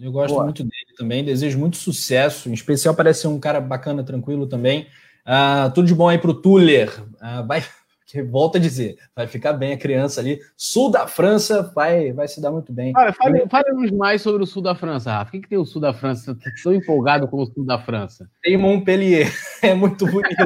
Eu 0.00 0.10
gosto 0.10 0.34
Boa. 0.34 0.44
muito 0.44 0.62
dele 0.62 0.96
também, 0.96 1.24
desejo 1.24 1.58
muito 1.58 1.76
sucesso. 1.76 2.48
Em 2.48 2.54
especial, 2.54 2.94
parece 2.94 3.22
ser 3.22 3.28
um 3.28 3.38
cara 3.38 3.60
bacana, 3.60 4.02
tranquilo 4.02 4.46
também. 4.46 4.86
Uh, 5.26 5.70
tudo 5.74 5.86
de 5.86 5.94
bom 5.94 6.08
aí 6.08 6.18
pro 6.18 6.32
Tuller. 6.32 6.90
Uh, 7.16 7.46
vai, 7.46 7.62
que 8.06 8.22
volta 8.22 8.56
a 8.56 8.60
dizer, 8.60 8.96
vai 9.14 9.26
ficar 9.26 9.52
bem 9.52 9.72
a 9.72 9.76
criança 9.76 10.20
ali. 10.20 10.40
Sul 10.56 10.90
da 10.90 11.06
França 11.06 11.70
vai, 11.74 12.12
vai 12.12 12.26
se 12.26 12.40
dar 12.40 12.50
muito 12.50 12.72
bem. 12.72 12.94
Cara, 12.94 13.12
fale, 13.12 13.46
fale 13.48 13.92
mais 13.92 14.22
sobre 14.22 14.42
o 14.42 14.46
sul 14.46 14.62
da 14.62 14.74
França, 14.74 15.12
Rafa. 15.12 15.28
O 15.28 15.32
que, 15.32 15.40
que 15.42 15.48
tem 15.48 15.58
o 15.58 15.66
sul 15.66 15.82
da 15.82 15.92
França? 15.92 16.36
Tão 16.62 16.74
empolgado 16.74 17.28
com 17.28 17.36
o 17.42 17.46
sul 17.46 17.64
da 17.64 17.78
França? 17.78 18.28
Tem 18.42 18.56
Montpellier, 18.56 19.30
é 19.62 19.74
muito 19.74 20.06
bonito. 20.06 20.44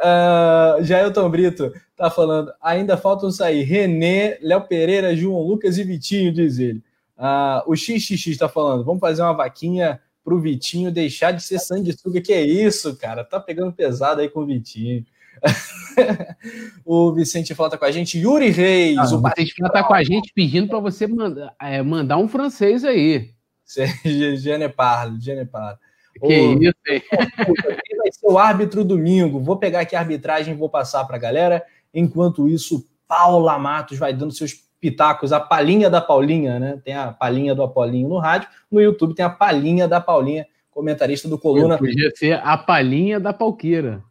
uh, 0.00 0.82
Jailton 0.82 1.28
Brito 1.28 1.72
tá 1.96 2.10
falando, 2.10 2.52
ainda 2.62 2.96
faltam 2.96 3.30
sair 3.30 3.64
René, 3.64 4.38
Léo 4.40 4.62
Pereira, 4.62 5.16
João 5.16 5.42
Lucas 5.42 5.78
e 5.78 5.84
Vitinho, 5.84 6.32
diz 6.32 6.58
ele. 6.60 6.80
Uh, 7.18 7.70
o 7.70 7.76
XXX 7.76 8.28
está 8.28 8.48
falando, 8.48 8.84
vamos 8.84 9.00
fazer 9.00 9.22
uma 9.22 9.32
vaquinha 9.32 10.00
pro 10.22 10.38
Vitinho 10.38 10.92
deixar 10.92 11.32
de 11.32 11.42
ser 11.42 11.58
sanguessuga. 11.58 12.20
Que 12.20 12.32
é 12.32 12.42
isso, 12.42 12.96
cara? 12.96 13.24
Tá 13.24 13.40
pegando 13.40 13.72
pesado 13.72 14.20
aí 14.20 14.28
com 14.28 14.40
o 14.40 14.46
Vitinho. 14.46 15.04
o 16.84 17.12
Vicente 17.12 17.54
Flá 17.54 17.68
tá 17.68 17.78
com 17.78 17.84
a 17.84 17.90
gente. 17.90 18.18
Yuri 18.18 18.50
Reis. 18.50 18.98
Ah, 18.98 19.04
o 19.14 19.22
Vicente 19.22 19.54
Flá 19.54 19.68
tá 19.68 19.82
com 19.82 19.94
a 19.94 20.04
gente 20.04 20.32
pedindo 20.34 20.68
para 20.68 20.78
você 20.78 21.06
mandar, 21.06 21.54
é, 21.60 21.82
mandar 21.82 22.18
um 22.18 22.28
francês 22.28 22.84
aí. 22.84 23.30
Genepar, 24.36 25.18
Genepar. 25.18 25.78
Que 26.20 26.40
o, 26.40 26.62
isso, 26.62 26.74
hein? 26.88 27.02
Quem 27.86 27.96
vai 27.96 28.12
ser 28.12 28.26
o 28.26 28.38
árbitro 28.38 28.84
domingo? 28.84 29.40
Vou 29.40 29.56
pegar 29.56 29.80
aqui 29.80 29.94
a 29.94 30.00
arbitragem 30.00 30.54
e 30.54 30.56
vou 30.56 30.68
passar 30.68 31.04
para 31.04 31.16
a 31.16 31.20
galera. 31.20 31.64
Enquanto 31.94 32.48
isso, 32.48 32.88
Paula 33.06 33.58
Matos 33.58 33.98
vai 33.98 34.12
dando 34.12 34.32
seus 34.32 34.67
pitacos, 34.80 35.32
a 35.32 35.40
palhinha 35.40 35.90
da 35.90 36.00
Paulinha, 36.00 36.58
né? 36.58 36.80
Tem 36.84 36.94
a 36.94 37.12
palhinha 37.12 37.54
do 37.54 37.62
Apolinho 37.62 38.08
no 38.08 38.18
rádio, 38.18 38.48
no 38.70 38.80
YouTube 38.80 39.14
tem 39.14 39.24
a 39.24 39.30
palhinha 39.30 39.88
da 39.88 40.00
Paulinha, 40.00 40.46
comentarista 40.70 41.28
do 41.28 41.38
Coluna. 41.38 41.74
Eu 41.74 41.78
podia 41.78 42.10
ser 42.14 42.40
a 42.44 42.56
palhinha 42.56 43.18
da 43.18 43.32
Palqueira. 43.32 44.02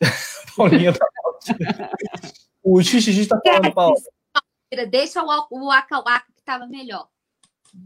Paulinha 0.56 0.92
da 0.92 0.98
Palqueira. 1.22 1.90
o 2.62 2.82
XXX 2.82 3.08
está 3.08 3.40
falando, 3.44 3.74
Paulo. 3.74 3.96
Deixa 4.90 5.22
o, 5.22 5.46
o 5.50 5.70
que 5.70 6.40
estava 6.40 6.66
melhor. 6.66 7.08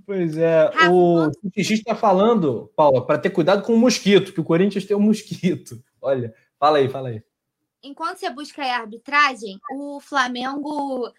Pois 0.05 0.37
é, 0.37 0.71
o 0.91 1.31
XXX 1.55 1.71
está 1.71 1.95
falando, 1.95 2.73
Paula, 2.75 3.07
para 3.07 3.19
ter 3.19 3.31
cuidado 3.31 3.63
com 3.63 3.73
o 3.73 3.79
mosquito, 3.79 4.33
que 4.33 4.41
o 4.41 4.45
Corinthians 4.45 4.85
tem 4.85 4.97
um 4.97 5.01
mosquito. 5.01 5.81
Olha, 6.03 6.35
fala 6.59 6.79
aí, 6.79 6.89
fala 6.89 7.11
aí. 7.11 7.23
Enquanto 7.83 8.19
você 8.19 8.29
busca 8.31 8.63
a 8.65 8.79
arbitragem, 8.79 9.61
o 9.73 10.01
Flamengo 10.01 11.13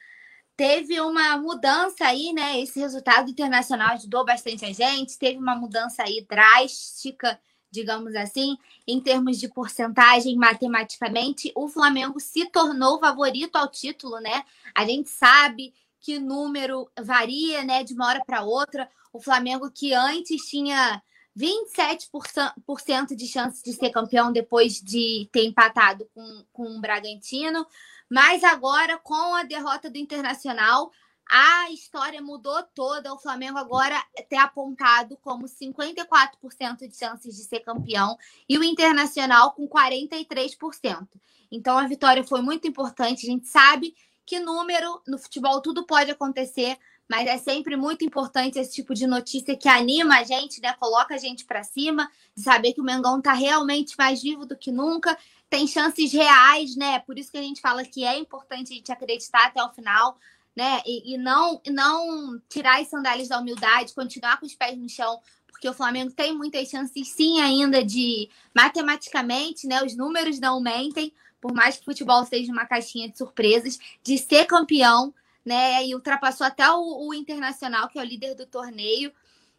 teve 0.58 1.00
uma 1.00 1.38
mudança 1.38 2.06
aí, 2.06 2.34
né? 2.34 2.60
Esse 2.60 2.80
resultado 2.80 3.30
internacional 3.30 3.94
ajudou 3.94 4.26
bastante 4.26 4.66
a 4.66 4.74
gente. 4.74 5.18
Teve 5.18 5.38
uma 5.38 5.56
mudança 5.56 6.02
aí 6.04 6.26
drástica, 6.28 7.40
digamos 7.70 8.16
assim, 8.16 8.58
em 8.88 9.00
termos 9.00 9.40
de 9.40 9.48
porcentagem 9.48 10.36
matematicamente. 10.36 11.52
O 11.56 11.70
Flamengo 11.70 12.20
se 12.20 12.50
tornou 12.50 13.00
favorito 13.00 13.56
ao 13.56 13.70
título, 13.70 14.20
né? 14.20 14.44
A 14.74 14.84
gente 14.84 15.10
sabe 15.10 15.76
que 16.00 16.18
número 16.18 16.90
varia, 17.00 17.64
né, 17.64 17.84
de 17.84 17.94
uma 17.94 18.08
hora 18.08 18.24
para 18.26 18.44
outra. 18.44 18.90
O 19.14 19.20
Flamengo 19.20 19.70
que 19.70 19.94
antes 19.94 20.48
tinha 20.48 21.02
27% 21.38 23.16
de 23.16 23.28
chance 23.28 23.64
de 23.64 23.74
ser 23.74 23.92
campeão 23.92 24.32
depois 24.32 24.82
de 24.82 25.30
ter 25.32 25.46
empatado 25.46 26.10
com, 26.16 26.46
com 26.52 26.64
o 26.64 26.82
Bragantino. 26.82 27.66
Mas 28.10 28.44
agora, 28.44 28.98
com 28.98 29.36
a 29.36 29.44
derrota 29.44 29.90
do 29.90 29.98
Internacional, 29.98 30.92
a 31.30 31.70
história 31.72 32.22
mudou 32.22 32.64
toda. 32.74 33.14
O 33.14 33.20
Flamengo 33.20 33.58
agora 33.58 34.02
tem 34.30 34.40
apontado 34.40 35.18
como 35.18 35.46
54% 35.46 36.88
de 36.88 36.98
chances 36.98 37.36
de 37.36 37.44
ser 37.44 37.60
campeão 37.60 38.18
e 38.48 38.58
o 38.58 38.64
Internacional 38.64 39.52
com 39.52 39.68
43%. 39.68 41.08
Então 41.52 41.78
a 41.78 41.88
vitória 41.88 42.24
foi 42.24 42.42
muito 42.42 42.68
importante. 42.68 43.28
A 43.28 43.32
gente 43.32 43.48
sabe 43.48 43.96
que 44.26 44.40
número 44.40 45.02
no 45.08 45.18
futebol 45.18 45.62
tudo 45.62 45.86
pode 45.86 46.12
acontecer, 46.12 46.78
mas 47.10 47.28
é 47.28 47.38
sempre 47.38 47.78
muito 47.78 48.04
importante 48.04 48.60
esse 48.60 48.74
tipo 48.74 48.94
de 48.94 49.08
notícia 49.08 49.56
que 49.56 49.70
anima 49.70 50.20
a 50.20 50.24
gente, 50.24 50.62
né? 50.62 50.74
Coloca 50.74 51.16
a 51.16 51.18
gente 51.18 51.46
para 51.46 51.64
cima, 51.64 52.10
de 52.36 52.44
saber 52.44 52.74
que 52.74 52.82
o 52.82 52.84
Mengão 52.84 53.20
está 53.20 53.32
realmente 53.32 53.96
mais 53.98 54.22
vivo 54.22 54.46
do 54.46 54.58
que 54.58 54.72
nunca 54.72 55.18
tem 55.50 55.68
chances 55.68 56.12
reais, 56.12 56.76
né? 56.76 57.00
Por 57.00 57.18
isso 57.18 57.32
que 57.32 57.38
a 57.38 57.42
gente 57.42 57.62
fala 57.62 57.86
que 57.86 58.04
é 58.04 58.18
importante 58.18 58.74
a 58.74 58.76
gente 58.76 58.92
acreditar 58.92 59.46
até 59.46 59.64
o 59.64 59.72
final, 59.74 60.18
né? 60.56 60.82
E, 60.86 61.14
e 61.14 61.18
não, 61.18 61.62
não 61.68 62.42
tirar 62.50 62.82
as 62.82 62.88
sandálias 62.88 63.30
da 63.30 63.40
humildade, 63.40 63.94
continuar 63.94 64.40
com 64.40 64.46
os 64.46 64.56
pés 64.56 64.78
no 64.78 64.90
chão, 64.90 65.20
porque 65.48 65.70
o 65.70 65.74
Flamengo 65.74 66.12
tem 66.12 66.36
muitas 66.36 66.70
chances, 66.70 67.10
sim, 67.10 67.40
ainda 67.42 67.84
de 67.84 68.30
matematicamente, 68.56 69.68
né? 69.68 69.84
Os 69.84 69.96
números 69.96 70.40
não 70.40 70.62
mentem, 70.62 71.14
por 71.40 71.54
mais 71.54 71.76
que 71.76 71.82
o 71.82 71.86
futebol 71.86 72.26
seja 72.26 72.52
uma 72.52 72.66
caixinha 72.66 73.10
de 73.10 73.18
surpresas, 73.18 73.80
de 74.04 74.18
ser 74.18 74.46
campeão, 74.46 75.14
né? 75.46 75.86
E 75.86 75.96
ultrapassou 75.96 76.46
até 76.46 76.70
o, 76.70 77.08
o 77.08 77.14
Internacional, 77.14 77.88
que 77.88 77.98
é 77.98 78.02
o 78.02 78.06
líder 78.06 78.36
do 78.36 78.46
torneio. 78.46 79.12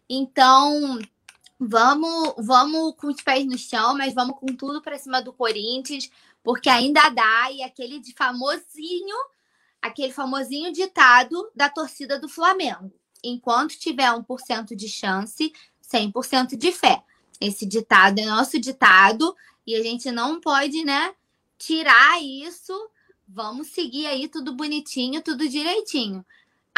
Então, 0.09 0.99
vamos, 1.59 2.35
vamos 2.39 2.95
com 2.97 3.09
os 3.09 3.21
pés 3.21 3.45
no 3.45 3.59
chão, 3.59 3.97
mas 3.97 4.15
vamos 4.15 4.39
com 4.39 4.47
tudo 4.47 4.81
para 4.81 4.99
cima 4.99 5.21
do 5.21 5.33
Corinthians, 5.33 6.11
porque 6.43 6.69
ainda 6.69 7.09
dá 7.09 7.51
e 7.51 7.63
aquele 7.63 7.99
de 7.99 8.13
famosinho, 8.15 9.17
aquele 9.83 10.13
famosinho 10.13 10.73
ditado 10.73 11.51
da 11.55 11.69
torcida 11.69 12.19
do 12.19 12.29
Flamengo. 12.29 12.93
Enquanto 13.23 13.79
tiver 13.79 14.11
1% 14.11 14.77
de 14.77 14.89
chance, 14.89 15.53
100% 15.83 16.57
de 16.57 16.71
fé. 16.71 17.03
Esse 17.41 17.67
ditado 17.67 18.19
é 18.19 18.27
nosso 18.27 18.59
ditado 18.59 19.35
e 19.67 19.75
a 19.75 19.83
gente 19.83 20.11
não 20.11 20.41
pode, 20.41 20.85
né, 20.85 21.15
tirar 21.59 22.23
isso. 22.23 22.73
Vamos 23.27 23.69
seguir 23.69 24.07
aí 24.07 24.29
tudo 24.29 24.55
bonitinho, 24.55 25.23
tudo 25.23 25.49
direitinho. 25.49 26.25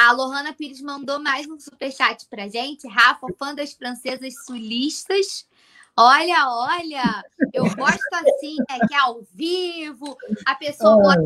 A 0.02 0.12
Lohana 0.12 0.54
Pires 0.54 0.80
mandou 0.80 1.20
mais 1.20 1.46
um 1.46 1.60
superchat 1.60 2.24
pra 2.30 2.48
gente. 2.48 2.88
Rafa, 2.88 3.26
fã 3.38 3.54
das 3.54 3.74
francesas 3.74 4.32
sulistas. 4.46 5.46
Olha, 5.94 6.48
olha, 6.48 7.22
eu 7.52 7.64
gosto 7.76 8.14
assim, 8.14 8.56
é 8.70 8.86
que 8.86 8.94
é 8.94 8.98
ao 8.98 9.20
vivo, 9.34 10.16
a 10.46 10.54
pessoa 10.54 10.96
bota 10.96 11.20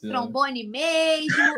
trombone 0.00 0.66
mesmo, 0.66 1.54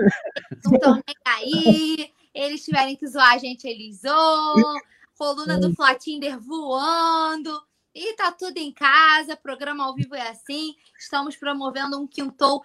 não 0.62 0.74
estão 0.74 0.94
nem 0.94 1.16
aí, 1.24 2.12
eles 2.34 2.62
tiverem 2.62 2.96
que 2.96 3.06
zoar 3.06 3.32
a 3.32 3.38
gente, 3.38 3.66
eles 3.66 4.02
zoam, 4.02 4.74
coluna 5.16 5.58
do 5.58 5.74
Flatinder 5.74 6.38
voando, 6.38 7.58
e 7.94 8.12
tá 8.14 8.30
tudo 8.30 8.58
em 8.58 8.72
casa, 8.72 9.36
programa 9.36 9.86
ao 9.86 9.94
vivo 9.94 10.14
é 10.14 10.28
assim, 10.28 10.74
estamos 10.98 11.34
promovendo 11.34 11.98
um 11.98 12.06
quintou 12.06 12.62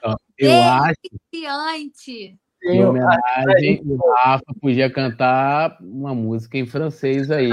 deliciante. 1.31 2.37
Em 2.63 2.85
homenagem, 2.85 3.81
o 3.85 4.11
Rafa 4.13 4.53
podia 4.61 4.89
cantar 4.89 5.77
uma 5.81 6.15
música 6.15 6.57
em 6.57 6.65
francês 6.65 7.29
aí. 7.29 7.49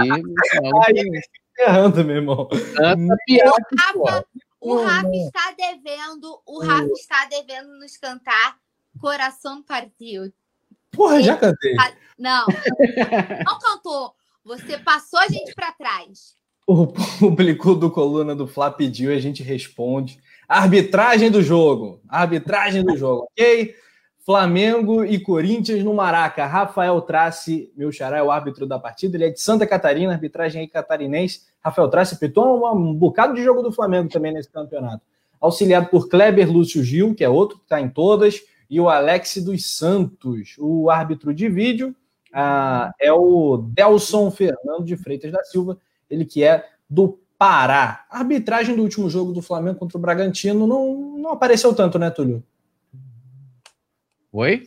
Errando, 1.59 2.05
meu 2.05 2.17
irmão. 2.17 2.49
Canta 2.77 3.17
piada, 3.27 3.51
o 3.51 4.05
Rafa, 4.05 4.27
o 4.61 4.77
Rafa 4.83 5.11
está 5.13 5.55
devendo, 5.57 6.41
o 6.47 6.63
Rafa 6.63 6.93
está 6.93 7.27
devendo 7.27 7.79
nos 7.79 7.97
cantar 7.97 8.57
Coração 9.01 9.63
Partiu. 9.63 10.33
Porra, 10.93 11.23
já 11.23 11.37
cantei. 11.37 11.75
Tá, 11.75 11.93
não, 12.19 12.47
não 13.47 13.59
cantou. 13.59 14.15
Você 14.45 14.79
passou 14.79 15.19
a 15.19 15.29
gente 15.29 15.55
para 15.55 15.73
trás. 15.73 16.35
O 16.67 16.87
público 16.87 17.75
do 17.75 17.91
Coluna 17.91 18.35
do 18.35 18.47
Fla 18.47 18.71
pediu 18.71 19.13
e 19.13 19.17
a 19.17 19.21
gente 19.21 19.43
responde. 19.43 20.21
Arbitragem 20.49 21.31
do 21.31 21.43
jogo. 21.43 22.01
Arbitragem 22.09 22.85
do 22.85 22.97
jogo, 22.97 23.29
ok? 23.33 23.75
Flamengo 24.25 25.05
e 25.05 25.19
Corinthians 25.19 25.83
no 25.83 25.95
Maraca. 25.95 26.47
Rafael 26.47 27.01
Trace, 27.01 27.73
meu 27.77 27.91
xará, 27.91 28.19
é 28.19 28.23
o 28.23 28.31
árbitro 28.31 28.67
da 28.67 28.79
partida. 28.79 29.17
Ele 29.17 29.25
é 29.25 29.31
de 29.31 29.41
Santa 29.41 29.67
Catarina, 29.67 30.13
arbitragem 30.13 30.61
aí 30.61 30.69
catarinense. 30.69 31.43
Rafael 31.63 31.89
Trace 31.89 32.19
pitou 32.19 32.61
um, 32.61 32.91
um 32.91 32.95
bocado 32.95 33.35
de 33.35 33.43
jogo 33.43 33.63
do 33.63 33.73
Flamengo 33.73 34.09
também 34.09 34.33
nesse 34.33 34.51
campeonato. 34.51 35.03
Auxiliado 35.41 35.89
por 35.89 36.09
Kleber 36.09 36.51
Lúcio 36.51 36.85
Gil, 36.85 37.15
que 37.15 37.25
é 37.25 37.29
outro 37.29 37.59
que 37.59 37.65
está 37.65 37.81
em 37.81 37.89
todas, 37.89 38.41
e 38.69 38.79
o 38.79 38.89
Alex 38.89 39.39
dos 39.39 39.75
Santos. 39.75 40.55
O 40.59 40.91
árbitro 40.91 41.33
de 41.33 41.49
vídeo 41.49 41.97
ah, 42.33 42.93
é 43.01 43.13
o 43.13 43.57
Delson 43.57 44.31
Fernando 44.31 44.85
de 44.85 44.97
Freitas 44.97 45.33
da 45.33 45.43
Silva, 45.45 45.79
ele 46.11 46.25
que 46.25 46.45
é 46.45 46.67
do 46.89 47.19
Pará. 47.39 48.05
A 48.11 48.19
arbitragem 48.19 48.77
do 48.77 48.83
último 48.83 49.09
jogo 49.09 49.33
do 49.33 49.41
Flamengo 49.41 49.79
contra 49.79 49.97
o 49.97 50.01
Bragantino 50.01 50.67
não, 50.67 51.17
não 51.17 51.31
apareceu 51.31 51.75
tanto, 51.75 51.99
né, 51.99 52.11
Túlio? 52.11 52.45
Oi? 54.33 54.63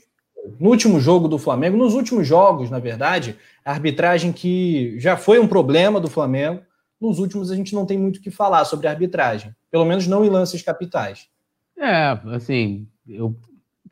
No 0.59 0.69
último 0.69 0.99
jogo 0.99 1.27
do 1.27 1.37
Flamengo, 1.37 1.77
nos 1.77 1.93
últimos 1.93 2.27
jogos, 2.27 2.69
na 2.69 2.79
verdade, 2.79 3.37
a 3.63 3.71
arbitragem 3.71 4.33
que 4.33 4.99
já 4.99 5.15
foi 5.15 5.39
um 5.39 5.47
problema 5.47 5.99
do 5.99 6.09
Flamengo, 6.09 6.61
nos 6.99 7.19
últimos 7.19 7.51
a 7.51 7.55
gente 7.55 7.73
não 7.73 7.85
tem 7.85 7.97
muito 7.97 8.17
o 8.17 8.21
que 8.21 8.29
falar 8.31 8.65
sobre 8.65 8.87
a 8.87 8.91
arbitragem, 8.91 9.55
pelo 9.71 9.85
menos 9.85 10.05
não 10.07 10.25
em 10.25 10.29
lances 10.29 10.61
capitais. 10.61 11.27
É, 11.77 12.17
assim, 12.35 12.87
eu 13.07 13.35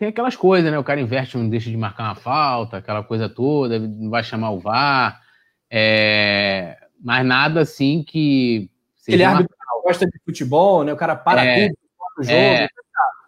tem 0.02 0.08
aquelas 0.08 0.36
coisas, 0.36 0.72
né? 0.72 0.80
O 0.80 0.84
cara 0.84 1.00
inverte, 1.00 1.38
não 1.38 1.48
deixa 1.48 1.70
de 1.70 1.78
marcar 1.78 2.06
uma 2.06 2.16
falta, 2.16 2.78
aquela 2.78 3.04
coisa 3.04 3.30
toda, 3.30 3.78
não 3.78 4.10
vai 4.10 4.24
chamar 4.24 4.50
o 4.50 4.60
VAR. 4.60 5.22
É, 5.70 6.76
mas 7.00 7.24
nada 7.24 7.62
assim 7.62 8.04
que. 8.04 8.68
Ele 9.08 9.24
uma... 9.24 9.46
gosta 9.84 10.08
de 10.08 10.20
futebol, 10.26 10.84
né? 10.84 10.92
O 10.92 10.98
cara 10.98 11.16
para 11.16 11.46
é, 11.46 11.68
tudo, 11.68 11.78
o 12.18 12.24
jogo. 12.24 12.36
É, 12.36 12.68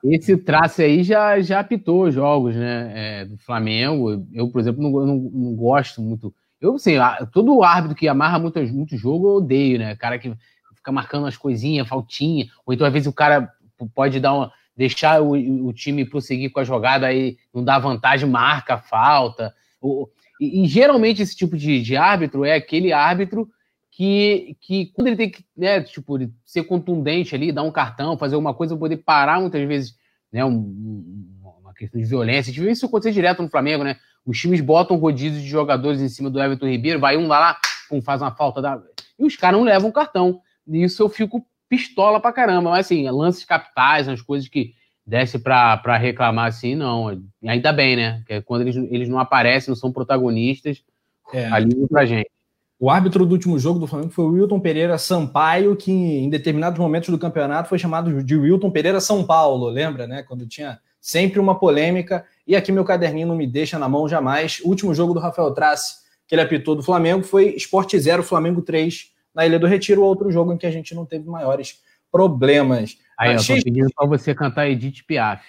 esse 0.03 0.35
traço 0.37 0.81
aí 0.81 1.03
já, 1.03 1.39
já 1.39 1.59
apitou 1.59 2.11
jogos, 2.11 2.55
né? 2.55 2.91
É, 2.93 3.25
do 3.25 3.37
Flamengo. 3.37 4.25
Eu, 4.33 4.49
por 4.49 4.59
exemplo, 4.59 4.83
não, 4.83 4.91
não, 5.05 5.15
não 5.15 5.55
gosto 5.55 6.01
muito. 6.01 6.33
Eu, 6.59 6.75
assim, 6.75 6.93
todo 7.31 7.63
árbitro 7.63 7.95
que 7.95 8.07
amarra 8.07 8.39
muito, 8.39 8.59
muito 8.73 8.97
jogo, 8.97 9.27
eu 9.27 9.35
odeio, 9.35 9.79
né? 9.79 9.95
Cara 9.95 10.19
que 10.19 10.33
fica 10.75 10.91
marcando 10.91 11.27
as 11.27 11.37
coisinhas, 11.37 11.87
faltinha, 11.87 12.47
ou 12.65 12.73
então 12.73 12.85
às 12.85 12.91
vezes 12.91 13.07
o 13.07 13.13
cara 13.13 13.49
pode 13.95 14.19
dar 14.19 14.33
uma, 14.33 14.51
deixar 14.75 15.21
o, 15.21 15.31
o 15.31 15.71
time 15.71 16.05
prosseguir 16.05 16.51
com 16.51 16.59
a 16.59 16.63
jogada, 16.63 17.07
aí 17.07 17.37
não 17.53 17.63
dá 17.63 17.79
vantagem, 17.79 18.29
marca 18.29 18.77
falta. 18.77 19.53
O, 19.81 20.09
e, 20.39 20.63
e, 20.63 20.67
geralmente 20.67 21.21
esse 21.21 21.35
tipo 21.35 21.55
de, 21.55 21.81
de 21.81 21.95
árbitro 21.95 22.43
é 22.43 22.55
aquele 22.55 22.91
árbitro 22.91 23.47
que, 23.95 24.57
que 24.59 24.87
quando 24.87 25.07
ele 25.07 25.15
tem 25.15 25.29
que 25.29 25.45
né, 25.55 25.81
tipo, 25.81 26.17
ser 26.43 26.63
contundente 26.63 27.35
ali, 27.35 27.51
dar 27.51 27.61
um 27.61 27.71
cartão, 27.71 28.17
fazer 28.17 28.35
alguma 28.35 28.53
coisa, 28.53 28.75
poder 28.75 28.97
parar 28.97 29.39
muitas 29.39 29.65
vezes 29.67 29.95
né, 30.31 30.43
um, 30.43 31.29
uma 31.61 31.73
questão 31.75 32.01
de 32.01 32.07
violência. 32.07 32.49
A 32.49 32.53
gente 32.53 32.63
vê 32.63 32.71
isso 32.71 32.87
acontecer 32.87 33.11
direto 33.11 33.43
no 33.43 33.49
Flamengo, 33.49 33.83
né? 33.83 33.97
Os 34.25 34.39
times 34.39 34.61
botam 34.61 34.97
rodízio 34.97 35.39
de 35.39 35.47
jogadores 35.47 36.01
em 36.01 36.09
cima 36.09 36.29
do 36.29 36.41
Everton 36.41 36.67
Ribeiro, 36.67 36.99
vai 36.99 37.17
um 37.17 37.27
lá, 37.27 37.39
lá 37.39 37.57
faz 38.03 38.21
uma 38.21 38.31
falta, 38.31 38.59
da... 38.59 38.81
e 39.19 39.23
os 39.23 39.35
caras 39.35 39.59
não 39.59 39.65
levam 39.65 39.91
cartão. 39.91 40.41
Isso 40.67 41.03
eu 41.03 41.09
fico 41.09 41.45
pistola 41.69 42.19
pra 42.19 42.33
caramba. 42.33 42.71
Mas 42.71 42.87
assim, 42.87 43.07
lances 43.11 43.45
capitais, 43.45 44.07
as 44.07 44.21
coisas 44.21 44.49
que 44.49 44.73
desce 45.05 45.37
pra, 45.37 45.75
reclamar 45.97 46.47
assim, 46.47 46.73
não. 46.73 47.21
Ainda 47.45 47.71
bem, 47.71 47.95
né? 47.95 48.23
Que 48.25 48.33
é 48.33 48.41
quando 48.41 48.61
eles, 48.61 48.75
eles 48.75 49.09
não 49.09 49.19
aparecem, 49.19 49.69
não 49.69 49.75
são 49.75 49.91
protagonistas, 49.91 50.83
é. 51.31 51.45
alívio 51.47 51.87
pra 51.87 52.05
gente. 52.05 52.32
O 52.79 52.89
árbitro 52.89 53.25
do 53.25 53.31
último 53.33 53.57
jogo 53.57 53.79
do 53.79 53.87
Flamengo 53.87 54.11
foi 54.11 54.25
o 54.25 54.29
Wilton 54.29 54.59
Pereira 54.59 54.97
Sampaio, 54.97 55.75
que 55.75 55.91
em 55.91 56.29
determinados 56.29 56.79
momentos 56.79 57.09
do 57.09 57.19
campeonato 57.19 57.69
foi 57.69 57.79
chamado 57.79 58.23
de 58.23 58.35
Wilton 58.35 58.71
Pereira 58.71 58.99
São 58.99 59.23
Paulo, 59.23 59.69
lembra, 59.69 60.05
né? 60.05 60.23
Quando 60.23 60.45
tinha 60.47 60.79
sempre 60.99 61.39
uma 61.39 61.59
polêmica. 61.59 62.25
E 62.47 62.55
aqui 62.55 62.71
meu 62.71 62.85
caderninho 62.85 63.27
não 63.27 63.35
me 63.35 63.45
deixa 63.45 63.77
na 63.77 63.89
mão 63.89 64.07
jamais. 64.07 64.61
O 64.63 64.69
último 64.69 64.93
jogo 64.93 65.13
do 65.13 65.19
Rafael 65.19 65.53
Trace, 65.53 65.95
que 66.27 66.33
ele 66.33 66.41
apitou 66.41 66.75
do 66.75 66.81
Flamengo, 66.81 67.23
foi 67.23 67.53
Esporte 67.55 67.99
0, 67.99 68.23
Flamengo 68.23 68.61
3, 68.61 69.11
na 69.35 69.45
Ilha 69.45 69.59
do 69.59 69.67
Retiro, 69.67 70.01
outro 70.01 70.31
jogo 70.31 70.53
em 70.53 70.57
que 70.57 70.65
a 70.65 70.71
gente 70.71 70.95
não 70.95 71.05
teve 71.05 71.27
maiores 71.29 71.81
problemas. 72.11 72.97
Aí, 73.19 73.33
Mas, 73.33 73.47
eu 73.47 73.57
tô 73.57 73.63
pedindo 73.63 73.89
para 73.95 74.07
você 74.07 74.33
cantar 74.33 74.69
Edith 74.69 75.03
Piaf. 75.05 75.43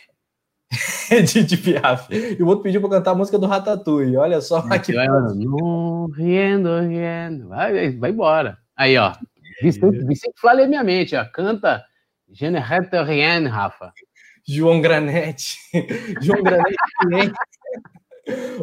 Edith 1.10 1.56
Piaf. 1.62 2.08
E 2.10 2.42
o 2.42 2.46
outro 2.46 2.62
pediu 2.62 2.80
para 2.80 2.90
cantar 2.90 3.12
a 3.12 3.14
música 3.14 3.38
do 3.38 3.46
Ratatouille. 3.46 4.16
Olha 4.16 4.40
só 4.40 4.58
aqui. 4.70 4.92
Vai, 4.92 5.06
no, 5.06 6.08
riendo, 6.16 6.80
riendo. 6.80 7.48
Vai, 7.48 7.90
vai 7.90 8.10
embora. 8.10 8.58
Aí, 8.76 8.96
ó. 8.98 9.12
Vicente, 9.62 10.04
Vicente 10.04 10.34
Flávio 10.40 10.64
é 10.64 10.66
minha 10.66 10.82
mente, 10.82 11.14
ó. 11.14 11.24
Canta 11.24 11.84
Je 12.30 12.50
ne 12.50 12.58
rien, 12.58 13.46
Rafa. 13.46 13.92
João 14.46 14.80
Granete. 14.80 15.58
João 16.20 16.42
Granete. 16.42 17.32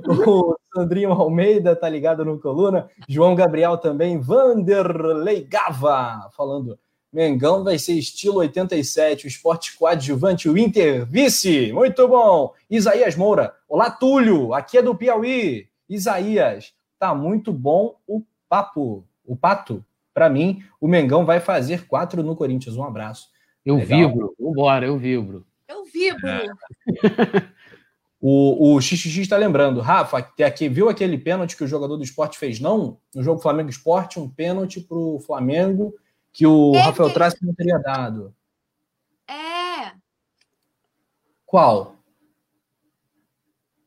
o 0.07 0.55
Sandrinho 0.73 1.11
Almeida 1.11 1.75
tá 1.75 1.87
ligado 1.87 2.25
no 2.25 2.39
Coluna. 2.39 2.89
João 3.07 3.35
Gabriel 3.35 3.77
também. 3.77 4.19
Vanderlei 4.19 5.43
Gava 5.43 6.29
falando 6.35 6.77
Mengão 7.11 7.61
vai 7.61 7.77
ser 7.77 7.93
estilo 7.93 8.37
87, 8.37 9.25
o 9.25 9.27
esporte 9.27 9.77
coadjuvante, 9.77 10.47
o 10.47 10.57
Inter 10.57 11.05
vice. 11.05 11.73
Muito 11.73 12.07
bom. 12.07 12.53
Isaías 12.69 13.17
Moura. 13.17 13.53
Olá, 13.67 13.91
Túlio. 13.91 14.53
Aqui 14.53 14.77
é 14.77 14.81
do 14.81 14.95
Piauí. 14.95 15.67
Isaías, 15.89 16.73
tá 16.97 17.13
muito 17.13 17.51
bom 17.51 17.95
o 18.07 18.23
papo. 18.47 19.05
O 19.25 19.35
pato, 19.35 19.83
para 20.13 20.29
mim, 20.29 20.63
o 20.79 20.87
Mengão 20.87 21.25
vai 21.25 21.41
fazer 21.41 21.85
quatro 21.85 22.23
no 22.23 22.33
Corinthians. 22.33 22.77
Um 22.77 22.83
abraço. 22.83 23.27
Eu 23.65 23.75
Legal. 23.75 23.99
vibro. 23.99 24.35
Vambora, 24.39 24.85
eu 24.85 24.97
vibro. 24.97 25.45
Eu 25.67 25.83
vibro. 25.83 26.27
É. 26.27 26.47
o, 28.21 28.73
o 28.73 28.81
XXX 28.81 29.17
está 29.17 29.35
lembrando. 29.35 29.81
Rafa, 29.81 30.17
aqui, 30.17 30.69
viu 30.69 30.87
aquele 30.87 31.17
pênalti 31.17 31.57
que 31.57 31.63
o 31.65 31.67
jogador 31.67 31.97
do 31.97 32.03
esporte 32.05 32.37
fez, 32.37 32.61
não? 32.61 32.97
No 33.13 33.21
jogo 33.21 33.41
Flamengo 33.41 33.69
Esporte, 33.69 34.17
um 34.17 34.29
pênalti 34.29 34.79
para 34.79 34.97
o 34.97 35.19
Flamengo 35.19 35.93
que 36.33 36.45
o 36.47 36.73
é, 36.75 36.79
Rafael 36.79 37.13
Trace 37.13 37.37
não 37.45 37.53
teria 37.53 37.77
dado. 37.77 38.33
É. 39.27 39.91
Qual? 41.45 41.95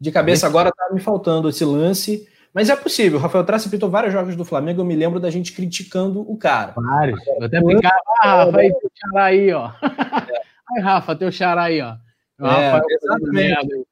De 0.01 0.13
cabeça 0.13 0.47
agora 0.47 0.71
tá 0.71 0.93
me 0.93 1.01
faltando 1.01 1.49
esse 1.49 1.65
lance, 1.65 2.29
mas 2.53 2.69
é 2.69 2.77
possível. 2.77 3.19
O 3.19 3.23
Rafael 3.23 3.45
Trace 3.45 3.71
pintou 3.71 3.89
vários 3.89 4.13
jogos 4.13 4.37
do 4.37 4.45
Flamengo, 4.45 4.81
eu 4.81 4.85
me 4.85 4.95
lembro 4.95 5.19
da 5.19 5.31
gente 5.31 5.53
criticando 5.53 6.21
o 6.21 6.37
cara. 6.37 6.73
Vários. 6.77 7.27
Eu 7.27 7.45
até 7.45 7.61
ficava, 7.61 7.95
ah, 8.21 8.45
Rafa, 8.45 8.59
aí 8.59 8.73
teu 8.73 8.91
xará 8.95 9.25
aí, 9.25 9.53
ó. 9.53 9.71
É. 10.35 10.77
Ai, 10.77 10.83
Rafa, 10.83 11.17
teu 11.17 11.33
xará 11.33 11.63
aí, 11.65 11.81
ó. 11.81 11.97
O 12.39 12.47
é, 12.47 12.71
Rafael, 12.71 12.85
exatamente. 12.91 13.87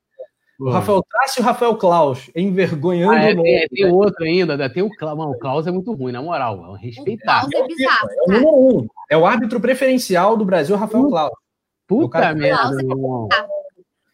O 0.62 0.70
Rafael 0.70 1.02
Trace 1.02 1.40
e 1.40 1.42
o 1.42 1.44
Rafael 1.44 1.76
Klaus, 1.76 2.30
envergonhando 2.36 3.14
ah, 3.14 3.24
é, 3.24 3.34
tem, 3.34 3.68
tem 3.68 3.86
outro 3.86 4.24
ainda, 4.24 4.70
tem 4.70 4.82
o 4.82 4.90
Klaus. 4.90 5.18
Mano, 5.18 5.32
o 5.32 5.38
Klaus 5.38 5.66
é 5.66 5.72
muito 5.72 5.92
ruim, 5.92 6.12
na 6.12 6.22
moral. 6.22 6.74
Respeitar. 6.74 7.44
O 7.44 7.50
Klaus 7.50 7.64
é 7.64 7.66
bizarro. 7.66 8.08
É 8.10 8.22
o 8.22 8.32
número 8.32 8.78
um. 8.78 8.86
É 9.10 9.16
o 9.16 9.26
árbitro 9.26 9.60
preferencial 9.60 10.36
do 10.36 10.44
Brasil, 10.44 10.76
Rafael 10.76 11.08
Klaus. 11.08 11.32
Puta 11.88 12.18
é 12.18 12.34
merda, 12.34 12.76
meu 12.76 12.90
irmão. 12.90 13.28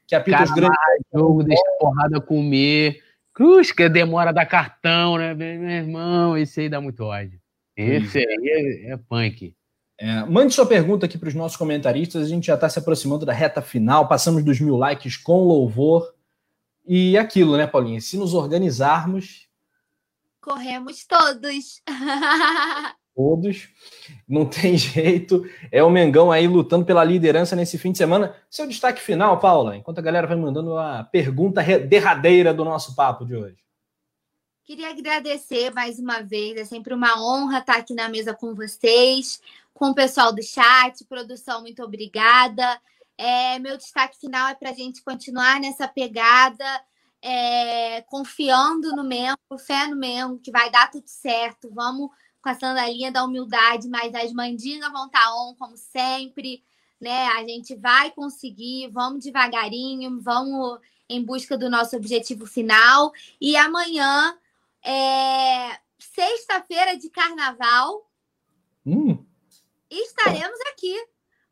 Que 0.06 0.14
apita 0.14 0.42
os 0.42 0.50
grandes. 0.52 0.78
jogo, 1.12 1.44
deixa 1.44 1.62
a 1.62 1.78
porrada 1.78 2.20
comer. 2.20 3.02
Cruz, 3.34 3.70
que 3.70 3.86
demora 3.88 4.32
dar 4.32 4.46
cartão, 4.46 5.18
né? 5.18 5.34
Meu 5.34 5.68
irmão, 5.68 6.36
esse 6.36 6.62
aí 6.62 6.68
dá 6.70 6.80
muito 6.80 7.04
ódio. 7.04 7.38
Esse 7.76 8.18
aí 8.18 8.86
é, 8.86 8.92
é 8.92 8.96
punk. 8.96 9.54
É, 10.00 10.24
mande 10.24 10.54
sua 10.54 10.64
pergunta 10.64 11.04
aqui 11.06 11.18
para 11.18 11.28
os 11.28 11.34
nossos 11.34 11.58
comentaristas. 11.58 12.24
A 12.24 12.28
gente 12.28 12.46
já 12.46 12.54
está 12.54 12.68
se 12.68 12.78
aproximando 12.78 13.26
da 13.26 13.32
reta 13.32 13.60
final. 13.60 14.08
Passamos 14.08 14.42
dos 14.42 14.58
mil 14.60 14.76
likes 14.76 15.16
com 15.16 15.44
louvor. 15.44 16.17
E 16.88 17.18
aquilo, 17.18 17.58
né, 17.58 17.66
Paulinha? 17.66 18.00
Se 18.00 18.16
nos 18.16 18.32
organizarmos. 18.32 19.46
Corremos 20.40 21.06
todos. 21.06 21.82
todos. 23.14 23.68
Não 24.26 24.46
tem 24.46 24.74
jeito. 24.78 25.44
É 25.70 25.82
o 25.82 25.90
Mengão 25.90 26.32
aí 26.32 26.46
lutando 26.46 26.86
pela 26.86 27.04
liderança 27.04 27.54
nesse 27.54 27.76
fim 27.76 27.92
de 27.92 27.98
semana. 27.98 28.34
Seu 28.48 28.66
destaque 28.66 29.02
final, 29.02 29.38
Paula, 29.38 29.76
enquanto 29.76 29.98
a 29.98 30.02
galera 30.02 30.26
vai 30.26 30.36
mandando 30.36 30.78
a 30.78 31.04
pergunta 31.04 31.62
derradeira 31.80 32.54
do 32.54 32.64
nosso 32.64 32.94
papo 32.94 33.26
de 33.26 33.36
hoje. 33.36 33.58
Queria 34.64 34.90
agradecer 34.90 35.72
mais 35.74 35.98
uma 35.98 36.22
vez. 36.22 36.56
É 36.56 36.64
sempre 36.64 36.94
uma 36.94 37.20
honra 37.20 37.58
estar 37.58 37.76
aqui 37.76 37.92
na 37.92 38.08
mesa 38.08 38.32
com 38.32 38.54
vocês, 38.54 39.42
com 39.74 39.90
o 39.90 39.94
pessoal 39.94 40.32
do 40.32 40.42
chat. 40.42 41.04
Produção, 41.06 41.60
muito 41.60 41.82
obrigada. 41.82 42.80
É, 43.18 43.58
meu 43.58 43.76
destaque 43.76 44.16
final 44.16 44.46
é 44.48 44.54
para 44.54 44.70
a 44.70 44.74
gente 44.74 45.02
continuar 45.02 45.58
nessa 45.58 45.88
pegada, 45.88 46.64
é, 47.20 48.00
confiando 48.02 48.94
no 48.94 49.02
Mengo, 49.02 49.58
fé 49.58 49.88
no 49.88 49.96
Mengo, 49.96 50.38
que 50.38 50.52
vai 50.52 50.70
dar 50.70 50.88
tudo 50.88 51.08
certo. 51.08 51.68
Vamos 51.74 52.10
com 52.40 52.48
a 52.48 52.54
sandalinha 52.54 53.10
da 53.10 53.24
humildade, 53.24 53.88
mas 53.88 54.14
as 54.14 54.32
mandingas 54.32 54.92
vão 54.92 55.06
estar 55.06 55.24
tá 55.24 55.34
on, 55.34 55.52
como 55.56 55.76
sempre. 55.76 56.62
Né? 57.00 57.26
A 57.26 57.44
gente 57.44 57.74
vai 57.74 58.12
conseguir, 58.12 58.88
vamos 58.92 59.24
devagarinho, 59.24 60.20
vamos 60.20 60.78
em 61.08 61.24
busca 61.24 61.58
do 61.58 61.68
nosso 61.68 61.96
objetivo 61.96 62.46
final. 62.46 63.12
E 63.40 63.56
amanhã, 63.56 64.38
é, 64.84 65.76
sexta-feira 65.98 66.96
de 66.96 67.10
carnaval, 67.10 68.08
hum. 68.86 69.26
estaremos 69.90 70.60
aqui 70.72 70.96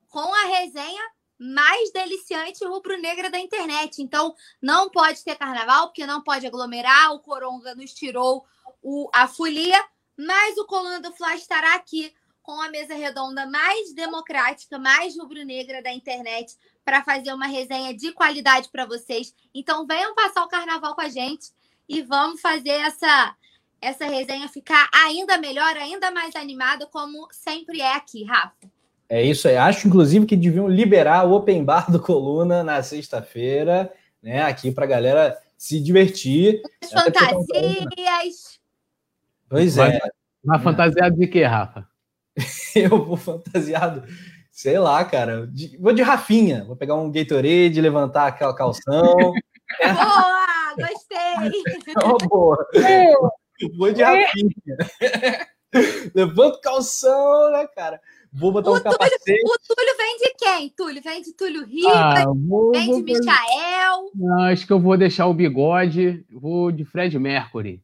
com 0.09 0.33
a 0.33 0.47
resenha 0.59 1.16
mais 1.39 1.93
deliciante 1.93 2.65
rubro-negra 2.65 3.31
da 3.31 3.39
internet. 3.39 4.03
Então, 4.03 4.35
não 4.61 4.91
pode 4.91 5.23
ter 5.23 5.37
carnaval, 5.37 5.89
porque 5.89 6.07
não 6.07 6.23
pode 6.23 6.47
aglomerar. 6.47 7.13
O 7.13 7.21
Coronga 7.21 7.75
nos 7.75 7.93
tirou 7.93 8.45
o, 8.83 9.09
a 9.15 9.29
folia, 9.29 9.83
mas 10.17 10.57
o 10.57 10.67
Coluna 10.67 11.01
do 11.01 11.13
Fla 11.13 11.35
estará 11.35 11.75
aqui 11.75 12.15
com 12.43 12.61
a 12.61 12.69
mesa 12.69 12.95
redonda 12.95 13.45
mais 13.47 13.93
democrática, 13.93 14.79
mais 14.79 15.19
rubro-negra 15.19 15.83
da 15.83 15.93
internet, 15.93 16.57
para 16.85 17.03
fazer 17.03 17.33
uma 17.33 17.47
resenha 17.47 17.93
de 17.93 18.13
qualidade 18.13 18.69
para 18.69 18.87
vocês. 18.87 19.35
Então, 19.53 19.85
venham 19.85 20.15
passar 20.15 20.45
o 20.45 20.49
carnaval 20.49 20.95
com 20.95 21.01
a 21.01 21.09
gente 21.09 21.51
e 21.89 22.03
vamos 22.03 22.41
fazer 22.41 22.71
essa 22.71 23.37
essa 23.81 24.07
resenha 24.07 24.49
ficar 24.49 24.89
ainda 24.93 25.37
melhor, 25.37 25.77
ainda 25.77 26.11
mais 26.11 26.35
animada, 26.35 26.87
como 26.87 27.29
sempre 27.31 27.81
é 27.81 27.93
aqui, 27.93 28.25
Rafa. 28.25 28.76
É 29.09 29.23
isso 29.23 29.49
aí. 29.49 29.57
Acho, 29.57 29.87
inclusive, 29.87 30.27
que 30.27 30.37
deviam 30.37 30.69
liberar 30.69 31.27
o 31.27 31.33
Open 31.35 31.65
Bar 31.65 31.91
do 31.91 32.01
Coluna 32.01 32.63
na 32.63 32.83
sexta-feira, 32.83 33.93
né? 34.23 34.43
Aqui 34.43 34.71
para 34.71 34.85
a 34.85 34.89
galera 34.89 35.39
se 35.57 35.81
divertir. 35.81 36.63
As 36.83 36.91
fantasias. 36.91 38.59
Pois 39.49 39.79
é. 39.79 39.99
Mas 40.45 40.63
fantasiado 40.63 41.17
de 41.17 41.27
quê, 41.27 41.45
Rafa? 41.45 41.87
Eu 42.75 43.05
vou 43.05 43.17
fantasiado, 43.17 44.05
sei 44.51 44.79
lá, 44.79 45.05
cara. 45.05 45.47
De, 45.47 45.77
vou 45.79 45.93
de 45.93 46.03
Rafinha. 46.03 46.65
Vou 46.65 46.77
pegar 46.77 46.95
um 46.95 47.11
Gatorade, 47.11 47.81
levantar 47.81 48.27
aquela 48.27 48.55
calção. 48.55 49.15
Boa! 49.83 50.47
Gostei! 50.77 51.17
Oh, 52.05 52.19
boa. 52.29 52.69
Vou 53.79 53.93
de 53.93 54.03
rapinha. 54.03 54.77
Levanta 56.15 56.59
o 56.59 56.61
calção, 56.61 57.51
né, 57.53 57.67
cara? 57.75 58.01
Vou 58.39 58.53
botar 58.53 58.71
o 58.71 58.75
um 58.75 58.81
Túlio, 58.81 58.99
capacete. 58.99 59.41
O 59.45 59.75
Túlio 59.75 59.97
vem 59.97 60.17
de 60.19 60.35
quem? 60.39 60.69
Túlio 60.77 61.03
vem 61.03 61.23
de 61.23 61.33
Túlio 61.33 61.65
Riva? 61.65 61.91
Ah, 61.91 62.25
vou, 62.27 62.71
vem 62.73 62.87
vou, 62.87 63.03
de 63.03 63.15
Michael? 63.15 64.11
Não, 64.15 64.41
acho 64.43 64.67
que 64.67 64.73
eu 64.73 64.79
vou 64.79 64.97
deixar 64.97 65.27
o 65.27 65.35
bigode. 65.35 66.25
Vou 66.31 66.71
de 66.71 66.85
Fred 66.85 67.19
Mercury. 67.19 67.83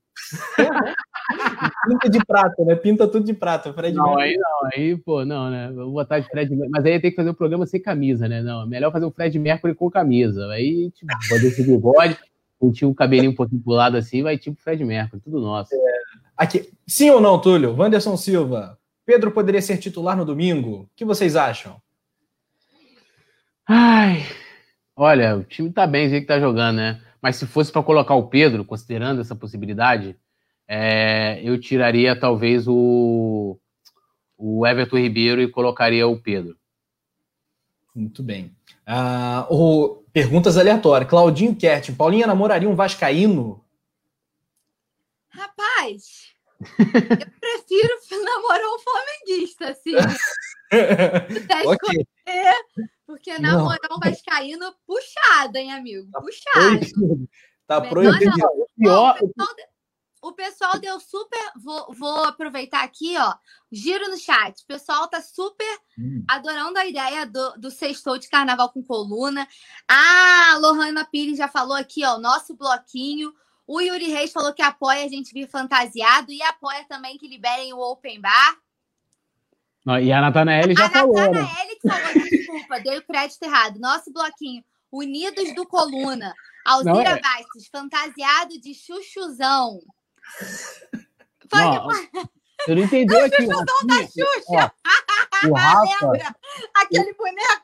Pinta 1.89 2.11
de 2.11 2.25
prata, 2.25 2.65
né? 2.65 2.75
Pinta 2.75 3.09
tudo 3.09 3.25
de 3.25 3.33
prata. 3.33 3.73
Fred 3.73 3.97
não, 3.97 4.17
Mercury. 4.17 4.25
aí 4.25 4.37
não, 4.37 4.71
aí, 4.75 4.97
pô, 4.99 5.25
não, 5.25 5.51
né? 5.51 5.73
Vou 5.73 5.93
botar 5.93 6.19
de 6.19 6.29
Fred 6.29 6.51
Mercury. 6.51 6.71
Mas 6.71 6.85
aí 6.85 7.01
tem 7.01 7.11
que 7.11 7.17
fazer 7.17 7.31
o 7.31 7.33
um 7.33 7.37
programa 7.37 7.67
sem 7.67 7.81
camisa, 7.81 8.29
né? 8.29 8.43
Não, 8.43 8.67
melhor 8.67 8.93
fazer 8.93 9.07
o 9.07 9.11
Fred 9.11 9.39
Mercury 9.39 9.75
com 9.75 9.91
camisa. 9.91 10.47
Aí, 10.49 10.91
tipo, 10.91 11.13
pode 11.31 11.47
esse 11.47 11.63
bigode, 11.63 12.19
sentir 12.61 12.85
o 12.85 12.95
cabelinho 12.95 13.33
um 13.33 13.35
pouquinho 13.35 13.63
pro 13.63 13.73
lado 13.73 13.97
assim, 13.97 14.23
vai 14.23 14.37
tipo 14.37 14.61
Fred 14.61 14.85
Mercury, 14.85 15.23
tudo 15.23 15.41
nosso. 15.41 15.75
É. 15.75 15.79
Aqui, 16.37 16.71
sim 16.87 17.11
ou 17.11 17.21
não, 17.21 17.41
Túlio? 17.41 17.75
Wanderson 17.75 18.17
Silva, 18.17 18.79
Pedro 19.05 19.33
poderia 19.33 19.61
ser 19.61 19.79
titular 19.79 20.17
no 20.17 20.25
domingo? 20.25 20.83
O 20.83 20.91
que 20.95 21.05
vocês 21.05 21.37
acham? 21.37 21.81
Ai, 23.69 24.25
olha, 24.97 25.37
o 25.37 25.45
time 25.45 25.73
tá 25.73 25.87
bem, 25.87 26.09
sei 26.09 26.21
que 26.21 26.27
tá 26.27 26.39
jogando, 26.39 26.77
né? 26.77 27.01
Mas 27.21 27.37
se 27.37 27.47
fosse 27.47 27.71
para 27.71 27.83
colocar 27.83 28.15
o 28.15 28.29
Pedro, 28.29 28.65
considerando 28.65 29.21
essa 29.21 29.37
possibilidade, 29.37 30.17
é, 30.67 31.41
eu 31.43 31.61
tiraria 31.61 32.19
talvez 32.19 32.67
o, 32.67 33.59
o 34.37 34.67
Everton 34.67 34.99
Ribeiro 34.99 35.41
e 35.41 35.51
colocaria 35.51 36.07
o 36.07 36.21
Pedro. 36.21 36.57
Muito 37.95 38.23
bem. 38.23 38.57
Ah, 38.87 39.47
o, 39.51 40.03
perguntas 40.13 40.57
aleatórias. 40.57 41.09
Claudinho 41.09 41.55
Kert, 41.55 41.95
Paulinha 41.95 42.27
namoraria 42.27 42.69
um 42.69 42.75
Vascaíno? 42.75 43.65
Rapaz, 45.29 46.32
eu 46.79 47.31
prefiro 47.41 47.99
namorar 48.25 48.67
um 48.67 48.79
flamenguista, 48.79 49.71
assim. 49.71 49.95
okay. 51.67 52.07
porque 53.07 53.39
namorar 53.39 53.93
um 53.93 54.01
vascaíno 54.01 54.75
puxado, 54.87 55.57
hein, 55.57 55.73
amigo? 55.73 56.11
Tá 56.11 56.21
puxado. 56.21 57.29
Tá 57.67 57.81
proibido. 57.81 58.33
Pior... 58.77 59.17
O, 59.21 59.29
pessoal, 59.29 59.57
o 60.23 60.33
pessoal 60.33 60.79
deu 60.79 61.01
super... 61.01 61.53
Vou, 61.63 61.95
vou 61.95 62.25
aproveitar 62.25 62.83
aqui, 62.83 63.17
ó. 63.19 63.35
Giro 63.71 64.09
no 64.09 64.17
chat. 64.17 64.63
O 64.63 64.67
pessoal 64.67 65.09
tá 65.09 65.21
super 65.21 65.79
hum. 65.99 66.25
adorando 66.29 66.79
a 66.79 66.87
ideia 66.87 67.27
do, 67.27 67.53
do 67.59 67.71
sextou 67.71 68.19
de 68.19 68.29
carnaval 68.29 68.71
com 68.71 68.83
coluna. 68.83 69.47
Ah, 69.89 70.53
a 70.55 70.59
Lohana 70.59 71.05
Pires 71.05 71.39
já 71.39 71.49
falou 71.49 71.77
aqui, 71.77 72.05
ó. 72.05 72.19
Nosso 72.19 72.55
bloquinho 72.57 73.33
o 73.75 73.81
Yuri 73.81 74.09
Reis 74.09 74.31
falou 74.31 74.53
que 74.53 74.61
apoia 74.61 75.07
a 75.07 75.09
gente 75.09 75.33
vir 75.33 75.49
fantasiado 75.49 76.31
e 76.31 76.43
apoia 76.43 76.85
também 76.85 77.17
que 77.17 77.27
liberem 77.27 77.73
o 77.73 77.79
Open 77.79 78.21
Bar. 78.21 78.59
e 80.03 80.13
a 80.13 80.21
Natanael 80.21 80.77
já 80.77 80.87
a 80.87 80.91
falou. 80.91 81.19
A 81.19 81.31
né? 81.31 81.47
que 81.81 81.89
falou, 81.89 82.13
desculpa, 82.13 82.81
dei 82.81 82.99
o 82.99 83.03
crédito 83.03 83.43
errado. 83.45 83.81
Nosso 83.81 84.13
bloquinho, 84.13 84.63
Unidos 84.91 85.55
do 85.55 85.67
Coluna. 85.67 86.35
Alzira 86.67 87.11
é... 87.13 87.21
Bastos, 87.21 87.67
fantasiado 87.69 88.61
de 88.61 88.75
chuchuzão. 88.75 89.81
Não, 91.51 91.89
você 92.61 92.75
não 92.75 92.83
entendeu 92.83 93.19
aqui. 93.25 93.43
O 93.43 93.47
chuchuzão 93.47 93.87
da 93.87 94.07
Xuxa. 94.07 94.73
Ó, 95.45 95.49
o 95.49 95.55
Rafa... 95.55 96.11
Lembra? 96.11 96.37
Aquele 96.75 97.15
boneco 97.15 97.62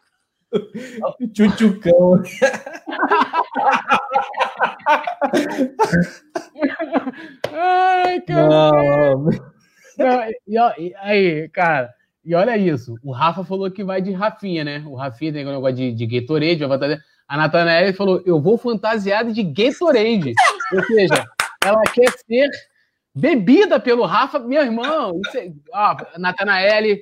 Tchutchucão. 1.33 2.23
Ai, 7.53 8.21
cara. 8.23 8.49
Não. 8.49 9.31
Não, 9.99 10.23
e, 10.47 10.95
aí, 10.97 11.49
cara, 11.49 11.93
e 12.25 12.35
olha 12.35 12.57
isso. 12.57 12.97
O 13.03 13.11
Rafa 13.11 13.45
falou 13.45 13.71
que 13.71 13.83
vai 13.83 14.01
de 14.01 14.13
Rafinha, 14.13 14.65
né? 14.65 14.85
O 14.87 14.95
Rafinha 14.95 15.33
tem 15.33 15.47
um 15.47 15.53
negócio 15.53 15.77
de, 15.77 15.93
de 15.93 16.07
Gatorade, 16.07 16.65
A 17.27 17.37
Natanael 17.37 17.93
falou: 17.95 18.23
eu 18.25 18.41
vou 18.41 18.57
fantasiada 18.57 19.33
de 19.33 19.43
Gatorade. 19.43 20.35
Ou 20.73 20.85
seja, 20.85 21.25
ela 21.65 21.83
quer 21.93 22.11
ser 22.27 22.49
bebida 23.15 23.81
pelo 23.81 24.05
Rafa, 24.05 24.39
meu 24.39 24.63
irmão. 24.63 25.21
Isso 25.27 25.39
é, 25.39 25.51
ó, 25.73 25.97
Natanael, 26.17 26.99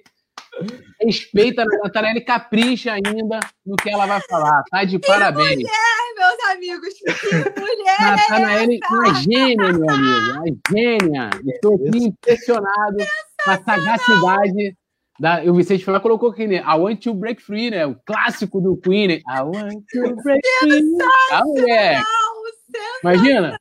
Respeita 1.03 1.63
a 1.63 1.65
Natanelli, 1.65 2.23
capricha 2.23 2.93
ainda 2.93 3.41
no 3.65 3.77
que 3.77 3.91
ela 3.91 4.07
vai 4.07 4.21
falar. 4.23 4.63
Tá 4.71 4.85
de 4.85 4.99
que 4.99 5.07
parabéns. 5.07 5.57
Mulher, 5.57 5.71
meus 6.17 6.51
amigos, 6.51 6.95
que 6.95 7.61
mulher! 7.61 8.01
Natanael, 8.01 8.71
é 8.73 8.95
uma 8.95 9.15
gênia, 9.15 9.73
meu 9.73 9.91
amigo. 9.91 10.33
Uma 10.33 10.45
gênia. 10.71 11.31
Estou 11.47 11.75
aqui 11.77 11.99
impressionado 12.05 12.97
com 13.45 13.51
a 13.51 13.59
sagacidade. 13.59 14.77
Da, 15.19 15.43
o 15.45 15.55
Vicente 15.55 15.85
Flá 15.85 15.99
colocou 15.99 16.31
aqui, 16.31 16.47
né? 16.47 16.57
I 16.57 16.79
want 16.79 17.03
to 17.03 17.15
break 17.15 17.43
free, 17.43 17.71
né? 17.71 17.87
O 17.87 17.95
clássico 17.95 18.61
do 18.61 18.77
Queen. 18.77 19.09
Né? 19.09 19.15
I 19.29 19.43
want 19.43 19.83
to 19.93 20.17
break 20.23 20.43
free. 20.61 20.83
A 21.33 21.45
mulher. 21.45 22.03
Imagina. 23.03 23.59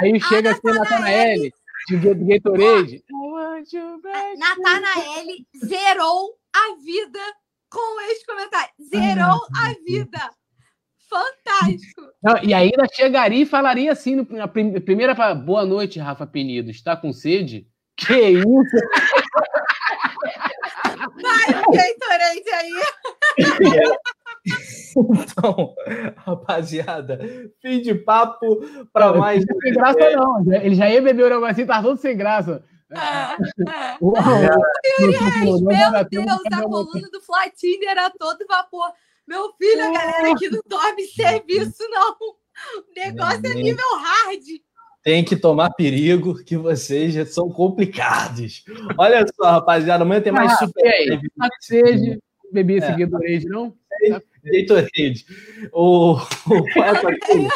Aí 0.00 0.20
chega 0.20 0.52
assim, 0.52 0.60
Natanael 0.64 1.50
de 1.88 1.96
Gatorade. 1.96 3.04
Natanael 4.38 5.26
zerou 5.64 6.38
a 6.54 6.76
vida 6.82 7.20
com 7.70 8.00
esse 8.10 8.24
comentário. 8.24 8.72
Zerou 8.80 9.40
a 9.56 9.74
vida. 9.84 10.30
Fantástico. 11.08 12.02
Não, 12.22 12.42
e 12.42 12.54
ainda 12.54 12.86
chegaria 12.92 13.42
e 13.42 13.46
falaria 13.46 13.92
assim, 13.92 14.26
na 14.30 14.48
primeira, 14.48 15.14
boa 15.34 15.64
noite, 15.64 15.98
Rafa 15.98 16.26
Penido, 16.26 16.70
está 16.70 16.96
com 16.96 17.12
sede? 17.12 17.68
Que 17.96 18.30
isso? 18.30 18.44
Vai, 21.22 21.46
Gatorade 21.46 22.50
aí. 22.54 22.72
Então, 24.96 25.74
rapaziada, 26.16 27.18
fim 27.60 27.80
de 27.80 27.94
papo 27.94 28.60
para 28.92 29.12
mais. 29.14 29.44
Não 29.44 29.58
sem 29.58 29.72
graça, 29.72 30.10
não. 30.10 30.52
Ele 30.52 30.74
já 30.74 30.88
ia 30.88 31.02
beber 31.02 31.26
o 31.26 31.28
negócio 31.30 31.52
assim, 31.52 31.66
tá 31.66 31.82
todo 31.82 31.98
sem 31.98 32.16
graça. 32.16 32.64
Ah, 32.96 33.36
ah. 33.66 33.98
Uau, 34.00 34.22
meu 35.00 36.04
Deus, 36.08 36.26
a 36.52 36.62
coluna 36.62 37.08
do 37.10 37.20
Flatine 37.22 37.86
era 37.86 38.08
todo 38.10 38.46
vapor. 38.46 38.92
Meu 39.26 39.52
filho, 39.54 39.82
a 39.82 39.90
galera 39.90 40.34
que 40.36 40.48
não 40.48 40.60
dorme 40.64 41.02
serviço, 41.06 41.82
não. 41.90 42.12
O 42.12 42.94
negócio 42.94 43.40
é 43.46 43.54
nível 43.54 43.84
hard. 43.96 44.44
Tem 45.02 45.24
que 45.24 45.34
tomar 45.34 45.70
perigo, 45.70 46.42
que 46.44 46.56
vocês 46.56 47.14
já 47.14 47.26
são 47.26 47.50
complicados. 47.50 48.64
Olha 48.96 49.24
só, 49.34 49.50
rapaziada, 49.50 50.04
amanhã 50.04 50.20
tem 50.20 50.32
mais 50.32 50.52
ah, 50.52 50.56
super. 50.56 50.86
Aí, 50.86 51.20
seja, 51.60 52.18
bebi 52.52 52.76
esse 52.76 52.86
é. 52.86 52.96
Gatorade, 52.96 53.46
não? 53.46 53.74
Gatorade. 54.44 55.26
O, 55.72 56.12
o 56.14 56.74
poeta 56.74 57.08
aqui. 57.08 57.48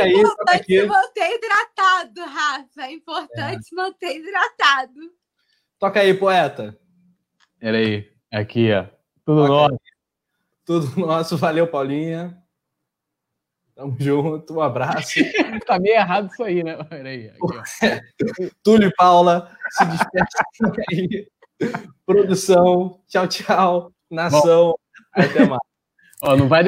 É 0.00 0.08
importante 0.08 0.86
manter 0.86 1.34
hidratado, 1.34 2.20
Rafa. 2.20 2.82
É 2.82 2.92
importante 2.92 3.68
é. 3.72 3.74
manter 3.74 4.16
hidratado. 4.16 5.00
Toca 5.78 6.00
aí, 6.00 6.14
poeta. 6.14 6.78
Peraí. 7.58 8.10
Aqui, 8.32 8.72
ó. 8.72 8.86
Tudo 9.24 9.46
Toca 9.46 9.48
nosso. 9.48 9.72
Aí. 9.72 9.78
Tudo 10.64 11.00
nosso. 11.00 11.36
Valeu, 11.36 11.66
Paulinha. 11.66 12.40
Tamo 13.74 13.96
junto. 13.98 14.54
Um 14.54 14.60
abraço. 14.60 15.18
tá 15.66 15.78
meio 15.78 15.96
errado 15.96 16.30
isso 16.30 16.42
aí, 16.42 16.62
né? 16.62 16.82
Peraí. 16.84 17.30
Aqui, 17.30 18.50
Túlio 18.62 18.88
e 18.88 18.94
Paula 18.94 19.50
se 19.70 19.84
despeçam 19.86 20.72
aí. 20.90 21.28
Produção. 22.06 23.00
Tchau, 23.08 23.26
tchau. 23.26 23.92
Nação. 24.10 24.70
Bom. 24.70 24.74
Até 25.12 25.46
mais. 25.46 25.71
Ó, 26.22 26.36
não 26.36 26.46
vai. 26.46 26.62